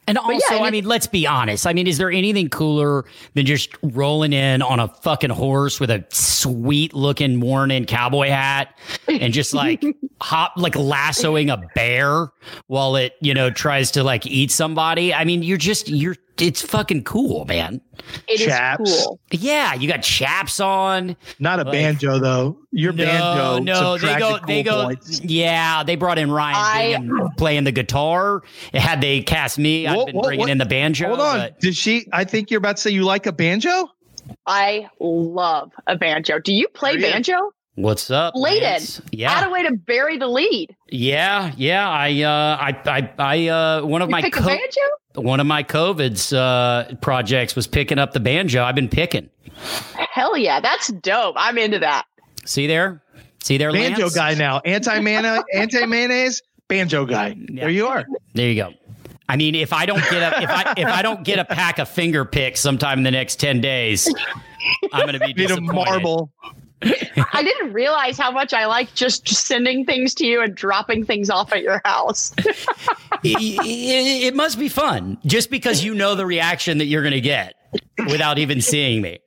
and 0.09 0.17
also, 0.17 0.55
yeah, 0.55 0.63
I 0.63 0.71
mean, 0.71 0.87
let's 0.87 1.07
be 1.07 1.27
honest. 1.27 1.67
I 1.67 1.75
mean, 1.75 1.87
is 1.87 1.99
there 1.99 2.11
anything 2.11 2.49
cooler 2.49 3.05
than 3.35 3.45
just 3.45 3.77
rolling 3.83 4.33
in 4.33 4.63
on 4.63 4.81
a 4.81 4.89
fucking 4.89 5.29
horse 5.29 5.79
with 5.79 5.91
a 5.91 6.03
sweet 6.09 6.95
looking 6.95 7.37
morning 7.37 7.85
cowboy 7.85 8.29
hat 8.29 8.75
and 9.07 9.35
just 9.35 9.53
like 9.53 9.85
hop, 10.23 10.55
like 10.57 10.75
lassoing 10.77 11.51
a 11.51 11.63
bear 11.75 12.29
while 12.67 12.97
it, 12.97 13.15
you 13.21 13.35
know, 13.35 13.51
tries 13.51 13.91
to 13.93 14.05
like 14.05 14.27
eat 14.27 14.51
somebody? 14.51 15.13
I 15.13 15.25
mean, 15.25 15.43
you're 15.43 15.59
just, 15.59 15.89
you're 15.89 16.17
it's 16.41 16.63
fucking 16.63 17.05
cool, 17.05 17.45
man. 17.47 17.81
It 18.29 18.39
chaps. 18.39 18.91
is 18.91 19.05
cool. 19.05 19.21
Yeah, 19.31 19.75
you 19.75 19.89
got 19.89 20.03
chaps 20.03 20.61
on. 20.61 21.17
Not 21.39 21.61
a 21.61 21.65
like, 21.65 21.73
banjo 21.73 22.19
though. 22.19 22.59
Your 22.71 22.93
no, 22.93 23.05
banjo. 23.05 23.59
No, 23.59 23.99
they 23.99 24.19
go. 24.19 24.39
Cool 24.39 24.47
they 24.47 24.63
go. 24.63 24.85
Points. 24.85 25.21
Yeah, 25.23 25.83
they 25.83 25.97
brought 25.97 26.19
in 26.19 26.31
Ryan 26.31 27.11
I, 27.11 27.29
playing 27.37 27.65
the 27.65 27.73
guitar. 27.73 28.43
Had 28.73 29.01
they 29.01 29.23
cast 29.23 29.59
me, 29.59 29.87
I've 29.87 30.07
been 30.07 30.17
what, 30.17 30.25
bringing 30.25 30.41
what? 30.41 30.51
in 30.51 30.59
the 30.59 30.67
banjo. 30.67 31.09
Hold 31.09 31.21
on. 31.21 31.39
But, 31.39 31.61
Did 31.61 31.77
she? 31.77 32.07
I 32.13 32.25
think 32.25 32.51
you're 32.51 32.59
about 32.59 32.77
to 32.77 32.83
say 32.83 32.91
you 32.91 33.05
like 33.05 33.27
a 33.27 33.33
banjo. 33.33 33.89
I 34.47 34.89
love 35.01 35.73
a 35.87 35.97
banjo. 35.97 36.39
Do 36.39 36.53
you 36.53 36.69
play 36.69 36.99
banjo? 36.99 37.51
What's 37.79 38.11
up, 38.11 38.35
Ladin? 38.35 38.83
Yeah, 39.13 39.31
had 39.31 39.47
a 39.47 39.51
way 39.53 39.63
to 39.63 39.73
bury 39.77 40.19
the 40.19 40.27
lead. 40.27 40.75
Yeah, 40.89 41.53
yeah. 41.57 41.89
I, 41.89 42.23
uh, 42.23 42.57
I, 42.61 42.91
I, 42.91 43.11
I, 43.21 43.49
uh, 43.49 43.87
one 43.87 44.03
of 44.03 44.09
you 44.09 44.13
my 44.17 44.29
co- 44.31 44.45
banjo? 44.45 44.81
one 45.15 45.39
of 45.39 45.47
my 45.47 45.63
COVID's 45.63 46.33
uh, 46.33 46.93
projects 47.01 47.55
was 47.55 47.69
picking 47.69 48.01
up 48.01 48.15
the 48.15 48.19
banjo. 48.19 48.65
I've 48.65 48.75
been 48.75 48.89
picking. 48.89 49.31
Hell 50.11 50.37
yeah, 50.37 50.59
that's 50.59 50.89
dope. 50.89 51.37
I'm 51.39 51.57
into 51.57 51.79
that. 51.79 52.07
See 52.45 52.67
there, 52.67 53.01
see 53.45 53.59
there, 53.59 53.71
banjo 53.71 54.03
Lance? 54.03 54.15
guy 54.17 54.35
now. 54.35 54.59
Anti 54.65 54.99
mana, 54.99 55.45
anti 55.55 55.87
mayonnaise, 55.87 56.43
banjo 56.67 57.07
guy. 57.07 57.37
Yeah. 57.39 57.61
There 57.61 57.71
you 57.71 57.87
are. 57.87 58.05
There 58.35 58.49
you 58.49 58.57
go. 58.57 58.75
I 59.29 59.37
mean, 59.37 59.55
if 59.55 59.73
I 59.73 59.87
don't 59.87 60.03
get 60.11 60.33
a 60.33 60.43
if 60.43 60.51
I 60.51 60.75
if 60.77 60.89
I 60.89 61.03
don't 61.03 61.23
get 61.23 61.39
a 61.39 61.45
pack 61.45 61.79
of 61.79 61.89
finger 61.89 62.25
picks 62.25 62.59
sometime 62.59 62.99
in 62.99 63.05
the 63.05 63.13
next 63.13 63.37
ten 63.37 63.61
days, 63.61 64.13
I'm 64.93 65.07
going 65.07 65.13
to 65.17 65.25
be 65.25 65.33
disappointed. 65.33 65.63
Need 65.67 65.71
a 65.71 65.91
marble. 65.93 66.33
I 66.83 67.43
didn't 67.43 67.73
realize 67.73 68.19
how 68.19 68.31
much 68.31 68.53
I 68.55 68.67
like 68.67 68.95
just 68.95 69.29
sending 69.29 69.85
things 69.85 70.15
to 70.15 70.27
you 70.27 70.43
and 70.43 70.55
dropping 70.55 71.05
things 71.05 71.29
off 71.31 71.53
at 71.53 71.63
your 71.63 71.81
house. 71.85 72.33
it, 72.39 73.41
it, 73.41 74.25
it, 74.27 74.35
must 74.37 74.59
be 74.59 74.69
fun 74.69 75.19
just 75.27 75.51
because 75.51 75.83
you 75.83 75.95
know 75.95 76.15
the 76.15 76.27
reaction 76.27 76.79
that 76.79 76.85
you're 76.85 77.03
going 77.03 77.15
to 77.15 77.21
get 77.21 77.55
without 78.09 78.39
even 78.39 78.61
seeing 78.61 79.03
me. 79.03 79.19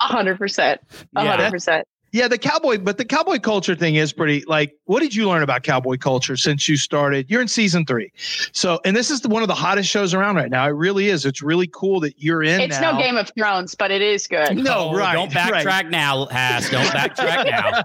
A 0.00 0.04
hundred 0.04 0.38
percent. 0.38 0.80
A 1.16 1.26
hundred 1.26 1.50
percent. 1.50 1.86
Yeah, 2.12 2.28
the 2.28 2.38
cowboy, 2.38 2.78
but 2.78 2.98
the 2.98 3.04
cowboy 3.04 3.38
culture 3.38 3.76
thing 3.76 3.94
is 3.94 4.12
pretty 4.12 4.44
like 4.46 4.74
what 4.90 5.02
did 5.02 5.14
you 5.14 5.28
learn 5.28 5.44
about 5.44 5.62
cowboy 5.62 5.96
culture 5.98 6.36
since 6.36 6.68
you 6.68 6.76
started? 6.76 7.30
You're 7.30 7.40
in 7.40 7.46
season 7.46 7.86
three. 7.86 8.10
So, 8.50 8.80
and 8.84 8.96
this 8.96 9.08
is 9.08 9.20
the, 9.20 9.28
one 9.28 9.40
of 9.40 9.46
the 9.46 9.54
hottest 9.54 9.88
shows 9.88 10.14
around 10.14 10.34
right 10.34 10.50
now. 10.50 10.66
It 10.66 10.72
really 10.72 11.10
is. 11.10 11.24
It's 11.24 11.40
really 11.40 11.68
cool 11.68 12.00
that 12.00 12.14
you're 12.20 12.42
in. 12.42 12.60
It's 12.60 12.80
now. 12.80 12.90
no 12.90 12.98
Game 12.98 13.16
of 13.16 13.30
Thrones, 13.38 13.76
but 13.76 13.92
it 13.92 14.02
is 14.02 14.26
good. 14.26 14.56
No, 14.56 14.90
oh, 14.90 14.96
right. 14.96 15.12
Don't 15.12 15.30
backtrack 15.30 15.64
right. 15.64 15.88
now, 15.88 16.26
Hass. 16.26 16.68
Don't 16.70 16.86
backtrack 16.86 17.48
now. 17.48 17.84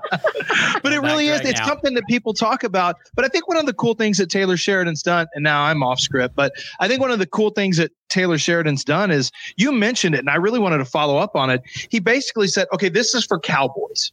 but 0.82 0.94
it 0.94 1.00
really 1.02 1.28
is. 1.28 1.42
It's 1.42 1.64
something 1.64 1.94
that 1.94 2.08
people 2.08 2.34
talk 2.34 2.64
about. 2.64 2.96
But 3.14 3.24
I 3.24 3.28
think 3.28 3.48
one 3.48 3.58
of 3.58 3.68
the 3.68 3.74
cool 3.74 3.94
things 3.94 4.18
that 4.18 4.32
Taylor 4.32 4.58
Sheridan's 4.58 5.04
done, 5.04 5.28
and 5.36 5.44
now 5.44 5.62
I'm 5.62 5.84
off 5.84 6.00
script, 6.00 6.36
but 6.36 6.54
I 6.80 6.88
think 6.88 7.02
one 7.02 7.12
of 7.12 7.20
the 7.20 7.28
cool 7.28 7.52
things 7.52 7.78
that 7.78 7.92
Taylor 8.10 8.40
Sheridan's 8.40 8.84
done 8.84 9.12
is 9.12 9.32
you 9.58 9.72
mentioned 9.72 10.16
it, 10.16 10.22
and 10.22 10.30
I 10.32 10.38
really 10.38 10.58
wanted 10.58 10.80
to 10.80 10.86
follow 10.86 11.18
up 11.18 11.36
on 11.36 11.52
it. 11.52 11.62
He 11.92 12.00
basically 12.00 12.48
said, 12.48 12.66
okay, 12.74 12.90
this 12.90 13.14
is 13.14 13.24
for 13.24 13.40
cowboys. 13.40 14.12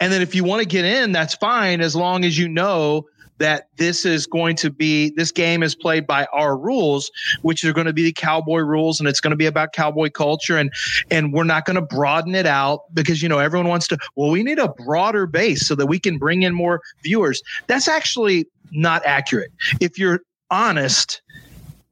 And 0.00 0.12
then 0.12 0.22
if 0.22 0.34
you 0.34 0.44
want 0.44 0.62
to 0.62 0.68
get 0.68 0.84
in, 0.84 1.12
that's 1.12 1.34
fine 1.34 1.80
as 1.80 1.94
long 1.94 2.24
as 2.24 2.38
you 2.38 2.48
know 2.48 3.06
that 3.40 3.68
this 3.78 4.04
is 4.04 4.26
going 4.26 4.54
to 4.54 4.70
be 4.70 5.10
this 5.16 5.32
game 5.32 5.62
is 5.62 5.74
played 5.74 6.06
by 6.06 6.26
our 6.32 6.56
rules 6.56 7.10
which 7.40 7.64
are 7.64 7.72
going 7.72 7.86
to 7.86 7.92
be 7.92 8.02
the 8.02 8.12
cowboy 8.12 8.58
rules 8.58 9.00
and 9.00 9.08
it's 9.08 9.18
going 9.18 9.30
to 9.30 9.36
be 9.36 9.46
about 9.46 9.72
cowboy 9.72 10.10
culture 10.10 10.58
and 10.58 10.70
and 11.10 11.32
we're 11.32 11.42
not 11.42 11.64
going 11.64 11.74
to 11.74 11.82
broaden 11.82 12.34
it 12.34 12.46
out 12.46 12.82
because 12.94 13.22
you 13.22 13.28
know 13.28 13.38
everyone 13.38 13.66
wants 13.66 13.88
to 13.88 13.98
well 14.14 14.30
we 14.30 14.42
need 14.42 14.58
a 14.58 14.68
broader 14.68 15.26
base 15.26 15.66
so 15.66 15.74
that 15.74 15.86
we 15.86 15.98
can 15.98 16.18
bring 16.18 16.42
in 16.42 16.54
more 16.54 16.82
viewers. 17.02 17.42
That's 17.66 17.88
actually 17.88 18.46
not 18.70 19.04
accurate. 19.04 19.50
If 19.80 19.98
you're 19.98 20.20
honest 20.50 21.22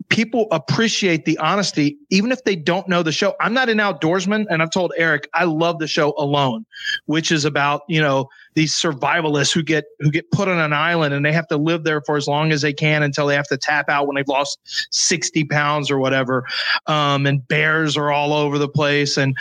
people 0.08 0.46
appreciate 0.50 1.24
the 1.24 1.36
honesty, 1.38 1.98
even 2.10 2.32
if 2.32 2.44
they 2.44 2.56
don't 2.56 2.88
know 2.88 3.02
the 3.02 3.12
show. 3.12 3.34
I'm 3.40 3.52
not 3.52 3.68
an 3.68 3.78
outdoorsman, 3.78 4.46
and 4.48 4.62
I've 4.62 4.70
told 4.70 4.92
Eric 4.96 5.28
I 5.34 5.44
love 5.44 5.78
the 5.78 5.86
show 5.86 6.14
Alone, 6.16 6.64
which 7.06 7.30
is 7.30 7.44
about 7.44 7.82
you 7.88 8.00
know 8.00 8.28
these 8.54 8.72
survivalists 8.72 9.52
who 9.52 9.62
get 9.62 9.84
who 10.00 10.10
get 10.10 10.30
put 10.30 10.48
on 10.48 10.58
an 10.58 10.72
island 10.72 11.14
and 11.14 11.24
they 11.24 11.32
have 11.32 11.46
to 11.48 11.56
live 11.56 11.84
there 11.84 12.00
for 12.00 12.16
as 12.16 12.26
long 12.26 12.52
as 12.52 12.62
they 12.62 12.72
can 12.72 13.02
until 13.02 13.26
they 13.26 13.34
have 13.34 13.48
to 13.48 13.56
tap 13.56 13.88
out 13.88 14.06
when 14.06 14.16
they've 14.16 14.28
lost 14.28 14.58
60 14.90 15.44
pounds 15.44 15.90
or 15.90 15.98
whatever. 15.98 16.44
Um, 16.86 17.26
and 17.26 17.46
bears 17.46 17.96
are 17.96 18.10
all 18.10 18.32
over 18.32 18.58
the 18.58 18.68
place. 18.68 19.16
And 19.16 19.36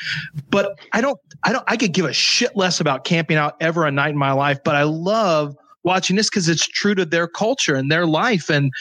but 0.50 0.80
I 0.94 1.02
don't 1.02 1.20
I 1.44 1.54
don't 1.54 1.64
I 1.68 1.78
could 1.78 1.94
give 1.94 2.06
a 2.06 2.14
shit 2.14 2.56
less 2.56 2.80
about 2.80 3.06
camping 3.06 3.38
out 3.38 3.56
ever 3.62 3.86
a 3.86 3.92
night 3.92 4.12
in 4.12 4.18
my 4.18 4.34
life, 4.34 4.60
but 4.64 4.76
I 4.76 4.84
love 4.84 5.56
watching 5.88 6.18
this 6.18 6.30
because 6.30 6.50
it's 6.50 6.68
true 6.68 6.94
to 6.94 7.06
their 7.06 7.28
culture 7.28 7.74
and 7.74 7.90
their 7.90 8.06
life. 8.06 8.50
And 8.50 8.72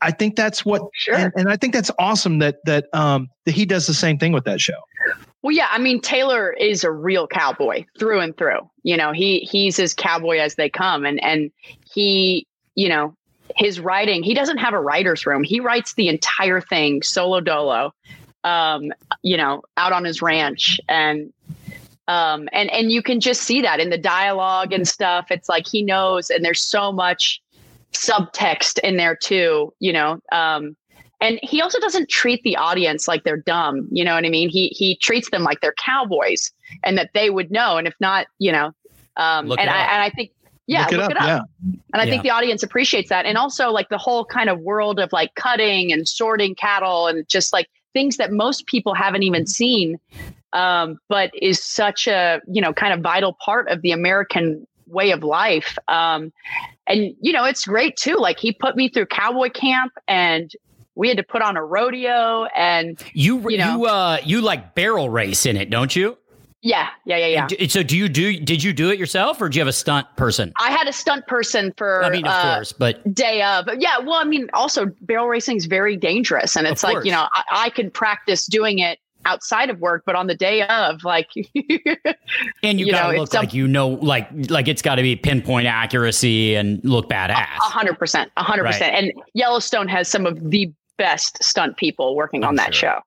I 0.00 0.10
think 0.10 0.36
that's 0.36 0.64
what, 0.64 0.82
sure. 0.92 1.14
and, 1.14 1.32
and 1.36 1.48
I 1.48 1.56
think 1.56 1.72
that's 1.72 1.90
awesome 1.98 2.38
that 2.40 2.58
that 2.64 2.86
um 2.92 3.28
that 3.44 3.52
he 3.52 3.64
does 3.64 3.86
the 3.86 3.94
same 3.94 4.18
thing 4.18 4.32
with 4.32 4.44
that 4.44 4.60
show. 4.60 4.74
Well, 5.42 5.52
yeah, 5.52 5.68
I 5.70 5.78
mean 5.78 6.00
Taylor 6.00 6.52
is 6.52 6.84
a 6.84 6.90
real 6.90 7.26
cowboy 7.26 7.84
through 7.98 8.20
and 8.20 8.36
through. 8.36 8.68
You 8.82 8.96
know, 8.96 9.12
he 9.12 9.40
he's 9.40 9.78
as 9.78 9.94
cowboy 9.94 10.38
as 10.38 10.54
they 10.54 10.68
come, 10.68 11.04
and 11.04 11.22
and 11.22 11.50
he, 11.92 12.46
you 12.74 12.88
know, 12.88 13.14
his 13.56 13.80
writing. 13.80 14.22
He 14.22 14.34
doesn't 14.34 14.58
have 14.58 14.74
a 14.74 14.80
writer's 14.80 15.26
room. 15.26 15.44
He 15.44 15.60
writes 15.60 15.94
the 15.94 16.08
entire 16.08 16.60
thing 16.60 17.02
solo 17.02 17.40
dolo. 17.40 17.92
Um, 18.42 18.92
you 19.22 19.38
know, 19.38 19.62
out 19.78 19.92
on 19.92 20.04
his 20.04 20.20
ranch, 20.20 20.78
and 20.86 21.32
um, 22.08 22.48
and 22.52 22.70
and 22.70 22.92
you 22.92 23.02
can 23.02 23.20
just 23.20 23.42
see 23.42 23.62
that 23.62 23.80
in 23.80 23.90
the 23.90 23.98
dialogue 23.98 24.72
and 24.72 24.86
stuff. 24.86 25.30
It's 25.30 25.48
like 25.48 25.66
he 25.66 25.82
knows, 25.82 26.30
and 26.30 26.44
there's 26.44 26.60
so 26.60 26.92
much 26.92 27.40
subtext 27.94 28.78
in 28.80 28.96
there 28.96 29.16
too, 29.16 29.72
you 29.80 29.92
know. 29.92 30.18
Um, 30.32 30.76
and 31.20 31.38
he 31.42 31.62
also 31.62 31.80
doesn't 31.80 32.08
treat 32.10 32.42
the 32.42 32.56
audience 32.56 33.08
like 33.08 33.24
they're 33.24 33.38
dumb. 33.38 33.88
You 33.90 34.04
know 34.04 34.14
what 34.14 34.24
I 34.24 34.28
mean? 34.28 34.48
He 34.48 34.68
he 34.68 34.96
treats 34.96 35.30
them 35.30 35.42
like 35.42 35.60
they're 35.60 35.74
cowboys 35.84 36.52
and 36.82 36.98
that 36.98 37.10
they 37.14 37.30
would 37.30 37.50
know. 37.50 37.78
And 37.78 37.86
if 37.86 37.94
not, 38.00 38.26
you 38.38 38.52
know, 38.52 38.72
um, 39.16 39.46
Look 39.46 39.58
and 39.58 39.70
it 39.70 39.72
I 39.72 39.82
up. 39.82 39.90
and 39.90 40.02
I 40.02 40.10
think 40.10 40.32
yeah, 40.66 40.82
Look 40.84 40.92
it 40.92 41.00
up. 41.00 41.10
Yeah. 41.12 41.40
and 41.62 41.80
I 41.94 42.04
Yeah. 42.04 42.10
think 42.10 42.22
the 42.22 42.30
audience 42.30 42.62
appreciates 42.62 43.08
that. 43.10 43.26
And 43.26 43.36
also 43.38 43.70
like 43.70 43.88
the 43.90 43.98
whole 43.98 44.24
kind 44.24 44.48
of 44.48 44.60
world 44.60 44.98
of 44.98 45.12
like 45.12 45.34
cutting 45.34 45.92
and 45.92 46.08
sorting 46.08 46.54
cattle 46.54 47.06
and 47.06 47.26
just 47.28 47.52
like 47.52 47.68
things 47.92 48.16
that 48.16 48.32
most 48.32 48.66
people 48.66 48.94
haven't 48.94 49.22
even 49.22 49.46
seen, 49.46 49.98
um, 50.52 50.98
but 51.08 51.30
is 51.40 51.62
such 51.62 52.06
a, 52.06 52.40
you 52.48 52.62
know, 52.62 52.72
kind 52.72 52.92
of 52.94 53.00
vital 53.00 53.36
part 53.44 53.68
of 53.68 53.82
the 53.82 53.92
American 53.92 54.66
way 54.86 55.10
of 55.10 55.22
life. 55.22 55.76
Um, 55.88 56.32
and, 56.86 57.14
you 57.20 57.32
know, 57.32 57.44
it's 57.44 57.66
great 57.66 57.96
too. 57.96 58.16
Like 58.16 58.38
he 58.38 58.52
put 58.52 58.76
me 58.76 58.88
through 58.88 59.06
cowboy 59.06 59.50
camp 59.50 59.92
and 60.06 60.50
we 60.94 61.08
had 61.08 61.16
to 61.16 61.22
put 61.22 61.42
on 61.42 61.56
a 61.56 61.64
rodeo 61.64 62.44
and 62.56 63.02
You 63.14 63.38
You 63.38 63.50
you, 63.50 63.58
know. 63.58 63.84
uh 63.86 64.18
you 64.24 64.40
like 64.40 64.74
barrel 64.74 65.10
race 65.10 65.46
in 65.46 65.56
it, 65.56 65.70
don't 65.70 65.94
you? 65.94 66.16
yeah, 66.64 66.88
yeah, 67.04 67.18
yeah, 67.18 67.46
yeah. 67.58 67.66
So 67.68 67.82
do 67.82 67.94
you 67.94 68.08
do 68.08 68.40
did 68.40 68.62
you 68.62 68.72
do 68.72 68.88
it 68.88 68.98
yourself 68.98 69.38
or 69.42 69.50
do 69.50 69.56
you 69.56 69.60
have 69.60 69.68
a 69.68 69.72
stunt 69.72 70.06
person? 70.16 70.50
I 70.58 70.70
had 70.70 70.88
a 70.88 70.94
stunt 70.94 71.26
person 71.26 71.74
for 71.76 72.02
I 72.02 72.08
mean, 72.08 72.24
of 72.26 72.32
uh, 72.32 72.54
course, 72.54 72.72
but 72.72 73.14
day 73.14 73.42
of. 73.42 73.68
Yeah, 73.78 73.98
well, 73.98 74.14
I 74.14 74.24
mean, 74.24 74.48
also 74.54 74.86
barrel 75.02 75.28
racing 75.28 75.58
is 75.58 75.66
very 75.66 75.94
dangerous, 75.98 76.56
and 76.56 76.66
it's 76.66 76.82
like 76.82 77.04
you 77.04 77.12
know, 77.12 77.28
I, 77.34 77.42
I 77.52 77.70
could 77.70 77.92
practice 77.92 78.46
doing 78.46 78.78
it 78.78 78.98
outside 79.26 79.70
of 79.70 79.80
work, 79.80 80.02
but 80.06 80.14
on 80.14 80.26
the 80.26 80.34
day 80.34 80.62
of, 80.62 81.04
like, 81.04 81.28
and 82.62 82.80
you, 82.80 82.86
you 82.86 82.92
gotta 82.92 83.12
know, 83.12 83.20
look 83.20 83.34
like 83.34 83.54
you 83.54 83.66
know, 83.66 83.88
like 83.88 84.28
like 84.50 84.68
it's 84.68 84.82
got 84.82 84.96
to 84.96 85.02
be 85.02 85.16
pinpoint 85.16 85.66
accuracy 85.66 86.54
and 86.54 86.82
look 86.84 87.08
badass. 87.08 87.56
a 87.56 87.60
hundred 87.60 87.98
percent, 87.98 88.30
a 88.36 88.42
hundred 88.42 88.64
percent. 88.64 88.94
And 88.94 89.12
Yellowstone 89.34 89.88
has 89.88 90.08
some 90.08 90.26
of 90.26 90.50
the 90.50 90.72
best 90.96 91.42
stunt 91.42 91.76
people 91.76 92.14
working 92.16 92.44
I'm 92.44 92.50
on 92.50 92.56
that 92.56 92.74
sure. 92.74 92.90
show. 92.90 93.00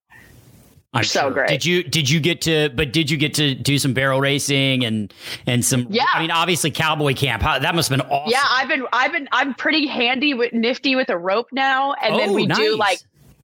I'm 0.94 1.04
so 1.04 1.22
sure. 1.22 1.32
great. 1.32 1.50
Did 1.50 1.66
you 1.66 1.84
did 1.84 2.10
you 2.10 2.20
get 2.20 2.42
to 2.42 2.70
but 2.70 2.92
did 2.92 3.12
you 3.12 3.18
get 3.18 3.34
to 3.36 3.54
do 3.54 3.78
some 3.78 3.94
barrel 3.94 4.20
racing 4.20 4.84
and 4.86 5.14
and 5.46 5.64
some 5.64 5.86
Yeah. 5.90 6.06
I 6.14 6.22
mean 6.22 6.32
obviously 6.32 6.72
cowboy 6.72 7.14
camp. 7.14 7.44
How, 7.44 7.60
that 7.60 7.76
must 7.76 7.90
have 7.90 8.00
been 8.00 8.10
awesome. 8.10 8.32
Yeah, 8.32 8.44
I've 8.50 8.68
been, 8.68 8.86
I've 8.94 9.12
been, 9.12 9.28
I'm 9.32 9.54
pretty 9.54 9.86
handy 9.86 10.34
with 10.34 10.54
nifty 10.54 10.96
with 10.96 11.10
a 11.10 11.18
rope 11.18 11.50
now, 11.52 11.94
and 12.02 12.16
then 12.18 12.30
Oh, 12.30 12.34
we 12.34 12.48
do 12.48 12.76
like. 12.78 13.00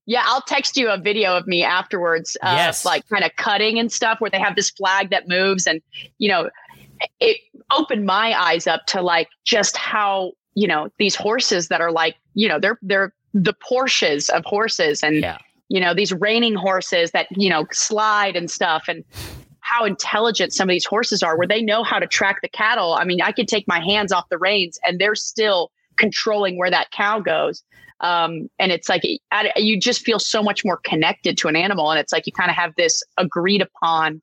Yeah, 0.06 0.24
I'll 0.26 0.42
text 0.42 0.76
you 0.76 0.90
a 0.90 0.98
video 0.98 1.36
of 1.38 1.48
me 1.48 1.64
afterwards, 1.64 2.36
uh, 2.44 2.54
Yes. 2.58 2.84
like 2.86 3.08
kind 3.08 3.24
of 3.24 3.34
cutting 3.38 3.80
and 3.80 3.92
stuff, 3.92 4.20
where 4.20 4.30
they 4.30 4.40
have 4.40 4.56
this 4.56 4.70
flag 4.70 5.10
that 5.12 5.28
moves, 5.28 5.66
and 5.66 5.82
you 6.18 6.30
know, 6.30 6.50
it 7.20 7.38
opened 7.72 8.06
my 8.06 8.34
eyes 8.40 8.68
up 8.68 8.86
to 8.88 9.02
like 9.02 9.28
just 9.46 9.78
how 9.78 10.32
you 10.56 10.68
know 10.68 10.90
these 11.00 11.16
horses 11.16 11.68
that 11.70 11.82
are 11.82 11.92
like 11.92 12.16
you 12.34 12.48
know 12.48 12.60
they're 12.60 12.78
they're 12.82 13.14
the 13.34 13.54
Porsches 13.54 14.30
of 14.30 14.44
horses, 14.46 15.02
and 15.04 15.22
Yeah. 15.22 15.38
you 15.70 15.80
know 15.80 15.94
these 15.94 16.12
reining 16.12 16.56
horses 16.56 17.12
that 17.12 17.28
you 17.32 17.50
know 17.50 17.66
slide 17.72 18.36
and 18.36 18.52
stuff, 18.52 18.84
and 18.90 19.04
how 19.62 19.86
intelligent 19.86 20.52
some 20.54 20.68
of 20.70 20.74
these 20.74 20.86
horses 20.86 21.24
are, 21.24 21.38
where 21.38 21.48
they 21.48 21.62
know 21.62 21.82
how 21.84 21.98
to 21.98 22.08
track 22.08 22.42
the 22.42 22.50
cattle. 22.50 22.94
I 22.96 23.06
mean, 23.06 23.22
I 23.22 23.32
could 23.32 23.48
take 23.48 23.66
my 23.70 23.80
hands 23.80 24.12
off 24.12 24.28
the 24.30 24.38
reins, 24.38 24.78
and 24.86 25.00
they're 25.00 25.16
still 25.16 25.72
controlling 25.98 26.58
where 26.58 26.70
that 26.70 26.92
cow 26.92 27.20
goes. 27.22 27.64
Um, 28.02 28.50
and 28.60 28.72
it's 28.72 28.90
like 28.90 29.04
you 29.56 29.80
just 29.80 30.02
feel 30.02 30.20
so 30.20 30.44
much 30.44 30.66
more 30.66 30.78
connected 30.84 31.38
to 31.40 31.48
an 31.48 31.56
animal, 31.56 31.92
and 31.92 32.00
it's 32.00 32.12
like 32.12 32.26
you 32.28 32.34
kind 32.34 32.50
of 32.50 32.56
have 32.56 32.76
this 32.76 33.02
agreed 33.18 33.62
upon 33.62 34.22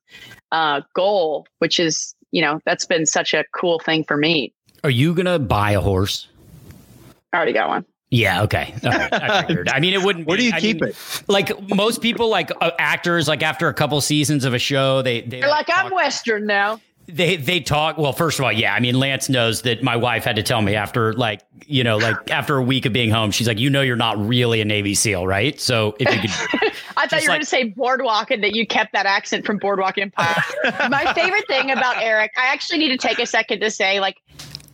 uh, 0.53 0.83
goal, 0.95 1.47
which 1.59 1.81
is 1.81 2.15
you 2.31 2.43
know 2.43 2.61
that's 2.65 2.85
been 2.85 3.07
such 3.07 3.35
a 3.35 3.45
cool 3.55 3.79
thing 3.81 4.05
for 4.05 4.17
me. 4.17 4.53
Are 4.85 4.91
you 4.91 5.15
gonna 5.15 5.39
buy 5.39 5.73
a 5.73 5.81
horse? 5.81 6.29
I 7.33 7.37
already 7.37 7.53
got 7.53 7.69
one. 7.69 7.85
Yeah. 8.11 8.43
Okay. 8.43 8.75
All 8.83 8.91
right, 8.91 9.13
I 9.13 9.47
figured. 9.47 9.69
I 9.73 9.79
mean, 9.79 9.95
it 9.95 10.03
wouldn't. 10.03 10.27
Where 10.27 10.37
do 10.37 10.45
you 10.45 10.53
I 10.53 10.61
keep 10.61 10.81
mean, 10.81 10.91
it? 10.91 11.23
Like 11.29 11.53
most 11.75 12.03
people, 12.03 12.29
like 12.29 12.51
uh, 12.61 12.73
actors, 12.79 13.29
like 13.29 13.43
after 13.43 13.69
a 13.69 13.75
couple 13.75 14.01
seasons 14.01 14.45
of 14.45 14.53
a 14.53 14.59
show, 14.59 15.01
they 15.03 15.21
they 15.21 15.41
They're 15.41 15.49
like, 15.49 15.67
talk- 15.67 15.87
I'm 15.87 15.95
Western 15.95 16.45
now. 16.47 16.81
They 17.13 17.37
they 17.37 17.61
talk 17.61 17.99
well 17.99 18.13
first 18.13 18.39
of 18.39 18.45
all 18.45 18.53
yeah 18.53 18.75
i 18.75 18.81
mean 18.81 18.99
lance 18.99 19.29
knows 19.29 19.63
that 19.63 19.83
my 19.83 19.97
wife 19.97 20.25
had 20.25 20.37
to 20.37 20.43
tell 20.43 20.63
me 20.63 20.75
after 20.75 21.13
like 21.15 21.43
you 21.67 21.85
know 21.85 21.97
like 21.97 22.31
after 22.31 22.57
a 22.57 22.63
week 22.63 22.87
of 22.87 22.93
being 22.93 23.11
home 23.11 23.31
she's 23.31 23.47
like 23.49 23.59
you 23.59 23.71
know 23.71 23.81
you're 23.83 23.97
not 23.97 24.19
really 24.27 24.61
a 24.61 24.65
navy 24.65 24.95
seal 24.95 25.27
right 25.27 25.61
so 25.61 25.97
if 25.99 26.13
you 26.15 26.21
could 26.21 26.73
I 26.97 27.07
thought 27.07 27.23
you 27.23 27.29
were 27.29 27.29
like- 27.29 27.29
going 27.29 27.41
to 27.41 27.47
say 27.47 27.65
Boardwalk 27.65 28.31
and 28.31 28.43
that 28.43 28.55
you 28.55 28.67
kept 28.67 28.93
that 28.93 29.07
accent 29.07 29.47
from 29.47 29.57
Boardwalk 29.57 29.97
Empire. 29.97 30.35
My 30.91 31.13
favorite 31.15 31.47
thing 31.47 31.71
about 31.71 31.97
Eric, 32.03 32.33
I 32.37 32.47
actually 32.53 32.79
need 32.79 32.91
to 32.91 32.99
take 32.99 33.19
a 33.19 33.25
second 33.27 33.61
to 33.61 33.71
say, 33.71 34.01
like, 34.01 34.19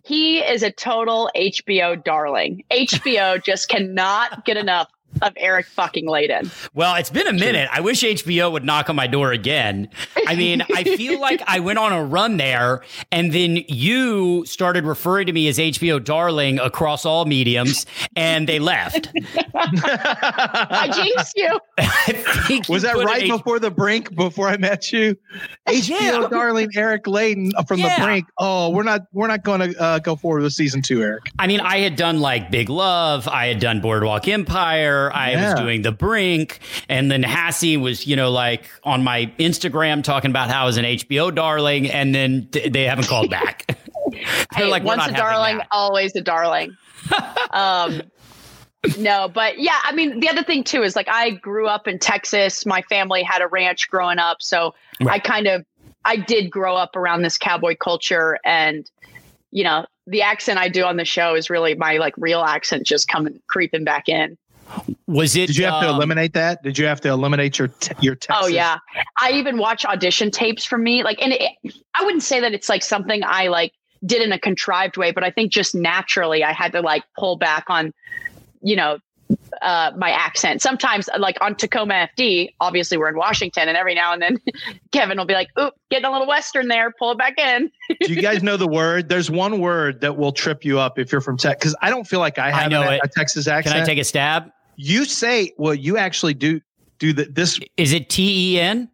he 0.03 0.39
is 0.39 0.63
a 0.63 0.73
total 0.73 1.31
HBO 1.37 2.03
darling. 2.03 2.65
HBO 2.71 3.43
just 3.43 3.69
cannot 3.69 4.45
get 4.45 4.57
enough 4.57 4.89
of 5.23 5.33
Eric 5.37 5.67
fucking 5.67 6.07
Ladin. 6.09 6.51
well 6.75 6.95
it's 6.97 7.11
been 7.11 7.27
a 7.27 7.33
minute 7.33 7.69
i 7.73 7.81
wish 7.81 8.03
hbo 8.03 8.51
would 8.53 8.65
knock 8.65 8.89
on 8.91 8.97
my 8.97 9.07
door 9.07 9.33
again 9.33 9.89
i 10.27 10.35
mean 10.35 10.63
i 10.75 10.85
feel 10.85 11.21
like 11.21 11.43
i 11.47 11.59
went 11.61 11.79
on 11.79 11.93
a 11.93 12.05
run 12.05 12.37
there 12.37 12.83
and 13.13 13.33
then 13.33 13.59
you 13.69 14.45
started 14.47 14.85
referring 14.85 15.27
to 15.27 15.33
me 15.33 15.49
as 15.49 15.59
hbo 15.59 16.03
darling 16.03 16.59
across 16.59 17.05
all 17.05 17.25
mediums 17.25 17.87
and 18.17 18.49
they 18.49 18.59
left 18.59 19.11
I 19.55 20.91
jinxed 20.95 21.37
you. 21.37 21.59
I 21.79 22.13
think 22.47 22.69
you 22.69 22.73
Was 22.75 22.83
that 22.83 22.97
right 22.97 23.23
H- 23.25 23.31
before 23.31 23.59
the 23.59 23.71
brink? 23.71 24.15
Before 24.15 24.49
I 24.49 24.57
met 24.57 24.93
you, 24.93 25.17
HBO 25.67 26.01
Yeah. 26.01 26.29
darling 26.29 26.69
Eric 26.77 27.07
Ladin 27.07 27.53
from 27.67 27.81
Yeah. 27.81 27.99
the 27.99 28.05
brink. 28.05 28.27
Oh, 28.39 28.71
we're 28.71 28.83
not 28.83 29.03
we're 29.13 29.27
not 29.29 29.43
going 29.45 29.61
to 29.73 29.81
uh, 29.81 29.99
go 30.01 30.17
forward 30.17 30.43
with 30.43 30.53
season 30.53 30.83
two, 30.83 31.03
Eric. 31.03 31.25
I 31.39 31.47
mean, 31.47 31.61
I 31.61 31.79
had 31.79 31.97
done 31.97 32.21
like 32.21 32.51
Big 32.51 32.69
Love, 32.69 33.29
I 33.29 33.47
had 33.47 33.59
done 33.61 33.81
Boardwalk 33.81 34.29
Empire, 34.29 35.06
I 35.15 35.33
Yeah. 35.33 35.53
was 35.53 35.61
doing 35.61 35.83
The 35.83 35.93
Brink, 35.93 36.61
and 36.89 37.11
then 37.11 37.23
Hassie 37.23 37.81
was, 37.81 38.07
you 38.07 38.17
know, 38.17 38.31
like 38.31 38.65
on 38.85 39.03
my 39.05 39.31
Instagram 39.39 40.03
talking 40.03 40.31
about 40.31 40.51
how 40.51 40.63
I 40.63 40.65
was 40.67 40.77
an 40.77 40.85
HBO 40.85 41.35
darling, 41.35 41.91
and 41.91 42.15
then 42.15 42.49
th- 42.53 42.73
they 42.73 42.85
haven't 42.85 43.09
called 43.09 43.31
back. 43.31 43.67
They're 44.13 44.23
Hey, 44.55 44.71
like, 44.71 44.85
once 44.85 45.07
a 45.07 45.13
darling, 45.13 45.61
always 45.73 46.15
a 46.17 46.21
darling. 46.21 46.77
um, 47.51 48.03
no, 48.99 49.29
but 49.29 49.59
yeah, 49.59 49.79
I 49.83 49.93
mean, 49.93 50.21
the 50.21 50.29
other 50.29 50.43
thing 50.45 50.63
too 50.65 50.83
is 50.83 50.95
like 50.95 51.09
I 51.09 51.31
grew 51.31 51.67
up 51.67 51.89
in 51.89 51.99
Texas. 51.99 52.65
My 52.65 52.83
family 52.83 53.23
had 53.23 53.43
a 53.43 53.47
ranch 53.49 53.89
growing 53.91 54.19
up, 54.19 54.39
so 54.41 54.75
I 55.09 55.19
kind 55.19 55.47
of 55.49 55.65
I 56.05 56.17
did 56.17 56.51
grow 56.51 56.77
up 56.77 56.95
around 56.95 57.23
this 57.23 57.37
cowboy 57.37 57.75
culture, 57.77 58.39
and 58.45 58.89
you 59.51 59.65
know, 59.65 59.87
the 60.07 60.23
accent 60.23 60.59
I 60.61 60.69
do 60.69 60.85
on 60.85 60.97
the 60.97 61.05
show 61.05 61.35
is 61.35 61.51
really 61.51 61.75
my 61.75 61.97
like 61.97 62.15
real 62.17 62.43
accent 62.43 62.87
just 62.87 63.09
coming 63.09 63.41
creeping 63.49 63.83
back 63.85 64.09
in. 64.09 64.39
Was 65.07 65.37
it? 65.37 65.47
Did 65.47 65.57
you 65.57 65.65
have 65.65 65.81
to 65.83 65.89
um, 65.89 65.95
eliminate 65.97 66.33
that? 66.35 66.63
Did 66.63 66.79
you 66.79 66.87
have 66.87 67.01
to 67.03 67.09
eliminate 67.09 67.59
your 67.59 67.69
te- 67.69 67.95
your 68.01 68.15
Texas? 68.17 68.45
Oh 68.45 68.49
yeah, 68.49 68.79
I 69.21 69.31
even 69.33 69.59
watch 69.59 69.85
audition 69.85 70.31
tapes 70.31 70.65
from 70.65 70.83
me. 70.83 71.03
Like, 71.05 71.21
and 71.23 71.33
it, 71.33 71.53
I 71.95 72.05
wouldn't 72.05 72.23
say 72.23 72.41
that 72.41 72.53
it's 72.53 72.69
like 72.69 72.83
something 72.83 73.23
I 73.25 73.49
like 73.49 73.73
did 74.05 74.23
in 74.23 74.33
a 74.33 74.39
contrived 74.39 74.97
way, 74.97 75.13
but 75.13 75.25
I 75.25 75.31
think 75.31 75.53
just 75.53 75.75
naturally 75.75 76.43
I 76.45 76.53
had 76.53 76.73
to 76.73 76.81
like 76.81 77.05
pull 77.19 77.37
back 77.37 77.65
on, 77.69 77.93
you 78.63 78.77
know, 78.77 78.99
uh, 79.63 79.91
my 79.97 80.11
accent. 80.11 80.63
Sometimes, 80.63 81.09
like 81.19 81.37
on 81.41 81.55
Tacoma 81.55 82.09
FD, 82.19 82.51
obviously 82.61 82.97
we're 82.97 83.09
in 83.09 83.17
Washington, 83.17 83.69
and 83.69 83.77
every 83.77 83.95
now 83.95 84.13
and 84.13 84.21
then 84.23 84.39
Kevin 84.93 85.19
will 85.19 85.25
be 85.25 85.35
like, 85.35 85.49
"Oop, 85.59 85.75
getting 85.91 86.05
a 86.07 86.11
little 86.13 86.27
Western 86.27 86.69
there, 86.69 86.93
pull 86.99 87.13
it 87.13 87.19
back 87.19 87.39
in." 87.39 87.71
Do 88.01 88.13
you 88.13 88.21
guys 88.21 88.43
know 88.45 88.57
the 88.57 88.69
word? 88.69 89.09
There's 89.09 89.31
one 89.31 89.61
word 89.61 90.01
that 90.03 90.17
will 90.17 90.33
trip 90.33 90.65
you 90.65 90.79
up 90.79 90.99
if 90.99 91.11
you're 91.11 91.21
from 91.21 91.37
Texas. 91.37 91.73
Because 91.73 91.77
I 91.81 91.91
don't 91.91 92.07
feel 92.07 92.21
like 92.21 92.39
I 92.39 92.51
have 92.51 92.71
know 92.71 92.83
an- 92.83 92.95
it. 92.95 93.01
a 93.05 93.09
Texas 93.09 93.47
accent. 93.47 93.75
Can. 93.75 93.83
I 93.83 93.87
take 93.87 93.99
a 93.99 94.05
stab? 94.05 94.51
You 94.77 95.05
say, 95.05 95.53
well, 95.59 95.75
you 95.75 95.97
actually 95.97 96.35
do 96.35 96.61
do 96.99 97.13
the, 97.13 97.25
this 97.25 97.59
Is 97.77 97.93
it 97.93 98.09
T 98.09 98.55
E 98.55 98.61
N? 98.61 98.89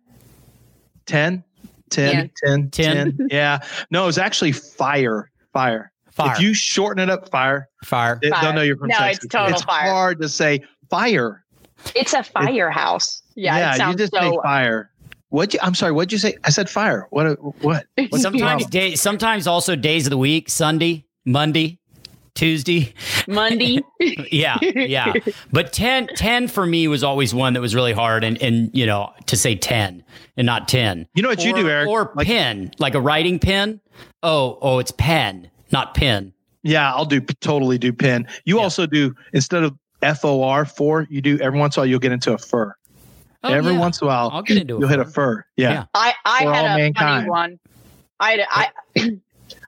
10, 1.07 1.45
10, 1.91 2.31
10, 2.45 2.71
10. 2.71 3.17
10. 3.17 3.19
Yeah. 3.31 3.59
No, 3.91 4.09
it's 4.09 4.19
actually 4.19 4.53
fire. 4.53 5.31
Fire. 5.53 5.93
Fire. 6.11 6.33
If 6.35 6.41
you 6.41 6.53
shorten 6.55 7.03
it 7.03 7.11
up, 7.11 7.31
fire, 7.31 7.69
Fire. 7.85 8.19
they, 8.23 8.31
Fire. 8.31 8.43
they'll 8.43 8.53
know 8.53 8.63
you're 8.63 8.77
from 8.77 8.89
No, 8.89 8.99
Texas. 8.99 9.25
it's 9.25 9.33
total 9.33 9.55
it's 9.55 9.63
fire. 9.63 9.91
hard 9.91 10.21
to 10.21 10.29
say 10.29 10.63
fire. 10.91 11.45
It's 11.95 12.13
a 12.13 12.23
firehouse. 12.23 13.23
Yeah, 13.35 13.71
it 13.71 13.73
you 13.73 13.77
sounds 13.79 13.97
just 13.97 14.13
say 14.13 14.21
so. 14.21 14.41
fire. 14.43 14.91
What? 15.31 15.55
I'm 15.63 15.75
sorry. 15.75 15.93
What'd 15.93 16.13
you 16.13 16.19
say? 16.19 16.37
I 16.45 16.51
said 16.51 16.69
fire. 16.69 17.07
What? 17.11 17.39
What? 17.63 17.87
What's 17.97 18.11
the 18.11 18.19
Sometimes 18.19 18.63
problem? 18.65 18.71
day, 18.71 18.95
sometimes 18.95 19.47
also 19.47 19.75
days 19.75 20.07
of 20.07 20.11
the 20.11 20.19
week, 20.19 20.51
Sunday, 20.51 21.07
Monday, 21.25 21.79
Tuesday. 22.35 22.95
Monday. 23.29 23.81
yeah 24.33 24.57
yeah 24.63 25.13
but 25.53 25.73
10, 25.73 26.09
10 26.17 26.49
for 26.49 26.65
me 26.67 26.89
was 26.89 27.05
always 27.05 27.35
one 27.35 27.53
that 27.53 27.61
was 27.61 27.75
really 27.75 27.93
hard 27.93 28.25
and 28.25 28.41
and 28.43 28.71
you 28.75 28.87
know 28.87 29.13
to 29.27 29.37
say 29.37 29.55
10 29.55 30.03
and 30.37 30.47
not 30.47 30.67
10 30.69 31.07
You 31.15 31.23
know 31.23 31.29
what 31.29 31.45
you 31.45 31.55
do, 31.55 31.69
Eric? 31.69 31.89
or 31.89 32.11
Like- 32.15 32.27
pen 32.27 32.71
like 32.79 32.95
a 32.95 33.01
writing 33.01 33.39
pen 33.39 33.81
oh 34.23 34.59
oh 34.63 34.79
it's 34.79 34.93
pen 34.93 35.51
not 35.71 35.95
pin 35.95 36.33
Yeah, 36.63 36.93
I'll 36.95 37.05
do 37.05 37.21
totally 37.21 37.77
do 37.79 37.93
pen. 37.93 38.27
You 38.45 38.57
Yeah. 38.57 38.63
also 38.63 38.87
do 38.87 39.15
instead 39.33 39.63
of 39.65 39.77
F 40.03 40.25
O 40.25 40.43
R 40.43 40.65
four, 40.65 41.07
you 41.11 41.21
do 41.21 41.39
every 41.39 41.59
once 41.59 41.77
in 41.77 41.81
a 41.81 41.83
while 41.83 41.87
you'll 41.91 41.99
get 42.01 42.13
into 42.13 42.33
a 42.33 42.39
fur. 42.39 42.75
Oh, 43.45 43.53
every 43.53 43.73
yeah. 43.75 43.79
once 43.79 44.01
in 44.01 44.07
a 44.07 44.09
while, 44.09 44.31
I'll 44.33 44.43
get 44.43 44.57
into 44.59 44.77
a 44.77 44.79
you'll 44.81 44.89
hit 44.89 45.01
a 45.01 45.05
fur. 45.05 45.11
fur. 45.39 45.45
Yeah. 45.57 45.73
Yeah. 45.73 45.85
I, 45.95 46.15
I 46.25 46.45
For 46.45 46.53
had 46.53 46.65
all 46.67 46.79
a 46.79 46.93
funny 46.93 47.29
one. 47.31 47.59
I 48.21 48.31
had 48.33 48.41
a- 48.41 48.53
I 48.53 48.69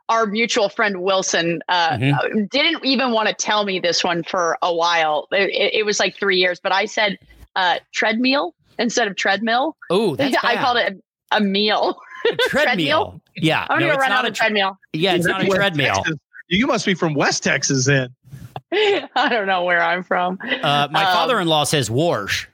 our 0.08 0.26
mutual 0.26 0.68
friend 0.68 1.00
Wilson 1.02 1.60
uh, 1.68 1.90
Mhm. 1.96 2.50
didn't 2.50 2.84
even 2.84 3.12
want 3.12 3.28
to 3.28 3.34
tell 3.34 3.64
me 3.64 3.78
this 3.78 4.04
one 4.04 4.22
for 4.22 4.58
a 4.62 4.74
while. 4.74 5.26
It, 5.32 5.50
it- 5.50 5.74
it 5.80 5.86
was 5.86 5.98
like 6.00 6.16
three 6.16 6.36
years, 6.38 6.60
but 6.62 6.72
I 6.72 6.84
said 6.86 7.18
uh, 7.56 7.78
treadmill 7.92 8.54
instead 8.78 9.08
of 9.08 9.16
treadmill. 9.16 9.76
Oh, 9.90 10.16
that's 10.16 10.36
I 10.44 10.56
bad. 10.56 10.64
called 10.64 10.76
it 10.78 11.00
a, 11.32 11.36
a 11.36 11.40
meal. 11.40 11.96
treadmill. 12.48 12.48
treadmill? 12.48 13.20
Yeah, 13.36 13.66
I'm 13.70 13.80
no, 13.80 13.86
gonna 13.88 13.98
run 13.98 14.10
not 14.10 14.18
on 14.20 14.24
a 14.26 14.28
a 14.28 14.30
tre- 14.32 14.44
treadmill. 14.46 14.78
Yeah, 14.92 15.14
it's 15.14 15.26
not 15.26 15.42
a 15.42 15.46
treadmill. 15.46 15.94
Texas. 15.96 16.16
You 16.48 16.66
must 16.66 16.84
be 16.84 16.94
from 16.94 17.14
West 17.14 17.42
Texas 17.42 17.86
then. 17.86 18.14
I 18.72 19.28
don't 19.30 19.46
know 19.46 19.64
where 19.64 19.82
I'm 19.82 20.02
from. 20.02 20.38
Uh, 20.42 20.88
my 20.90 21.04
Um, 21.04 21.12
father-in-law 21.14 21.64
says 21.64 21.90
wash. 21.90 22.48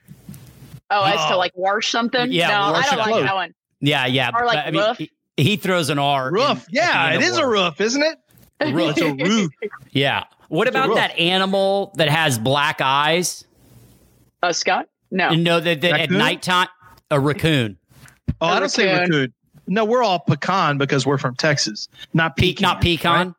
Oh, 0.91 1.05
as 1.05 1.25
to 1.29 1.35
Oh. 1.35 1.39
like 1.39 1.53
wash 1.55 1.91
something? 1.91 2.31
Yeah, 2.33 2.49
no, 2.49 2.55
I 2.75 2.83
don't 2.83 2.99
like 2.99 3.09
clothes. 3.09 3.25
that 3.25 3.35
one. 3.35 3.55
Yeah, 3.81 4.07
yeah. 4.07 4.31
Or 4.35 4.45
like 4.45 4.57
but, 4.57 4.67
I 4.67 4.71
mean, 4.71 4.83
roof. 5.01 5.09
He, 5.37 5.45
he 5.45 5.57
throws 5.57 5.91
an 5.91 5.99
R. 5.99 6.29
in- 6.29 6.35
Roof. 6.35 6.49
at 6.51 6.57
the 6.67 6.71
Yeah, 6.73 7.13
it 7.15 7.23
is 7.23 7.37
it 7.37 7.43
a 7.43 7.47
word. 7.47 7.53
roof, 7.53 7.81
isn't 7.81 8.03
it? 8.03 8.19
Roof. 8.75 8.97
It's 8.99 9.01
a 9.01 9.13
roof. 9.15 9.51
Yeah. 9.91 10.25
What 10.49 10.67
It's 10.67 10.77
about 10.77 10.95
that 10.97 11.17
animal 11.19 11.93
that 11.97 12.09
has 12.09 12.39
black 12.39 12.81
eyes? 12.81 13.45
A 14.43 14.53
skunk? 14.53 14.89
No. 15.11 15.31
You 15.31 15.37
know 15.39 15.61
that, 15.61 15.81
that 15.83 15.93
at 15.93 16.01
Raccoon? 16.01 16.19
nighttime, 16.19 16.69
a 17.11 17.19
raccoon. 17.21 17.77
Oh, 18.41 18.47
A 18.47 18.51
I 18.53 18.61
don't 18.61 18.69
say 18.69 18.87
raccoon. 18.87 19.01
raccoon. 19.11 19.33
No, 19.67 19.85
we're 19.85 20.03
all 20.03 20.19
pecan 20.19 20.79
because 20.79 21.07
we're 21.07 21.19
from 21.19 21.37
Texas. 21.37 21.89
Not 22.15 22.37
Pe- 22.37 22.49
pecan. 22.53 22.63
not 22.63 22.81
pecan. 22.81 23.27
right? 23.29 23.35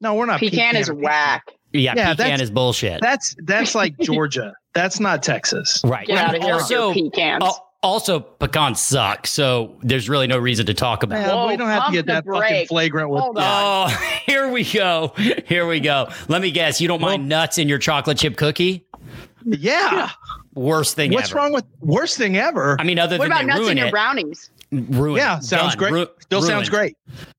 No, 0.00 0.14
we're 0.14 0.26
not 0.26 0.40
Pecan 0.40 0.76
is 0.76 0.90
whack. 0.90 1.44
Yeah, 1.72 1.92
Yeah, 1.96 2.14
pecan 2.14 2.16
that's- 2.16 2.40
is 2.40 2.50
bullshit. 2.50 3.00
That's 3.00 3.34
that's 3.44 3.74
like 3.74 3.96
Georgia. 3.98 4.54
That's 4.74 5.00
not 5.00 5.22
Texas. 5.22 5.80
right. 5.84 6.06
Get 6.06 6.18
out 6.18 6.34
of 6.36 6.42
here 6.42 6.54
Also, 6.54 6.92
pecans. 6.92 7.42
al- 7.42 7.67
also, 7.82 8.20
pecans 8.20 8.80
suck. 8.80 9.26
So 9.26 9.76
there's 9.82 10.08
really 10.08 10.26
no 10.26 10.38
reason 10.38 10.66
to 10.66 10.74
talk 10.74 11.02
about. 11.02 11.24
it. 11.24 11.28
Whoa, 11.32 11.46
we 11.48 11.56
don't 11.56 11.68
have 11.68 11.86
to 11.86 11.92
get 11.92 12.06
the 12.06 12.12
that 12.12 12.24
fucking 12.26 12.66
flagrant 12.66 13.10
with 13.10 13.20
Hold 13.22 13.36
that. 13.36 13.42
on. 13.42 13.90
Oh, 13.90 14.18
here 14.26 14.48
we 14.50 14.64
go. 14.64 15.12
Here 15.46 15.66
we 15.66 15.80
go. 15.80 16.08
Let 16.28 16.42
me 16.42 16.50
guess. 16.50 16.80
You 16.80 16.88
don't 16.88 17.00
mind 17.00 17.28
nuts 17.28 17.58
in 17.58 17.68
your 17.68 17.78
chocolate 17.78 18.18
chip 18.18 18.36
cookie? 18.36 18.84
Yeah. 19.44 20.10
Worst 20.54 20.96
thing 20.96 21.12
ever. 21.12 21.16
What's 21.20 21.30
ever. 21.30 21.38
wrong 21.38 21.52
with 21.52 21.64
worst 21.80 22.18
thing 22.18 22.36
ever? 22.36 22.76
I 22.80 22.84
mean, 22.84 22.98
other 22.98 23.16
What 23.18 23.24
than 23.28 23.32
about 23.32 23.40
they 23.54 23.60
nuts 23.60 23.70
in 23.70 23.76
your 23.76 23.86
it. 23.86 23.90
brownies? 23.90 24.50
ruin 24.70 25.16
yeah, 25.16 25.38
sounds 25.38 25.74
Done. 25.76 25.78
great. 25.78 25.92
Ru- 25.92 26.08
Still 26.20 26.42
sounds 26.42 26.68
great. 26.68 26.94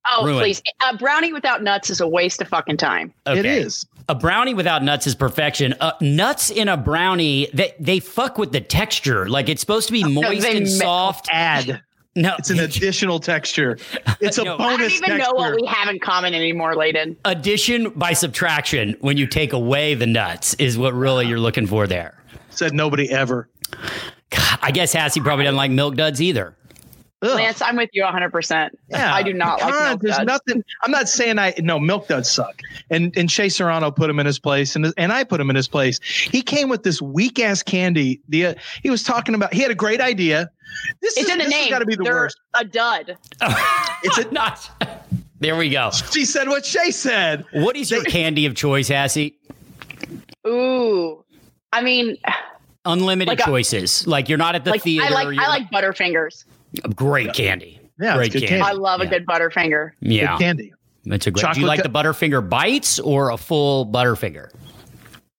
Oh, 0.09 0.25
Ruined. 0.25 0.39
please. 0.41 0.63
A 0.89 0.97
brownie 0.97 1.31
without 1.31 1.61
nuts 1.61 1.91
is 1.91 2.01
a 2.01 2.07
waste 2.07 2.41
of 2.41 2.47
fucking 2.47 2.77
time. 2.77 3.13
Okay. 3.27 3.39
It 3.39 3.45
is. 3.45 3.85
A 4.10 4.15
brownie 4.15 4.53
without 4.56 4.84
nuts 4.84 5.06
is 5.07 5.14
perfection. 5.15 5.76
Uh, 5.80 5.91
nuts 6.02 6.49
in 6.49 6.68
a 6.68 6.76
brownie, 6.76 7.48
they, 7.53 7.73
they 7.80 7.99
fuck 7.99 8.38
with 8.40 8.52
the 8.52 8.60
texture. 8.60 9.30
Like 9.30 9.49
it's 9.49 9.61
supposed 9.61 9.88
to 9.88 9.94
be 9.94 10.03
moist 10.03 10.41
they 10.41 10.57
and 10.57 10.65
ma- 10.65 10.72
soft. 10.72 11.27
Add. 11.31 11.81
No, 12.15 12.36
It's 12.40 12.49
an 12.49 12.60
additional 12.60 13.19
texture. 13.19 13.77
It's 14.19 14.40
a 14.40 14.44
No. 14.45 14.57
I 14.57 14.64
I 14.65 14.77
don't 14.77 14.81
even 14.91 15.03
texture. 15.03 15.18
know 15.19 15.31
what 15.34 15.56
we 15.56 15.65
have 15.68 15.88
in 15.90 15.99
common 15.99 16.34
anymore, 16.34 16.76
Ladin. 16.76 17.15
addition 17.23 17.91
by 17.91 18.14
subtraction. 18.14 18.98
When 18.99 19.15
you 19.15 19.27
take 19.27 19.53
away 19.53 19.94
the 19.94 20.07
nuts, 20.07 20.56
is 20.56 20.76
what 20.77 20.94
really 20.95 21.27
you're 21.27 21.40
looking 21.40 21.68
for 21.68 21.86
there. 21.86 22.22
Said 22.49 22.73
nobody 22.73 23.10
ever. 23.11 23.48
God, 24.31 24.60
I 24.61 24.72
guess 24.72 24.94
Hassie 24.94 25.23
probably 25.23 25.45
doesn't 25.45 25.56
like 25.56 25.69
milk 25.72 25.95
duds 25.95 26.19
either. 26.19 26.56
Ugh. 27.21 27.35
Lance, 27.35 27.61
I'm 27.61 27.75
with 27.75 27.89
you 27.91 28.03
100%. 28.03 28.69
Yeah, 28.89 29.13
I 29.13 29.23
do 29.23 29.33
not 29.33 29.59
like 29.61 29.73
Come 29.73 29.83
milk 29.89 30.01
There's 30.01 30.15
duds. 30.17 30.27
nothing. 30.27 30.63
I'm 30.83 30.91
not 30.91 31.09
saying 31.09 31.37
I 31.37 31.53
no 31.59 31.77
milk 31.77 32.07
does 32.07 32.31
suck. 32.31 32.61
And 32.89 33.15
and 33.17 33.29
Shea 33.29 33.49
Serrano 33.49 33.91
put 33.91 34.09
him 34.09 34.19
in 34.21 34.25
his 34.25 34.39
place, 34.39 34.73
and 34.75 34.93
and 34.97 35.11
I 35.11 35.25
put 35.25 35.41
him 35.41 35.49
in 35.49 35.55
his 35.57 35.67
place. 35.67 35.99
He 36.01 36.41
came 36.41 36.69
with 36.69 36.83
this 36.83 37.01
weak 37.01 37.37
ass 37.39 37.61
candy. 37.61 38.21
The 38.29 38.45
uh, 38.45 38.53
he 38.81 38.89
was 38.89 39.03
talking 39.03 39.35
about. 39.35 39.53
He 39.53 39.61
had 39.61 39.69
a 39.71 39.75
great 39.75 39.99
idea. 39.99 40.49
This 41.01 41.17
It's 41.17 41.27
is, 41.27 41.33
in 41.33 41.39
the 41.39 41.47
name. 41.49 41.69
Got 41.69 41.79
to 41.79 41.85
be 41.85 41.95
the 41.97 42.03
They're 42.03 42.13
worst. 42.13 42.39
a 42.55 42.63
dud. 42.63 43.17
It's 44.03 44.17
a, 44.17 44.31
Not. 44.31 44.69
There 45.41 45.57
we 45.57 45.69
go. 45.69 45.91
she 45.91 46.23
said 46.23 46.47
what 46.47 46.65
Shea 46.65 46.91
said. 46.91 47.43
What 47.51 47.75
is 47.75 47.91
your 47.91 48.03
candy 48.05 48.45
of 48.45 48.55
choice, 48.55 48.87
Hassie? 48.89 49.33
Ooh. 50.47 51.23
I 51.73 51.81
mean, 51.81 52.17
Unlimited 52.85 53.27
Like 53.27 53.39
a- 53.41 53.43
choices. 53.43 54.07
Like 54.07 54.29
you're 54.29 54.37
not 54.37 54.55
at 54.55 54.63
the 54.63 54.71
like 54.71 54.83
theater. 54.83 55.05
I 55.05 55.09
like 55.09 55.37
I 55.37 55.47
like 55.49 55.69
Butterfingers. 55.69 56.45
Great 56.95 57.33
candy. 57.33 57.79
Yeah, 57.99 58.15
great 58.15 58.31
good 58.31 58.39
candy. 58.43 58.57
candy. 58.59 58.63
I 58.65 58.71
love 58.73 59.01
Yeah. 59.01 59.07
a 59.07 59.09
good 59.09 59.25
Butterfinger. 59.25 59.91
Yeah, 59.99 60.33
Good 60.37 60.39
candy. 60.43 60.73
That's 61.05 61.27
a 61.27 61.31
great. 61.31 61.41
Do 61.41 61.47
you 61.61 61.65
Chocolate 61.65 61.67
like 61.67 61.79
co- 61.79 61.83
the 61.83 61.89
Butterfinger 62.09 62.47
bites 62.47 62.99
or 62.99 63.31
a 63.31 63.37
full 63.37 63.85
Butterfinger? 63.85 64.49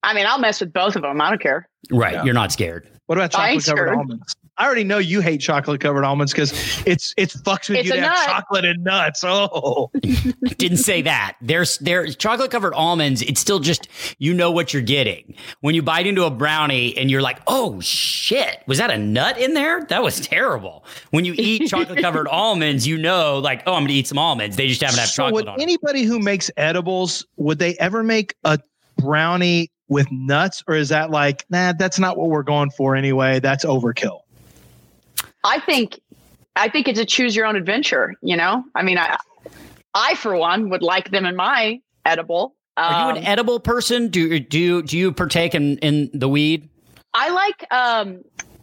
I 0.03 0.15
mean, 0.15 0.27
I'll 0.27 0.39
mess 0.39 0.61
with 0.61 0.73
both 0.73 0.97
of 0.97 1.03
them. 1.03 1.21
I 1.21 1.29
don't 1.31 1.41
care. 1.41 1.69
Right, 1.91 2.15
Yeah. 2.15 2.25
you're 2.25 2.35
not 2.35 2.53
scared. 2.53 2.89
What 3.07 3.19
about 3.19 3.33
chocolate 3.33 3.65
covered 3.65 3.95
almonds? 3.95 4.35
I 4.61 4.67
already 4.67 4.85
know 4.85 4.99
you 4.99 5.23
hate 5.23 5.41
chocolate 5.41 5.81
covered 5.81 6.05
almonds 6.05 6.33
because 6.33 6.53
it's 6.87 7.15
it's 7.17 7.35
fucks 7.35 7.71
with 7.71 7.79
It's 7.79 7.89
you 7.89 7.95
a 7.95 7.97
to 7.97 8.03
have 8.03 8.27
chocolate 8.27 8.67
and 8.67 8.85
nuts. 8.85 9.25
Oh, 9.25 9.91
Didn't 10.59 10.77
say 10.77 11.01
that. 11.01 11.37
There's 11.41 11.79
there's 11.79 12.15
chocolate 12.15 12.51
covered 12.51 12.75
almonds. 12.75 13.23
It's 13.23 13.41
still 13.41 13.59
just 13.59 13.89
you 14.19 14.35
know 14.35 14.51
what 14.51 14.75
you're 14.75 14.83
getting 14.83 15.35
when 15.63 15.75
you 15.75 15.83
bite 15.83 16.07
into 16.07 16.25
a 16.25 16.31
brownie 16.31 16.95
and 16.99 17.11
you're 17.11 17.23
like, 17.23 17.39
oh 17.47 17.81
shit, 17.81 18.63
was 18.67 18.77
that 18.77 18.91
a 18.91 18.99
nut 18.99 19.39
in 19.39 19.55
there? 19.55 19.83
That 19.85 20.03
was 20.03 20.21
terrible. 20.21 20.85
When 21.11 21.25
you 21.25 21.35
eat 21.39 21.67
chocolate 21.71 21.99
covered 22.03 22.29
almonds, 22.29 22.87
you 22.87 22.99
know 22.99 23.39
like, 23.39 23.63
oh, 23.67 23.73
I'm 23.73 23.85
gonna 23.85 23.95
eat 23.95 24.09
some 24.09 24.19
almonds. 24.19 24.57
They 24.57 24.69
just 24.69 24.83
haven't 24.83 24.99
had 24.99 25.09
so 25.09 25.23
chocolate 25.23 25.33
would 25.33 25.49
on. 25.49 25.55
them. 25.57 25.63
anybody 25.63 26.03
who 26.03 26.19
makes 26.19 26.51
edibles 26.59 27.25
would 27.39 27.59
they 27.59 27.77
ever 27.77 28.03
make 28.03 28.35
a 28.45 28.59
brownie 28.99 29.73
with 29.89 30.07
nuts, 30.13 30.63
or 30.69 30.75
is 30.75 30.91
that 30.91 31.11
like 31.11 31.47
nah? 31.49 31.73
That's 31.73 31.99
not 31.99 32.19
what 32.19 32.29
we're 32.29 32.43
going 32.43 32.71
for 32.73 32.95
anyway. 32.95 33.41
That's 33.41 33.65
overkill. 33.65 34.21
I 35.45 35.61
think 35.61 36.01
I 36.57 36.69
think 36.69 36.89
it's 36.89 36.99
a 36.99 37.05
choose 37.05 37.35
your 37.37 37.47
own 37.47 37.57
adventure, 37.57 38.15
you 38.23 38.37
know? 38.37 38.65
I 38.75 38.83
mean, 38.83 38.99
I 38.99 39.17
I 39.95 40.15
for 40.17 40.37
one 40.37 40.71
would 40.71 40.83
like 40.83 41.11
them 41.11 41.25
in 41.27 41.37
my 41.37 41.81
edible. 42.05 42.55
Are 42.77 42.93
you 42.93 43.11
Um, 43.11 43.17
an 43.17 43.25
edible 43.25 43.61
person? 43.61 44.09
Do 44.09 44.39
do 44.41 44.59
you, 44.59 44.83
do 44.83 44.97
you 44.97 45.13
partake 45.13 45.55
in 45.55 45.79
in 45.79 46.11
the 46.15 46.29
weed? 46.29 46.69
I 47.15 47.29
like 47.31 47.73
um 47.73 48.23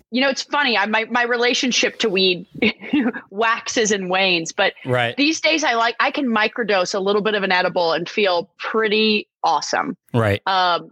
you 0.09 0.21
know, 0.21 0.29
it's 0.29 0.43
funny. 0.43 0.77
I 0.77 0.85
my 0.85 1.05
my 1.05 1.23
relationship 1.23 1.99
to 1.99 2.09
weed 2.09 2.45
waxes 3.29 3.91
and 3.91 4.09
wanes, 4.09 4.51
but 4.53 4.73
Right. 4.85 5.15
these 5.17 5.41
days 5.41 5.63
I 5.63 5.73
like 5.73 5.95
I 5.99 6.11
can 6.11 6.27
microdose 6.27 6.95
a 6.95 6.99
little 6.99 7.21
bit 7.21 7.33
of 7.35 7.43
an 7.43 7.51
edible 7.51 7.91
and 7.93 8.07
feel 8.07 8.49
pretty 8.57 9.27
awesome. 9.43 9.97
Right. 10.13 10.41
Um 10.47 10.91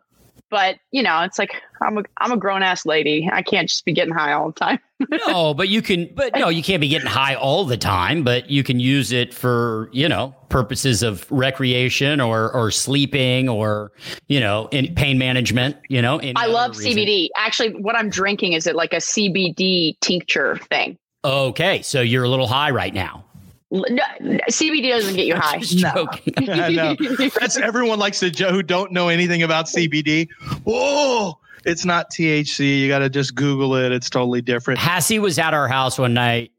but 0.50 0.78
you 0.92 1.04
know, 1.04 1.22
it's 1.22 1.40
like 1.40 1.62
I'm 1.82 1.98
a 1.98 2.04
I'm 2.18 2.32
a 2.32 2.38
grown 2.38 2.64
ass 2.64 2.86
lady. 2.86 3.30
I 3.32 3.42
can't 3.42 3.68
just 3.68 3.86
be 3.86 3.94
getting 3.94 4.14
high 4.14 4.34
all 4.34 4.48
the 4.48 4.60
time. 4.60 4.80
no, 5.28 5.54
but 5.54 5.70
you 5.70 5.82
can. 5.82 6.10
But 6.16 6.36
no, 6.36 6.50
you 6.50 6.64
can't 6.64 6.82
be 6.82 6.88
getting 6.88 7.08
high 7.08 7.36
all 7.36 7.66
the 7.66 7.78
time. 7.78 8.24
But 8.24 8.50
you 8.50 8.64
can 8.64 8.80
use 8.80 9.12
it 9.12 9.34
for 9.34 9.90
you 9.92 10.08
know 10.08 10.36
purposes 10.50 11.04
of 11.04 11.30
recreation 11.32 12.22
or 12.22 12.52
or 12.52 12.72
sleeping 12.72 13.50
or 13.50 13.92
you 14.28 14.40
know 14.40 14.70
in 14.72 14.94
pain 14.96 15.18
management. 15.18 15.78
You 15.90 16.02
know, 16.02 16.20
I 16.36 16.48
love 16.48 16.78
reason. 16.78 16.94
CBD. 16.94 17.30
Actually, 17.36 17.82
what 17.82 17.96
I'm 17.96 18.10
drinking 18.10 18.54
is 18.54 18.68
it 18.68 18.76
like 18.76 18.94
a 18.94 18.98
CBD 18.98 20.00
tincture 20.02 20.58
thing. 20.70 20.98
Okay, 21.24 21.82
so 21.82 22.02
you're 22.02 22.24
a 22.24 22.30
little 22.30 22.48
high 22.48 22.70
right 22.70 22.94
now. 22.94 23.26
L- 23.74 23.84
No, 23.90 24.04
CBD 24.50 24.90
doesn't 24.90 25.16
get 25.16 25.26
you 25.26 25.36
high. 25.36 25.58
Just 25.60 25.78
joking. 25.78 26.34
I. 26.50 26.96
That's 27.40 27.58
everyone 27.58 28.00
likes 28.00 28.20
to 28.20 28.30
Joe 28.32 28.52
who 28.52 28.64
don't 28.64 28.92
know 28.92 29.10
anything 29.10 29.44
about 29.44 29.66
CBD. 29.66 30.28
Oh, 30.68 31.38
it's 31.66 31.84
not 31.86 32.12
THC. 32.12 32.80
You 32.82 32.88
got 32.88 33.00
to 33.00 33.10
just 33.10 33.34
Google 33.36 33.76
it. 33.76 33.92
It's 33.92 34.10
totally 34.10 34.42
different. 34.42 34.80
Hassie 34.80 35.20
was 35.20 35.40
at 35.40 35.54
our 35.56 35.68
house 35.68 35.98
one 35.98 36.14
night 36.14 36.52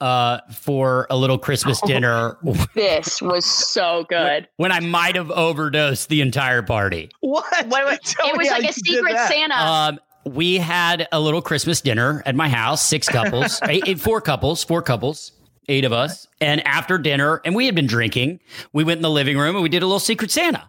uh, 0.00 0.38
for 0.52 1.06
a 1.10 1.16
little 1.16 1.36
Christmas 1.38 1.80
dinner 1.82 2.36
this 2.74 3.20
was 3.20 3.44
so 3.44 4.04
good. 4.08 4.48
when 4.56 4.72
I 4.72 4.80
might 4.80 5.16
have 5.16 5.30
overdosed 5.30 6.08
the 6.08 6.22
entire 6.22 6.62
party. 6.62 7.10
What? 7.20 7.44
Wait, 7.68 7.84
wait, 7.86 8.00
Tell 8.02 8.28
it 8.28 8.32
me 8.32 8.38
was 8.38 8.48
like 8.48 8.70
a 8.70 8.72
secret. 8.72 9.16
Santa. 9.28 9.54
Um, 9.54 10.00
we 10.24 10.56
had 10.56 11.06
a 11.12 11.20
little 11.20 11.42
Christmas 11.42 11.82
dinner 11.82 12.22
at 12.24 12.34
my 12.34 12.48
house, 12.48 12.82
six 12.84 13.06
couples, 13.08 13.60
eight, 13.68 13.84
eight- 13.86 14.00
four 14.00 14.22
couples, 14.22 14.64
four 14.64 14.80
couples, 14.80 15.32
eight 15.68 15.84
of 15.84 15.92
us. 15.92 16.26
And 16.40 16.66
after 16.66 16.98
dinner, 16.98 17.40
and 17.44 17.54
we 17.54 17.66
had 17.66 17.74
been 17.74 17.86
drinking, 17.86 18.40
we 18.72 18.84
went 18.84 18.98
in 18.98 19.02
the 19.02 19.10
living 19.10 19.38
room 19.38 19.54
and 19.56 19.62
we 19.62 19.68
did 19.68 19.82
a 19.82 19.86
little 19.86 20.00
Secret 20.00 20.30
Santa. 20.30 20.68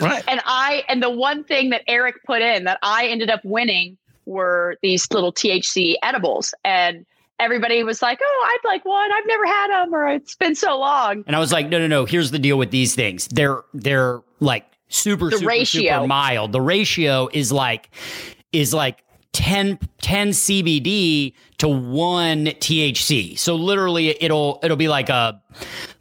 Right. 0.00 0.24
and 0.26 0.40
I 0.44 0.82
and 0.88 1.02
the 1.02 1.10
one 1.10 1.44
thing 1.44 1.70
that 1.70 1.82
Eric 1.86 2.16
put 2.24 2.42
in 2.42 2.64
that 2.64 2.78
I 2.82 3.06
ended 3.06 3.30
up 3.30 3.40
winning 3.44 3.96
were 4.26 4.76
these 4.82 5.10
little 5.12 5.32
THC 5.32 5.94
edibles. 6.02 6.52
And 6.64 7.06
everybody 7.38 7.84
was 7.84 8.02
like, 8.02 8.18
"Oh, 8.20 8.46
I'd 8.50 8.66
like 8.68 8.84
one. 8.84 9.12
I've 9.12 9.26
never 9.26 9.46
had 9.46 9.68
them, 9.68 9.94
or 9.94 10.08
it's 10.08 10.34
been 10.34 10.56
so 10.56 10.76
long." 10.78 11.22
And 11.28 11.36
I 11.36 11.38
was 11.38 11.52
like, 11.52 11.68
no, 11.68 11.78
no, 11.78 11.86
no. 11.86 12.04
Here's 12.06 12.32
the 12.32 12.38
deal 12.40 12.58
with 12.58 12.72
these 12.72 12.94
things. 12.96 13.28
They're 13.28 13.62
they're 13.72 14.20
like 14.40 14.66
super, 14.88 15.30
The 15.30 15.38
super, 15.38 15.48
ratio. 15.48 15.92
super 15.98 16.06
mild. 16.08 16.50
The 16.52 16.60
ratio 16.60 17.28
is 17.32 17.52
like 17.52 17.90
is 18.52 18.74
like 18.74 19.04
10, 19.32 19.78
10 20.02 20.28
CBD 20.30 21.34
to 21.58 21.68
one 21.68 22.46
THC. 22.46 23.36
So 23.38 23.56
literally 23.56 24.16
it'll 24.22 24.60
it'll 24.62 24.76
be 24.76 24.88
like 24.88 25.08
a 25.08 25.42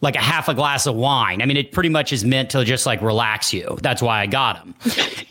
like 0.02 0.16
a 0.16 0.20
half 0.20 0.48
a 0.48 0.54
glass 0.54 0.86
of 0.86 0.94
wine. 0.96 1.42
I 1.42 1.46
mean, 1.48 1.58
it 1.58 1.72
pretty 1.72 1.90
much 1.90 2.14
is 2.14 2.24
meant 2.24 2.52
to 2.52 2.64
just 2.64 2.86
like 2.86 3.02
relax 3.02 3.52
you. 3.54 3.78
That's 3.82 4.00
why 4.02 4.22
I 4.22 4.28
got 4.28 4.64
them. 4.64 4.76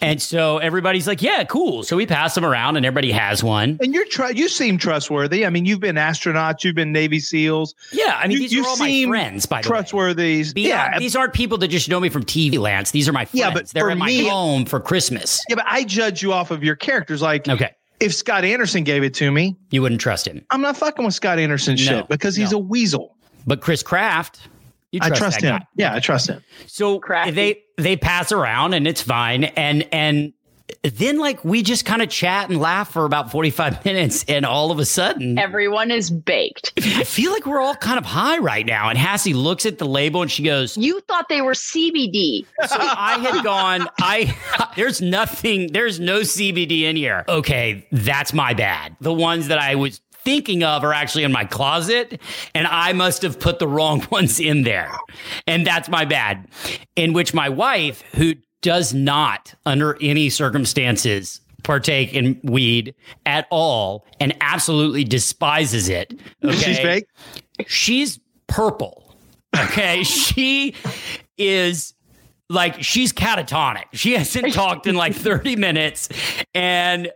and 0.00 0.20
so 0.20 0.58
everybody's 0.58 1.06
like, 1.06 1.22
"Yeah, 1.22 1.44
cool." 1.44 1.84
So 1.84 1.96
we 1.96 2.06
pass 2.06 2.34
them 2.34 2.44
around, 2.44 2.76
and 2.76 2.84
everybody 2.84 3.12
has 3.12 3.44
one. 3.44 3.78
And 3.80 3.94
you're 3.94 4.06
tr- 4.06 4.32
you 4.32 4.48
seem 4.48 4.78
trustworthy. 4.78 5.46
I 5.46 5.50
mean, 5.50 5.64
you've 5.64 5.78
been 5.78 5.94
astronauts, 5.94 6.64
you've 6.64 6.74
been 6.74 6.90
Navy 6.90 7.18
SEAls. 7.20 7.74
Yeah, 7.92 8.18
I 8.20 8.26
mean, 8.26 8.40
You- 8.42 8.48
these 8.48 8.58
are 8.58 8.66
all 8.66 8.76
my 8.78 9.04
friends. 9.06 9.46
By 9.46 9.62
the 9.62 9.68
way, 9.68 9.76
Trustworthy. 9.76 10.52
Be- 10.52 10.62
yeah, 10.62 10.98
these 10.98 11.14
aren't 11.14 11.34
people 11.34 11.58
that 11.58 11.68
just 11.68 11.88
know 11.88 12.00
me 12.00 12.08
from 12.08 12.24
TV, 12.24 12.58
Lance. 12.58 12.90
These 12.90 13.08
are 13.08 13.12
my 13.12 13.26
friends. 13.26 13.34
Yeah, 13.38 13.52
but 13.54 13.68
they're 13.68 13.90
in 13.90 13.98
my 13.98 14.06
me- 14.08 14.26
home 14.28 14.64
for 14.64 14.80
Christmas. 14.80 15.40
yeah, 15.48 15.54
but 15.54 15.66
I 15.68 15.84
judge 15.84 16.20
you 16.20 16.32
off 16.32 16.50
of 16.50 16.64
your 16.64 16.74
characters. 16.74 17.22
Like, 17.22 17.46
Okay, 17.48 17.70
if 18.00 18.14
Scott 18.14 18.44
Anderson 18.44 18.84
gave 18.84 19.02
it 19.02 19.14
to 19.14 19.30
me, 19.30 19.56
you 19.70 19.82
wouldn't 19.82 20.00
trust 20.00 20.26
him, 20.26 20.44
I'm 20.50 20.60
not 20.60 20.76
fucking 20.76 21.04
with 21.04 21.14
Scott 21.14 21.38
Anderson 21.38 21.74
No, 21.76 21.82
shit 21.82 22.08
because 22.08 22.36
he's 22.36 22.52
no. 22.52 22.58
a 22.58 22.60
weasel. 22.60 23.16
but 23.46 23.60
Chris 23.60 23.82
Kraft, 23.82 24.40
you 24.92 25.00
I 25.02 25.08
trust 25.08 25.20
trust 25.20 25.40
him. 25.42 25.56
guy. 25.58 25.66
Yeah, 25.76 25.94
I 25.94 26.00
trust 26.00 26.28
him. 26.28 26.42
So 26.66 26.98
Crafty. 27.00 27.30
they 27.32 27.62
they 27.78 27.96
pass 27.96 28.32
around 28.32 28.74
and 28.74 28.86
it's 28.86 29.02
fine, 29.02 29.44
and 29.44 29.86
and 29.92 30.32
then 30.82 31.18
like 31.18 31.44
we 31.44 31.62
just 31.62 31.84
kind 31.84 32.02
of 32.02 32.08
chat 32.08 32.48
and 32.48 32.60
laugh 32.60 32.92
for 32.92 33.04
about 33.04 33.30
forty 33.30 33.50
five 33.50 33.84
minutes, 33.84 34.24
and 34.28 34.44
all 34.44 34.70
of 34.70 34.78
a 34.78 34.84
sudden. 34.84 35.38
Everyone 35.38 35.90
is 35.90 36.10
baked. 36.10 36.72
I 36.78 37.04
feel 37.04 37.32
like 37.32 37.46
we're 37.46 37.60
all 37.60 37.74
kind 37.74 37.98
of 37.98 38.04
high 38.04 38.38
right 38.38 38.66
now. 38.66 38.88
And 38.88 38.98
Hassie 38.98 39.34
looks 39.34 39.66
at 39.66 39.78
the 39.78 39.86
label 39.86 40.22
and 40.22 40.30
she 40.30 40.42
goes, 40.42 40.76
You 40.76 41.00
thought 41.00 41.28
they 41.28 41.42
were 41.42 41.52
CBD. 41.52 42.46
So 42.66 42.76
I 42.80 43.18
had 43.18 43.44
gone, 43.44 43.88
I 44.00 44.36
there's 44.76 45.00
nothing, 45.00 45.72
there's 45.72 46.00
no 46.00 46.20
CBD 46.20 46.82
in 46.82 46.96
here. 46.96 47.24
Okay, 47.28 47.86
that's 47.92 48.32
my 48.32 48.54
bad. 48.54 48.96
The 49.00 49.12
ones 49.12 49.48
that 49.48 49.58
I 49.58 49.76
was 49.76 50.00
thinking 50.26 50.64
of 50.64 50.82
are 50.82 50.92
actually 50.92 51.22
in 51.22 51.30
my 51.30 51.44
closet, 51.44 52.20
and 52.54 52.66
I 52.66 52.92
must 52.92 53.22
have 53.22 53.38
put 53.38 53.60
the 53.60 53.68
wrong 53.68 54.04
ones 54.10 54.40
in 54.40 54.62
there. 54.64 54.90
And 55.46 55.64
that's 55.64 55.88
my 55.88 56.04
bad. 56.04 56.48
In 56.96 57.12
which 57.12 57.32
my 57.32 57.48
wife, 57.48 58.02
who 58.14 58.34
does 58.62 58.94
not, 58.94 59.54
under 59.64 59.96
any 60.00 60.30
circumstances, 60.30 61.40
partake 61.62 62.14
in 62.14 62.40
weed 62.44 62.94
at 63.26 63.46
all 63.50 64.06
and 64.20 64.34
absolutely 64.40 65.04
despises 65.04 65.88
it. 65.88 66.18
Okay? 66.44 66.56
She's 66.56 66.78
fake. 66.78 67.06
she's 67.66 68.20
purple. 68.46 69.14
Okay. 69.54 70.02
she 70.04 70.74
is 71.36 71.94
like, 72.48 72.82
she's 72.82 73.12
catatonic. 73.12 73.84
She 73.92 74.12
hasn't 74.12 74.52
talked 74.52 74.86
in 74.86 74.94
like 74.94 75.14
30 75.14 75.56
minutes. 75.56 76.08
And 76.54 77.10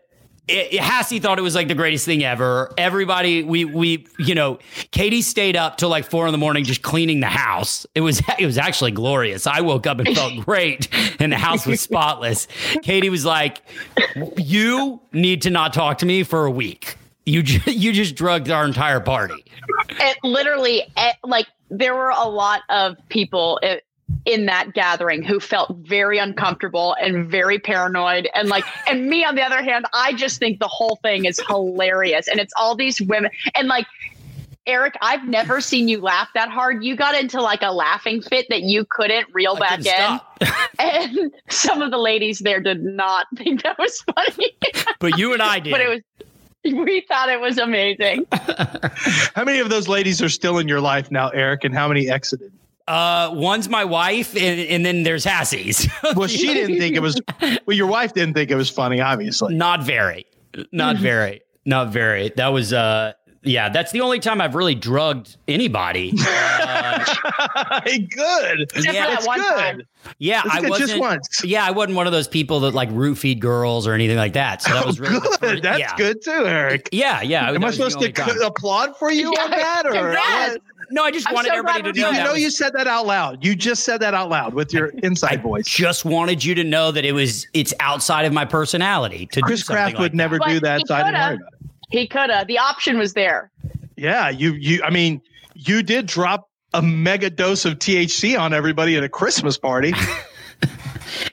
it, 0.50 0.74
it- 0.74 0.80
Hassie 0.80 1.20
thought 1.22 1.38
it 1.38 1.42
was 1.42 1.54
like 1.54 1.68
the 1.68 1.74
greatest 1.74 2.04
thing 2.04 2.24
ever. 2.24 2.72
Everybody, 2.76 3.42
we, 3.42 3.64
we, 3.64 4.06
you 4.18 4.34
know, 4.34 4.58
Katie 4.90 5.22
stayed 5.22 5.56
up 5.56 5.76
till 5.78 5.88
like 5.88 6.04
four 6.10 6.26
in 6.26 6.32
the 6.32 6.38
morning 6.38 6.64
just 6.64 6.82
cleaning 6.82 7.20
the 7.20 7.26
house. 7.28 7.86
It 7.94 8.00
was, 8.00 8.20
it 8.38 8.46
was 8.46 8.58
actually 8.58 8.90
glorious. 8.90 9.46
I 9.46 9.60
woke 9.60 9.86
up 9.86 9.98
and 10.00 10.14
felt 10.16 10.36
great 10.44 10.88
and 11.20 11.32
the 11.32 11.38
house 11.38 11.66
was 11.66 11.80
spotless. 11.80 12.48
Katie 12.82 13.10
was 13.10 13.24
like, 13.24 13.62
you 14.36 15.00
need 15.12 15.42
to 15.42 15.50
not 15.50 15.72
talk 15.72 15.98
to 15.98 16.06
me 16.06 16.22
for 16.22 16.44
a 16.44 16.50
week. 16.50 16.96
You, 17.26 17.42
ju- 17.42 17.70
you 17.70 17.92
just 17.92 18.14
drugged 18.16 18.50
our 18.50 18.64
entire 18.64 19.00
party. 19.00 19.44
it 19.90 20.16
literally 20.24 20.82
eh, 20.96 21.12
like 21.24 21.46
there 21.70 21.94
were 21.94 22.10
a 22.10 22.28
lot 22.28 22.62
of 22.68 22.96
people 23.08 23.60
i- 23.62 23.80
in 24.24 24.46
that 24.46 24.72
gathering 24.74 25.22
who 25.22 25.40
felt 25.40 25.74
very 25.78 26.18
uncomfortable 26.18 26.94
and 27.00 27.30
very 27.30 27.58
paranoid 27.58 28.28
and 28.34 28.48
like 28.48 28.64
and 28.86 29.08
me 29.08 29.24
on 29.24 29.34
the 29.34 29.42
other 29.42 29.62
hand 29.62 29.86
i 29.94 30.12
just 30.12 30.38
think 30.38 30.58
the 30.58 30.68
whole 30.68 30.98
thing 31.02 31.24
is 31.24 31.40
hilarious 31.48 32.28
and 32.28 32.38
it's 32.38 32.52
all 32.56 32.74
these 32.74 33.00
women 33.00 33.30
and 33.54 33.68
like 33.68 33.86
Eric, 34.66 34.94
I've 35.00 35.26
never 35.26 35.60
seen 35.60 35.88
you 35.88 36.00
laugh 36.00 36.28
that 36.34 36.50
hard. 36.50 36.84
You 36.84 36.94
got 36.94 37.18
into 37.18 37.40
like 37.40 37.62
a 37.62 37.72
laughing 37.72 38.20
fit 38.22 38.46
that 38.50 38.62
you 38.62 38.84
couldn't 38.88 39.26
reel 39.32 39.56
I 39.56 39.58
back 39.58 39.78
couldn't 39.78 39.86
in. 39.86 39.94
stop. 39.94 40.26
And 40.78 41.32
some 41.48 41.82
of 41.82 41.90
the 41.90 41.98
ladies 41.98 42.38
there 42.38 42.60
did 42.60 42.82
not 42.82 43.26
think 43.36 43.62
that 43.64 43.78
was 43.78 44.00
funny. 44.14 44.56
But 44.98 45.18
you 45.18 45.32
and 45.32 45.42
I 45.42 45.58
did. 45.58 45.70
but 45.72 45.80
it 45.80 45.88
was 45.88 46.00
we 46.64 47.04
thought 47.08 47.28
it 47.28 47.40
was 47.40 47.58
amazing. 47.58 48.26
How 49.34 49.44
many 49.44 49.60
of 49.60 49.70
those 49.70 49.88
ladies 49.88 50.22
are 50.22 50.28
still 50.28 50.58
in 50.58 50.68
your 50.68 50.80
life 50.80 51.10
now, 51.10 51.30
Eric, 51.30 51.64
and 51.64 51.74
how 51.74 51.88
many 51.88 52.10
exited? 52.10 52.52
Uh, 52.90 53.30
one's 53.34 53.68
my 53.68 53.84
wife, 53.84 54.34
and, 54.36 54.60
and 54.60 54.84
then 54.84 55.02
there's 55.04 55.24
Hassie's. 55.24 55.88
Well, 56.16 56.26
she 56.28 56.46
didn't 56.52 56.78
think 56.78 56.96
it 56.96 57.00
was. 57.00 57.20
Well, 57.66 57.76
your 57.76 57.86
wife 57.86 58.12
didn't 58.14 58.34
think 58.34 58.50
it 58.50 58.56
was 58.56 58.68
funny, 58.68 59.00
obviously. 59.00 59.54
not 59.54 59.82
very, 59.84 60.26
not 60.72 60.96
very, 60.98 61.40
not 61.64 61.90
very. 61.92 62.30
That 62.36 62.48
was 62.48 62.72
uh, 62.72 63.12
yeah. 63.42 63.68
That's 63.68 63.92
the 63.92 64.00
only 64.00 64.18
time 64.18 64.40
I've 64.40 64.56
really 64.56 64.74
drugged 64.74 65.36
anybody. 65.46 66.10
good. 66.14 66.20
Except 68.62 68.86
for 68.86 68.92
Yeah, 68.92 69.14
it's 69.14 69.26
one 69.26 69.38
good. 69.40 69.56
time. 69.56 69.82
Yeah, 70.18 70.42
It's 70.44 70.54
I 70.54 70.60
good, 70.60 70.70
wasn't. 70.70 70.88
just 70.88 71.00
once. 71.00 71.44
Yeah, 71.44 71.64
I 71.64 71.70
wasn't 71.70 71.96
one 71.96 72.06
of 72.06 72.12
those 72.12 72.28
people 72.28 72.60
that 72.60 72.74
like 72.74 72.90
roofied 72.90 73.40
girls 73.40 73.86
or 73.86 73.92
anything 73.94 74.16
like 74.16 74.32
that. 74.34 74.62
So 74.62 74.72
that 74.74 74.84
was 74.86 74.98
really 75.00 75.18
the 75.20 75.38
good. 75.40 75.62
That's 75.62 75.78
yeah. 75.78 75.96
good 75.96 76.22
too, 76.22 76.30
Eric. 76.46 76.88
Yeah, 76.92 77.22
yeah. 77.22 77.50
Am 77.50 77.64
I 77.64 77.70
supposed 77.70 77.98
to 78.00 78.06
c- 78.06 78.44
applaud 78.44 78.96
for 78.96 79.10
you 79.12 79.28
on 79.30 79.50
that, 79.50 79.86
or 79.86 79.92
Congrats. 79.92 80.56
What? 80.90 80.94
No, 80.94 81.04
I 81.04 81.10
just 81.10 81.28
I'm 81.28 81.34
wanted 81.34 81.48
so 81.48 81.54
everybody 81.58 81.82
to 81.82 81.88
we're 82.00 82.10
know. 82.12 82.18
You 82.18 82.24
know, 82.24 82.32
was- 82.32 82.42
you 82.42 82.50
said 82.50 82.72
that 82.74 82.86
out 82.86 83.06
loud. 83.06 83.44
You 83.44 83.54
just 83.54 83.84
said 83.84 84.00
that 84.00 84.14
out 84.14 84.28
loud 84.28 84.54
with 84.54 84.72
your 84.72 84.86
inside 85.02 85.42
voice. 85.42 85.64
just 85.66 86.04
wanted 86.04 86.44
you 86.44 86.54
to 86.56 86.64
know 86.64 86.90
that 86.92 87.04
it 87.04 87.12
was 87.12 87.46
it's 87.54 87.72
outside 87.80 88.24
of 88.26 88.32
my 88.32 88.44
personality 88.44 89.26
to 89.32 89.40
Chris 89.40 89.60
do 89.60 89.72
Kraft 89.72 89.94
like 89.94 90.00
would 90.00 90.12
that. 90.12 90.16
never 90.16 90.38
But 90.38 90.48
do 90.48 90.60
that, 90.60 90.80
he 90.80 90.86
so 90.86 90.94
I 90.94 90.98
didn't 90.98 91.14
coulda. 91.14 91.26
worry 91.28 91.34
about 91.36 91.52
it. 91.52 91.70
He 91.90 92.06
could 92.06 92.30
have. 92.30 92.46
The 92.46 92.58
option 92.58 92.98
was 92.98 93.14
there. 93.14 93.50
Yeah, 93.96 94.28
you, 94.30 94.52
you. 94.54 94.82
I 94.84 94.90
mean, 94.90 95.20
you 95.54 95.82
did 95.82 96.06
drop 96.06 96.48
a 96.72 96.80
mega 96.80 97.28
dose 97.30 97.64
of 97.64 97.78
THC 97.80 98.38
on 98.38 98.54
everybody 98.54 98.96
at 98.96 99.02
a 99.02 99.08
Christmas 99.08 99.58
party. 99.58 99.92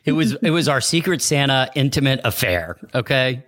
It 0.06 0.12
was 0.14 0.34
it 0.42 0.52
was 0.52 0.68
our 0.68 0.82
Secret 0.82 1.22
Santa 1.22 1.70
intimate 1.76 2.22
affair. 2.24 2.78
Okay. 2.96 3.44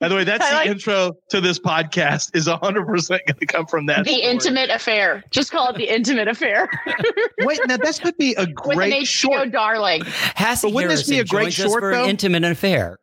By 0.00 0.08
the 0.08 0.14
way, 0.14 0.24
that's 0.24 0.44
I 0.44 0.50
the 0.50 0.56
like- 0.56 0.66
intro 0.68 1.16
to 1.30 1.40
this 1.40 1.58
podcast. 1.58 2.36
Is 2.36 2.48
100 2.48 2.86
percent 2.86 3.22
going 3.26 3.38
to 3.38 3.46
come 3.46 3.66
from 3.66 3.86
that. 3.86 4.04
The 4.04 4.12
story. 4.12 4.22
intimate 4.24 4.70
affair. 4.70 5.24
Just 5.30 5.50
call 5.50 5.68
it 5.70 5.76
the 5.76 5.92
intimate 5.92 6.28
affair 6.28 6.68
Wait, 7.40 7.58
now 7.66 7.76
this 7.76 7.98
could 7.98 8.16
be 8.16 8.34
a 8.34 8.40
with 8.40 8.48
an 8.48 8.54
great 8.54 8.92
HBO 9.02 9.06
short. 9.06 9.50
darling. 9.52 10.02
Hassie 10.02 10.62
But 10.62 10.72
wouldn't 10.74 10.90
this 10.92 11.08
be 11.08 11.18
a 11.18 11.24
great 11.24 11.52
short, 11.52 11.80
for 11.80 11.92
though? 11.92 12.06
intimate 12.06 12.44
affair. 12.44 12.98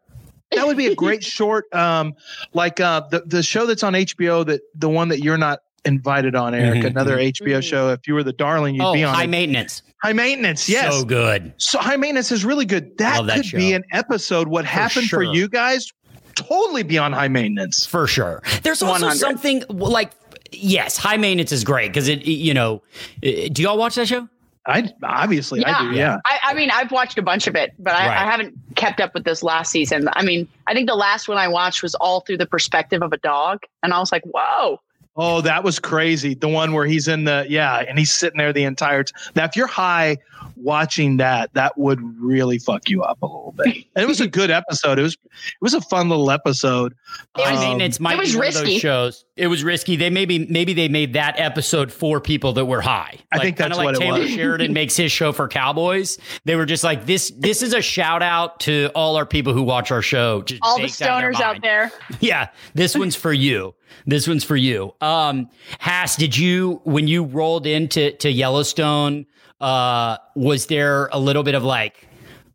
That 0.52 0.68
would 0.68 0.78
be 0.78 0.88
a 0.88 0.96
great 0.96 1.24
short. 1.24 1.66
Um, 1.74 2.14
like 2.54 2.80
uh, 2.80 3.02
the 3.12 3.22
the 3.26 3.44
show 3.44 3.66
that's 3.66 3.84
on 3.84 3.94
HBO 3.94 4.46
that 4.46 4.62
the 4.76 4.90
one 4.90 5.10
that 5.10 5.20
you're 5.20 5.38
not 5.38 5.60
invited 5.86 6.36
on, 6.36 6.54
Eric. 6.56 6.82
Mhm, 6.84 6.86
Another 6.88 7.18
HBO 7.18 7.60
Mhm. 7.60 7.64
show. 7.64 7.90
If 7.90 8.08
you 8.08 8.14
were 8.16 8.24
the 8.24 8.34
darling, 8.34 8.76
you'd 8.76 8.84
oh, 8.84 8.94
be 8.94 9.04
on. 9.04 9.14
high 9.14 9.24
it. 9.24 9.28
maintenance. 9.30 9.82
high 10.04 10.14
maintenance. 10.14 10.70
Yes. 10.70 10.94
So 10.94 11.04
good. 11.04 11.54
So 11.58 11.80
high 11.80 11.96
maintenance 11.96 12.32
is 12.32 12.46
really 12.46 12.66
good. 12.66 12.96
That 13.00 13.18
Love 13.18 13.28
that 13.28 13.44
could 13.50 13.58
be 13.58 13.74
an 13.74 13.84
episode. 13.92 14.48
What 14.48 14.64
happened 14.66 15.08
for 15.10 15.24
you 15.24 15.48
guys? 15.48 15.90
Totally 16.36 16.84
be 16.84 16.98
on 17.00 17.12
high 17.14 17.28
maintenance. 17.30 17.86
For 17.86 18.06
sure. 18.08 18.44
There's 18.62 18.84
also 18.84 19.06
100. 19.08 19.18
something 19.20 19.64
like 19.70 20.12
yes, 20.52 20.98
high 20.98 21.18
maintenance 21.18 21.52
is 21.52 21.64
great 21.64 21.88
because 21.88 22.08
it 22.08 22.24
you 22.26 22.54
know. 22.54 22.84
uh, 23.26 23.48
Do 23.52 23.64
y'all 23.64 23.78
watch 23.78 23.96
that 23.96 24.08
show? 24.08 24.28
I 24.68 24.92
obviously 25.04 25.64
I 25.66 25.80
do. 25.92 25.96
Yeah. 25.96 26.18
I, 26.26 26.40
I 26.44 26.54
mean, 26.56 26.70
I've 26.72 26.92
watched 26.92 27.18
a 27.18 27.22
bunch 27.22 27.46
of 27.48 27.56
it, 27.56 27.72
but 27.80 27.94
I, 27.94 28.08
Right. 28.08 28.18
I 28.18 28.32
haven't 28.32 28.54
kept 28.76 29.00
up 29.00 29.14
with 29.14 29.24
this 29.24 29.44
last 29.44 29.72
season. 29.72 30.10
I 30.14 30.24
mean, 30.24 30.48
I 30.68 30.74
think 30.74 30.88
the 30.90 30.96
last 30.96 31.28
one 31.28 31.38
I 31.38 31.48
watched 31.48 31.84
was 31.84 31.94
all 31.96 32.22
through 32.22 32.38
the 32.38 32.48
perspective 32.48 33.02
of 33.04 33.14
a 33.14 33.18
dog, 33.18 33.60
and 33.84 33.94
I 33.94 34.00
was 34.00 34.12
like, 34.12 34.24
"Whoa!" 34.24 34.80
Oh, 35.18 35.40
that 35.42 35.64
was 35.64 35.80
crazy. 35.80 36.34
The 36.34 36.50
one 36.50 36.74
where 36.74 36.86
he's 36.86 37.08
in 37.08 37.24
the 37.24 37.46
yeah, 37.48 37.78
and 37.88 37.98
he's 37.98 38.12
sitting 38.12 38.38
there 38.38 38.52
the 38.52 38.66
entire 38.66 39.04
time. 39.04 39.32
Now, 39.36 39.46
if 39.46 39.56
you're 39.56 39.68
high 39.68 40.18
watching 40.56 41.18
that, 41.18 41.54
that 41.54 41.78
would 41.78 42.00
really 42.20 42.58
fuck 42.58 42.90
you 42.90 43.04
up 43.04 43.22
a 43.22 43.26
little 43.26 43.54
bit. 43.58 43.76
And 43.96 44.04
it 44.04 44.08
was 44.08 44.22
a 44.22 44.28
good 44.28 44.52
episode. 44.52 45.00
It 45.00 45.04
was 45.04 45.14
it 45.14 45.62
was 45.62 45.74
a 45.74 45.82
fun 45.82 46.10
little 46.10 46.32
episode. 46.32 46.96
High 47.36 47.72
Um, 47.74 47.82
it's 47.82 48.00
might 48.00 48.18
it 48.18 48.20
was 48.20 48.32
be 48.34 48.38
one 48.38 48.48
of 48.48 48.54
those 48.54 48.62
risky. 48.64 48.80
shows. 48.80 49.26
It 49.36 49.48
was 49.48 49.64
risky. 49.64 49.96
They 49.96 50.10
maybe 50.10 50.46
maybe 50.48 50.74
they 50.74 50.88
made 50.88 51.14
that 51.14 51.40
episode 51.40 51.92
for 51.92 52.20
people 52.22 52.54
that 52.54 52.66
were 52.66 52.82
high. 52.82 53.18
I 53.32 53.40
think 53.40 53.58
that's 53.58 53.78
like 53.78 53.86
what 53.86 53.96
it 53.96 54.00
Taylor 54.00 54.20
was. 54.20 54.30
Sheridan 54.30 54.74
makes 54.74 54.96
his 54.96 55.12
show 55.12 55.32
for 55.32 55.48
Cowboys. 55.48 56.18
They 56.46 56.56
were 56.56 56.66
just 56.66 56.84
like 56.84 57.06
this. 57.06 57.32
This 57.38 57.62
is 57.62 57.74
a 57.74 57.82
shout 57.82 58.22
out 58.24 58.60
to 58.62 58.90
all 58.96 59.16
our 59.16 59.26
people 59.26 59.54
who 59.54 59.64
watch 59.64 59.92
our 59.92 60.02
show. 60.02 60.42
Just 60.44 60.62
All 60.64 60.78
the 60.78 60.84
baked 60.84 61.02
out 61.02 61.22
stoners 61.24 61.42
out 61.42 61.62
there. 61.62 61.92
Yeah, 62.20 62.50
this 62.74 62.96
one's 62.96 63.16
for 63.16 63.34
you. 63.34 63.76
This 64.06 64.28
one's 64.28 64.44
for 64.44 64.56
you. 64.56 64.94
Um, 65.02 65.50
Hass, 65.80 66.16
did 66.16 66.38
you 66.38 66.82
when 66.86 67.08
you 67.08 67.24
rolled 67.24 67.66
into 67.68 68.12
to 68.18 68.30
Yellowstone? 68.32 69.26
Uh, 69.62 70.18
was 70.36 70.68
there 70.68 71.08
a 71.12 71.20
little 71.20 71.44
bit 71.44 71.56
of 71.56 71.64
like, 71.64 72.08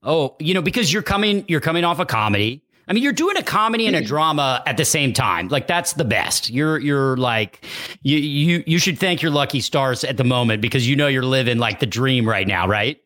oh, 0.03 0.37
you 0.39 0.55
know, 0.55 0.63
because 0.63 0.93
you're 0.93 1.03
coming, 1.03 1.45
you're 1.49 1.61
coming 1.61 1.85
off 1.85 1.99
a 1.99 2.07
comedy. 2.07 2.63
I 2.89 2.93
mean, 2.93 3.05
you're 3.05 3.13
doing 3.13 3.37
a 3.37 3.43
comedy 3.43 3.87
and 3.87 3.95
a 3.95 4.03
drama 4.03 4.65
at 4.67 4.77
the 4.77 4.85
same 4.85 5.13
time. 5.13 5.47
Like 5.47 5.69
that's 5.69 5.93
the 5.93 6.05
best. 6.05 6.51
You're 6.51 6.77
you're 6.79 7.17
like 7.17 7.65
you 8.03 8.19
you 8.19 8.65
you 8.67 8.79
should 8.81 8.99
thank 8.99 9.23
your 9.23 9.31
lucky 9.31 9.61
stars 9.61 10.03
at 10.03 10.17
the 10.17 10.25
moment 10.25 10.61
because 10.61 10.89
you 10.89 10.97
know 10.97 11.07
you're 11.07 11.23
living 11.23 11.59
like 11.59 11.79
the 11.79 11.87
dream 11.87 12.29
right 12.29 12.49
now, 12.49 12.67
right? 12.67 13.01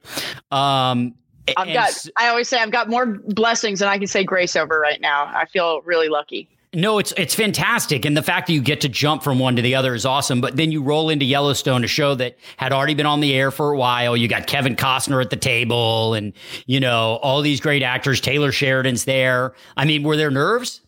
Um, 0.50 1.14
I've 1.56 1.74
got. 1.74 2.06
I 2.16 2.28
always 2.28 2.48
say 2.48 2.58
I've 2.58 2.70
got 2.70 2.88
more 2.88 3.04
blessings 3.04 3.80
than 3.80 3.88
I 3.90 3.98
can 3.98 4.06
say 4.06 4.24
grace 4.24 4.56
over 4.56 4.80
right 4.80 5.02
now. 5.02 5.24
I 5.26 5.44
feel 5.52 5.82
really 5.82 6.08
lucky. 6.08 6.48
No, 6.74 6.98
it's 6.98 7.12
it's 7.16 7.34
fantastic, 7.34 8.04
and 8.04 8.16
the 8.16 8.22
fact 8.22 8.48
that 8.48 8.52
you 8.52 8.60
get 8.60 8.80
to 8.82 8.88
jump 8.88 9.22
from 9.22 9.38
one 9.38 9.56
to 9.56 9.62
the 9.62 9.74
other 9.74 9.94
is 9.94 10.04
awesome. 10.04 10.40
But 10.40 10.56
then 10.56 10.72
you 10.72 10.82
roll 10.82 11.08
into 11.08 11.24
Yellowstone, 11.24 11.84
a 11.84 11.86
show 11.86 12.14
that 12.16 12.36
had 12.56 12.72
already 12.72 12.94
been 12.94 13.06
on 13.06 13.20
the 13.20 13.32
air 13.34 13.50
for 13.50 13.70
a 13.72 13.76
while. 13.78 14.16
You 14.16 14.28
got 14.28 14.46
Kevin 14.46 14.74
Costner 14.76 15.22
at 15.22 15.30
the 15.30 15.36
table, 15.36 16.14
and 16.14 16.32
you 16.66 16.80
know 16.80 17.16
all 17.22 17.42
these 17.42 17.60
great 17.60 17.82
actors. 17.82 18.20
Taylor 18.20 18.50
Sheridan's 18.52 19.04
there. 19.04 19.54
I 19.76 19.84
mean, 19.84 20.02
were 20.02 20.16
there 20.16 20.30
nerves? 20.30 20.80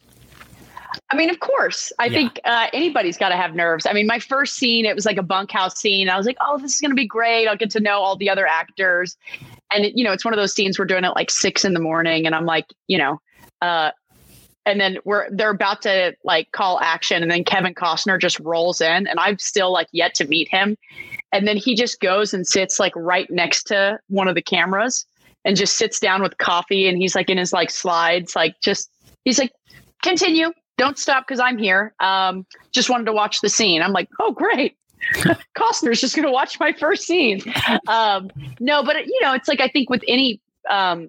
I 1.11 1.15
mean, 1.17 1.31
of 1.31 1.39
course. 1.41 1.93
I 1.99 2.07
Yeah. 2.07 2.13
think 2.13 2.41
uh, 2.45 2.67
anybody's 2.73 3.17
got 3.17 3.29
to 3.29 3.37
have 3.37 3.55
nerves. 3.55 3.87
I 3.87 3.93
mean, 3.93 4.07
my 4.07 4.19
first 4.19 4.55
scene, 4.57 4.85
it 4.87 4.95
was 4.95 5.05
like 5.07 5.19
a 5.19 5.23
bunkhouse 5.23 5.79
scene. 5.79 6.09
I 6.09 6.17
was 6.17 6.27
like, 6.27 6.39
oh, 6.41 6.59
this 6.59 6.75
is 6.75 6.81
going 6.81 6.91
to 6.91 6.97
be 6.97 7.07
great. 7.07 7.47
I'll 7.47 7.57
get 7.57 7.71
to 7.71 7.81
know 7.81 7.99
all 8.01 8.17
the 8.17 8.29
other 8.31 8.47
actors. 8.47 9.17
And, 9.73 9.85
it, 9.85 9.93
you 9.97 10.03
know, 10.05 10.13
it's 10.13 10.25
one 10.25 10.33
of 10.35 10.39
those 10.39 10.53
scenes 10.55 10.79
we're 10.79 10.85
doing 10.87 11.05
at 11.05 11.15
like 11.15 11.31
six 11.31 11.65
in 11.65 11.75
the 11.75 11.81
morning. 11.81 12.27
And 12.27 12.35
I'm 12.35 12.47
like, 12.47 12.67
you 12.89 12.99
know, 12.99 13.21
uh, 13.63 13.91
and 14.67 14.81
then 14.81 14.99
we're 15.05 15.31
they're 15.31 15.51
about 15.51 15.81
to 15.83 16.15
like 16.25 16.53
call 16.53 16.79
action 16.81 17.23
and 17.23 17.31
then 17.31 17.45
Kevin 17.45 17.75
Costner 17.75 18.21
just 18.21 18.39
rolls 18.41 18.81
in 18.81 19.07
and 19.07 19.19
I'm 19.19 19.39
still 19.39 19.73
like 19.73 19.89
yet 19.93 20.15
to 20.17 20.27
meet 20.27 20.49
him 20.49 20.77
and 21.33 21.49
then 21.49 21.57
he 21.57 21.75
just 21.75 22.01
goes 22.01 22.35
and 22.35 22.47
sits 22.47 22.79
like 22.79 22.93
right 22.95 23.31
next 23.31 23.65
to 23.69 23.99
one 24.09 24.29
of 24.29 24.35
the 24.35 24.43
cameras 24.43 25.07
and 25.45 25.57
just 25.57 25.77
sits 25.77 25.99
down 25.99 26.23
with 26.23 26.37
coffee 26.39 26.89
and 26.89 26.99
he's 26.99 27.15
like 27.15 27.31
in 27.31 27.39
his 27.39 27.53
like 27.53 27.71
slides 27.71 28.37
like 28.37 28.61
just 28.61 28.91
he's 29.25 29.39
like 29.39 29.53
continue 30.03 30.53
don't 30.77 30.99
stop 30.99 31.27
because 31.27 31.41
I'm 31.41 31.59
here. 31.59 31.95
Um, 32.01 32.47
just 32.73 32.91
wanted 32.91 33.05
to 33.05 33.13
watch 33.13 33.41
the 33.41 33.49
scene. 33.49 33.83
I'm 33.83 33.93
like, 33.93 34.09
oh, 34.21 34.33
great. 34.33 34.77
Costner's 35.57 36.01
just 36.01 36.15
to 36.15 36.31
watch 36.31 36.59
my 36.61 36.73
first 36.73 37.05
scene. 37.05 37.41
Um, 37.87 38.31
no, 38.61 38.83
but 38.83 39.07
you 39.07 39.19
know, 39.23 39.35
it's 39.35 39.49
like 39.49 39.61
I 39.61 39.69
think 39.69 39.91
with 39.91 40.03
any 40.09 40.41
um, 40.69 41.09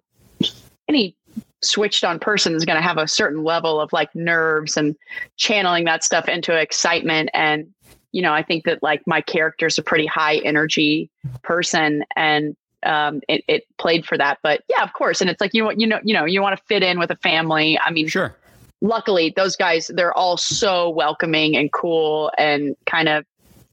any 0.88 1.16
switched 1.62 2.04
on 2.04 2.20
person 2.20 2.54
is 2.56 2.66
going 2.66 2.76
to 2.76 2.82
have 2.82 2.98
a 2.98 3.08
certain 3.08 3.44
level 3.44 3.80
of 3.82 3.92
like 3.94 4.14
nerves 4.16 4.78
and 4.78 4.96
channeling 5.38 5.86
that 5.86 6.04
stuff 6.04 6.28
into 6.28 6.56
excitement. 6.56 7.30
And 7.34 7.74
you 8.12 8.22
know, 8.22 8.34
I 8.34 8.42
think 8.44 8.66
that 8.66 8.82
like 8.82 9.02
my 9.06 9.22
character's 9.22 9.78
a 9.78 9.84
pretty 9.84 10.06
high 10.06 10.38
energy 10.38 11.10
person, 11.44 12.04
and 12.16 12.56
um, 12.84 13.22
it, 13.28 13.44
it 13.48 13.64
played 13.78 14.06
for 14.06 14.18
that. 14.18 14.40
But 14.42 14.62
yeah, 14.70 14.84
of 14.84 14.94
course. 14.94 15.20
And 15.22 15.30
it's 15.30 15.42
like 15.42 15.54
you 15.54 15.64
know, 15.64 15.72
you 15.72 15.88
know, 15.88 16.00
you 16.04 16.14
know, 16.14 16.26
you 16.26 16.42
want 16.42 16.58
to 16.58 16.64
fit 16.66 16.84
in 16.84 17.00
with 17.00 17.12
a 17.12 17.16
family. 17.18 17.78
I 17.80 17.92
mean, 17.92 18.08
Sure. 18.08 18.36
luckily 18.82 19.34
those 19.36 19.56
guys 19.56 19.90
they're 19.96 20.16
all 20.18 20.38
so 20.38 20.90
welcoming 20.90 21.58
and 21.58 21.72
cool 21.74 22.32
and 22.38 22.76
kind 22.86 23.10
of 23.10 23.26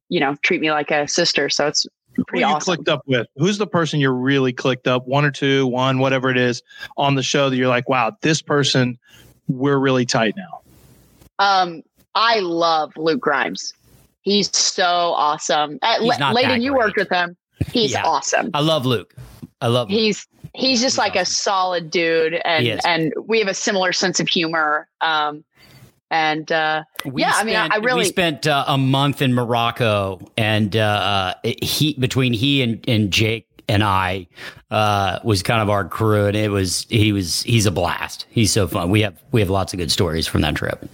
you 0.09 0.19
know 0.19 0.35
treat 0.43 0.61
me 0.63 0.71
like 0.71 0.91
a 0.91 1.07
sister 1.07 1.51
so 1.51 1.67
it's 1.67 1.87
pretty 2.29 2.41
you 2.41 2.47
awesome 2.47 2.77
clicked 2.77 2.89
up 2.89 3.03
with? 3.07 3.27
Who's 3.37 3.59
the 3.59 3.67
person 3.67 4.01
you're 4.01 4.13
really 4.15 4.53
clicked 4.53 4.87
up? 4.87 5.07
One 5.07 5.25
or 5.25 5.31
two, 5.31 5.67
one, 5.67 5.99
whatever 5.99 6.31
it 6.31 6.37
is, 6.39 6.63
on 6.97 7.15
the 7.15 7.23
show 7.23 7.51
that 7.51 7.57
you're 7.57 7.69
like, 7.69 7.89
wow, 7.89 8.17
this 8.23 8.41
person, 8.43 8.99
we're 9.49 9.79
really 9.79 10.07
tight 10.07 10.35
now. 10.37 10.61
um 11.39 11.83
i 12.15 12.39
love 12.39 12.93
luke 12.97 13.21
grimes 13.21 13.73
he's 14.23 14.49
so 14.57 14.85
awesome 14.85 15.79
uh, 15.83 16.01
He's 16.01 16.19
not 16.19 16.35
Ladin, 16.35 16.63
you 16.63 16.73
worked 16.75 16.97
with 16.97 17.11
him 17.11 17.37
he's 17.73 17.93
Yeah. 17.93 18.05
awesome 18.05 18.51
I 18.55 18.61
love 18.61 18.87
Luke. 18.87 19.15
I 19.61 19.67
love 19.67 19.91
Luke. 19.91 19.99
he's 19.99 20.27
he's 20.55 20.81
just 20.81 20.97
like 20.97 21.15
a 21.17 21.25
solid 21.25 21.91
dude 21.91 22.35
and 22.45 22.81
and 22.87 23.13
we 23.27 23.39
have 23.41 23.49
a 23.49 23.55
similar 23.55 23.93
sense 23.93 24.21
of 24.21 24.29
humor 24.29 24.89
um 25.01 25.45
and 26.15 26.51
uh 26.53 26.85
We 27.05 27.23
yeah, 27.23 27.33
I 27.35 27.45
mean, 27.45 27.57
I- 27.57 27.69
I 27.73 27.79
we 27.79 27.87
really- 27.87 28.05
spent 28.05 28.47
uh, 28.47 28.65
a 28.69 28.79
month 28.79 29.21
in 29.21 29.35
Morocco, 29.35 30.21
and 30.37 30.77
uh, 30.77 31.35
he 31.63 31.95
between 31.99 32.33
he 32.33 32.63
and, 32.63 32.83
and 32.89 33.11
Jake 33.11 33.47
and 33.69 33.83
I 33.83 34.27
uh, 34.71 35.19
was 35.25 35.43
kind 35.43 35.61
of 35.63 35.69
our 35.71 35.85
crew, 35.89 36.27
and 36.27 36.37
it 36.37 36.51
was 36.51 36.87
he 36.89 37.13
was 37.13 37.43
he's 37.43 37.67
a 37.67 37.71
blast. 37.71 38.27
He's 38.31 38.53
so 38.53 38.67
fun. 38.69 38.91
We 38.91 39.01
have 39.03 39.17
we 39.33 39.41
have 39.41 39.51
lots 39.51 39.73
of 39.73 39.79
good 39.79 39.91
stories 39.91 40.27
from 40.27 40.43
that 40.43 40.55
trip. 40.55 40.89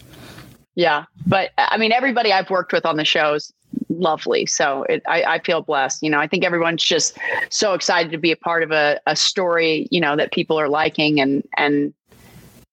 Yeah, 0.76 1.04
but 1.26 1.50
I 1.58 1.76
mean, 1.76 1.92
everybody 1.92 2.32
I've 2.32 2.48
worked 2.48 2.72
with 2.72 2.86
on 2.86 2.96
the 2.96 3.04
show 3.04 3.34
is 3.34 3.52
lovely. 3.88 4.46
So 4.46 4.84
it, 4.88 5.02
I, 5.06 5.22
I 5.24 5.38
feel 5.40 5.60
blessed. 5.62 6.02
You 6.02 6.10
know, 6.10 6.18
I 6.18 6.26
think 6.26 6.44
everyone's 6.44 6.82
just 6.82 7.18
so 7.50 7.74
excited 7.74 8.10
to 8.12 8.18
be 8.18 8.32
a 8.32 8.36
part 8.36 8.62
of 8.62 8.70
a, 8.72 8.98
a 9.06 9.14
story, 9.14 9.86
you 9.90 10.00
know, 10.00 10.16
that 10.16 10.32
people 10.32 10.58
are 10.58 10.68
liking 10.68 11.20
and, 11.20 11.46
and, 11.56 11.92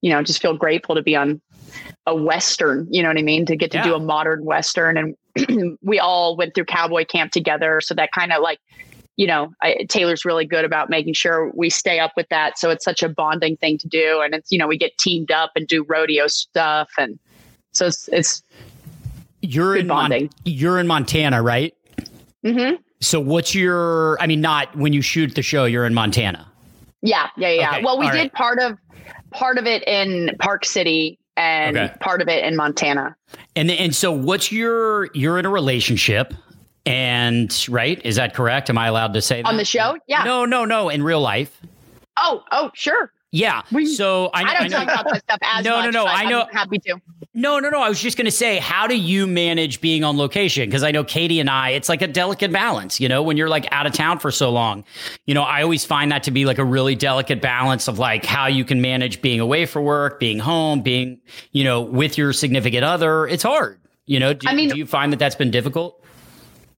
you 0.02 0.10
know, 0.12 0.22
just 0.24 0.42
feel 0.42 0.56
grateful 0.56 0.96
to 0.96 1.02
be 1.02 1.16
on 1.16 1.42
a 2.08 2.16
Western, 2.16 2.88
you 2.90 3.04
know 3.04 3.10
what 3.10 3.18
I 3.18 3.22
mean? 3.22 3.46
To 3.46 3.56
get 3.56 3.70
to 3.72 3.84
do 3.84 3.94
a 3.94 4.00
modern 4.00 4.44
Western. 4.46 4.98
And 5.38 5.78
we 5.84 6.00
all 6.00 6.36
went 6.38 6.56
through 6.56 6.66
cowboy 6.66 7.06
camp 7.06 7.32
together. 7.34 7.82
So 7.82 7.94
that 7.96 8.12
kind 8.14 8.32
of 8.32 8.42
like, 8.42 8.60
you 9.18 9.28
know, 9.28 9.52
I, 9.62 9.86
Taylor's 9.90 10.24
really 10.24 10.46
good 10.46 10.64
about 10.64 10.90
making 10.90 11.16
sure 11.16 11.52
we 11.54 11.70
stay 11.70 12.00
up 12.00 12.14
with 12.16 12.30
that. 12.30 12.58
So 12.58 12.70
it's 12.70 12.86
such 12.86 13.04
a 13.04 13.10
bonding 13.10 13.58
thing 13.58 13.78
to 13.80 13.88
do. 13.90 14.22
And 14.24 14.34
it's, 14.34 14.52
you 14.54 14.58
know, 14.58 14.68
we 14.68 14.78
get 14.78 14.98
teamed 14.98 15.32
up 15.32 15.52
and 15.56 15.68
do 15.68 15.84
rodeo 15.84 16.28
stuff. 16.28 16.90
And 16.98 17.20
so 17.74 17.88
it's, 17.88 18.08
it's 18.10 18.42
You're 19.42 19.76
in 19.76 19.88
Mon- 19.88 20.30
you're 20.46 20.80
in 20.80 20.88
Montana, 20.88 21.42
right? 21.44 21.76
hmm 22.44 22.76
So 23.02 23.20
what's 23.20 23.54
your? 23.54 24.18
I 24.22 24.28
mean, 24.28 24.40
not 24.40 24.74
when 24.78 24.94
you 24.94 25.02
shoot 25.02 25.36
the 25.36 25.42
show. 25.42 25.66
You're 25.66 25.86
in 25.86 25.94
Montana. 25.94 26.50
Yeah, 27.02 27.28
yeah, 27.36 27.50
yeah. 27.50 27.72
Okay, 27.72 27.84
Well, 27.84 28.00
we 28.00 28.06
all 28.06 28.12
did 28.14 28.18
right. 28.20 28.34
part 28.34 28.60
of 28.60 28.78
part 29.32 29.58
of 29.58 29.66
it 29.66 29.86
in 29.88 30.32
Park 30.40 30.64
City 30.64 31.20
and 31.38 31.78
Okay. 31.78 31.94
part 32.02 32.22
of 32.22 32.28
it 32.28 32.44
in 32.44 32.56
Montana. 32.58 33.16
And 33.56 33.72
and 33.72 33.96
so 33.96 34.12
what's 34.12 34.52
your? 34.52 35.10
You're 35.14 35.40
in 35.40 35.46
a 35.46 35.50
relationship, 35.50 36.34
and 36.86 37.66
right? 37.70 38.02
Is 38.06 38.16
that 38.18 38.34
correct? 38.34 38.70
Am 38.70 38.78
I 38.78 38.88
allowed 38.88 39.14
to 39.14 39.22
say 39.22 39.42
that 39.42 39.48
On 39.48 39.58
the 39.58 39.66
show? 39.66 39.98
Yeah. 40.08 40.24
No, 40.24 40.44
no, 40.46 40.66
no. 40.66 40.90
In 40.90 41.04
real 41.04 41.22
life. 41.22 41.62
Oh, 42.18 42.44
oh, 42.52 42.72
sure. 42.74 43.12
Yeah. 43.32 43.62
So 43.96 44.28
I, 44.34 44.42
I, 44.42 44.54
don't 44.54 44.56
I 44.64 44.68
know. 44.68 44.78
talk 44.78 44.84
about 45.02 45.14
this 45.14 45.20
stuff 45.20 45.38
as 45.42 45.66
No, 45.66 45.72
no, 45.82 45.86
much. 45.86 45.94
no, 45.94 46.06
but 46.06 46.16
I 46.16 46.24
know- 46.30 46.42
I'm 46.44 46.54
happy 46.54 46.80
to. 46.80 46.98
No, 47.34 47.60
no, 47.60 47.70
no. 47.70 47.82
I 47.82 47.90
was 47.90 48.02
just 48.02 48.18
going 48.18 48.26
to 48.26 48.32
say, 48.32 48.58
how 48.58 48.88
do 48.88 48.96
you 48.96 49.28
manage 49.28 49.80
being 49.80 50.04
on 50.04 50.18
location? 50.18 50.68
Because 50.68 50.82
I 50.82 50.90
know 50.92 51.04
Katie 51.04 51.40
and 51.40 51.50
I, 51.50 51.72
it's 51.72 51.88
like 51.90 52.02
a 52.02 52.08
delicate 52.08 52.52
balance, 52.52 53.00
you 53.00 53.08
know, 53.08 53.22
when 53.22 53.38
you're 53.38 53.50
like 53.50 53.68
out 53.72 53.86
of 53.86 53.94
town 53.94 54.18
for 54.18 54.32
so 54.32 54.50
long. 54.50 54.84
You 55.28 55.36
know, 55.36 55.44
I 55.44 55.62
always 55.62 55.86
find 55.86 56.12
that 56.12 56.24
to 56.24 56.32
be 56.32 56.46
like 56.46 56.58
a 56.58 56.64
really 56.66 56.96
delicate 56.96 57.42
balance 57.42 57.88
of 57.88 58.00
like 58.00 58.26
how 58.26 58.48
you 58.48 58.66
can 58.66 58.82
manage 58.82 59.22
being 59.22 59.40
away 59.40 59.66
for 59.68 59.82
work, 59.82 60.20
being 60.20 60.40
home, 60.40 60.82
being, 60.82 61.20
you 61.52 61.64
know, 61.64 61.82
with 61.82 62.18
your 62.18 62.34
significant 62.34 62.84
other. 62.84 63.28
It's 63.28 63.44
hard. 63.44 63.80
You 64.08 64.20
know, 64.20 64.34
do, 64.34 64.48
I 64.48 64.56
mean- 64.56 64.70
do 64.70 64.78
you 64.78 64.88
find 64.88 65.12
that 65.14 65.18
that's 65.18 65.36
been 65.36 65.52
difficult? 65.52 66.02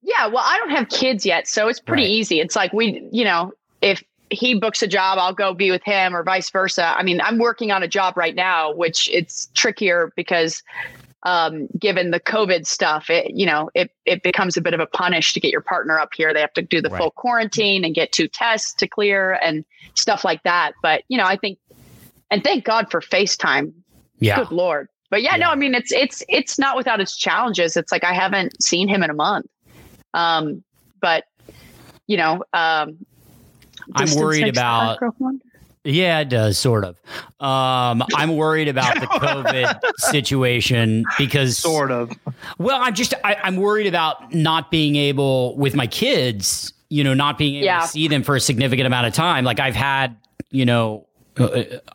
Yeah, 0.01 0.27
well, 0.27 0.43
I 0.45 0.57
don't 0.57 0.71
have 0.71 0.89
kids 0.89 1.25
yet, 1.25 1.47
so 1.47 1.67
it's 1.67 1.79
pretty 1.79 2.03
Right. 2.03 2.09
easy. 2.09 2.39
It's 2.39 2.55
like 2.55 2.73
we, 2.73 3.07
you 3.11 3.23
know, 3.23 3.53
if 3.81 4.03
he 4.31 4.55
books 4.55 4.81
a 4.81 4.87
job, 4.87 5.17
I'll 5.17 5.33
go 5.33 5.53
be 5.53 5.71
with 5.71 5.83
him 5.83 6.15
or 6.15 6.23
vice 6.23 6.49
versa. 6.49 6.93
I 6.97 7.03
mean, 7.03 7.19
I'm 7.21 7.37
working 7.37 7.71
on 7.71 7.83
a 7.83 7.87
job 7.87 8.15
right 8.15 8.35
now, 8.35 8.73
which 8.73 9.09
it's 9.09 9.47
trickier 9.55 10.11
because 10.15 10.61
um, 11.23 11.67
given 11.77 12.11
the 12.11 12.19
COVID 12.19 12.65
stuff, 12.65 13.09
it, 13.09 13.31
you 13.31 13.45
know, 13.45 13.69
it, 13.73 13.91
it 14.05 14.23
becomes 14.23 14.55
a 14.55 14.61
bit 14.61 14.73
of 14.73 14.79
a 14.79 14.85
punish 14.85 15.33
to 15.33 15.39
get 15.39 15.51
your 15.51 15.61
partner 15.61 15.99
up 15.99 16.13
here. 16.15 16.33
They 16.33 16.41
have 16.41 16.53
to 16.53 16.61
do 16.61 16.81
the 16.81 16.89
Right. 16.89 16.99
full 16.99 17.11
quarantine 17.11 17.83
and 17.83 17.93
get 17.93 18.11
two 18.11 18.27
tests 18.27 18.73
to 18.75 18.87
clear 18.87 19.33
and 19.41 19.65
stuff 19.95 20.23
like 20.23 20.43
that. 20.43 20.73
But, 20.81 21.03
you 21.09 21.17
know, 21.17 21.25
I 21.25 21.35
think, 21.35 21.59
and 22.31 22.43
thank 22.43 22.63
God 22.63 22.89
for 22.91 23.01
FaceTime. 23.01 23.73
Yeah. 24.19 24.37
Good 24.37 24.51
Lord. 24.51 24.87
But 25.09 25.23
yeah, 25.23 25.35
Yeah. 25.35 25.45
no, 25.45 25.51
I 25.51 25.55
mean, 25.55 25.73
it's, 25.73 25.91
it's, 25.91 26.23
it's 26.29 26.59
not 26.59 26.77
without 26.77 27.01
its 27.01 27.17
challenges. 27.17 27.75
It's 27.75 27.91
like, 27.91 28.03
I 28.03 28.13
haven't 28.13 28.61
seen 28.61 28.87
him 28.87 29.03
in 29.03 29.09
a 29.09 29.13
month. 29.13 29.47
Um, 30.13 30.63
but 31.01 31.25
you 32.07 32.17
know, 32.17 32.43
um, 32.53 32.97
I'm 33.95 34.13
worried 34.15 34.41
makes 34.43 34.57
the 34.57 34.63
heart 34.63 34.97
about- 35.01 35.33
Yeah, 35.83 36.19
it 36.19 36.29
does, 36.29 36.57
sort 36.57 36.83
of. 36.83 36.95
Um, 37.39 38.03
I'm 38.15 38.35
worried 38.35 38.67
about 38.67 38.95
the 38.99 39.05
COVID 39.07 39.79
situation 39.97 41.05
because 41.17 41.57
Sort 41.57 41.91
of. 41.91 42.11
Well, 42.57 42.79
I'm 42.81 42.93
just 42.93 43.13
I, 43.23 43.35
I'm 43.43 43.55
worried 43.55 43.87
about 43.87 44.33
not 44.33 44.71
being 44.71 44.95
able 44.95 45.55
with 45.57 45.75
my 45.75 45.87
kids, 45.87 46.73
you 46.89 47.03
know, 47.03 47.13
not 47.13 47.37
being 47.37 47.55
able 47.55 47.65
Yeah. 47.65 47.79
to 47.81 47.87
see 47.87 48.07
them 48.07 48.23
for 48.23 48.35
a 48.35 48.39
significant 48.41 48.87
amount 48.87 49.07
of 49.07 49.13
time. 49.13 49.45
Like 49.45 49.59
I've 49.59 49.75
had, 49.75 50.15
you 50.51 50.65
know, 50.65 51.05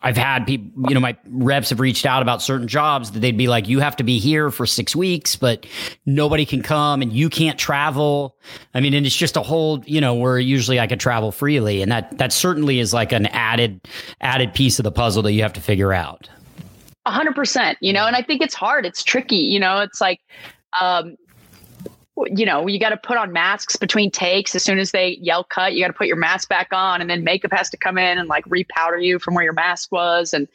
I've 0.01 0.17
had 0.17 0.45
people, 0.45 0.89
you 0.89 0.95
know, 0.95 0.99
my 0.99 1.15
reps 1.27 1.69
have 1.69 1.79
reached 1.79 2.05
out 2.05 2.21
about 2.21 2.41
certain 2.41 2.67
jobs 2.67 3.11
that 3.11 3.19
they'd 3.19 3.37
be 3.37 3.47
like, 3.47 3.67
you 3.67 3.79
have 3.79 3.95
to 3.97 4.03
be 4.03 4.17
here 4.17 4.49
for 4.49 4.65
six 4.65 4.95
weeks, 4.95 5.35
but 5.35 5.65
nobody 6.05 6.45
can 6.45 6.63
come 6.63 7.01
and 7.01 7.13
you 7.13 7.29
can't 7.29 7.59
travel. 7.59 8.37
I 8.73 8.79
mean, 8.79 8.93
and 8.93 9.05
it's 9.05 9.15
just 9.15 9.37
a 9.37 9.41
whole, 9.41 9.83
you 9.85 10.01
know, 10.01 10.15
where 10.15 10.39
usually 10.39 10.79
I 10.79 10.87
could 10.87 10.99
travel 10.99 11.31
freely. 11.31 11.81
And 11.81 11.91
that, 11.91 12.17
that 12.17 12.33
certainly 12.33 12.79
is 12.79 12.93
like 12.93 13.11
an 13.11 13.27
added, 13.27 13.81
added 14.21 14.53
piece 14.53 14.79
of 14.79 14.83
the 14.83 14.91
puzzle 14.91 15.21
that 15.23 15.33
you 15.33 15.43
have 15.43 15.53
to 15.53 15.61
figure 15.61 15.93
out. 15.93 16.27
A 17.05 17.11
hundred 17.11 17.35
percent, 17.35 17.77
you 17.81 17.93
know, 17.93 18.07
and 18.07 18.15
I 18.15 18.23
think 18.23 18.41
it's 18.41 18.55
hard. 18.55 18.85
It's 18.85 19.03
tricky, 19.03 19.35
you 19.35 19.59
know, 19.59 19.79
it's 19.79 20.01
like, 20.01 20.19
um, 20.81 21.15
you 22.27 22.45
know, 22.45 22.65
you 22.67 22.79
got 22.79 22.89
to 22.89 22.97
put 22.97 23.17
on 23.17 23.33
masks 23.33 23.75
between 23.75 24.09
takes. 24.09 24.55
As 24.55 24.63
soon 24.63 24.79
as 24.79 24.91
they 24.91 25.17
yell 25.21 25.43
cut, 25.43 25.73
you 25.73 25.81
got 25.83 25.87
to 25.87 25.93
put 25.93 26.07
your 26.07 26.15
mask 26.15 26.47
back 26.47 26.69
on 26.71 27.01
and 27.01 27.09
then 27.09 27.23
makeup 27.25 27.51
has 27.51 27.69
to 27.71 27.77
come 27.77 27.97
in 27.97 28.17
and 28.17 28.29
like 28.29 28.45
repowder 28.45 29.03
you 29.03 29.19
from 29.19 29.33
where 29.35 29.43
your 29.43 29.53
mask 29.53 29.91
was. 29.91 30.33
And, 30.33 30.47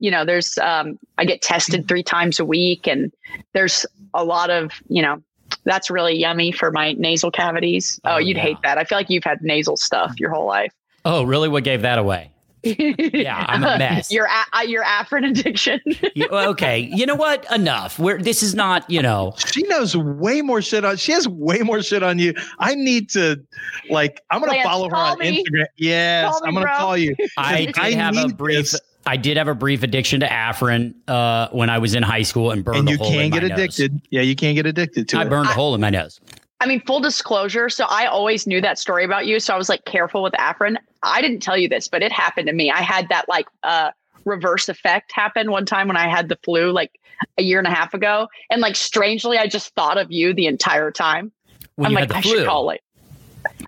you 0.00 0.10
know, 0.10 0.24
there's, 0.24 0.56
um, 0.58 0.98
I 1.18 1.26
get 1.26 1.42
tested 1.42 1.86
three 1.86 2.02
times 2.02 2.40
a 2.40 2.44
week 2.46 2.86
and 2.86 3.12
there's 3.52 3.84
a 4.14 4.24
lot 4.24 4.48
of, 4.50 4.72
you 4.88 5.02
know, 5.02 5.22
that's 5.64 5.90
really 5.90 6.16
yummy 6.18 6.50
for 6.50 6.70
my 6.70 6.94
nasal 6.94 7.30
cavities. 7.30 8.00
Oh, 8.04 8.14
Oh, 8.14 8.18
you'd 8.18 8.36
yeah. 8.38 8.42
hate 8.42 8.56
that. 8.62 8.78
I 8.78 8.84
feel 8.84 8.96
like 8.98 9.10
you've 9.10 9.22
had 9.24 9.42
nasal 9.42 9.76
stuff 9.76 10.18
your 10.18 10.30
whole 10.30 10.46
life. 10.46 10.72
Oh, 11.04 11.24
really? 11.24 11.48
What 11.48 11.62
gave 11.62 11.82
that 11.82 11.98
away? 11.98 12.31
Yeah, 12.64 13.44
I'm 13.48 13.62
a 13.64 13.78
mess. 13.78 14.10
your 14.12 14.26
a- 14.26 14.56
uh, 14.56 14.60
your 14.62 14.84
Afrin 14.84 15.28
addiction. 15.28 15.80
You- 16.14 16.28
okay, 16.30 16.78
you 16.78 17.06
know 17.06 17.14
what? 17.14 17.46
Enough. 17.52 17.98
We're 17.98 18.18
this 18.18 18.42
is 18.42 18.54
not. 18.54 18.88
You 18.90 19.02
know, 19.02 19.34
She 19.52 19.62
knows 19.64 19.96
way 19.96 20.42
more 20.42 20.60
shit 20.62 20.84
on. 20.84 20.96
She 20.96 21.12
has 21.12 21.26
way 21.26 21.58
more 21.60 21.82
shit 21.82 22.02
on 22.02 22.18
you. 22.18 22.34
I 22.58 22.74
need 22.74 23.08
to, 23.10 23.42
like, 23.90 24.20
I'm 24.30 24.40
gonna 24.40 24.52
Lance, 24.52 24.64
follow 24.68 24.88
her 24.90 24.96
on 24.96 25.18
me. 25.18 25.42
Instagram. 25.44 25.64
Yes, 25.76 26.40
me, 26.42 26.48
I'm 26.48 26.54
gonna 26.54 26.66
bro. 26.66 26.76
call 26.76 26.96
you. 26.96 27.14
I 27.38 27.66
did 27.66 27.78
I 27.78 27.92
have 27.92 28.16
a 28.16 28.26
need 28.26 28.36
brief. 28.36 28.70
this. 28.70 28.80
I 29.06 29.16
did 29.16 29.36
have 29.36 29.48
a 29.48 29.54
brief 29.54 29.82
addiction 29.82 30.20
to 30.20 30.26
Afrin 30.28 30.94
uh, 31.08 31.48
when 31.50 31.70
I 31.70 31.78
was 31.78 31.94
in 31.94 32.02
high 32.04 32.22
school 32.22 32.50
and 32.52 32.62
burned 32.64 32.78
and 32.78 32.88
a 32.88 32.92
you 32.92 32.98
hole 32.98 33.06
in 33.08 33.12
can 33.14 33.30
my 33.30 33.38
get 33.40 33.48
nose. 33.48 33.58
addicted. 33.58 34.00
Yeah, 34.10 34.20
you 34.22 34.36
can 34.36 34.54
get 34.54 34.64
addicted 34.66 35.08
to 35.08 35.18
I 35.18 35.22
it. 35.22 35.26
I 35.26 35.28
burned 35.28 35.48
a 35.48 35.52
hole 35.52 35.74
in 35.74 35.80
my 35.80 35.90
nose. 35.90 36.20
I 36.60 36.66
mean, 36.66 36.80
full 36.86 37.00
disclosure. 37.00 37.68
So 37.68 37.86
I 37.88 38.06
always 38.06 38.46
knew 38.46 38.60
that 38.60 38.78
story 38.78 39.04
about 39.04 39.26
you. 39.26 39.40
So 39.40 39.52
I 39.52 39.56
was 39.56 39.68
like 39.68 39.84
careful 39.86 40.22
with 40.22 40.34
Afrin. 40.34 40.76
I 41.02 41.20
didn't 41.20 41.40
tell 41.40 41.56
you 41.56 41.68
this, 41.68 41.88
but 41.88 42.02
it 42.02 42.12
happened 42.12 42.46
to 42.48 42.52
me. 42.52 42.70
I 42.70 42.80
had 42.82 43.08
that 43.08 43.28
like 43.28 43.46
uh, 43.62 43.90
reverse 44.24 44.68
effect 44.68 45.12
happen 45.12 45.50
one 45.50 45.66
time 45.66 45.88
when 45.88 45.96
I 45.96 46.08
had 46.08 46.28
the 46.28 46.38
flu, 46.44 46.70
like 46.72 46.98
a 47.38 47.42
year 47.42 47.58
and 47.58 47.66
a 47.66 47.70
half 47.70 47.94
ago. 47.94 48.28
And 48.50 48.60
like 48.60 48.76
strangely, 48.76 49.38
I 49.38 49.46
just 49.46 49.74
thought 49.74 49.98
of 49.98 50.10
you 50.12 50.32
the 50.34 50.46
entire 50.46 50.90
time. 50.90 51.32
When 51.76 51.86
I'm 51.86 51.92
you 51.92 51.98
like, 51.98 52.02
had 52.02 52.10
the 52.10 52.18
I 52.18 52.22
flu. 52.22 52.38
should 52.38 52.46
call 52.46 52.70
it. 52.70 52.82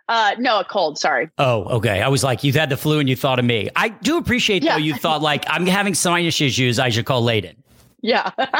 Uh, 0.08 0.32
no, 0.38 0.60
a 0.60 0.64
cold. 0.64 0.98
Sorry. 0.98 1.28
Oh, 1.38 1.64
okay. 1.76 2.02
I 2.02 2.08
was 2.08 2.22
like, 2.22 2.44
you 2.44 2.52
had 2.52 2.68
the 2.68 2.76
flu 2.76 2.98
and 3.00 3.08
you 3.08 3.16
thought 3.16 3.38
of 3.38 3.44
me. 3.44 3.70
I 3.74 3.88
do 3.88 4.18
appreciate 4.18 4.62
Yeah. 4.62 4.74
though. 4.76 4.82
You 4.84 4.94
thought 4.94 5.22
like 5.22 5.44
I'm 5.48 5.66
having 5.66 5.94
sinus 5.94 6.40
issues. 6.40 6.78
I 6.78 6.90
should 6.90 7.06
call 7.06 7.22
Ladin. 7.22 7.56
Yeah. 8.02 8.30
well, 8.38 8.50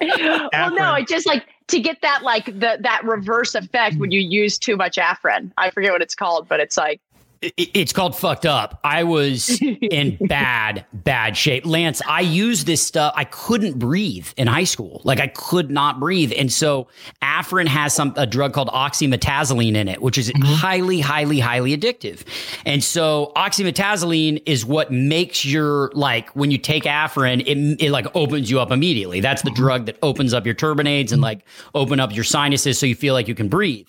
no, 0.00 0.50
Afrin. 0.52 1.00
it 1.02 1.08
just 1.08 1.26
like 1.26 1.46
to 1.68 1.80
get 1.80 2.00
that 2.02 2.22
like 2.22 2.46
the 2.46 2.78
that 2.80 3.02
reverse 3.04 3.54
effect 3.54 3.96
when 3.96 4.10
you 4.10 4.20
use 4.20 4.58
too 4.58 4.76
much 4.76 4.96
Afrin. 4.96 5.50
I 5.56 5.70
forget 5.70 5.92
what 5.92 6.02
it's 6.02 6.14
called, 6.14 6.48
but 6.48 6.60
it's 6.60 6.76
like 6.76 7.00
It- 7.00 7.11
It's 7.42 7.92
called 7.92 8.16
fucked 8.16 8.46
up. 8.46 8.80
I 8.84 9.04
was 9.04 9.60
in 9.60 10.16
bad, 10.26 10.86
bad 10.92 11.36
shape. 11.36 11.66
Lance, 11.66 12.00
I 12.06 12.20
used 12.20 12.66
this 12.66 12.84
stuff. 12.86 13.12
I 13.16 13.24
couldn't 13.24 13.78
breathe 13.78 14.28
in 14.36 14.46
high 14.46 14.64
school. 14.64 15.00
Like 15.04 15.20
I 15.20 15.26
could 15.26 15.70
not 15.70 15.98
breathe. 15.98 16.32
And 16.36 16.52
so 16.52 16.88
Afrin 17.22 17.66
has 17.66 17.94
some 17.94 18.14
a 18.16 18.26
drug 18.26 18.52
called 18.52 18.68
oxymetazoline 18.68 19.74
in 19.74 19.88
it, 19.88 20.00
which 20.02 20.18
is 20.18 20.30
mm-hmm. 20.30 20.42
highly, 20.42 21.00
highly, 21.00 21.40
highly 21.40 21.76
addictive. 21.76 22.24
And 22.64 22.84
so 22.84 23.32
oxymetazoline 23.34 24.42
is 24.46 24.64
what 24.64 24.92
makes 24.92 25.44
your 25.44 25.90
like 25.94 26.30
when 26.36 26.50
you 26.50 26.58
take 26.58 26.84
Afrin, 26.84 27.40
it, 27.40 27.84
it 27.84 27.90
like 27.90 28.06
opens 28.14 28.50
you 28.50 28.60
up 28.60 28.70
immediately. 28.70 29.20
That's 29.20 29.42
the 29.42 29.50
mm-hmm. 29.50 29.62
drug 29.62 29.86
that 29.86 29.96
opens 30.02 30.34
up 30.34 30.46
your 30.46 30.54
turbinates 30.54 31.12
and 31.12 31.20
like 31.20 31.44
open 31.74 31.98
up 31.98 32.14
your 32.14 32.24
sinuses 32.24 32.78
so 32.78 32.86
you 32.86 32.94
feel 32.94 33.14
like 33.14 33.26
you 33.26 33.34
can 33.34 33.48
breathe. 33.48 33.88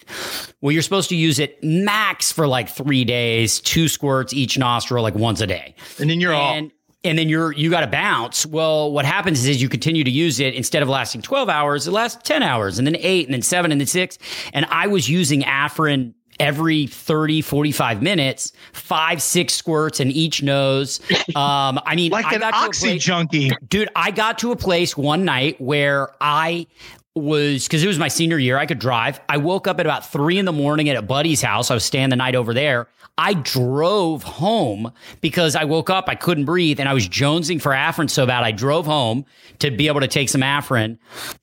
Well, 0.62 0.72
you're 0.72 0.82
supposed 0.82 1.10
to 1.10 1.16
use 1.16 1.40
it 1.40 1.62
max 1.62 2.32
for 2.32 2.48
like 2.48 2.70
three 2.70 3.04
days, 3.04 3.43
two 3.60 3.88
squirts 3.88 4.34
each 4.34 4.58
nostril, 4.58 5.04
like 5.04 5.16
once 5.16 5.42
a 5.42 5.48
day. 5.48 5.76
and 6.00 6.10
then 6.10 6.20
you're 6.20 6.34
off. 6.34 6.56
And 6.56 6.72
and 7.06 7.18
then 7.20 7.28
you're 7.28 7.52
you 7.52 7.70
got 7.70 7.82
to 7.82 7.88
bounce. 7.88 8.46
Well, 8.46 8.92
what 8.92 9.04
happens 9.06 9.46
is 9.46 9.62
you 9.62 9.68
continue 9.68 10.04
to 10.06 10.12
use 10.12 10.40
it 10.40 10.54
instead 10.54 10.82
of 10.84 10.88
lasting 10.90 11.22
12 11.22 11.50
hours, 11.50 11.86
it 11.88 11.92
lasts 11.92 12.22
10 12.24 12.42
hours 12.44 12.78
and 12.78 12.88
then 12.88 12.96
8 12.98 13.28
and 13.28 13.34
then 13.34 13.42
7 13.42 13.72
and 13.72 13.82
then 13.82 13.88
6. 13.88 14.18
And 14.54 14.66
I 14.70 14.88
was 14.88 15.10
using 15.10 15.42
Afrin 15.42 16.14
every 16.40 16.88
30 16.88 17.42
45 17.42 18.02
minutes, 18.02 18.54
5 18.72 19.22
6 19.22 19.54
squirts 19.54 20.00
in 20.00 20.12
each 20.12 20.42
nose. 20.44 21.00
Um 21.36 21.80
I 21.86 21.96
mean 21.96 22.12
like 22.12 22.26
I 22.26 22.36
an 22.36 22.40
got 22.40 22.52
to 22.52 22.58
a 22.58 22.66
oxy 22.68 22.88
place- 22.88 23.04
junkie. 23.04 23.52
dude 23.68 23.90
i 23.96 24.10
got 24.12 24.38
to 24.40 24.52
a 24.52 24.56
place 24.56 24.96
one 24.98 25.26
night 25.26 25.60
where 25.60 26.10
i 26.22 26.68
was 27.16 27.68
because 27.68 27.84
it 27.84 27.88
was 27.88 28.00
my 28.00 28.08
senior 28.08 28.40
year 28.40 28.58
i 28.58 28.66
could 28.66 28.80
drive. 28.80 29.20
I 29.30 29.38
woke 29.38 29.68
up 29.68 29.80
at 29.80 29.86
about 29.86 30.10
three 30.10 30.40
in 30.40 30.46
the 30.46 30.52
morning 30.54 30.90
at 30.90 30.96
a 30.96 31.02
buddy's 31.02 31.42
house. 31.42 31.70
I 31.70 31.76
was 31.76 31.86
staying 31.86 32.10
the 32.10 32.16
night 32.16 32.36
over 32.36 32.54
there. 32.54 32.88
I 33.20 33.36
drove 33.36 34.24
home 34.24 34.92
because 35.22 35.56
i 35.56 35.64
woke 35.64 35.92
up 35.92 36.06
i 36.08 36.16
couldn't 36.16 36.46
breathe 36.46 36.80
and 36.80 36.90
i 36.90 36.94
was 36.94 37.08
jonesing 37.08 37.62
for 37.62 37.72
afrin 37.72 38.10
so 38.10 38.26
bad 38.26 38.44
i 38.44 38.52
drove 38.52 38.88
home 38.88 39.26
to 39.60 39.70
be 39.70 39.88
able 39.88 40.00
to 40.00 40.08
take 40.08 40.30
some 40.30 40.42
afrin. 40.42 40.98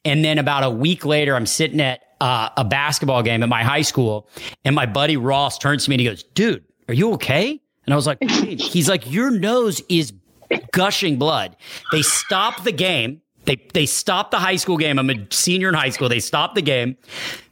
And 0.05 0.24
then 0.24 0.38
about 0.38 0.64
a 0.64 0.70
week 0.70 1.05
later 1.05 1.36
i'm 1.36 1.47
sitting 1.47 1.80
at 1.80 2.02
uh, 2.20 2.51
a 2.56 2.64
basketball 2.64 3.22
game 3.22 3.42
at 3.42 3.48
my 3.48 3.62
high 3.62 3.82
school 3.82 4.28
and 4.64 4.74
my 4.74 4.86
buddy 4.86 5.16
ross 5.16 5.56
turns 5.59 5.84
to 5.84 5.90
me 5.90 5.94
and 5.94 6.01
he 6.01 6.06
goes 6.09 6.24
dude 6.24 6.64
are 6.88 6.94
you 6.94 7.12
okay? 7.12 7.60
And 7.86 7.94
i 7.94 7.97
was 7.97 8.09
like 8.09 8.20
he's 8.28 8.88
like 8.88 9.09
your 9.09 9.30
nose 9.30 9.80
is 9.88 10.12
gushing 10.72 11.18
blood. 11.18 11.56
They 11.92 12.02
stop 12.02 12.64
the 12.64 12.72
game. 12.72 13.22
They 13.44 13.56
they 13.72 13.86
stop 13.86 14.30
the 14.30 14.38
high 14.38 14.56
school 14.56 14.76
game. 14.76 14.98
I'm 14.98 15.10
a 15.10 15.26
senior 15.30 15.70
in 15.70 15.74
high 15.74 15.88
school. 15.90 16.08
They 16.08 16.20
stop 16.20 16.54
the 16.54 16.62
game. 16.62 16.96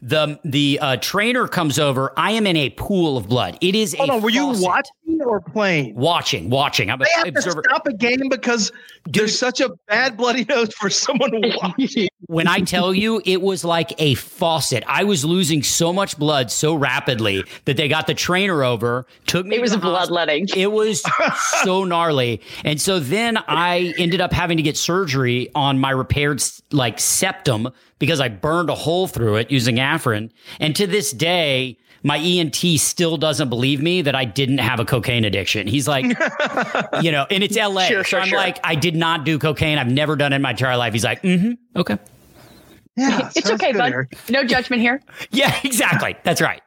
The 0.00 0.38
the 0.44 0.78
uh, 0.80 0.96
trainer 0.98 1.48
comes 1.48 1.78
over. 1.78 2.12
I 2.16 2.30
am 2.32 2.46
in 2.46 2.56
a 2.56 2.70
pool 2.70 3.16
of 3.16 3.28
blood. 3.28 3.58
It 3.60 3.74
is 3.74 3.94
Hold 3.94 4.10
a 4.10 4.12
on, 4.14 4.22
were 4.22 4.30
you 4.30 4.46
faucet. 4.54 4.64
watching 4.64 5.20
or 5.22 5.40
playing? 5.40 5.94
Watching, 5.96 6.50
watching. 6.50 6.88
I'm 6.88 7.00
They 7.00 7.06
an 7.26 7.34
have 7.34 7.44
to 7.44 7.50
stop 7.50 7.86
a 7.88 7.92
game 7.92 8.28
because 8.30 8.70
there's 9.06 9.36
such 9.36 9.60
a 9.60 9.70
bad 9.88 10.16
bloody 10.16 10.44
nose 10.44 10.72
for 10.74 10.88
someone 10.88 11.32
watching. 11.62 12.08
When 12.26 12.46
I 12.46 12.60
tell 12.60 12.94
you, 12.94 13.20
it 13.24 13.42
was 13.42 13.64
like 13.64 13.92
a 13.98 14.14
faucet. 14.14 14.84
I 14.86 15.02
was 15.02 15.24
losing 15.24 15.64
so 15.64 15.92
much 15.92 16.16
blood 16.16 16.50
so 16.52 16.74
rapidly 16.74 17.42
that 17.64 17.76
they 17.76 17.88
got 17.88 18.06
the 18.06 18.14
trainer 18.14 18.62
over, 18.62 19.04
took 19.26 19.46
me. 19.46 19.56
it 19.56 19.60
was 19.60 19.72
to 19.72 19.78
the 19.78 19.82
bloodletting. 19.82 20.46
It 20.56 20.70
was 20.70 21.02
so 21.64 21.82
gnarly. 21.84 22.40
And 22.64 22.80
so 22.80 23.00
then 23.00 23.38
I 23.48 23.94
ended 23.98 24.20
up 24.20 24.32
having 24.32 24.58
to 24.58 24.62
get 24.62 24.76
surgery 24.76 25.48
on 25.56 25.78
my 25.80 25.90
repaired 25.90 26.40
like 26.70 27.00
septum 27.00 27.70
because 27.98 28.20
I 28.20 28.28
burned 28.28 28.70
a 28.70 28.74
hole 28.74 29.06
through 29.06 29.36
it 29.36 29.50
using 29.50 29.76
Afrin. 29.76 30.30
And 30.60 30.74
to 30.76 30.86
this 30.86 31.12
day, 31.12 31.78
my 32.02 32.18
ENT 32.18 32.56
still 32.56 33.16
doesn't 33.16 33.48
believe 33.48 33.82
me 33.82 34.02
that 34.02 34.14
I 34.14 34.24
didn't 34.24 34.58
have 34.58 34.80
a 34.80 34.84
cocaine 34.84 35.24
addiction. 35.24 35.66
He's 35.66 35.88
like, 35.88 36.04
you 37.02 37.10
know, 37.10 37.26
and 37.30 37.42
it's 37.42 37.56
LA. 37.56 37.86
Sure, 37.86 38.04
so 38.04 38.10
sure, 38.10 38.20
I'm 38.20 38.28
sure. 38.28 38.38
like, 38.38 38.60
I 38.62 38.74
did 38.74 38.94
not 38.94 39.24
do 39.24 39.38
cocaine. 39.38 39.78
I've 39.78 39.90
never 39.90 40.16
done 40.16 40.32
it 40.32 40.36
in 40.36 40.42
my 40.42 40.50
entire 40.50 40.76
life. 40.76 40.92
He's 40.92 41.04
like, 41.04 41.22
mm-hmm, 41.22 41.52
okay. 41.78 41.98
Yeah, 42.98 43.30
It's 43.36 43.48
okay, 43.50 43.72
good, 43.72 43.78
bud. 43.78 43.92
Eric. 43.92 44.18
No 44.28 44.44
judgment 44.44 44.82
here. 44.82 45.00
Yeah, 45.30 45.54
exactly. 45.62 46.16
That's 46.24 46.40
right. 46.40 46.62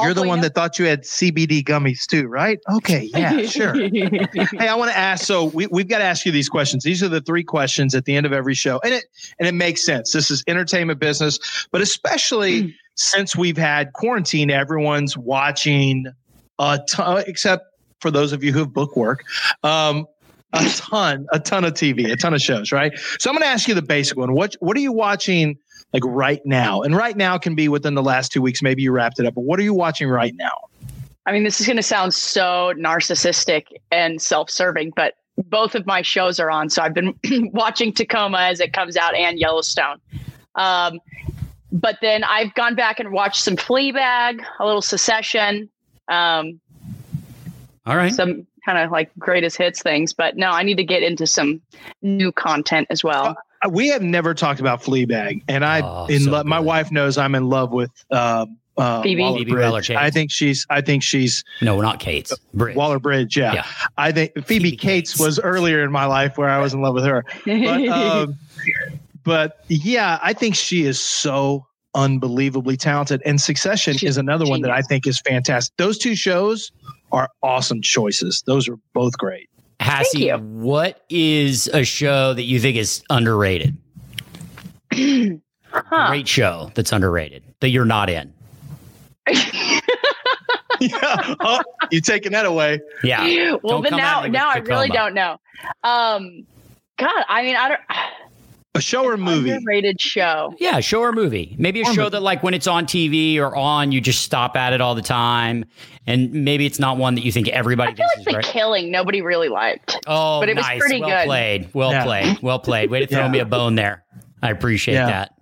You're 0.00 0.14
the 0.14 0.26
one 0.26 0.38
you 0.38 0.42
that 0.42 0.54
thought 0.54 0.78
you 0.78 0.84
had 0.84 1.02
CBD 1.02 1.64
gummies 1.64 2.06
too, 2.06 2.26
right? 2.26 2.58
Okay, 2.70 3.08
yeah, 3.14 3.42
sure. 3.42 3.74
hey, 3.88 4.68
I 4.68 4.74
want 4.74 4.90
to 4.90 4.96
ask. 4.96 5.24
So 5.24 5.46
we, 5.46 5.66
we've 5.68 5.88
got 5.88 5.98
to 5.98 6.04
ask 6.04 6.26
you 6.26 6.32
these 6.32 6.48
questions. 6.48 6.84
These 6.84 7.02
are 7.02 7.08
the 7.08 7.20
three 7.22 7.42
questions 7.42 7.94
at 7.94 8.04
the 8.04 8.14
end 8.14 8.26
of 8.26 8.32
every 8.32 8.54
show, 8.54 8.78
and 8.84 8.92
it 8.92 9.04
and 9.38 9.48
it 9.48 9.54
makes 9.54 9.84
sense. 9.84 10.12
This 10.12 10.30
is 10.30 10.44
entertainment 10.46 11.00
business, 11.00 11.66
but 11.72 11.80
especially 11.80 12.74
since 12.94 13.34
we've 13.34 13.56
had 13.56 13.92
quarantine, 13.94 14.50
everyone's 14.50 15.16
watching 15.16 16.06
a 16.58 16.78
ton, 16.88 17.24
except 17.26 17.64
for 18.00 18.10
those 18.10 18.32
of 18.32 18.44
you 18.44 18.52
who 18.52 18.60
have 18.60 18.72
book 18.72 18.96
work. 18.96 19.24
Um, 19.62 20.06
a 20.54 20.68
ton, 20.70 21.26
a 21.32 21.40
ton 21.40 21.64
of 21.64 21.74
TV, 21.74 22.10
a 22.10 22.16
ton 22.16 22.32
of 22.32 22.40
shows, 22.40 22.70
right? 22.70 22.96
So 23.18 23.28
I'm 23.28 23.34
going 23.34 23.42
to 23.42 23.48
ask 23.48 23.66
you 23.66 23.74
the 23.74 23.82
basic 23.82 24.16
one. 24.16 24.34
What 24.34 24.54
what 24.60 24.76
are 24.76 24.80
you 24.80 24.92
watching 24.92 25.58
like 25.94 26.02
right 26.04 26.44
now? 26.44 26.82
And 26.82 26.94
right 26.94 27.16
now 27.16 27.38
can 27.38 27.54
be 27.54 27.68
within 27.68 27.94
the 27.94 28.02
last 28.02 28.32
two 28.32 28.42
weeks. 28.42 28.60
Maybe 28.60 28.82
you 28.82 28.90
wrapped 28.90 29.20
it 29.20 29.26
up, 29.26 29.34
but 29.34 29.42
what 29.42 29.58
are 29.60 29.62
you 29.62 29.72
watching 29.72 30.08
right 30.08 30.34
now? 30.36 30.68
I 31.24 31.32
mean, 31.32 31.44
this 31.44 31.60
is 31.60 31.66
going 31.66 31.76
to 31.76 31.82
sound 31.82 32.12
so 32.12 32.74
narcissistic 32.76 33.68
and 33.90 34.20
self-serving, 34.20 34.92
but 34.94 35.14
both 35.38 35.74
of 35.74 35.86
my 35.86 36.02
shows 36.02 36.38
are 36.38 36.50
on. 36.50 36.68
So 36.68 36.82
I've 36.82 36.92
been 36.92 37.14
watching 37.52 37.92
Tacoma 37.92 38.38
as 38.38 38.60
it 38.60 38.72
comes 38.72 38.96
out 38.96 39.14
and 39.14 39.38
Yellowstone. 39.38 40.00
Um, 40.56 41.00
but 41.72 41.96
then 42.02 42.24
I've 42.24 42.52
gone 42.54 42.74
back 42.74 43.00
and 43.00 43.12
watched 43.12 43.42
some 43.42 43.56
Fleabag, 43.56 44.44
a 44.58 44.66
little 44.66 44.82
Succession, 44.82 45.70
um, 46.08 46.60
All 47.86 47.96
right. 47.96 48.12
some 48.12 48.46
kind 48.64 48.78
of 48.78 48.90
like 48.90 49.10
greatest 49.18 49.56
hits 49.56 49.80
things. 49.80 50.12
But 50.12 50.36
no, 50.36 50.50
I 50.50 50.62
need 50.62 50.76
to 50.76 50.84
get 50.84 51.02
into 51.02 51.26
some 51.26 51.62
new 52.02 52.32
content 52.32 52.88
as 52.90 53.02
well. 53.02 53.36
We 53.70 53.88
have 53.88 54.02
never 54.02 54.34
talked 54.34 54.60
about 54.60 54.82
Fleabag, 54.82 55.42
and 55.48 55.64
I, 55.64 55.80
Oh, 55.80 56.06
in 56.06 56.22
so 56.22 56.30
lo- 56.30 56.44
my 56.44 56.60
wife 56.60 56.90
knows 56.90 57.16
I'm 57.18 57.34
in 57.34 57.48
love 57.48 57.72
with 57.72 57.90
uh, 58.10 58.46
uh, 58.76 59.02
Phoebe. 59.02 59.22
Waller 59.22 59.38
Phoebe 59.38 59.52
Waller 59.54 59.70
Bridge. 59.80 59.90
I 59.92 60.10
think 60.10 60.30
she's. 60.30 60.66
I 60.70 60.80
think 60.80 61.02
she's 61.02 61.44
No, 61.62 61.80
not 61.80 62.00
Kate's. 62.00 62.36
Bridge. 62.52 62.76
Waller 62.76 62.98
Bridge. 62.98 63.36
Yeah. 63.36 63.54
Yeah. 63.54 63.66
I 63.96 64.12
think 64.12 64.32
Phoebe, 64.34 64.42
Phoebe 64.46 64.70
Cates, 64.72 65.12
Cates. 65.12 65.18
was 65.20 65.38
earlier 65.40 65.82
in 65.84 65.92
my 65.92 66.06
life 66.06 66.36
where 66.36 66.48
I 66.48 66.58
was 66.58 66.74
in 66.74 66.82
love 66.82 66.94
with 66.94 67.04
her. 67.04 67.24
But, 67.46 67.88
um, 67.88 68.38
but 69.24 69.64
yeah, 69.68 70.18
I 70.22 70.32
think 70.32 70.54
she 70.56 70.84
is 70.84 70.98
so 71.00 71.66
unbelievably 71.94 72.76
talented. 72.76 73.22
And 73.24 73.40
Succession 73.40 73.96
She's 73.96 74.10
is 74.10 74.16
another 74.16 74.44
one 74.46 74.60
that 74.62 74.70
I 74.72 74.82
think 74.82 75.06
is 75.06 75.20
fantastic. 75.20 75.76
Those 75.76 75.96
two 75.96 76.16
shows 76.16 76.72
are 77.12 77.28
awesome 77.42 77.80
choices. 77.80 78.42
Those 78.46 78.68
are 78.68 78.76
both 78.92 79.16
great. 79.16 79.48
Hassie, 79.84 80.26
you. 80.26 80.36
what 80.38 81.04
is 81.10 81.68
a 81.68 81.84
show 81.84 82.34
that 82.34 82.42
you 82.42 82.58
think 82.58 82.76
is 82.76 83.02
underrated? 83.10 83.76
Huh. 85.76 86.06
Great 86.06 86.28
show 86.28 86.70
that's 86.76 86.92
underrated 86.92 87.42
that 87.58 87.70
you're 87.70 87.84
not 87.84 88.08
in. 88.08 88.32
yeah. 89.26 89.80
Oh, 91.40 91.60
you 91.90 92.00
taking 92.00 92.30
that 92.30 92.46
away. 92.46 92.80
Yeah. 93.02 93.56
well, 93.62 93.64
Don't 93.64 93.82
then 93.82 93.90
come 93.90 94.00
at 94.00 94.22
now, 94.22 94.28
now 94.28 94.50
I 94.50 94.58
really 94.58 94.88
don't 94.88 95.14
know. 95.14 95.36
Um, 95.82 96.46
God, 96.96 97.24
I 97.28 97.42
mean, 97.42 97.56
I 97.56 97.70
don't. 97.70 97.80
A 98.76 98.80
show 98.80 99.04
or 99.04 99.16
movie? 99.16 99.50
Underrated 99.50 100.00
show. 100.00 100.52
Yeah, 100.58 100.80
show 100.80 101.00
or 101.00 101.12
movie. 101.12 101.54
Maybe 101.58 101.80
a 101.80 101.84
Or 101.84 101.94
show 101.94 102.00
movie. 102.02 102.10
that, 102.10 102.22
like, 102.22 102.42
when 102.42 102.54
it's 102.54 102.66
on 102.66 102.86
TV 102.86 103.38
or 103.38 103.54
on, 103.54 103.92
you 103.92 104.00
just 104.00 104.22
stop 104.22 104.56
at 104.56 104.72
it 104.72 104.80
all 104.80 104.96
the 104.96 105.02
time. 105.02 105.64
And 106.08 106.32
maybe 106.44 106.66
it's 106.66 106.80
not 106.80 106.96
one 106.96 107.14
that 107.14 107.24
you 107.24 107.30
think 107.30 107.48
everybody 107.48 107.92
I 107.92 107.94
feel 107.94 108.06
thinks 108.08 108.16
like 108.16 108.18
is 108.18 108.24
The 108.24 108.32
great. 108.32 108.44
Killing 108.46 108.90
nobody 108.90 109.22
really 109.22 109.48
liked. 109.48 109.96
Oh, 110.08 110.40
but 110.40 110.48
it 110.48 110.56
was 110.56 110.66
nice. 110.66 110.80
pretty 110.80 111.00
well 111.00 111.08
good. 111.20 111.26
played. 111.26 111.68
Well 111.72 111.92
Yeah. 111.92 112.04
played. 112.04 112.38
Well 112.42 112.58
played. 112.58 112.90
Way 112.90 113.00
to 113.00 113.06
throw 113.06 113.20
Yeah. 113.22 113.28
me 113.28 113.38
a 113.38 113.44
bone 113.44 113.76
there. 113.76 114.02
I 114.42 114.50
appreciate 114.50 114.94
Yeah. 114.94 115.06
that. 115.06 115.32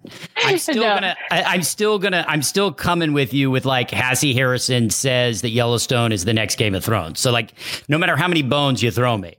I'm 0.44 0.58
still 0.58 0.76
No. 0.84 0.94
gonna. 0.94 1.16
I, 1.30 1.42
I'm 1.42 1.62
still 1.62 1.98
gonna. 1.98 2.24
I'm 2.28 2.42
still 2.42 2.70
coming 2.70 3.12
with 3.14 3.32
you 3.34 3.50
with 3.50 3.64
like 3.64 3.90
Hassie 3.90 4.34
Harrison 4.34 4.90
says 4.90 5.40
that 5.40 5.50
Yellowstone 5.50 6.12
is 6.12 6.24
the 6.26 6.34
next 6.34 6.56
Game 6.56 6.74
of 6.74 6.84
Thrones. 6.84 7.18
So 7.18 7.32
like, 7.32 7.54
no 7.88 7.96
matter 7.98 8.14
how 8.16 8.28
many 8.28 8.42
bones 8.42 8.82
you 8.82 8.90
throw 8.92 9.16
me, 9.16 9.34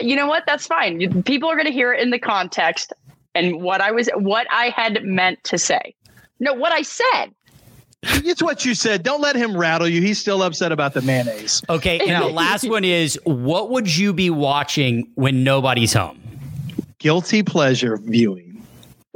You 0.00 0.16
know 0.16 0.26
what? 0.26 0.42
That's 0.46 0.66
fine. 0.66 1.22
People 1.22 1.48
are 1.50 1.54
going 1.54 1.66
to 1.66 1.72
hear 1.72 1.92
it 1.92 2.02
in 2.02 2.10
the 2.10 2.18
context 2.18 2.92
and 3.34 3.62
what 3.62 3.80
I 3.80 3.90
was, 3.90 4.08
what 4.14 4.46
I 4.50 4.70
had 4.70 5.04
meant 5.04 5.42
to 5.44 5.58
say. 5.58 5.94
No, 6.40 6.54
what 6.54 6.72
I 6.72 6.82
said. 6.82 7.34
It's 8.02 8.42
what 8.42 8.64
you 8.64 8.74
said. 8.74 9.02
Don't 9.02 9.20
let 9.20 9.34
him 9.34 9.56
rattle 9.56 9.88
you. 9.88 10.00
He's 10.00 10.20
still 10.20 10.42
upset 10.42 10.70
about 10.70 10.94
the 10.94 11.02
mayonnaise. 11.02 11.62
okay. 11.68 11.98
And 11.98 12.22
the 12.24 12.28
last 12.28 12.68
one 12.68 12.84
is, 12.84 13.18
what 13.24 13.70
would 13.70 13.96
you 13.96 14.12
be 14.12 14.30
watching 14.30 15.10
when 15.14 15.42
nobody's 15.42 15.92
home? 15.92 16.20
Guilty 16.98 17.42
pleasure 17.42 17.96
viewing. 17.96 18.48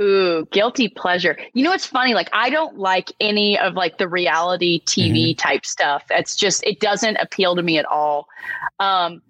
Ooh, 0.00 0.46
guilty 0.50 0.88
pleasure. 0.88 1.36
You 1.52 1.64
know 1.64 1.70
what's 1.70 1.86
funny? 1.86 2.14
Like 2.14 2.28
I 2.32 2.50
don't 2.50 2.78
like 2.78 3.12
any 3.20 3.58
of 3.58 3.74
like 3.74 3.98
the 3.98 4.08
reality 4.08 4.80
TV 4.84 5.36
type 5.36 5.66
stuff. 5.66 6.04
It's 6.10 6.34
just 6.34 6.64
it 6.64 6.80
doesn't 6.80 7.16
appeal 7.16 7.54
to 7.56 7.62
me 7.62 7.78
at 7.78 7.84
all. 7.84 8.26
Um 8.80 9.22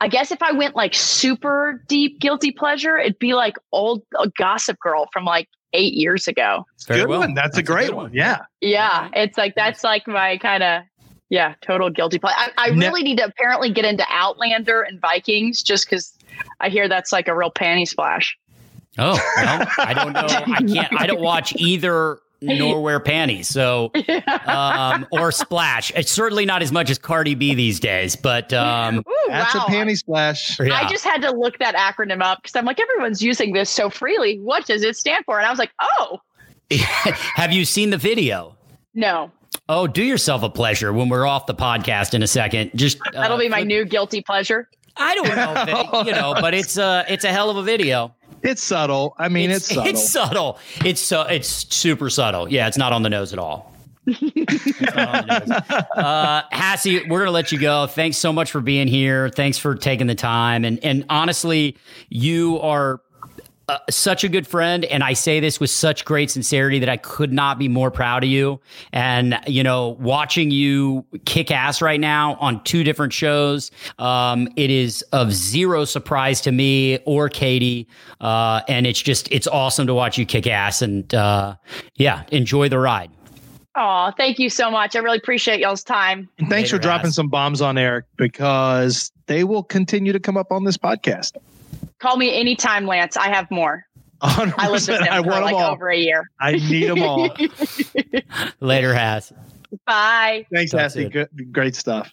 I 0.00 0.08
guess 0.08 0.30
if 0.30 0.42
I 0.42 0.52
went 0.52 0.74
like 0.74 0.94
super 0.94 1.84
deep 1.88 2.20
guilty 2.20 2.52
pleasure, 2.52 2.96
it'd 2.96 3.18
be 3.18 3.34
like 3.34 3.56
old 3.72 4.02
uh, 4.18 4.28
Gossip 4.38 4.78
Girl 4.80 5.08
from 5.12 5.24
like 5.24 5.48
8 5.72 5.92
years 5.92 6.26
ago. 6.26 6.66
Very 6.86 7.00
good 7.00 7.08
well. 7.08 7.20
one. 7.20 7.34
That's, 7.34 7.58
a 7.58 7.62
great 7.62 7.88
good 7.88 7.96
one. 7.96 8.10
Yeah. 8.12 8.38
Yeah, 8.60 9.10
it's 9.14 9.36
like 9.36 9.54
that's 9.54 9.84
like 9.84 10.06
my 10.08 10.38
kind 10.38 10.62
of 10.62 10.82
yeah, 11.28 11.54
total 11.62 11.90
guilty 11.90 12.18
pleasure. 12.18 12.36
I, 12.36 12.50
I 12.56 12.70
Ne- 12.70 12.86
really 12.86 13.02
need 13.02 13.18
to 13.18 13.24
apparently 13.24 13.70
get 13.70 13.84
into 13.84 14.04
Outlander 14.10 14.82
and 14.82 15.00
Vikings 15.00 15.62
just 15.62 15.88
because 15.88 16.12
I 16.60 16.68
hear 16.68 16.88
that's 16.88 17.12
like 17.12 17.28
a 17.28 17.36
real 17.36 17.52
panty 17.52 17.86
splash. 17.86 18.36
Oh, 18.98 19.12
well, 19.36 19.68
I 19.78 19.94
don't 19.94 20.12
know. 20.12 20.26
I 20.26 20.62
can't. 20.62 21.00
I 21.00 21.06
don't 21.06 21.20
watch 21.20 21.54
either 21.56 22.18
nor 22.42 22.80
wear 22.82 23.00
panties. 23.00 23.48
So, 23.48 23.90
um, 24.46 25.06
or 25.12 25.32
splash. 25.32 25.92
It's 25.94 26.10
certainly 26.10 26.44
not 26.46 26.62
as 26.62 26.72
much 26.72 26.90
as 26.90 26.98
Cardi 26.98 27.34
B 27.34 27.54
these 27.54 27.80
days. 27.80 28.16
But 28.16 28.52
um, 28.52 28.98
Ooh, 28.98 29.14
That's 29.28 29.54
wow. 29.54 29.64
a 29.66 29.70
panty 29.70 29.96
splash. 29.96 30.58
yeah. 30.60 30.74
I 30.74 30.88
just 30.88 31.04
had 31.04 31.22
to 31.22 31.30
look 31.32 31.58
that 31.58 31.74
acronym 31.76 32.22
up 32.22 32.42
because 32.42 32.56
I'm 32.56 32.64
like, 32.64 32.80
everyone's 32.80 33.22
using 33.22 33.52
this 33.52 33.70
so 33.70 33.90
freely. 33.90 34.38
What 34.40 34.66
does 34.66 34.82
it 34.82 34.96
stand 34.96 35.24
for? 35.24 35.38
And 35.38 35.46
I 35.46 35.50
was 35.50 35.58
like, 35.58 35.72
oh, 35.80 36.18
have 36.70 37.52
you 37.52 37.64
seen 37.64 37.90
the 37.90 37.98
video? 37.98 38.56
no, 38.94 39.30
Oh, 39.68 39.86
do 39.86 40.02
yourself 40.02 40.42
a 40.44 40.50
pleasure 40.50 40.92
when 40.92 41.08
we're 41.08 41.26
off 41.26 41.46
the 41.46 41.54
podcast 41.54 42.14
in 42.14 42.22
a 42.22 42.26
second. 42.26 42.70
Just 42.74 42.98
uh, 43.06 43.10
that'll 43.12 43.38
be 43.38 43.48
my 43.48 43.62
new 43.62 43.84
guilty 43.84 44.20
pleasure. 44.22 44.68
I 44.96 45.14
don't 45.14 45.28
know, 45.28 45.54
if 45.56 45.68
it- 45.68 46.06
you 46.06 46.12
know, 46.12 46.34
but 46.40 46.54
it's 46.54 46.76
uh 46.78 47.04
it's 47.08 47.24
a 47.24 47.28
hell 47.32 47.50
of 47.50 47.56
a 47.56 47.62
video. 47.62 48.14
It's 48.42 48.62
subtle. 48.62 49.14
I 49.18 49.28
mean, 49.28 49.50
it's, 49.50 49.66
subtle. 49.66 49.86
It's 49.86 50.08
subtle. 50.08 50.58
It's 50.84 51.00
so 51.00 51.22
it's 51.22 51.48
super 51.74 52.10
subtle. 52.10 52.50
Yeah, 52.50 52.68
it's 52.68 52.78
not 52.78 52.92
on 52.92 53.02
the 53.02 53.10
nose 53.10 53.32
at 53.32 53.38
all. 53.38 53.72
It's 54.06 54.80
not 54.80 55.08
on 55.08 55.26
the 55.26 55.38
nose. 55.46 55.84
uh, 55.96 56.42
Hassie, 56.52 57.08
we're 57.08 57.20
gonna 57.20 57.30
let 57.30 57.52
you 57.52 57.58
go. 57.58 57.86
Thanks 57.86 58.16
so 58.16 58.32
much 58.32 58.50
for 58.50 58.60
being 58.60 58.88
here. 58.88 59.28
Thanks 59.28 59.58
for 59.58 59.74
taking 59.74 60.06
the 60.06 60.14
time. 60.14 60.64
And 60.64 60.82
and 60.84 61.04
honestly, 61.08 61.76
you 62.08 62.58
are 62.60 63.00
uh, 63.70 63.78
such 63.88 64.24
a 64.24 64.28
good 64.28 64.48
friend, 64.48 64.84
and 64.86 65.04
I 65.04 65.12
say 65.12 65.38
this 65.38 65.60
with 65.60 65.70
such 65.70 66.04
great 66.04 66.28
sincerity 66.28 66.80
that 66.80 66.88
I 66.88 66.96
could 66.96 67.32
not 67.32 67.56
be 67.56 67.68
more 67.68 67.90
proud 67.92 68.24
of 68.24 68.30
you. 68.30 68.60
And 68.92 69.38
you 69.46 69.62
know, 69.62 69.90
watching 70.00 70.50
you 70.50 71.06
kick 71.24 71.52
ass 71.52 71.80
right 71.80 72.00
now 72.00 72.34
on 72.40 72.64
two 72.64 72.82
different 72.82 73.12
shows, 73.12 73.70
um, 74.00 74.48
it 74.56 74.70
is 74.70 75.02
of 75.12 75.32
zero 75.32 75.84
surprise 75.84 76.40
to 76.40 76.52
me 76.52 76.98
or 77.06 77.28
Katie. 77.28 77.86
Uh, 78.20 78.62
and 78.66 78.88
it's 78.88 79.00
just 79.00 79.30
it's 79.30 79.46
awesome 79.46 79.86
to 79.86 79.94
watch 79.94 80.18
you 80.18 80.26
kick 80.26 80.48
ass, 80.48 80.82
and 80.82 81.14
uh, 81.14 81.54
yeah, 81.94 82.24
enjoy 82.32 82.68
the 82.68 82.78
ride. 82.78 83.10
Oh, 83.76 84.10
thank 84.16 84.40
you 84.40 84.50
so 84.50 84.68
much. 84.68 84.96
I 84.96 84.98
really 84.98 85.18
appreciate 85.18 85.60
y'all's 85.60 85.84
time. 85.84 86.28
And 86.38 86.48
thanks 86.48 86.70
for 86.70 86.78
dropping 86.78 87.08
Ass. 87.08 87.14
some 87.14 87.28
bombs 87.28 87.62
on 87.62 87.78
Eric 87.78 88.04
because 88.16 89.12
they 89.26 89.44
will 89.44 89.62
continue 89.62 90.12
to 90.12 90.18
come 90.18 90.36
up 90.36 90.50
on 90.50 90.64
this 90.64 90.76
podcast. 90.76 91.36
Call 91.98 92.16
me 92.16 92.34
anytime, 92.38 92.86
Lance. 92.86 93.16
I 93.16 93.28
have 93.28 93.50
more. 93.50 93.84
100%. 94.22 94.54
I 94.58 94.68
lived 94.70 94.88
with 94.88 95.00
I 95.10 95.22
for 95.22 95.28
want 95.28 95.44
like 95.44 95.54
them 95.54 95.62
all. 95.64 95.72
over 95.72 95.88
a 95.90 95.96
year. 95.96 96.24
I 96.40 96.52
need 96.52 96.88
them 96.88 97.02
all. 97.02 97.28
Later, 98.60 98.94
Has. 98.94 99.32
Bye. 99.86 100.46
Thanks, 100.52 100.72
That's 100.72 100.96
Hassie. 100.96 101.10
Good, 101.12 101.28
great 101.52 101.74
stuff. 101.74 102.12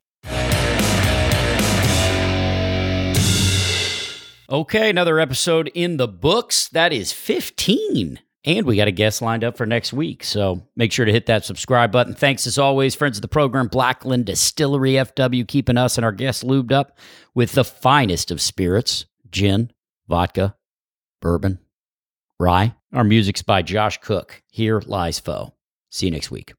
Okay, 4.49 4.89
another 4.89 5.19
episode 5.19 5.69
in 5.73 5.97
the 5.97 6.07
books. 6.07 6.69
That 6.69 6.93
is 6.93 7.11
15. 7.11 8.19
And 8.45 8.65
we 8.65 8.77
got 8.77 8.87
a 8.87 8.91
guest 8.91 9.21
lined 9.21 9.43
up 9.43 9.57
for 9.57 9.65
next 9.65 9.91
week. 9.91 10.23
So 10.23 10.65
make 10.77 10.93
sure 10.93 11.03
to 11.05 11.11
hit 11.11 11.25
that 11.25 11.43
subscribe 11.43 11.91
button. 11.91 12.13
Thanks 12.13 12.47
as 12.47 12.57
always, 12.57 12.95
friends 12.95 13.17
of 13.17 13.21
the 13.21 13.27
program, 13.27 13.67
Blackland 13.67 14.25
Distillery 14.25 14.93
FW, 14.93 15.45
keeping 15.45 15.75
us 15.77 15.97
and 15.97 16.05
our 16.05 16.13
guests 16.13 16.45
lubed 16.45 16.71
up 16.71 16.97
with 17.35 17.51
the 17.51 17.65
finest 17.65 18.31
of 18.31 18.39
spirits 18.39 19.05
gin, 19.31 19.71
vodka, 20.07 20.55
bourbon, 21.21 21.59
rye. 22.39 22.75
Our 22.93 23.03
music's 23.03 23.41
by 23.41 23.61
Josh 23.61 23.99
Cook. 23.99 24.41
Here 24.51 24.81
lies 24.85 25.19
foe. 25.19 25.53
See 25.89 26.07
you 26.07 26.11
next 26.11 26.31
week. 26.31 26.53